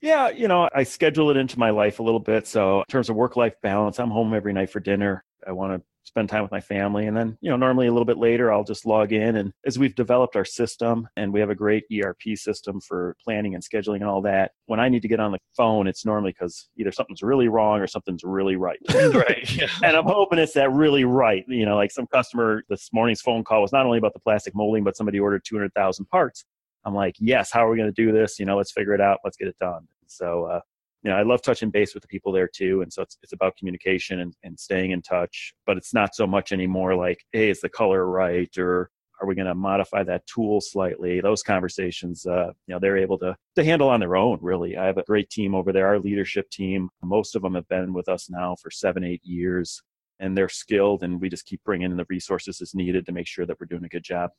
Yeah, 0.00 0.30
you 0.30 0.48
know, 0.48 0.68
I 0.74 0.82
schedule 0.82 1.30
it 1.30 1.36
into 1.36 1.58
my 1.60 1.70
life 1.70 2.00
a 2.00 2.02
little 2.02 2.20
bit. 2.20 2.48
So 2.48 2.80
in 2.80 2.84
terms 2.88 3.08
of 3.08 3.14
work 3.14 3.36
life 3.36 3.54
balance, 3.62 4.00
I'm 4.00 4.10
home 4.10 4.34
every 4.34 4.52
night 4.52 4.70
for 4.70 4.80
dinner. 4.80 5.24
I 5.46 5.52
want 5.52 5.74
to 5.74 5.86
spend 6.04 6.28
time 6.28 6.42
with 6.42 6.50
my 6.50 6.60
family. 6.60 7.06
And 7.06 7.16
then, 7.16 7.38
you 7.40 7.50
know, 7.50 7.56
normally 7.56 7.86
a 7.86 7.92
little 7.92 8.04
bit 8.04 8.18
later, 8.18 8.52
I'll 8.52 8.64
just 8.64 8.86
log 8.86 9.12
in. 9.12 9.36
And 9.36 9.52
as 9.66 9.78
we've 9.78 9.94
developed 9.94 10.36
our 10.36 10.44
system 10.44 11.08
and 11.16 11.32
we 11.32 11.40
have 11.40 11.50
a 11.50 11.54
great 11.54 11.84
ERP 11.92 12.36
system 12.36 12.80
for 12.80 13.16
planning 13.22 13.54
and 13.54 13.62
scheduling 13.62 13.96
and 13.96 14.04
all 14.04 14.22
that, 14.22 14.52
when 14.66 14.80
I 14.80 14.88
need 14.88 15.02
to 15.02 15.08
get 15.08 15.20
on 15.20 15.32
the 15.32 15.38
phone, 15.56 15.86
it's 15.86 16.04
normally 16.04 16.32
because 16.32 16.68
either 16.76 16.92
something's 16.92 17.22
really 17.22 17.48
wrong 17.48 17.80
or 17.80 17.86
something's 17.86 18.24
really 18.24 18.56
right. 18.56 18.78
right. 18.94 19.50
Yeah. 19.56 19.68
And 19.82 19.96
I'm 19.96 20.04
hoping 20.04 20.38
it's 20.38 20.52
that 20.52 20.70
really 20.72 21.04
right. 21.04 21.44
You 21.48 21.66
know, 21.66 21.76
like 21.76 21.90
some 21.90 22.06
customer 22.06 22.62
this 22.68 22.90
morning's 22.92 23.20
phone 23.20 23.42
call 23.42 23.62
was 23.62 23.72
not 23.72 23.84
only 23.84 23.98
about 23.98 24.12
the 24.12 24.20
plastic 24.20 24.54
molding, 24.54 24.84
but 24.84 24.96
somebody 24.96 25.18
ordered 25.18 25.42
200,000 25.44 26.06
parts. 26.06 26.44
I'm 26.84 26.94
like, 26.94 27.14
yes, 27.18 27.50
how 27.52 27.66
are 27.66 27.70
we 27.70 27.76
going 27.76 27.92
to 27.92 28.04
do 28.04 28.12
this? 28.12 28.38
You 28.38 28.46
know, 28.46 28.56
let's 28.56 28.72
figure 28.72 28.94
it 28.94 29.00
out. 29.00 29.18
Let's 29.24 29.36
get 29.36 29.48
it 29.48 29.56
done. 29.60 29.86
So, 30.06 30.44
uh, 30.44 30.60
you 31.02 31.10
know, 31.10 31.16
I 31.16 31.22
love 31.22 31.42
touching 31.42 31.70
base 31.70 31.94
with 31.94 32.02
the 32.02 32.08
people 32.08 32.30
there 32.32 32.48
too. 32.48 32.82
And 32.82 32.92
so 32.92 33.02
it's, 33.02 33.18
it's 33.22 33.32
about 33.32 33.56
communication 33.56 34.20
and, 34.20 34.34
and 34.44 34.58
staying 34.58 34.92
in 34.92 35.02
touch, 35.02 35.52
but 35.66 35.76
it's 35.76 35.92
not 35.92 36.14
so 36.14 36.26
much 36.26 36.52
anymore 36.52 36.94
like, 36.94 37.18
hey, 37.32 37.50
is 37.50 37.60
the 37.60 37.68
color 37.68 38.06
right? 38.06 38.56
Or 38.56 38.90
Are 39.22 39.26
we 39.26 39.36
going 39.36 39.46
to 39.46 39.54
modify 39.54 40.02
that 40.04 40.26
tool 40.26 40.60
slightly? 40.60 41.20
Those 41.20 41.44
conversations, 41.44 42.26
uh, 42.26 42.48
you 42.66 42.74
know, 42.74 42.80
they're 42.80 42.98
able 42.98 43.18
to 43.18 43.36
to 43.54 43.64
handle 43.64 43.88
on 43.88 44.00
their 44.00 44.16
own. 44.16 44.38
Really, 44.42 44.76
I 44.76 44.86
have 44.86 44.98
a 44.98 45.04
great 45.04 45.30
team 45.30 45.54
over 45.54 45.72
there. 45.72 45.86
Our 45.86 46.00
leadership 46.00 46.50
team, 46.50 46.88
most 47.02 47.36
of 47.36 47.42
them 47.42 47.54
have 47.54 47.68
been 47.68 47.92
with 47.92 48.08
us 48.08 48.28
now 48.28 48.56
for 48.60 48.70
seven, 48.70 49.04
eight 49.04 49.20
years, 49.22 49.80
and 50.18 50.36
they're 50.36 50.48
skilled. 50.48 51.04
And 51.04 51.20
we 51.20 51.28
just 51.28 51.46
keep 51.46 51.62
bringing 51.64 51.90
in 51.92 51.96
the 51.96 52.06
resources 52.08 52.60
as 52.60 52.74
needed 52.74 53.06
to 53.06 53.12
make 53.12 53.28
sure 53.28 53.46
that 53.46 53.58
we're 53.60 53.66
doing 53.66 53.84
a 53.84 53.88
good 53.88 54.02
job. 54.04 54.30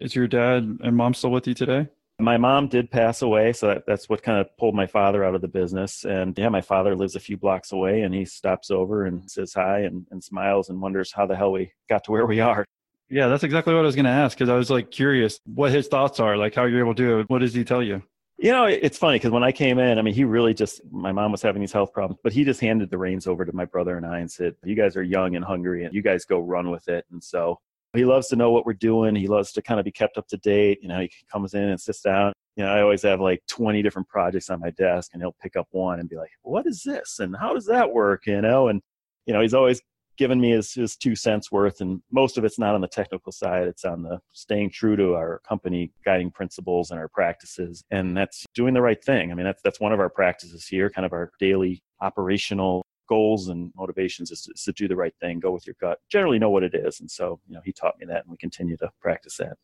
Is 0.00 0.16
your 0.16 0.26
dad 0.26 0.78
and 0.82 0.96
mom 0.96 1.14
still 1.14 1.30
with 1.30 1.46
you 1.46 1.54
today? 1.54 1.88
My 2.22 2.36
mom 2.36 2.68
did 2.68 2.90
pass 2.90 3.22
away, 3.22 3.52
so 3.52 3.66
that, 3.66 3.84
that's 3.86 4.08
what 4.08 4.22
kind 4.22 4.38
of 4.38 4.56
pulled 4.56 4.74
my 4.74 4.86
father 4.86 5.24
out 5.24 5.34
of 5.34 5.40
the 5.40 5.48
business. 5.48 6.04
And 6.04 6.38
yeah, 6.38 6.48
my 6.48 6.60
father 6.60 6.94
lives 6.94 7.16
a 7.16 7.20
few 7.20 7.36
blocks 7.36 7.72
away, 7.72 8.02
and 8.02 8.14
he 8.14 8.24
stops 8.24 8.70
over 8.70 9.06
and 9.06 9.28
says 9.30 9.52
hi 9.52 9.80
and, 9.80 10.06
and 10.10 10.22
smiles 10.22 10.68
and 10.68 10.80
wonders 10.80 11.12
how 11.12 11.26
the 11.26 11.36
hell 11.36 11.52
we 11.52 11.72
got 11.88 12.04
to 12.04 12.12
where 12.12 12.26
we 12.26 12.40
are. 12.40 12.64
Yeah, 13.10 13.26
that's 13.26 13.42
exactly 13.42 13.74
what 13.74 13.80
I 13.80 13.86
was 13.86 13.96
going 13.96 14.06
to 14.06 14.10
ask 14.10 14.38
because 14.38 14.48
I 14.48 14.54
was 14.54 14.70
like 14.70 14.90
curious 14.90 15.38
what 15.44 15.72
his 15.72 15.88
thoughts 15.88 16.20
are, 16.20 16.36
like 16.36 16.54
how 16.54 16.64
you're 16.64 16.80
able 16.80 16.94
to 16.94 17.02
do 17.02 17.20
it. 17.20 17.28
What 17.28 17.40
does 17.40 17.52
he 17.52 17.64
tell 17.64 17.82
you? 17.82 18.02
You 18.38 18.52
know, 18.52 18.64
it's 18.64 18.96
funny 18.96 19.16
because 19.16 19.30
when 19.30 19.44
I 19.44 19.52
came 19.52 19.78
in, 19.78 19.98
I 19.98 20.02
mean, 20.02 20.14
he 20.14 20.24
really 20.24 20.54
just, 20.54 20.80
my 20.90 21.12
mom 21.12 21.30
was 21.30 21.42
having 21.42 21.60
these 21.60 21.72
health 21.72 21.92
problems, 21.92 22.20
but 22.24 22.32
he 22.32 22.44
just 22.44 22.60
handed 22.60 22.90
the 22.90 22.98
reins 22.98 23.26
over 23.26 23.44
to 23.44 23.52
my 23.52 23.66
brother 23.66 23.96
and 23.96 24.06
I 24.06 24.20
and 24.20 24.30
said, 24.30 24.54
You 24.64 24.74
guys 24.74 24.96
are 24.96 25.02
young 25.02 25.36
and 25.36 25.44
hungry, 25.44 25.84
and 25.84 25.94
you 25.94 26.02
guys 26.02 26.24
go 26.24 26.40
run 26.40 26.70
with 26.70 26.88
it. 26.88 27.04
And 27.12 27.22
so 27.22 27.60
he 27.94 28.04
loves 28.04 28.28
to 28.28 28.36
know 28.36 28.50
what 28.50 28.64
we're 28.64 28.72
doing. 28.72 29.14
He 29.14 29.26
loves 29.26 29.52
to 29.52 29.62
kind 29.62 29.78
of 29.78 29.84
be 29.84 29.92
kept 29.92 30.16
up 30.16 30.26
to 30.28 30.36
date. 30.38 30.78
You 30.82 30.88
know, 30.88 31.00
he 31.00 31.10
comes 31.30 31.54
in 31.54 31.64
and 31.64 31.80
sits 31.80 32.00
down. 32.00 32.32
You 32.56 32.64
know, 32.64 32.70
I 32.70 32.82
always 32.82 33.02
have 33.02 33.20
like 33.20 33.42
20 33.48 33.82
different 33.82 34.08
projects 34.08 34.50
on 34.50 34.60
my 34.60 34.70
desk 34.70 35.10
and 35.12 35.22
he'll 35.22 35.36
pick 35.42 35.56
up 35.56 35.68
one 35.70 36.00
and 36.00 36.08
be 36.08 36.16
like, 36.16 36.30
what 36.42 36.66
is 36.66 36.82
this? 36.82 37.18
And 37.18 37.36
how 37.36 37.54
does 37.54 37.66
that 37.66 37.92
work? 37.92 38.26
You 38.26 38.40
know, 38.40 38.68
and, 38.68 38.80
you 39.26 39.32
know, 39.32 39.40
he's 39.40 39.54
always 39.54 39.80
given 40.18 40.40
me 40.40 40.50
his, 40.50 40.72
his 40.74 40.96
two 40.96 41.16
cents 41.16 41.50
worth. 41.50 41.80
And 41.80 42.02
most 42.10 42.36
of 42.36 42.44
it's 42.44 42.58
not 42.58 42.74
on 42.74 42.80
the 42.80 42.88
technical 42.88 43.32
side. 43.32 43.66
It's 43.66 43.84
on 43.84 44.02
the 44.02 44.20
staying 44.32 44.70
true 44.70 44.96
to 44.96 45.14
our 45.14 45.40
company 45.46 45.90
guiding 46.04 46.30
principles 46.30 46.90
and 46.90 47.00
our 47.00 47.08
practices. 47.08 47.82
And 47.90 48.16
that's 48.16 48.44
doing 48.54 48.74
the 48.74 48.82
right 48.82 49.02
thing. 49.02 49.32
I 49.32 49.34
mean, 49.34 49.46
that's, 49.46 49.62
that's 49.62 49.80
one 49.80 49.92
of 49.92 50.00
our 50.00 50.10
practices 50.10 50.66
here, 50.66 50.90
kind 50.90 51.06
of 51.06 51.12
our 51.12 51.30
daily 51.38 51.82
operational 52.00 52.84
goals 53.12 53.48
and 53.48 53.70
motivations 53.76 54.30
is 54.30 54.40
to, 54.42 54.52
is 54.54 54.62
to, 54.62 54.72
do 54.72 54.88
the 54.88 54.96
right 54.96 55.14
thing, 55.20 55.38
go 55.38 55.50
with 55.50 55.66
your 55.66 55.76
gut, 55.78 55.98
generally 56.08 56.38
know 56.38 56.48
what 56.48 56.62
it 56.62 56.74
is. 56.74 57.00
And 57.00 57.10
so, 57.10 57.38
you 57.46 57.54
know, 57.54 57.60
he 57.62 57.70
taught 57.70 57.98
me 57.98 58.06
that 58.06 58.22
and 58.22 58.30
we 58.30 58.38
continue 58.38 58.74
to 58.78 58.90
practice 59.02 59.36
that. 59.36 59.58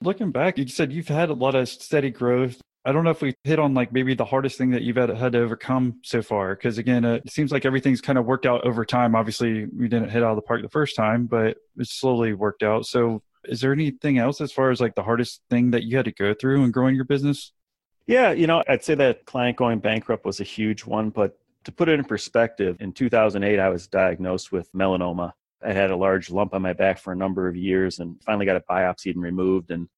Looking 0.00 0.32
back, 0.32 0.56
you 0.56 0.66
said 0.66 0.94
you've 0.94 1.08
had 1.08 1.28
a 1.28 1.34
lot 1.34 1.54
of 1.54 1.68
steady 1.68 2.10
growth. 2.10 2.58
I 2.86 2.92
don't 2.92 3.04
know 3.04 3.10
if 3.10 3.20
we 3.20 3.34
hit 3.44 3.58
on 3.58 3.74
like 3.74 3.92
maybe 3.92 4.14
the 4.14 4.24
hardest 4.24 4.56
thing 4.56 4.70
that 4.70 4.80
you've 4.80 4.96
had, 4.96 5.10
had 5.10 5.32
to 5.32 5.40
overcome 5.40 6.00
so 6.04 6.22
far. 6.22 6.54
Because 6.54 6.78
again, 6.78 7.04
uh, 7.04 7.20
it 7.24 7.30
seems 7.30 7.52
like 7.52 7.66
everything's 7.66 8.00
kind 8.00 8.18
of 8.18 8.24
worked 8.24 8.46
out 8.46 8.64
over 8.64 8.86
time. 8.86 9.14
Obviously, 9.14 9.66
we 9.66 9.88
didn't 9.88 10.08
hit 10.08 10.22
out 10.22 10.30
of 10.30 10.36
the 10.36 10.42
park 10.42 10.62
the 10.62 10.70
first 10.70 10.96
time, 10.96 11.26
but 11.26 11.58
it 11.76 11.86
slowly 11.86 12.32
worked 12.32 12.62
out. 12.62 12.86
So, 12.86 13.22
is 13.44 13.60
there 13.60 13.72
anything 13.72 14.16
else 14.16 14.40
as 14.40 14.52
far 14.52 14.70
as 14.70 14.80
like 14.80 14.94
the 14.94 15.02
hardest 15.02 15.42
thing 15.50 15.72
that 15.72 15.84
you 15.84 15.96
had 15.98 16.06
to 16.06 16.12
go 16.12 16.32
through 16.32 16.64
in 16.64 16.70
growing 16.70 16.94
your 16.94 17.04
business? 17.04 17.52
Yeah, 18.06 18.30
you 18.32 18.46
know, 18.46 18.62
I'd 18.68 18.84
say 18.84 18.94
that 18.94 19.26
client 19.26 19.56
going 19.56 19.80
bankrupt 19.80 20.24
was 20.24 20.40
a 20.40 20.44
huge 20.44 20.84
one, 20.84 21.10
but 21.10 21.38
to 21.66 21.72
put 21.72 21.88
it 21.88 21.98
in 21.98 22.04
perspective, 22.04 22.76
in 22.78 22.92
2008, 22.92 23.58
I 23.58 23.68
was 23.68 23.88
diagnosed 23.88 24.52
with 24.52 24.70
melanoma. 24.72 25.32
I 25.64 25.72
had 25.72 25.90
a 25.90 25.96
large 25.96 26.30
lump 26.30 26.54
on 26.54 26.62
my 26.62 26.72
back 26.72 26.96
for 26.96 27.12
a 27.12 27.16
number 27.16 27.48
of 27.48 27.56
years 27.56 27.98
and 27.98 28.22
finally 28.22 28.46
got 28.46 28.54
it 28.54 28.62
biopsied 28.70 29.14
and 29.14 29.22
removed. 29.22 29.72
And 29.72 29.88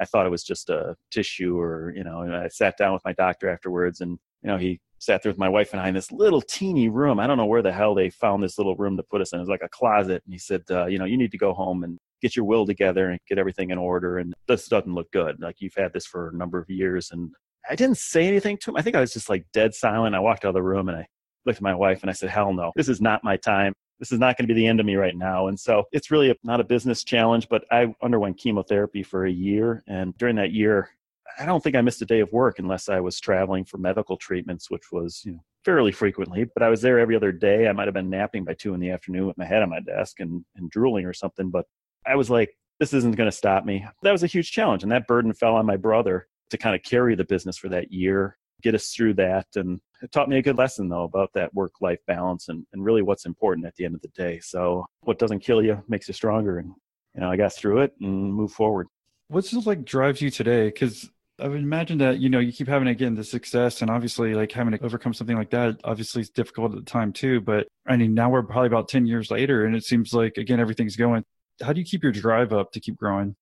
I 0.00 0.06
thought 0.06 0.24
it 0.24 0.30
was 0.30 0.42
just 0.42 0.70
a 0.70 0.96
tissue 1.10 1.58
or, 1.58 1.92
you 1.94 2.02
know, 2.02 2.22
and 2.22 2.34
I 2.34 2.48
sat 2.48 2.78
down 2.78 2.94
with 2.94 3.04
my 3.04 3.12
doctor 3.12 3.50
afterwards 3.50 4.00
and, 4.00 4.18
you 4.42 4.48
know, 4.48 4.56
he 4.56 4.80
sat 5.00 5.22
there 5.22 5.30
with 5.30 5.38
my 5.38 5.50
wife 5.50 5.72
and 5.72 5.82
I 5.82 5.88
in 5.88 5.94
this 5.94 6.10
little 6.10 6.40
teeny 6.40 6.88
room. 6.88 7.20
I 7.20 7.26
don't 7.26 7.36
know 7.36 7.44
where 7.44 7.60
the 7.60 7.72
hell 7.72 7.94
they 7.94 8.08
found 8.08 8.42
this 8.42 8.56
little 8.56 8.76
room 8.76 8.96
to 8.96 9.02
put 9.02 9.20
us 9.20 9.34
in. 9.34 9.38
It 9.38 9.42
was 9.42 9.50
like 9.50 9.60
a 9.62 9.68
closet. 9.68 10.22
And 10.24 10.32
he 10.32 10.38
said, 10.38 10.62
uh, 10.70 10.86
you 10.86 10.98
know, 10.98 11.04
you 11.04 11.18
need 11.18 11.32
to 11.32 11.38
go 11.38 11.52
home 11.52 11.84
and 11.84 11.98
get 12.22 12.36
your 12.36 12.46
will 12.46 12.64
together 12.64 13.10
and 13.10 13.20
get 13.28 13.38
everything 13.38 13.68
in 13.68 13.76
order. 13.76 14.16
And 14.16 14.32
this 14.46 14.66
doesn't 14.66 14.94
look 14.94 15.10
good. 15.12 15.42
Like 15.42 15.56
you've 15.58 15.76
had 15.76 15.92
this 15.92 16.06
for 16.06 16.30
a 16.30 16.34
number 16.34 16.58
of 16.58 16.70
years. 16.70 17.10
And 17.10 17.32
I 17.68 17.74
didn't 17.74 17.98
say 17.98 18.26
anything 18.26 18.56
to 18.62 18.70
him. 18.70 18.76
I 18.78 18.82
think 18.82 18.96
I 18.96 19.00
was 19.00 19.12
just 19.12 19.28
like 19.28 19.44
dead 19.52 19.74
silent. 19.74 20.14
I 20.14 20.20
walked 20.20 20.46
out 20.46 20.48
of 20.48 20.54
the 20.54 20.62
room 20.62 20.88
and 20.88 20.96
I 20.96 21.06
looked 21.46 21.58
at 21.58 21.62
my 21.62 21.74
wife 21.74 22.02
and 22.02 22.10
I 22.10 22.12
said, 22.12 22.30
hell 22.30 22.52
no, 22.52 22.72
this 22.76 22.88
is 22.88 23.00
not 23.00 23.24
my 23.24 23.36
time. 23.36 23.72
This 23.98 24.12
is 24.12 24.18
not 24.18 24.36
going 24.36 24.46
to 24.46 24.54
be 24.54 24.60
the 24.60 24.66
end 24.66 24.78
of 24.78 24.86
me 24.86 24.94
right 24.96 25.16
now. 25.16 25.48
And 25.48 25.58
so 25.58 25.84
it's 25.90 26.10
really 26.10 26.30
a, 26.30 26.36
not 26.44 26.60
a 26.60 26.64
business 26.64 27.02
challenge, 27.02 27.48
but 27.48 27.64
I 27.70 27.94
underwent 28.00 28.38
chemotherapy 28.38 29.02
for 29.02 29.26
a 29.26 29.30
year. 29.30 29.82
And 29.88 30.16
during 30.18 30.36
that 30.36 30.52
year, 30.52 30.90
I 31.38 31.44
don't 31.44 31.62
think 31.62 31.74
I 31.74 31.80
missed 31.80 32.02
a 32.02 32.06
day 32.06 32.20
of 32.20 32.32
work 32.32 32.58
unless 32.58 32.88
I 32.88 33.00
was 33.00 33.18
traveling 33.18 33.64
for 33.64 33.78
medical 33.78 34.16
treatments, 34.16 34.70
which 34.70 34.92
was 34.92 35.22
you 35.24 35.32
know, 35.32 35.40
fairly 35.64 35.90
frequently. 35.90 36.44
But 36.54 36.62
I 36.62 36.68
was 36.68 36.80
there 36.80 37.00
every 37.00 37.16
other 37.16 37.32
day. 37.32 37.66
I 37.66 37.72
might 37.72 37.88
have 37.88 37.94
been 37.94 38.10
napping 38.10 38.44
by 38.44 38.54
two 38.54 38.72
in 38.72 38.80
the 38.80 38.90
afternoon 38.90 39.26
with 39.26 39.38
my 39.38 39.44
head 39.44 39.62
on 39.62 39.70
my 39.70 39.80
desk 39.80 40.20
and, 40.20 40.44
and 40.56 40.70
drooling 40.70 41.04
or 41.04 41.12
something. 41.12 41.50
But 41.50 41.66
I 42.06 42.14
was 42.14 42.30
like, 42.30 42.56
this 42.78 42.92
isn't 42.92 43.16
going 43.16 43.30
to 43.30 43.36
stop 43.36 43.64
me. 43.64 43.84
That 44.02 44.12
was 44.12 44.22
a 44.22 44.28
huge 44.28 44.52
challenge. 44.52 44.84
And 44.84 44.92
that 44.92 45.08
burden 45.08 45.32
fell 45.32 45.56
on 45.56 45.66
my 45.66 45.76
brother 45.76 46.28
to 46.50 46.58
kind 46.58 46.76
of 46.76 46.82
carry 46.82 47.16
the 47.16 47.24
business 47.24 47.58
for 47.58 47.68
that 47.70 47.92
year 47.92 48.38
get 48.62 48.74
us 48.74 48.90
through 48.90 49.14
that. 49.14 49.46
And 49.56 49.80
it 50.02 50.12
taught 50.12 50.28
me 50.28 50.38
a 50.38 50.42
good 50.42 50.58
lesson, 50.58 50.88
though, 50.88 51.04
about 51.04 51.32
that 51.34 51.52
work 51.54 51.72
life 51.80 52.00
balance 52.06 52.48
and, 52.48 52.66
and 52.72 52.84
really 52.84 53.02
what's 53.02 53.26
important 53.26 53.66
at 53.66 53.74
the 53.76 53.84
end 53.84 53.94
of 53.94 54.02
the 54.02 54.08
day. 54.08 54.38
So, 54.40 54.86
what 55.00 55.18
doesn't 55.18 55.40
kill 55.40 55.62
you 55.62 55.82
makes 55.88 56.08
you 56.08 56.14
stronger. 56.14 56.58
And, 56.58 56.72
you 57.14 57.20
know, 57.20 57.30
I 57.30 57.36
got 57.36 57.52
through 57.52 57.82
it 57.82 57.94
and 58.00 58.32
moved 58.32 58.54
forward. 58.54 58.88
What's 59.28 59.50
just 59.50 59.66
like 59.66 59.84
drives 59.84 60.22
you 60.22 60.30
today? 60.30 60.66
Because 60.66 61.10
I 61.40 61.48
would 61.48 61.60
imagine 61.60 61.98
that, 61.98 62.18
you 62.18 62.28
know, 62.28 62.38
you 62.38 62.52
keep 62.52 62.68
having, 62.68 62.88
again, 62.88 63.14
the 63.14 63.24
success 63.24 63.82
and 63.82 63.90
obviously 63.90 64.34
like 64.34 64.50
having 64.50 64.72
to 64.76 64.84
overcome 64.84 65.14
something 65.14 65.36
like 65.36 65.50
that, 65.50 65.80
obviously 65.84 66.22
it's 66.22 66.30
difficult 66.30 66.72
at 66.72 66.78
the 66.78 66.90
time 66.90 67.12
too. 67.12 67.40
But 67.40 67.68
I 67.86 67.96
mean, 67.96 68.14
now 68.14 68.30
we're 68.30 68.42
probably 68.42 68.66
about 68.66 68.88
10 68.88 69.06
years 69.06 69.30
later 69.30 69.64
and 69.64 69.76
it 69.76 69.84
seems 69.84 70.12
like, 70.12 70.36
again, 70.36 70.60
everything's 70.60 70.96
going. 70.96 71.24
How 71.62 71.72
do 71.72 71.80
you 71.80 71.86
keep 71.86 72.02
your 72.02 72.12
drive 72.12 72.52
up 72.52 72.72
to 72.72 72.80
keep 72.80 72.96
growing? 72.96 73.36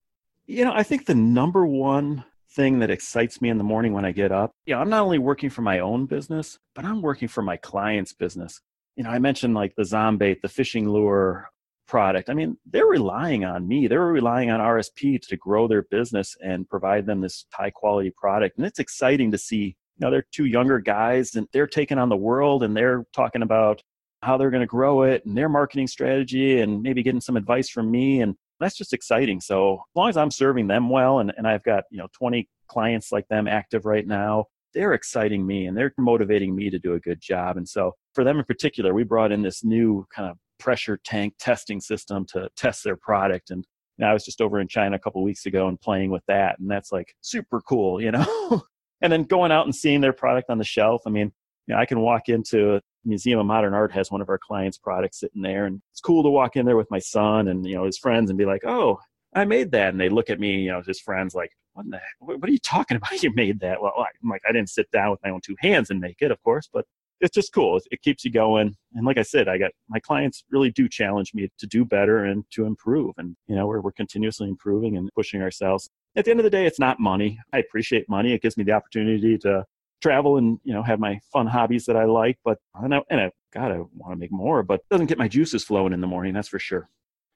You 0.45 0.65
know, 0.65 0.73
I 0.73 0.83
think 0.83 1.05
the 1.05 1.15
number 1.15 1.65
one 1.65 2.23
thing 2.51 2.79
that 2.79 2.89
excites 2.89 3.41
me 3.41 3.49
in 3.49 3.57
the 3.57 3.63
morning 3.63 3.93
when 3.93 4.05
I 4.05 4.11
get 4.11 4.31
up. 4.31 4.51
You 4.65 4.75
know, 4.75 4.81
I'm 4.81 4.89
not 4.89 5.03
only 5.03 5.19
working 5.19 5.49
for 5.49 5.61
my 5.61 5.79
own 5.79 6.05
business, 6.05 6.57
but 6.75 6.85
I'm 6.85 7.01
working 7.01 7.27
for 7.27 7.41
my 7.41 7.57
client's 7.57 8.13
business. 8.13 8.61
You 8.95 9.03
know, 9.03 9.09
I 9.09 9.19
mentioned 9.19 9.53
like 9.53 9.75
the 9.75 9.83
Zombait, 9.83 10.41
the 10.41 10.49
fishing 10.49 10.89
lure 10.89 11.49
product. 11.87 12.29
I 12.29 12.33
mean, 12.33 12.57
they're 12.65 12.85
relying 12.85 13.45
on 13.45 13.67
me. 13.67 13.87
They're 13.87 14.05
relying 14.05 14.49
on 14.49 14.59
RSP 14.59 15.21
to 15.27 15.37
grow 15.37 15.67
their 15.67 15.83
business 15.83 16.35
and 16.43 16.69
provide 16.69 17.05
them 17.05 17.21
this 17.21 17.45
high 17.53 17.69
quality 17.69 18.11
product. 18.15 18.57
And 18.57 18.65
it's 18.65 18.79
exciting 18.79 19.31
to 19.31 19.37
see, 19.37 19.57
you 19.65 19.75
know, 19.99 20.11
they're 20.11 20.25
two 20.31 20.45
younger 20.45 20.79
guys 20.79 21.35
and 21.35 21.47
they're 21.53 21.67
taking 21.67 21.97
on 21.97 22.09
the 22.09 22.17
world 22.17 22.63
and 22.63 22.75
they're 22.75 23.05
talking 23.13 23.41
about 23.41 23.81
how 24.23 24.37
they're 24.37 24.51
going 24.51 24.61
to 24.61 24.67
grow 24.67 25.03
it 25.03 25.25
and 25.25 25.37
their 25.37 25.49
marketing 25.49 25.87
strategy 25.87 26.59
and 26.59 26.81
maybe 26.81 27.03
getting 27.03 27.21
some 27.21 27.37
advice 27.37 27.69
from 27.69 27.89
me. 27.89 28.21
And 28.21 28.35
that's 28.59 28.77
just 28.77 28.93
exciting. 28.93 29.41
So 29.41 29.73
as 29.73 29.95
long 29.95 30.09
as 30.09 30.17
I'm 30.17 30.31
serving 30.31 30.67
them 30.67 30.89
well 30.89 31.19
and, 31.19 31.33
and 31.37 31.47
I've 31.47 31.63
got, 31.63 31.83
you 31.91 31.97
know, 31.97 32.07
20 32.17 32.47
clients 32.67 33.11
like 33.11 33.27
them 33.27 33.47
active 33.47 33.85
right 33.85 34.05
now, 34.05 34.45
they're 34.73 34.93
exciting 34.93 35.45
me 35.45 35.65
and 35.65 35.77
they're 35.77 35.93
motivating 35.97 36.55
me 36.55 36.69
to 36.69 36.79
do 36.79 36.93
a 36.93 36.99
good 36.99 37.21
job. 37.21 37.57
And 37.57 37.67
so 37.67 37.93
for 38.13 38.23
them 38.23 38.37
in 38.37 38.45
particular, 38.45 38.93
we 38.93 39.03
brought 39.03 39.31
in 39.31 39.41
this 39.41 39.63
new 39.63 40.05
kind 40.13 40.29
of 40.29 40.37
pressure 40.59 40.99
tank 41.03 41.35
testing 41.39 41.79
system 41.79 42.25
to 42.33 42.49
test 42.55 42.83
their 42.83 42.95
product. 42.95 43.51
And 43.51 43.65
know, 43.99 44.07
I 44.07 44.13
was 44.13 44.25
just 44.25 44.41
over 44.41 44.59
in 44.59 44.67
China 44.67 44.95
a 44.95 44.99
couple 44.99 45.23
weeks 45.23 45.45
ago 45.45 45.67
and 45.67 45.79
playing 45.79 46.11
with 46.11 46.23
that. 46.27 46.59
And 46.59 46.69
that's 46.69 46.91
like 46.91 47.15
super 47.21 47.61
cool, 47.61 48.01
you 48.01 48.11
know? 48.11 48.63
and 49.01 49.11
then 49.11 49.23
going 49.23 49.51
out 49.51 49.65
and 49.65 49.75
seeing 49.75 50.01
their 50.01 50.13
product 50.13 50.49
on 50.49 50.57
the 50.57 50.63
shelf. 50.63 51.01
I 51.05 51.09
mean, 51.09 51.31
you 51.67 51.75
know, 51.75 51.81
I 51.81 51.85
can 51.85 51.99
walk 51.99 52.29
into 52.29 52.75
a 52.75 52.81
Museum 53.05 53.39
of 53.39 53.45
Modern 53.45 53.73
Art 53.73 53.91
has 53.93 54.11
one 54.11 54.21
of 54.21 54.29
our 54.29 54.37
clients' 54.37 54.77
products 54.77 55.19
sitting 55.19 55.41
there, 55.41 55.65
and 55.65 55.81
it's 55.91 56.01
cool 56.01 56.23
to 56.23 56.29
walk 56.29 56.55
in 56.55 56.65
there 56.65 56.77
with 56.77 56.91
my 56.91 56.99
son 56.99 57.47
and 57.47 57.65
you 57.65 57.75
know 57.75 57.85
his 57.85 57.97
friends 57.97 58.29
and 58.29 58.37
be 58.37 58.45
like, 58.45 58.65
"Oh, 58.65 58.99
I 59.35 59.45
made 59.45 59.71
that," 59.71 59.89
and 59.89 59.99
they 59.99 60.09
look 60.09 60.29
at 60.29 60.39
me, 60.39 60.61
you 60.61 60.71
know, 60.71 60.81
his 60.85 60.99
friends 60.99 61.33
like, 61.35 61.51
"What 61.73 61.89
the? 61.89 61.97
Heck? 61.97 62.15
What 62.19 62.49
are 62.49 62.51
you 62.51 62.59
talking 62.59 62.97
about? 62.97 63.11
You 63.23 63.33
made 63.33 63.59
that?" 63.61 63.81
Well, 63.81 63.93
I'm 63.97 64.29
like, 64.29 64.41
I 64.47 64.51
didn't 64.51 64.69
sit 64.69 64.89
down 64.91 65.11
with 65.11 65.19
my 65.23 65.29
own 65.31 65.41
two 65.41 65.55
hands 65.59 65.89
and 65.89 65.99
make 65.99 66.17
it, 66.21 66.31
of 66.31 66.41
course, 66.43 66.69
but 66.71 66.85
it's 67.21 67.33
just 67.33 67.53
cool. 67.53 67.79
It 67.91 68.01
keeps 68.01 68.23
you 68.23 68.31
going. 68.31 68.75
And 68.93 69.05
like 69.05 69.17
I 69.17 69.23
said, 69.23 69.47
I 69.47 69.57
got 69.57 69.71
my 69.89 69.99
clients 69.99 70.43
really 70.51 70.71
do 70.71 70.87
challenge 70.87 71.33
me 71.33 71.49
to 71.57 71.67
do 71.67 71.83
better 71.83 72.25
and 72.25 72.43
to 72.51 72.65
improve. 72.65 73.13
And, 73.17 73.35
you 73.47 73.55
know, 73.55 73.65
we're, 73.65 73.81
we're 73.81 73.91
continuously 73.91 74.47
improving 74.47 74.97
and 74.97 75.09
pushing 75.15 75.41
ourselves. 75.41 75.89
At 76.15 76.25
the 76.25 76.31
end 76.31 76.39
of 76.39 76.43
the 76.43 76.49
day, 76.49 76.65
it's 76.65 76.79
not 76.79 76.99
money. 76.99 77.39
I 77.53 77.59
appreciate 77.59 78.07
money. 78.07 78.33
It 78.33 78.41
gives 78.41 78.57
me 78.57 78.63
the 78.63 78.73
opportunity 78.73 79.37
to 79.39 79.65
travel 80.01 80.37
and 80.37 80.59
you 80.63 80.73
know 80.73 80.83
have 80.83 80.99
my 80.99 81.19
fun 81.31 81.47
hobbies 81.47 81.85
that 81.85 81.95
I 81.95 82.05
like. 82.05 82.37
But 82.43 82.57
and 82.75 82.93
I, 82.93 83.01
and 83.09 83.21
I 83.21 83.31
God, 83.53 83.71
I 83.71 83.77
want 83.93 84.13
to 84.13 84.17
make 84.17 84.31
more, 84.31 84.63
but 84.63 84.75
it 84.75 84.85
doesn't 84.91 85.07
get 85.07 85.17
my 85.17 85.27
juices 85.27 85.63
flowing 85.63 85.93
in 85.93 86.01
the 86.01 86.07
morning. 86.07 86.33
That's 86.33 86.49
for 86.49 86.59
sure. 86.59 86.89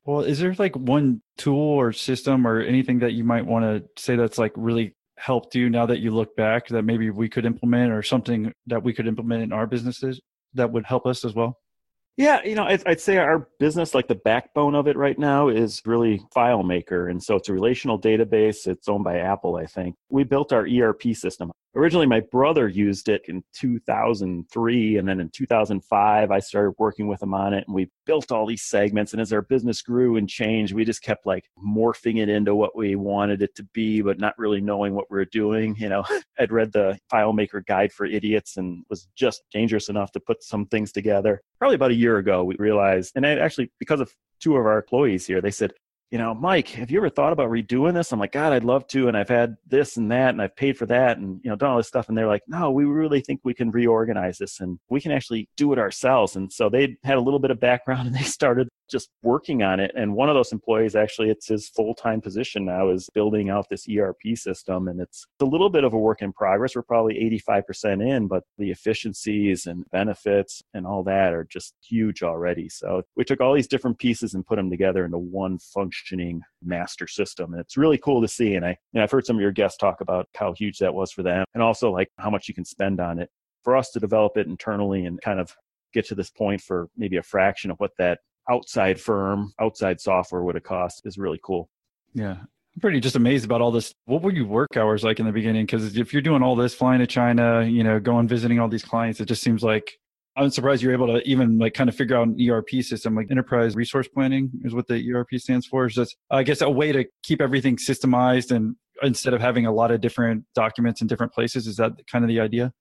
Well, 0.06 0.22
is 0.22 0.40
there 0.40 0.54
like 0.58 0.76
one 0.76 1.22
tool 1.38 1.60
or 1.60 1.94
system 1.94 2.48
or 2.48 2.60
anything 2.62 3.00
that 3.00 3.14
you 3.14 3.24
might 3.24 3.46
want 3.46 3.66
to 3.66 4.02
say 4.02 4.16
that's 4.16 4.38
like 4.38 4.52
really 4.56 4.96
helped 5.18 5.54
you 5.54 5.70
now 5.70 5.86
that 5.86 6.00
you 6.00 6.10
look 6.10 6.36
back 6.36 6.68
that 6.70 6.82
maybe 6.84 7.12
we 7.12 7.30
could 7.30 7.46
implement 7.46 7.92
or 7.92 8.02
something 8.02 8.52
that 8.66 8.82
we 8.82 8.94
could 8.94 9.08
implement 9.08 9.44
in 9.44 9.54
our 9.54 9.68
businesses 9.68 10.20
that 10.56 10.72
would 10.72 10.86
help 10.86 11.06
us 11.06 11.24
as 11.24 11.36
well? 11.36 11.60
Yeah, 12.18 12.44
you 12.44 12.56
know, 12.56 12.66
I'd, 12.66 13.00
say 13.00 13.18
our 13.18 13.48
business, 13.58 13.96
like 13.96 14.08
the 14.08 14.16
backbone 14.16 14.76
of 14.76 14.88
it 14.88 14.98
right 14.98 15.18
now, 15.18 15.48
is 15.48 15.82
really 15.86 16.22
FileMaker. 16.36 17.10
And 17.10 17.24
so 17.24 17.36
it's 17.36 17.48
a 17.48 17.54
relational 17.54 18.00
database. 18.00 18.68
It's 18.68 18.90
owned 18.90 19.06
by 19.06 19.20
Apple, 19.20 19.56
I 19.56 19.66
think. 19.66 19.96
We 20.10 20.24
built 20.24 20.52
our 20.52 20.68
ERP 20.68 21.16
system. 21.16 21.52
Originally 21.76 22.06
my 22.06 22.20
brother 22.20 22.68
used 22.68 23.10
it 23.10 23.22
in 23.28 23.44
2003 23.54 24.98
and 24.98 25.08
then 25.08 25.20
in 25.20 25.30
2005 25.30 26.32
i 26.32 26.40
started 26.40 26.74
working 26.78 27.08
with 27.08 27.22
him 27.22 27.34
on 27.34 27.54
it 27.54 27.64
and 27.68 27.76
we 27.76 27.90
built 28.06 28.32
all 28.32 28.46
these 28.46 28.64
segments 28.64 29.14
and 29.14 29.22
as 29.22 29.32
our 29.32 29.42
business 29.42 29.82
grew 29.82 30.18
and 30.18 30.30
changed 30.30 30.74
we 30.74 30.84
just 30.84 31.02
kept 31.02 31.26
like 31.26 31.46
morphing 31.64 32.22
it 32.22 32.30
into 32.30 32.56
what 32.56 32.76
we 32.76 32.96
wanted 32.96 33.42
it 33.42 33.56
to 33.56 33.64
be 33.74 34.02
but 34.02 34.20
not 34.20 34.38
really 34.38 34.62
knowing 34.62 34.94
what 34.94 35.10
we 35.10 35.18
were 35.18 35.26
doing 35.26 35.76
you 35.78 35.90
know. 35.90 36.04
I'd 36.40 36.52
read 36.52 36.72
the 36.72 36.98
filemaker 37.12 37.66
guide 37.66 37.92
for 37.92 38.06
idiots 38.06 38.58
and 38.58 38.84
was 38.90 39.08
just 39.16 39.44
dangerous 39.52 39.90
enough 39.90 40.12
to 40.14 40.20
put 40.20 40.44
some 40.44 40.66
things 40.66 40.92
together. 40.92 41.42
Probably 41.60 41.76
about 41.76 41.92
a 41.92 41.96
year 41.96 42.18
ago 42.18 42.44
we 42.44 42.56
realized 42.58 43.14
and 43.16 43.26
actually 43.26 43.72
because 43.80 44.00
of 44.00 44.12
two 44.40 44.58
of 44.58 44.66
our 44.66 44.78
employees 44.78 45.26
here 45.26 45.42
they 45.42 45.52
said 45.52 45.72
you 46.12 46.18
know, 46.18 46.34
Mike, 46.34 46.68
have 46.70 46.92
you 46.92 46.98
ever 46.98 47.10
thought 47.10 47.32
about 47.32 47.50
redoing 47.50 47.94
this? 47.94 48.12
I'm 48.12 48.20
like, 48.20 48.34
God, 48.34 48.52
I'd 48.52 48.66
love 48.66 48.86
to. 48.88 49.08
And 49.08 49.16
I've 49.16 49.30
had 49.30 49.56
this 49.66 49.96
and 49.96 50.12
that, 50.12 50.32
and 50.32 50.42
I've 50.42 50.56
paid 50.58 50.78
for 50.78 50.86
that, 50.88 51.18
and, 51.18 51.40
you 51.42 51.50
know, 51.50 51.56
done 51.56 51.72
all 51.72 51.78
this 51.78 51.88
stuff. 51.88 52.10
And 52.10 52.18
they're 52.18 52.28
like, 52.28 52.44
no, 52.48 52.70
we 52.70 52.84
really 52.84 53.22
think 53.22 53.40
we 53.46 53.54
can 53.54 53.72
reorganize 53.72 54.38
this 54.38 54.60
and 54.60 54.78
we 54.90 55.00
can 55.00 55.14
actually 55.14 55.48
do 55.56 55.72
it 55.72 55.80
ourselves. 55.80 56.36
And 56.36 56.52
so 56.52 56.68
they 56.68 56.98
had 57.06 57.16
a 57.18 57.22
little 57.22 57.40
bit 57.40 57.50
of 57.50 57.62
background 57.62 58.08
and 58.08 58.16
they 58.16 58.24
started 58.24 58.68
just 58.92 59.10
working 59.24 59.64
on 59.64 59.80
it. 59.80 59.92
And 59.96 60.14
one 60.14 60.30
of 60.30 60.36
those 60.36 60.52
employees, 60.52 60.96
actually, 60.96 61.30
it's 61.30 61.48
his 61.48 61.70
full 61.70 61.96
time 61.96 62.22
position 62.22 62.66
now, 62.66 62.90
is 62.90 63.10
building 63.14 63.50
out 63.50 63.68
this 63.70 63.88
ERP 63.90 64.36
system. 64.36 64.88
And 64.88 65.00
it's 65.00 65.26
a 65.40 65.46
little 65.46 65.70
bit 65.70 65.84
of 65.84 65.94
a 65.94 65.98
work 65.98 66.22
in 66.22 66.34
progress. 66.34 66.76
We're 66.76 66.84
probably 66.84 67.16
85% 67.48 68.06
in, 68.08 68.28
but 68.28 68.44
the 68.58 68.72
efficiencies 68.72 69.66
and 69.66 69.86
benefits 69.92 70.62
and 70.74 70.86
all 70.86 71.04
that 71.04 71.34
are 71.34 71.48
just 71.50 71.74
huge 71.82 72.22
already. 72.24 72.70
So 72.70 73.04
we 73.16 73.24
took 73.24 73.42
all 73.42 73.54
these 73.54 73.68
different 73.68 73.98
pieces 73.98 74.34
and 74.34 74.46
put 74.46 74.58
them 74.58 74.70
together 74.70 75.06
into 75.06 75.18
one 75.18 75.58
functioning 75.60 76.42
master 76.64 77.08
system. 77.08 77.54
And 77.54 77.62
it's 77.62 77.78
really 77.78 77.98
cool 77.98 78.22
to 78.22 78.28
see. 78.28 78.56
And 78.56 78.66
I, 78.66 78.70
you 78.70 78.76
know, 78.94 79.04
I've 79.04 79.12
heard 79.12 79.26
some 79.26 79.38
of 79.38 79.42
your 79.42 79.52
guests 79.52 79.78
talk 79.78 80.02
about 80.02 80.28
how 80.36 80.54
huge 80.54 80.78
that 80.80 80.94
was 80.94 81.12
for 81.12 81.24
them 81.24 81.46
and 81.54 81.64
also 81.64 81.92
like 81.92 82.10
how 82.18 82.30
much 82.30 82.48
you 82.48 82.54
can 82.54 82.66
spend 82.66 83.00
on 83.00 83.20
it. 83.20 83.30
For 83.64 83.78
us 83.78 83.92
to 83.92 84.00
develop 84.00 84.38
it 84.38 84.48
internally 84.48 85.06
and 85.06 85.22
kind 85.22 85.40
of 85.40 85.56
get 85.94 86.08
to 86.08 86.16
this 86.16 86.30
point 86.30 86.62
for 86.62 86.90
maybe 86.98 87.18
a 87.18 87.24
fraction 87.24 87.70
of 87.72 87.78
what 87.80 87.92
that 87.98 88.20
outside 88.52 89.00
firm, 89.00 89.54
outside 89.60 90.02
software 90.02 90.44
would 90.44 90.56
have 90.56 90.64
cost 90.64 91.02
is 91.06 91.18
really 91.18 91.40
cool. 91.44 91.70
Yeah. 92.14 92.38
I'm 92.76 92.80
pretty 92.80 93.00
just 93.00 93.16
amazed 93.16 93.46
about 93.46 93.62
all 93.62 93.72
this. 93.72 93.94
What 94.06 94.22
were 94.22 94.32
your 94.32 94.46
work 94.46 94.78
hours 94.78 95.04
like 95.04 95.20
in 95.20 95.26
the 95.26 95.32
beginning? 95.32 95.66
Because 95.66 95.98
if 95.98 96.14
you're 96.14 96.22
doing 96.22 96.42
all 96.42 96.56
this, 96.56 96.74
flying 96.74 97.00
to 97.00 97.08
China, 97.08 97.64
you 97.64 97.84
know, 97.84 98.00
going 98.00 98.28
visiting 98.28 98.60
all 98.60 98.70
these 98.70 98.84
clients, 98.84 99.20
it 99.20 99.26
just 99.26 99.42
seems 99.42 99.62
like 99.62 100.00
I'm 100.38 100.50
surprised 100.50 100.82
you're 100.82 100.94
able 100.94 101.08
to 101.08 101.22
even 101.28 101.58
like 101.60 101.74
kind 101.74 101.90
of 101.90 101.96
figure 101.96 102.16
out 102.16 102.28
an 102.28 102.50
ERP 102.50 102.70
system, 102.82 103.16
like 103.16 103.30
enterprise 103.30 103.76
resource 103.76 104.08
planning 104.08 104.50
is 104.64 104.74
what 104.74 104.88
the 104.88 105.14
ERP 105.14 105.30
stands 105.36 105.66
for. 105.66 105.86
Is 105.86 105.96
just, 105.96 106.16
I 106.30 106.44
guess, 106.44 106.62
a 106.62 106.70
way 106.70 106.94
to 106.94 107.06
keep 107.24 107.42
everything 107.42 107.76
systemized 107.76 108.56
and 108.56 108.76
instead 109.04 109.34
of 109.34 109.42
having 109.42 109.66
a 109.66 109.72
lot 109.74 109.92
of 109.92 110.00
different 110.00 110.46
documents 110.56 111.02
in 111.02 111.08
different 111.08 111.34
places. 111.34 111.68
Is 111.68 111.76
that 111.78 111.92
kind 112.10 112.24
of 112.24 112.30
the 112.30 112.40
idea? 112.40 112.72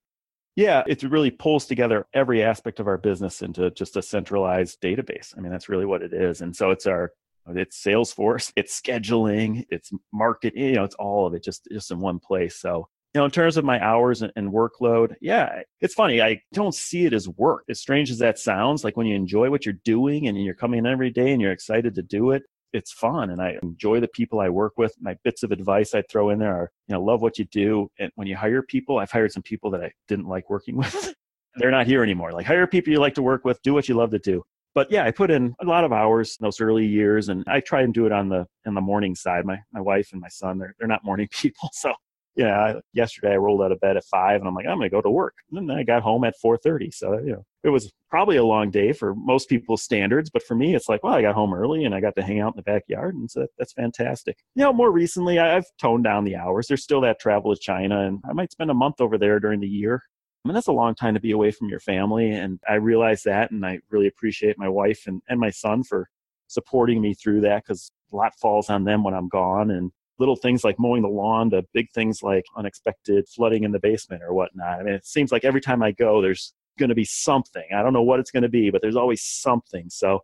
Yeah, 0.55 0.83
it 0.85 1.03
really 1.03 1.31
pulls 1.31 1.65
together 1.65 2.07
every 2.13 2.43
aspect 2.43 2.79
of 2.79 2.87
our 2.87 2.97
business 2.97 3.41
into 3.41 3.71
just 3.71 3.95
a 3.95 4.01
centralized 4.01 4.81
database. 4.81 5.35
I 5.37 5.41
mean, 5.41 5.51
that's 5.51 5.69
really 5.69 5.85
what 5.85 6.01
it 6.01 6.13
is. 6.13 6.41
And 6.41 6.55
so 6.55 6.71
it's 6.71 6.85
our 6.85 7.13
it's 7.47 7.81
Salesforce, 7.81 8.51
it's 8.55 8.79
scheduling, 8.79 9.65
it's 9.69 9.91
marketing, 10.13 10.63
you 10.63 10.73
know, 10.73 10.83
it's 10.83 10.95
all 10.95 11.25
of 11.25 11.33
it 11.33 11.43
just 11.43 11.67
just 11.71 11.91
in 11.91 11.99
one 11.99 12.19
place. 12.19 12.57
So, 12.57 12.89
you 13.13 13.19
know, 13.19 13.25
in 13.25 13.31
terms 13.31 13.57
of 13.57 13.65
my 13.65 13.83
hours 13.83 14.21
and, 14.21 14.31
and 14.35 14.51
workload, 14.51 15.15
yeah, 15.21 15.61
it's 15.79 15.93
funny. 15.93 16.21
I 16.21 16.41
don't 16.53 16.75
see 16.75 17.05
it 17.05 17.13
as 17.13 17.27
work. 17.27 17.63
As 17.69 17.79
strange 17.79 18.11
as 18.11 18.19
that 18.19 18.39
sounds, 18.39 18.83
like 18.83 18.97
when 18.97 19.07
you 19.07 19.15
enjoy 19.15 19.49
what 19.49 19.65
you're 19.65 19.73
doing 19.85 20.27
and 20.27 20.41
you're 20.41 20.53
coming 20.53 20.79
in 20.79 20.85
every 20.85 21.11
day 21.11 21.31
and 21.31 21.41
you're 21.41 21.51
excited 21.51 21.95
to 21.95 22.01
do 22.01 22.31
it, 22.31 22.43
it's 22.73 22.91
fun 22.91 23.29
and 23.29 23.41
I 23.41 23.57
enjoy 23.63 23.99
the 23.99 24.07
people 24.07 24.39
I 24.39 24.49
work 24.49 24.73
with. 24.77 24.93
My 24.99 25.15
bits 25.23 25.43
of 25.43 25.51
advice 25.51 25.93
I 25.93 26.03
throw 26.03 26.29
in 26.29 26.39
there 26.39 26.55
are, 26.55 26.71
you 26.87 26.95
know, 26.95 27.03
love 27.03 27.21
what 27.21 27.37
you 27.37 27.45
do. 27.45 27.89
And 27.99 28.11
when 28.15 28.27
you 28.27 28.35
hire 28.35 28.61
people, 28.61 28.99
I've 28.99 29.11
hired 29.11 29.31
some 29.31 29.43
people 29.43 29.71
that 29.71 29.83
I 29.83 29.91
didn't 30.07 30.27
like 30.27 30.49
working 30.49 30.77
with. 30.77 31.13
They're 31.55 31.71
not 31.71 31.87
here 31.87 32.03
anymore. 32.03 32.31
Like 32.31 32.45
hire 32.45 32.67
people 32.67 32.93
you 32.93 32.99
like 32.99 33.15
to 33.15 33.21
work 33.21 33.43
with, 33.45 33.61
do 33.61 33.73
what 33.73 33.89
you 33.89 33.95
love 33.95 34.11
to 34.11 34.19
do. 34.19 34.43
But 34.73 34.89
yeah, 34.89 35.03
I 35.03 35.11
put 35.11 35.31
in 35.31 35.53
a 35.59 35.65
lot 35.65 35.83
of 35.83 35.91
hours 35.91 36.37
in 36.39 36.45
those 36.45 36.61
early 36.61 36.85
years 36.85 37.27
and 37.27 37.43
I 37.47 37.59
try 37.59 37.81
and 37.81 37.93
do 37.93 38.05
it 38.05 38.13
on 38.13 38.29
the 38.29 38.47
in 38.65 38.73
the 38.73 38.81
morning 38.81 39.15
side. 39.15 39.45
My 39.45 39.59
my 39.73 39.81
wife 39.81 40.09
and 40.13 40.21
my 40.21 40.29
son, 40.29 40.57
they're 40.57 40.73
they're 40.79 40.87
not 40.87 41.03
morning 41.03 41.27
people. 41.31 41.69
So 41.73 41.93
yeah, 42.35 42.59
I, 42.59 42.75
yesterday 42.93 43.33
I 43.33 43.37
rolled 43.37 43.61
out 43.61 43.71
of 43.71 43.79
bed 43.81 43.97
at 43.97 44.05
five 44.05 44.39
and 44.39 44.47
I'm 44.47 44.55
like, 44.55 44.65
I'm 44.65 44.77
going 44.77 44.89
to 44.89 44.95
go 44.95 45.01
to 45.01 45.09
work. 45.09 45.35
And 45.51 45.69
then 45.69 45.77
I 45.77 45.83
got 45.83 46.01
home 46.01 46.23
at 46.23 46.35
4.30. 46.43 46.93
So, 46.93 47.19
you 47.19 47.33
know, 47.33 47.45
it 47.63 47.69
was 47.69 47.91
probably 48.09 48.37
a 48.37 48.43
long 48.43 48.71
day 48.71 48.93
for 48.93 49.13
most 49.15 49.49
people's 49.49 49.83
standards. 49.83 50.29
But 50.29 50.43
for 50.43 50.55
me, 50.55 50.73
it's 50.73 50.87
like, 50.87 51.03
well, 51.03 51.13
I 51.13 51.21
got 51.21 51.35
home 51.35 51.53
early 51.53 51.83
and 51.83 51.93
I 51.93 51.99
got 51.99 52.15
to 52.15 52.23
hang 52.23 52.39
out 52.39 52.53
in 52.53 52.57
the 52.57 52.63
backyard. 52.63 53.15
And 53.15 53.29
so 53.29 53.41
that, 53.41 53.49
that's 53.57 53.73
fantastic. 53.73 54.37
You 54.55 54.63
know, 54.63 54.71
more 54.71 54.91
recently, 54.91 55.39
I, 55.39 55.57
I've 55.57 55.65
toned 55.79 56.05
down 56.05 56.23
the 56.23 56.37
hours. 56.37 56.67
There's 56.67 56.83
still 56.83 57.01
that 57.01 57.19
travel 57.19 57.53
to 57.53 57.59
China 57.59 58.07
and 58.07 58.19
I 58.29 58.33
might 58.33 58.51
spend 58.51 58.71
a 58.71 58.75
month 58.75 59.01
over 59.01 59.17
there 59.17 59.39
during 59.39 59.59
the 59.59 59.67
year. 59.67 60.01
I 60.43 60.47
mean, 60.47 60.55
that's 60.55 60.67
a 60.67 60.73
long 60.73 60.95
time 60.95 61.13
to 61.13 61.19
be 61.19 61.31
away 61.31 61.51
from 61.51 61.69
your 61.69 61.81
family. 61.81 62.31
And 62.31 62.59
I 62.67 62.75
realize 62.75 63.23
that. 63.23 63.51
And 63.51 63.65
I 63.65 63.79
really 63.89 64.07
appreciate 64.07 64.57
my 64.57 64.69
wife 64.69 65.03
and, 65.05 65.21
and 65.27 65.39
my 65.39 65.51
son 65.51 65.83
for 65.83 66.07
supporting 66.47 67.01
me 67.01 67.13
through 67.13 67.41
that 67.41 67.63
because 67.63 67.91
a 68.11 68.15
lot 68.15 68.33
falls 68.39 68.69
on 68.69 68.85
them 68.85 69.03
when 69.03 69.13
I'm 69.13 69.29
gone. 69.29 69.69
And 69.69 69.91
little 70.21 70.35
things 70.35 70.63
like 70.63 70.75
mowing 70.77 71.01
the 71.01 71.09
lawn 71.09 71.49
to 71.49 71.65
big 71.73 71.89
things 71.91 72.21
like 72.21 72.45
unexpected 72.55 73.27
flooding 73.27 73.63
in 73.63 73.71
the 73.71 73.79
basement 73.79 74.21
or 74.21 74.33
whatnot. 74.35 74.79
I 74.79 74.83
mean, 74.83 74.93
it 74.93 75.05
seems 75.05 75.31
like 75.31 75.43
every 75.43 75.59
time 75.59 75.81
I 75.81 75.91
go, 75.91 76.21
there's 76.21 76.53
going 76.77 76.89
to 76.89 76.95
be 76.95 77.03
something. 77.03 77.65
I 77.75 77.81
don't 77.81 77.91
know 77.91 78.03
what 78.03 78.19
it's 78.19 78.29
going 78.29 78.43
to 78.43 78.49
be, 78.49 78.69
but 78.69 78.83
there's 78.83 78.95
always 78.95 79.23
something. 79.23 79.89
So, 79.89 80.19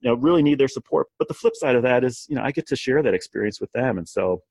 you 0.00 0.10
know, 0.10 0.16
really 0.16 0.42
need 0.42 0.58
their 0.58 0.68
support. 0.68 1.06
But 1.18 1.28
the 1.28 1.34
flip 1.34 1.56
side 1.56 1.76
of 1.76 1.82
that 1.82 2.04
is, 2.04 2.26
you 2.28 2.36
know, 2.36 2.42
I 2.42 2.52
get 2.52 2.68
to 2.68 2.76
share 2.76 3.02
that 3.02 3.14
experience 3.14 3.58
with 3.58 3.72
them. 3.72 3.96
And 3.96 4.06
so 4.06 4.42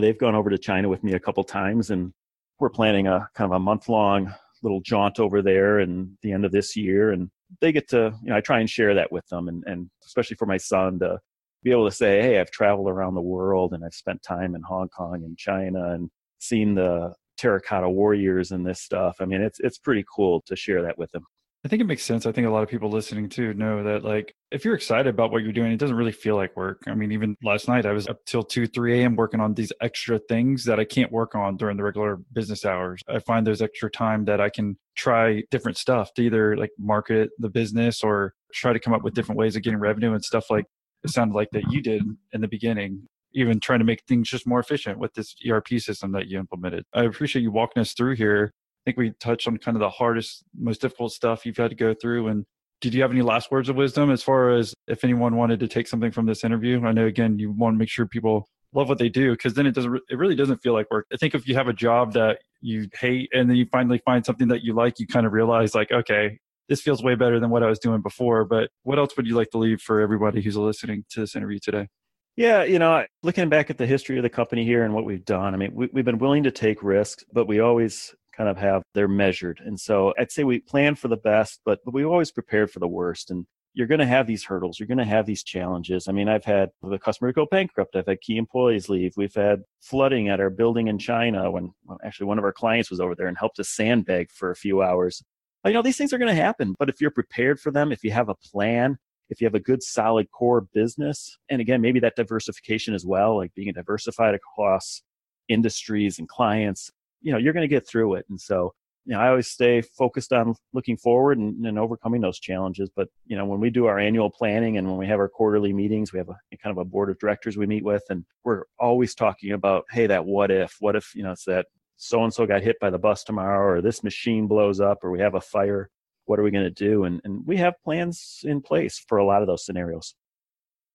they've 0.00 0.18
gone 0.18 0.34
over 0.34 0.50
to 0.50 0.58
China 0.58 0.88
with 0.88 1.04
me 1.04 1.12
a 1.12 1.20
couple 1.20 1.44
times 1.44 1.90
and 1.90 2.12
we're 2.58 2.70
planning 2.70 3.06
a 3.06 3.30
kind 3.36 3.50
of 3.50 3.56
a 3.56 3.60
month 3.60 3.88
long 3.88 4.34
little 4.64 4.80
jaunt 4.80 5.20
over 5.20 5.42
there 5.42 5.78
and 5.78 6.18
the 6.22 6.32
end 6.32 6.44
of 6.44 6.50
this 6.50 6.76
year. 6.76 7.12
And 7.12 7.30
they 7.60 7.70
get 7.70 7.88
to, 7.90 8.12
you 8.20 8.30
know, 8.30 8.36
I 8.36 8.40
try 8.40 8.58
and 8.58 8.68
share 8.68 8.94
that 8.94 9.12
with 9.12 9.26
them 9.28 9.46
and, 9.46 9.62
and 9.68 9.88
especially 10.04 10.36
for 10.36 10.46
my 10.46 10.56
son 10.56 10.98
to 10.98 11.20
be 11.62 11.70
able 11.70 11.88
to 11.88 11.94
say, 11.94 12.22
hey, 12.22 12.40
I've 12.40 12.50
traveled 12.50 12.88
around 12.88 13.14
the 13.14 13.20
world 13.20 13.72
and 13.72 13.84
I've 13.84 13.94
spent 13.94 14.22
time 14.22 14.54
in 14.54 14.62
Hong 14.62 14.88
Kong 14.88 15.22
and 15.24 15.36
China 15.36 15.92
and 15.92 16.10
seen 16.38 16.74
the 16.74 17.14
terracotta 17.38 17.88
warriors 17.88 18.50
and 18.50 18.66
this 18.66 18.80
stuff. 18.80 19.16
I 19.20 19.24
mean, 19.24 19.40
it's 19.40 19.60
it's 19.60 19.78
pretty 19.78 20.04
cool 20.14 20.42
to 20.46 20.56
share 20.56 20.82
that 20.82 20.98
with 20.98 21.10
them. 21.12 21.24
I 21.64 21.68
think 21.68 21.82
it 21.82 21.86
makes 21.86 22.04
sense. 22.04 22.24
I 22.24 22.32
think 22.32 22.46
a 22.46 22.50
lot 22.50 22.62
of 22.62 22.70
people 22.70 22.88
listening 22.88 23.28
to 23.30 23.52
know 23.52 23.82
that 23.84 24.02
like 24.02 24.34
if 24.50 24.64
you're 24.64 24.74
excited 24.74 25.08
about 25.08 25.30
what 25.30 25.42
you're 25.42 25.52
doing, 25.52 25.72
it 25.72 25.76
doesn't 25.78 25.96
really 25.96 26.10
feel 26.10 26.34
like 26.34 26.56
work. 26.56 26.82
I 26.86 26.94
mean, 26.94 27.12
even 27.12 27.36
last 27.42 27.68
night 27.68 27.84
I 27.84 27.92
was 27.92 28.08
up 28.08 28.16
till 28.24 28.42
two, 28.42 28.66
three 28.66 29.02
AM 29.02 29.14
working 29.14 29.40
on 29.40 29.52
these 29.52 29.72
extra 29.82 30.18
things 30.18 30.64
that 30.64 30.80
I 30.80 30.86
can't 30.86 31.12
work 31.12 31.34
on 31.34 31.58
during 31.58 31.76
the 31.76 31.82
regular 31.82 32.18
business 32.32 32.64
hours. 32.64 33.02
I 33.08 33.18
find 33.18 33.46
there's 33.46 33.60
extra 33.60 33.90
time 33.90 34.24
that 34.24 34.40
I 34.40 34.48
can 34.48 34.78
try 34.96 35.42
different 35.50 35.76
stuff 35.76 36.14
to 36.14 36.22
either 36.22 36.56
like 36.56 36.70
market 36.78 37.28
the 37.38 37.50
business 37.50 38.02
or 38.02 38.32
try 38.54 38.72
to 38.72 38.80
come 38.80 38.94
up 38.94 39.02
with 39.02 39.14
different 39.14 39.38
ways 39.38 39.54
of 39.54 39.62
getting 39.62 39.80
revenue 39.80 40.14
and 40.14 40.24
stuff 40.24 40.46
like 40.48 40.64
it 41.04 41.10
sounded 41.10 41.34
like 41.34 41.48
that 41.52 41.70
you 41.70 41.82
did 41.82 42.02
in 42.32 42.40
the 42.40 42.48
beginning 42.48 43.08
even 43.32 43.60
trying 43.60 43.78
to 43.78 43.84
make 43.84 44.02
things 44.06 44.28
just 44.28 44.46
more 44.46 44.60
efficient 44.60 44.98
with 44.98 45.14
this 45.14 45.34
ERP 45.48 45.68
system 45.78 46.12
that 46.12 46.26
you 46.26 46.38
implemented. 46.38 46.84
I 46.92 47.04
appreciate 47.04 47.42
you 47.42 47.50
walking 47.50 47.80
us 47.80 47.92
through 47.92 48.16
here. 48.16 48.52
I 48.54 48.82
think 48.84 48.96
we 48.96 49.12
touched 49.20 49.46
on 49.46 49.58
kind 49.58 49.76
of 49.76 49.80
the 49.80 49.90
hardest, 49.90 50.42
most 50.58 50.80
difficult 50.80 51.12
stuff 51.12 51.44
you've 51.44 51.56
had 51.56 51.70
to 51.70 51.76
go 51.76 51.94
through. 51.94 52.28
And 52.28 52.44
did 52.80 52.94
you 52.94 53.02
have 53.02 53.10
any 53.10 53.22
last 53.22 53.50
words 53.50 53.68
of 53.68 53.76
wisdom 53.76 54.10
as 54.10 54.22
far 54.22 54.50
as 54.50 54.74
if 54.88 55.04
anyone 55.04 55.36
wanted 55.36 55.60
to 55.60 55.68
take 55.68 55.86
something 55.86 56.10
from 56.10 56.26
this 56.26 56.44
interview? 56.44 56.84
I 56.84 56.92
know 56.92 57.06
again 57.06 57.38
you 57.38 57.52
want 57.52 57.74
to 57.74 57.78
make 57.78 57.90
sure 57.90 58.06
people 58.06 58.48
love 58.72 58.88
what 58.88 58.98
they 58.98 59.08
do 59.08 59.32
because 59.32 59.54
then 59.54 59.66
it 59.66 59.74
doesn't 59.74 60.00
it 60.08 60.16
really 60.16 60.34
doesn't 60.34 60.58
feel 60.58 60.72
like 60.72 60.90
work. 60.90 61.06
I 61.12 61.16
think 61.16 61.34
if 61.34 61.46
you 61.46 61.54
have 61.56 61.68
a 61.68 61.72
job 61.74 62.14
that 62.14 62.38
you 62.62 62.88
hate 62.98 63.28
and 63.34 63.50
then 63.50 63.56
you 63.56 63.66
finally 63.70 64.00
find 64.04 64.24
something 64.24 64.48
that 64.48 64.64
you 64.64 64.72
like, 64.72 64.98
you 64.98 65.06
kind 65.06 65.26
of 65.26 65.32
realize 65.32 65.74
like, 65.74 65.92
okay, 65.92 66.38
this 66.70 66.80
feels 66.80 67.02
way 67.02 67.16
better 67.16 67.40
than 67.40 67.50
what 67.50 67.64
I 67.64 67.66
was 67.66 67.80
doing 67.80 68.00
before. 68.00 68.44
But 68.44 68.70
what 68.84 68.98
else 68.98 69.16
would 69.16 69.26
you 69.26 69.34
like 69.34 69.50
to 69.50 69.58
leave 69.58 69.82
for 69.82 70.00
everybody 70.00 70.40
who's 70.40 70.56
listening 70.56 71.04
to 71.10 71.20
this 71.20 71.34
interview 71.34 71.58
today? 71.58 71.88
Yeah, 72.36 72.62
you 72.62 72.78
know, 72.78 73.04
looking 73.24 73.48
back 73.48 73.70
at 73.70 73.76
the 73.76 73.86
history 73.86 74.16
of 74.16 74.22
the 74.22 74.30
company 74.30 74.64
here 74.64 74.84
and 74.84 74.94
what 74.94 75.04
we've 75.04 75.24
done, 75.24 75.52
I 75.52 75.56
mean, 75.58 75.72
we, 75.74 75.88
have 75.94 76.04
been 76.04 76.18
willing 76.18 76.44
to 76.44 76.52
take 76.52 76.82
risks, 76.82 77.24
but 77.32 77.48
we 77.48 77.58
always 77.58 78.14
kind 78.34 78.48
of 78.48 78.56
have 78.56 78.82
they're 78.94 79.08
measured. 79.08 79.60
And 79.66 79.78
so 79.78 80.14
I'd 80.16 80.30
say 80.30 80.44
we 80.44 80.60
plan 80.60 80.94
for 80.94 81.08
the 81.08 81.16
best, 81.16 81.60
but, 81.64 81.80
but 81.84 81.92
we 81.92 82.04
always 82.04 82.30
prepared 82.30 82.70
for 82.70 82.78
the 82.78 82.88
worst. 82.88 83.32
And 83.32 83.46
you're 83.74 83.88
going 83.88 83.98
to 83.98 84.06
have 84.06 84.28
these 84.28 84.44
hurdles. 84.44 84.78
You're 84.78 84.86
going 84.86 84.98
to 84.98 85.04
have 85.04 85.26
these 85.26 85.42
challenges. 85.42 86.06
I 86.06 86.12
mean, 86.12 86.28
I've 86.28 86.44
had 86.44 86.70
the 86.82 86.98
customer 87.00 87.32
go 87.32 87.46
bankrupt. 87.50 87.96
I've 87.96 88.06
had 88.06 88.20
key 88.20 88.36
employees 88.36 88.88
leave. 88.88 89.12
We've 89.16 89.34
had 89.34 89.62
flooding 89.80 90.28
at 90.28 90.40
our 90.40 90.50
building 90.50 90.86
in 90.86 90.98
China 90.98 91.50
when 91.50 91.72
well, 91.84 91.98
actually 92.04 92.26
one 92.26 92.38
of 92.38 92.44
our 92.44 92.52
clients 92.52 92.90
was 92.90 93.00
over 93.00 93.16
there 93.16 93.26
and 93.26 93.36
helped 93.36 93.58
us 93.58 93.70
sandbag 93.70 94.30
for 94.30 94.52
a 94.52 94.56
few 94.56 94.82
hours 94.82 95.22
you 95.68 95.74
know, 95.74 95.82
these 95.82 95.96
things 95.96 96.12
are 96.12 96.18
going 96.18 96.34
to 96.34 96.42
happen. 96.42 96.74
But 96.78 96.88
if 96.88 97.00
you're 97.00 97.10
prepared 97.10 97.60
for 97.60 97.70
them, 97.70 97.92
if 97.92 98.02
you 98.02 98.10
have 98.12 98.28
a 98.28 98.34
plan, 98.34 98.98
if 99.28 99.40
you 99.40 99.46
have 99.46 99.54
a 99.54 99.60
good 99.60 99.82
solid 99.82 100.30
core 100.30 100.66
business, 100.72 101.36
and 101.50 101.60
again, 101.60 101.80
maybe 101.80 102.00
that 102.00 102.16
diversification 102.16 102.94
as 102.94 103.04
well, 103.04 103.36
like 103.36 103.54
being 103.54 103.72
diversified 103.72 104.34
across 104.34 105.02
industries 105.48 106.18
and 106.18 106.28
clients, 106.28 106.90
you 107.20 107.32
know, 107.32 107.38
you're 107.38 107.52
going 107.52 107.68
to 107.68 107.68
get 107.68 107.86
through 107.86 108.14
it. 108.14 108.26
And 108.28 108.40
so, 108.40 108.72
you 109.06 109.14
know, 109.14 109.20
I 109.20 109.28
always 109.28 109.48
stay 109.48 109.82
focused 109.82 110.32
on 110.32 110.54
looking 110.72 110.96
forward 110.96 111.38
and, 111.38 111.64
and, 111.64 111.78
overcoming 111.78 112.20
those 112.20 112.38
challenges. 112.38 112.90
But, 112.94 113.08
you 113.26 113.36
know, 113.36 113.44
when 113.44 113.60
we 113.60 113.70
do 113.70 113.86
our 113.86 113.98
annual 113.98 114.30
planning 114.30 114.76
and 114.76 114.88
when 114.88 114.98
we 114.98 115.06
have 115.06 115.18
our 115.18 115.28
quarterly 115.28 115.72
meetings, 115.72 116.12
we 116.12 116.18
have 116.18 116.28
a 116.28 116.36
kind 116.62 116.70
of 116.70 116.78
a 116.78 116.84
board 116.84 117.10
of 117.10 117.18
directors 117.18 117.56
we 117.56 117.66
meet 117.66 117.84
with, 117.84 118.02
and 118.10 118.24
we're 118.44 118.64
always 118.78 119.14
talking 119.14 119.52
about, 119.52 119.84
hey, 119.90 120.06
that 120.06 120.24
what 120.24 120.50
if, 120.50 120.76
what 120.80 120.96
if, 120.96 121.14
you 121.14 121.22
know, 121.22 121.32
it's 121.32 121.44
that 121.44 121.66
so 122.00 122.24
and 122.24 122.32
so 122.32 122.46
got 122.46 122.62
hit 122.62 122.80
by 122.80 122.90
the 122.90 122.98
bus 122.98 123.24
tomorrow, 123.24 123.76
or 123.76 123.82
this 123.82 124.02
machine 124.02 124.46
blows 124.46 124.80
up, 124.80 125.04
or 125.04 125.10
we 125.10 125.20
have 125.20 125.34
a 125.34 125.40
fire. 125.40 125.90
What 126.24 126.38
are 126.38 126.42
we 126.42 126.50
going 126.50 126.64
to 126.64 126.70
do? 126.70 127.04
And, 127.04 127.20
and 127.24 127.46
we 127.46 127.58
have 127.58 127.74
plans 127.84 128.40
in 128.42 128.62
place 128.62 129.04
for 129.06 129.18
a 129.18 129.24
lot 129.24 129.42
of 129.42 129.48
those 129.48 129.64
scenarios. 129.64 130.14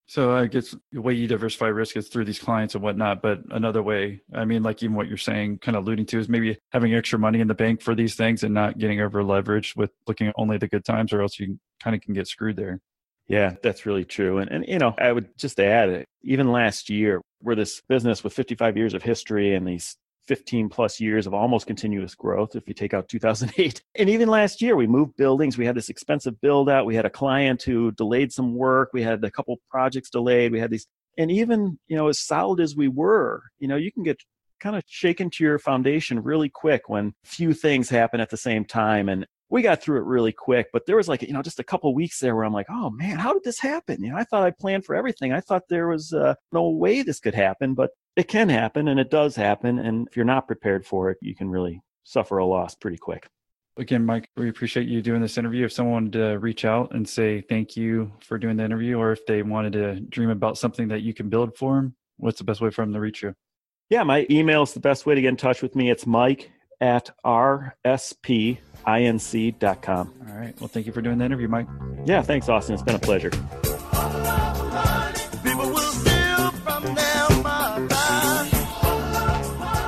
So 0.08 0.36
I 0.36 0.48
guess 0.48 0.76
the 0.92 1.02
way 1.02 1.14
you 1.14 1.28
diversify 1.28 1.68
risk 1.68 1.98
is 1.98 2.08
through 2.08 2.26
these 2.26 2.40
clients 2.40 2.76
and 2.76 2.84
whatnot. 2.84 3.22
But 3.22 3.42
another 3.50 3.84
way, 3.84 4.22
I 4.34 4.46
mean, 4.46 4.64
like 4.64 4.82
even 4.82 4.96
what 4.96 5.08
you're 5.08 5.18
saying, 5.18 5.60
kind 5.60 5.76
of 5.76 5.84
alluding 5.84 6.06
to, 6.08 6.20
is 6.20 6.30
maybe 6.30 6.58
having 6.72 6.94
extra 6.94 7.20
money 7.20 7.40
in 7.40 7.48
the 7.48 7.56
bank 7.56 7.82
for 7.82 7.96
these 7.96 8.16
things 8.16 8.44
and 8.44 8.54
not 8.54 8.78
getting 8.78 9.02
over 9.02 9.24
leveraged 9.24 9.76
with 9.76 9.92
looking 10.08 10.28
at 10.28 10.36
only 10.38 10.58
the 10.58 10.68
good 10.68 10.86
times, 10.86 11.12
or 11.12 11.22
else 11.22 11.40
you 11.40 11.60
kind 11.84 11.96
of 11.96 12.02
can 12.02 12.14
get 12.14 12.28
screwed 12.28 12.56
there. 12.56 12.80
Yeah, 13.28 13.56
that's 13.64 13.86
really 13.86 14.06
true. 14.06 14.38
And, 14.38 14.52
and 14.52 14.66
you 14.68 14.78
know, 14.78 14.94
I 15.00 15.12
would 15.12 15.36
just 15.38 15.60
add, 15.60 16.06
even 16.22 16.52
last 16.52 16.90
year, 16.90 17.22
we're 17.42 17.56
this 17.56 17.82
business 17.88 18.24
with 18.24 18.34
55 18.34 18.78
years 18.78 18.94
of 18.94 19.02
history 19.02 19.56
and 19.56 19.68
these 19.68 19.98
15 20.28 20.70
plus 20.70 21.00
years 21.00 21.28
of 21.28 21.34
almost 21.34 21.68
continuous 21.68 22.16
growth 22.16 22.56
if 22.56 22.68
you 22.68 22.74
take 22.74 22.94
out 22.94 23.08
2008 23.08 23.82
and 23.96 24.10
even 24.10 24.28
last 24.28 24.62
year 24.62 24.76
we 24.76 24.88
moved 24.88 25.16
buildings. 25.16 25.58
We 25.58 25.66
had 25.66 25.76
this 25.76 25.90
expensive 25.90 26.40
build 26.42 26.70
out 26.70 26.86
we 26.86 26.96
had 26.96 27.06
a 27.06 27.10
client 27.10 27.62
who 27.64 27.92
delayed 27.92 28.32
some 28.32 28.56
work. 28.56 28.90
We 28.94 29.04
had 29.04 29.24
a 29.24 29.32
couple 29.32 29.60
projects 29.70 30.10
delayed. 30.10 30.52
We 30.52 30.60
had 30.60 30.72
these 30.72 30.88
and 31.18 31.32
even 31.32 31.80
you 31.88 31.96
know 31.96 32.08
as 32.08 32.20
solid 32.20 32.60
as 32.60 32.76
we 32.76 32.88
were 32.88 33.44
you 33.60 33.68
know 33.68 33.78
you 33.78 33.92
can 33.92 34.04
get 34.04 34.22
kind 34.60 34.76
of 34.76 34.84
shaken 34.88 35.30
to 35.30 35.44
your 35.44 35.60
foundation 35.60 36.24
really 36.24 36.50
quick 36.50 36.90
when 36.90 37.14
few 37.24 37.54
things 37.54 37.90
happen 37.90 38.20
at 38.20 38.30
the 38.30 38.38
same 38.38 38.66
time. 38.66 39.10
And 39.10 39.28
we 39.50 39.62
got 39.62 39.82
through 39.82 39.98
it 39.98 40.06
really 40.06 40.32
quick 40.32 40.68
but 40.74 40.86
there 40.86 40.98
was 40.98 41.08
like 41.08 41.22
you 41.22 41.34
know 41.34 41.42
just 41.42 41.60
a 41.60 41.64
couple 41.64 41.94
weeks 41.94 42.20
there 42.20 42.36
where 42.36 42.46
i'm 42.46 42.54
like 42.54 42.68
oh 42.70 42.90
man 42.90 43.18
how 43.18 43.34
did 43.34 43.44
this 43.44 43.60
happen 43.60 44.04
you 44.04 44.12
know 44.12 44.18
i 44.18 44.24
thought 44.24 44.44
i 44.44 44.52
planned 44.52 44.86
for 44.86 44.96
everything 44.96 45.32
i 45.32 45.40
thought 45.40 45.64
there 45.70 45.88
was 45.88 46.14
uh, 46.14 46.34
no 46.52 46.70
way 46.70 47.02
this 47.02 47.20
could 47.20 47.36
happen 47.36 47.74
but 47.74 47.92
it 48.16 48.28
can 48.28 48.50
happen 48.50 48.88
and 48.88 49.00
it 49.00 49.12
does 49.12 49.36
happen. 49.36 49.80
And 49.80 50.08
if 50.08 50.16
you're 50.16 50.26
not 50.26 50.48
prepared 50.48 50.86
for 50.86 51.10
it, 51.10 51.18
you 51.22 51.36
can 51.36 51.50
really 51.50 51.82
suffer 52.04 52.38
a 52.38 52.46
loss 52.46 52.76
pretty 52.76 52.98
quick. 52.98 53.28
Again, 53.78 54.06
Mike, 54.06 54.30
we 54.38 54.48
appreciate 54.48 54.88
you 54.88 55.02
doing 55.02 55.22
this 55.22 55.38
interview. 55.38 55.66
If 55.66 55.74
someone 55.74 55.94
wanted 55.94 56.14
to 56.14 56.40
reach 56.40 56.64
out 56.64 56.96
and 56.96 57.08
say 57.08 57.42
thank 57.42 57.76
you 57.76 58.12
for 58.22 58.38
doing 58.38 58.56
the 58.56 58.64
interview, 58.64 58.98
or 58.98 59.12
if 59.12 59.26
they 59.26 59.44
wanted 59.44 59.74
to 59.74 60.00
dream 60.00 60.30
about 60.30 60.58
something 60.58 60.88
that 60.90 61.02
you 61.02 61.14
can 61.14 61.28
build 61.28 61.58
for 61.58 61.76
them, 61.76 61.96
what's 62.16 62.38
the 62.38 62.46
best 62.46 62.62
way 62.62 62.70
for 62.70 62.84
them 62.84 62.94
to 62.94 63.02
reach 63.02 63.22
you? 63.22 63.34
Yeah, 63.90 64.04
my 64.04 64.26
email 64.32 64.64
is 64.64 64.72
the 64.72 64.80
best 64.80 65.06
way 65.06 65.14
to 65.14 65.22
get 65.22 65.28
in 65.28 65.36
touch 65.36 65.62
with 65.62 65.76
me. 65.76 65.92
It's 65.92 66.08
mike 66.08 66.52
at 66.82 67.10
rspinc.com. 67.26 68.60
All 70.28 70.36
right. 70.36 70.60
Well, 70.60 70.68
thank 70.68 70.86
you 70.86 70.92
for 70.94 71.02
doing 71.02 71.18
the 71.18 71.26
interview, 71.26 71.48
Mike. 71.48 71.68
Yeah, 72.06 72.22
thanks, 72.22 72.50
Austin. 72.50 72.74
It's 72.74 72.84
been 72.84 72.96
a 72.96 73.00
pleasure. 73.00 73.32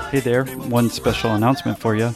Hey 0.10 0.22
there, 0.22 0.46
one 0.46 0.90
special 0.90 1.36
announcement 1.36 1.78
for 1.78 1.96
you. 1.96 2.12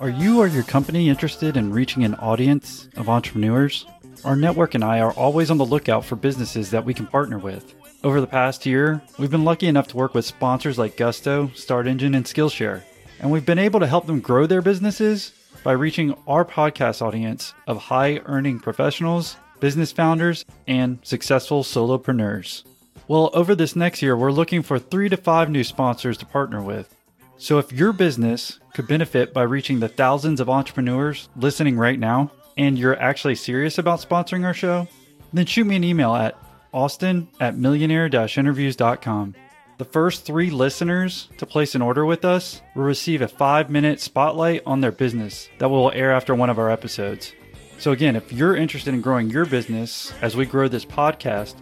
Are 0.00 0.08
you 0.08 0.40
or 0.40 0.46
your 0.46 0.62
company 0.62 1.08
interested 1.08 1.56
in 1.56 1.70
reaching 1.72 2.02
an 2.02 2.14
audience 2.16 2.88
of 2.96 3.08
entrepreneurs? 3.08 3.86
Our 4.24 4.36
network 4.36 4.74
and 4.74 4.82
I 4.82 5.00
are 5.00 5.12
always 5.12 5.50
on 5.50 5.58
the 5.58 5.64
lookout 5.64 6.04
for 6.04 6.16
businesses 6.16 6.70
that 6.70 6.84
we 6.84 6.94
can 6.94 7.06
partner 7.06 7.38
with. 7.38 7.74
Over 8.02 8.20
the 8.20 8.26
past 8.26 8.66
year, 8.66 9.02
we've 9.18 9.30
been 9.30 9.44
lucky 9.44 9.66
enough 9.68 9.88
to 9.88 9.96
work 9.96 10.14
with 10.14 10.24
sponsors 10.24 10.78
like 10.78 10.96
Gusto, 10.96 11.48
Start 11.54 11.86
Engine, 11.86 12.14
and 12.14 12.24
Skillshare, 12.24 12.82
and 13.20 13.30
we've 13.30 13.46
been 13.46 13.58
able 13.58 13.80
to 13.80 13.86
help 13.86 14.06
them 14.06 14.20
grow 14.20 14.46
their 14.46 14.62
businesses 14.62 15.32
by 15.62 15.72
reaching 15.72 16.16
our 16.26 16.44
podcast 16.44 17.02
audience 17.02 17.54
of 17.66 17.76
high 17.76 18.20
earning 18.26 18.60
professionals, 18.60 19.36
business 19.60 19.92
founders, 19.92 20.44
and 20.66 20.98
successful 21.02 21.62
solopreneurs. 21.62 22.62
Well, 23.08 23.30
over 23.34 23.54
this 23.54 23.76
next 23.76 24.02
year, 24.02 24.16
we're 24.16 24.32
looking 24.32 24.62
for 24.62 24.78
three 24.78 25.08
to 25.08 25.16
five 25.16 25.50
new 25.50 25.64
sponsors 25.64 26.16
to 26.18 26.26
partner 26.26 26.62
with. 26.62 26.94
So, 27.38 27.58
if 27.58 27.72
your 27.72 27.92
business 27.92 28.58
could 28.74 28.88
benefit 28.88 29.32
by 29.32 29.42
reaching 29.42 29.80
the 29.80 29.88
thousands 29.88 30.40
of 30.40 30.48
entrepreneurs 30.48 31.28
listening 31.36 31.76
right 31.76 31.98
now, 31.98 32.32
and 32.56 32.78
you're 32.78 32.98
actually 32.98 33.34
serious 33.34 33.78
about 33.78 34.00
sponsoring 34.00 34.44
our 34.44 34.54
show, 34.54 34.88
then 35.32 35.46
shoot 35.46 35.66
me 35.66 35.76
an 35.76 35.84
email 35.84 36.14
at 36.14 36.36
austin 36.72 37.28
at 37.40 37.56
millionaire 37.56 38.08
interviews.com. 38.08 39.34
The 39.78 39.84
first 39.84 40.24
three 40.24 40.50
listeners 40.50 41.28
to 41.36 41.44
place 41.44 41.74
an 41.74 41.82
order 41.82 42.06
with 42.06 42.24
us 42.24 42.62
will 42.74 42.84
receive 42.84 43.20
a 43.20 43.28
five 43.28 43.68
minute 43.68 44.00
spotlight 44.00 44.62
on 44.64 44.80
their 44.80 44.92
business 44.92 45.50
that 45.58 45.68
will 45.68 45.92
air 45.92 46.12
after 46.12 46.34
one 46.34 46.48
of 46.48 46.58
our 46.58 46.70
episodes. 46.70 47.34
So, 47.78 47.92
again, 47.92 48.16
if 48.16 48.32
you're 48.32 48.56
interested 48.56 48.94
in 48.94 49.02
growing 49.02 49.28
your 49.28 49.44
business 49.44 50.14
as 50.22 50.34
we 50.34 50.46
grow 50.46 50.66
this 50.66 50.86
podcast, 50.86 51.56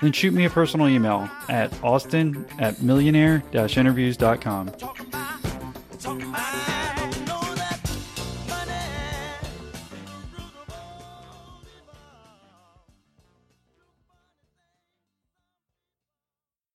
then 0.00 0.10
shoot 0.10 0.34
me 0.34 0.44
a 0.44 0.50
personal 0.50 0.88
email 0.88 1.30
at 1.48 1.72
austin 1.84 2.44
at 2.58 2.82
millionaire 2.82 3.44
interviews.com. 3.54 4.72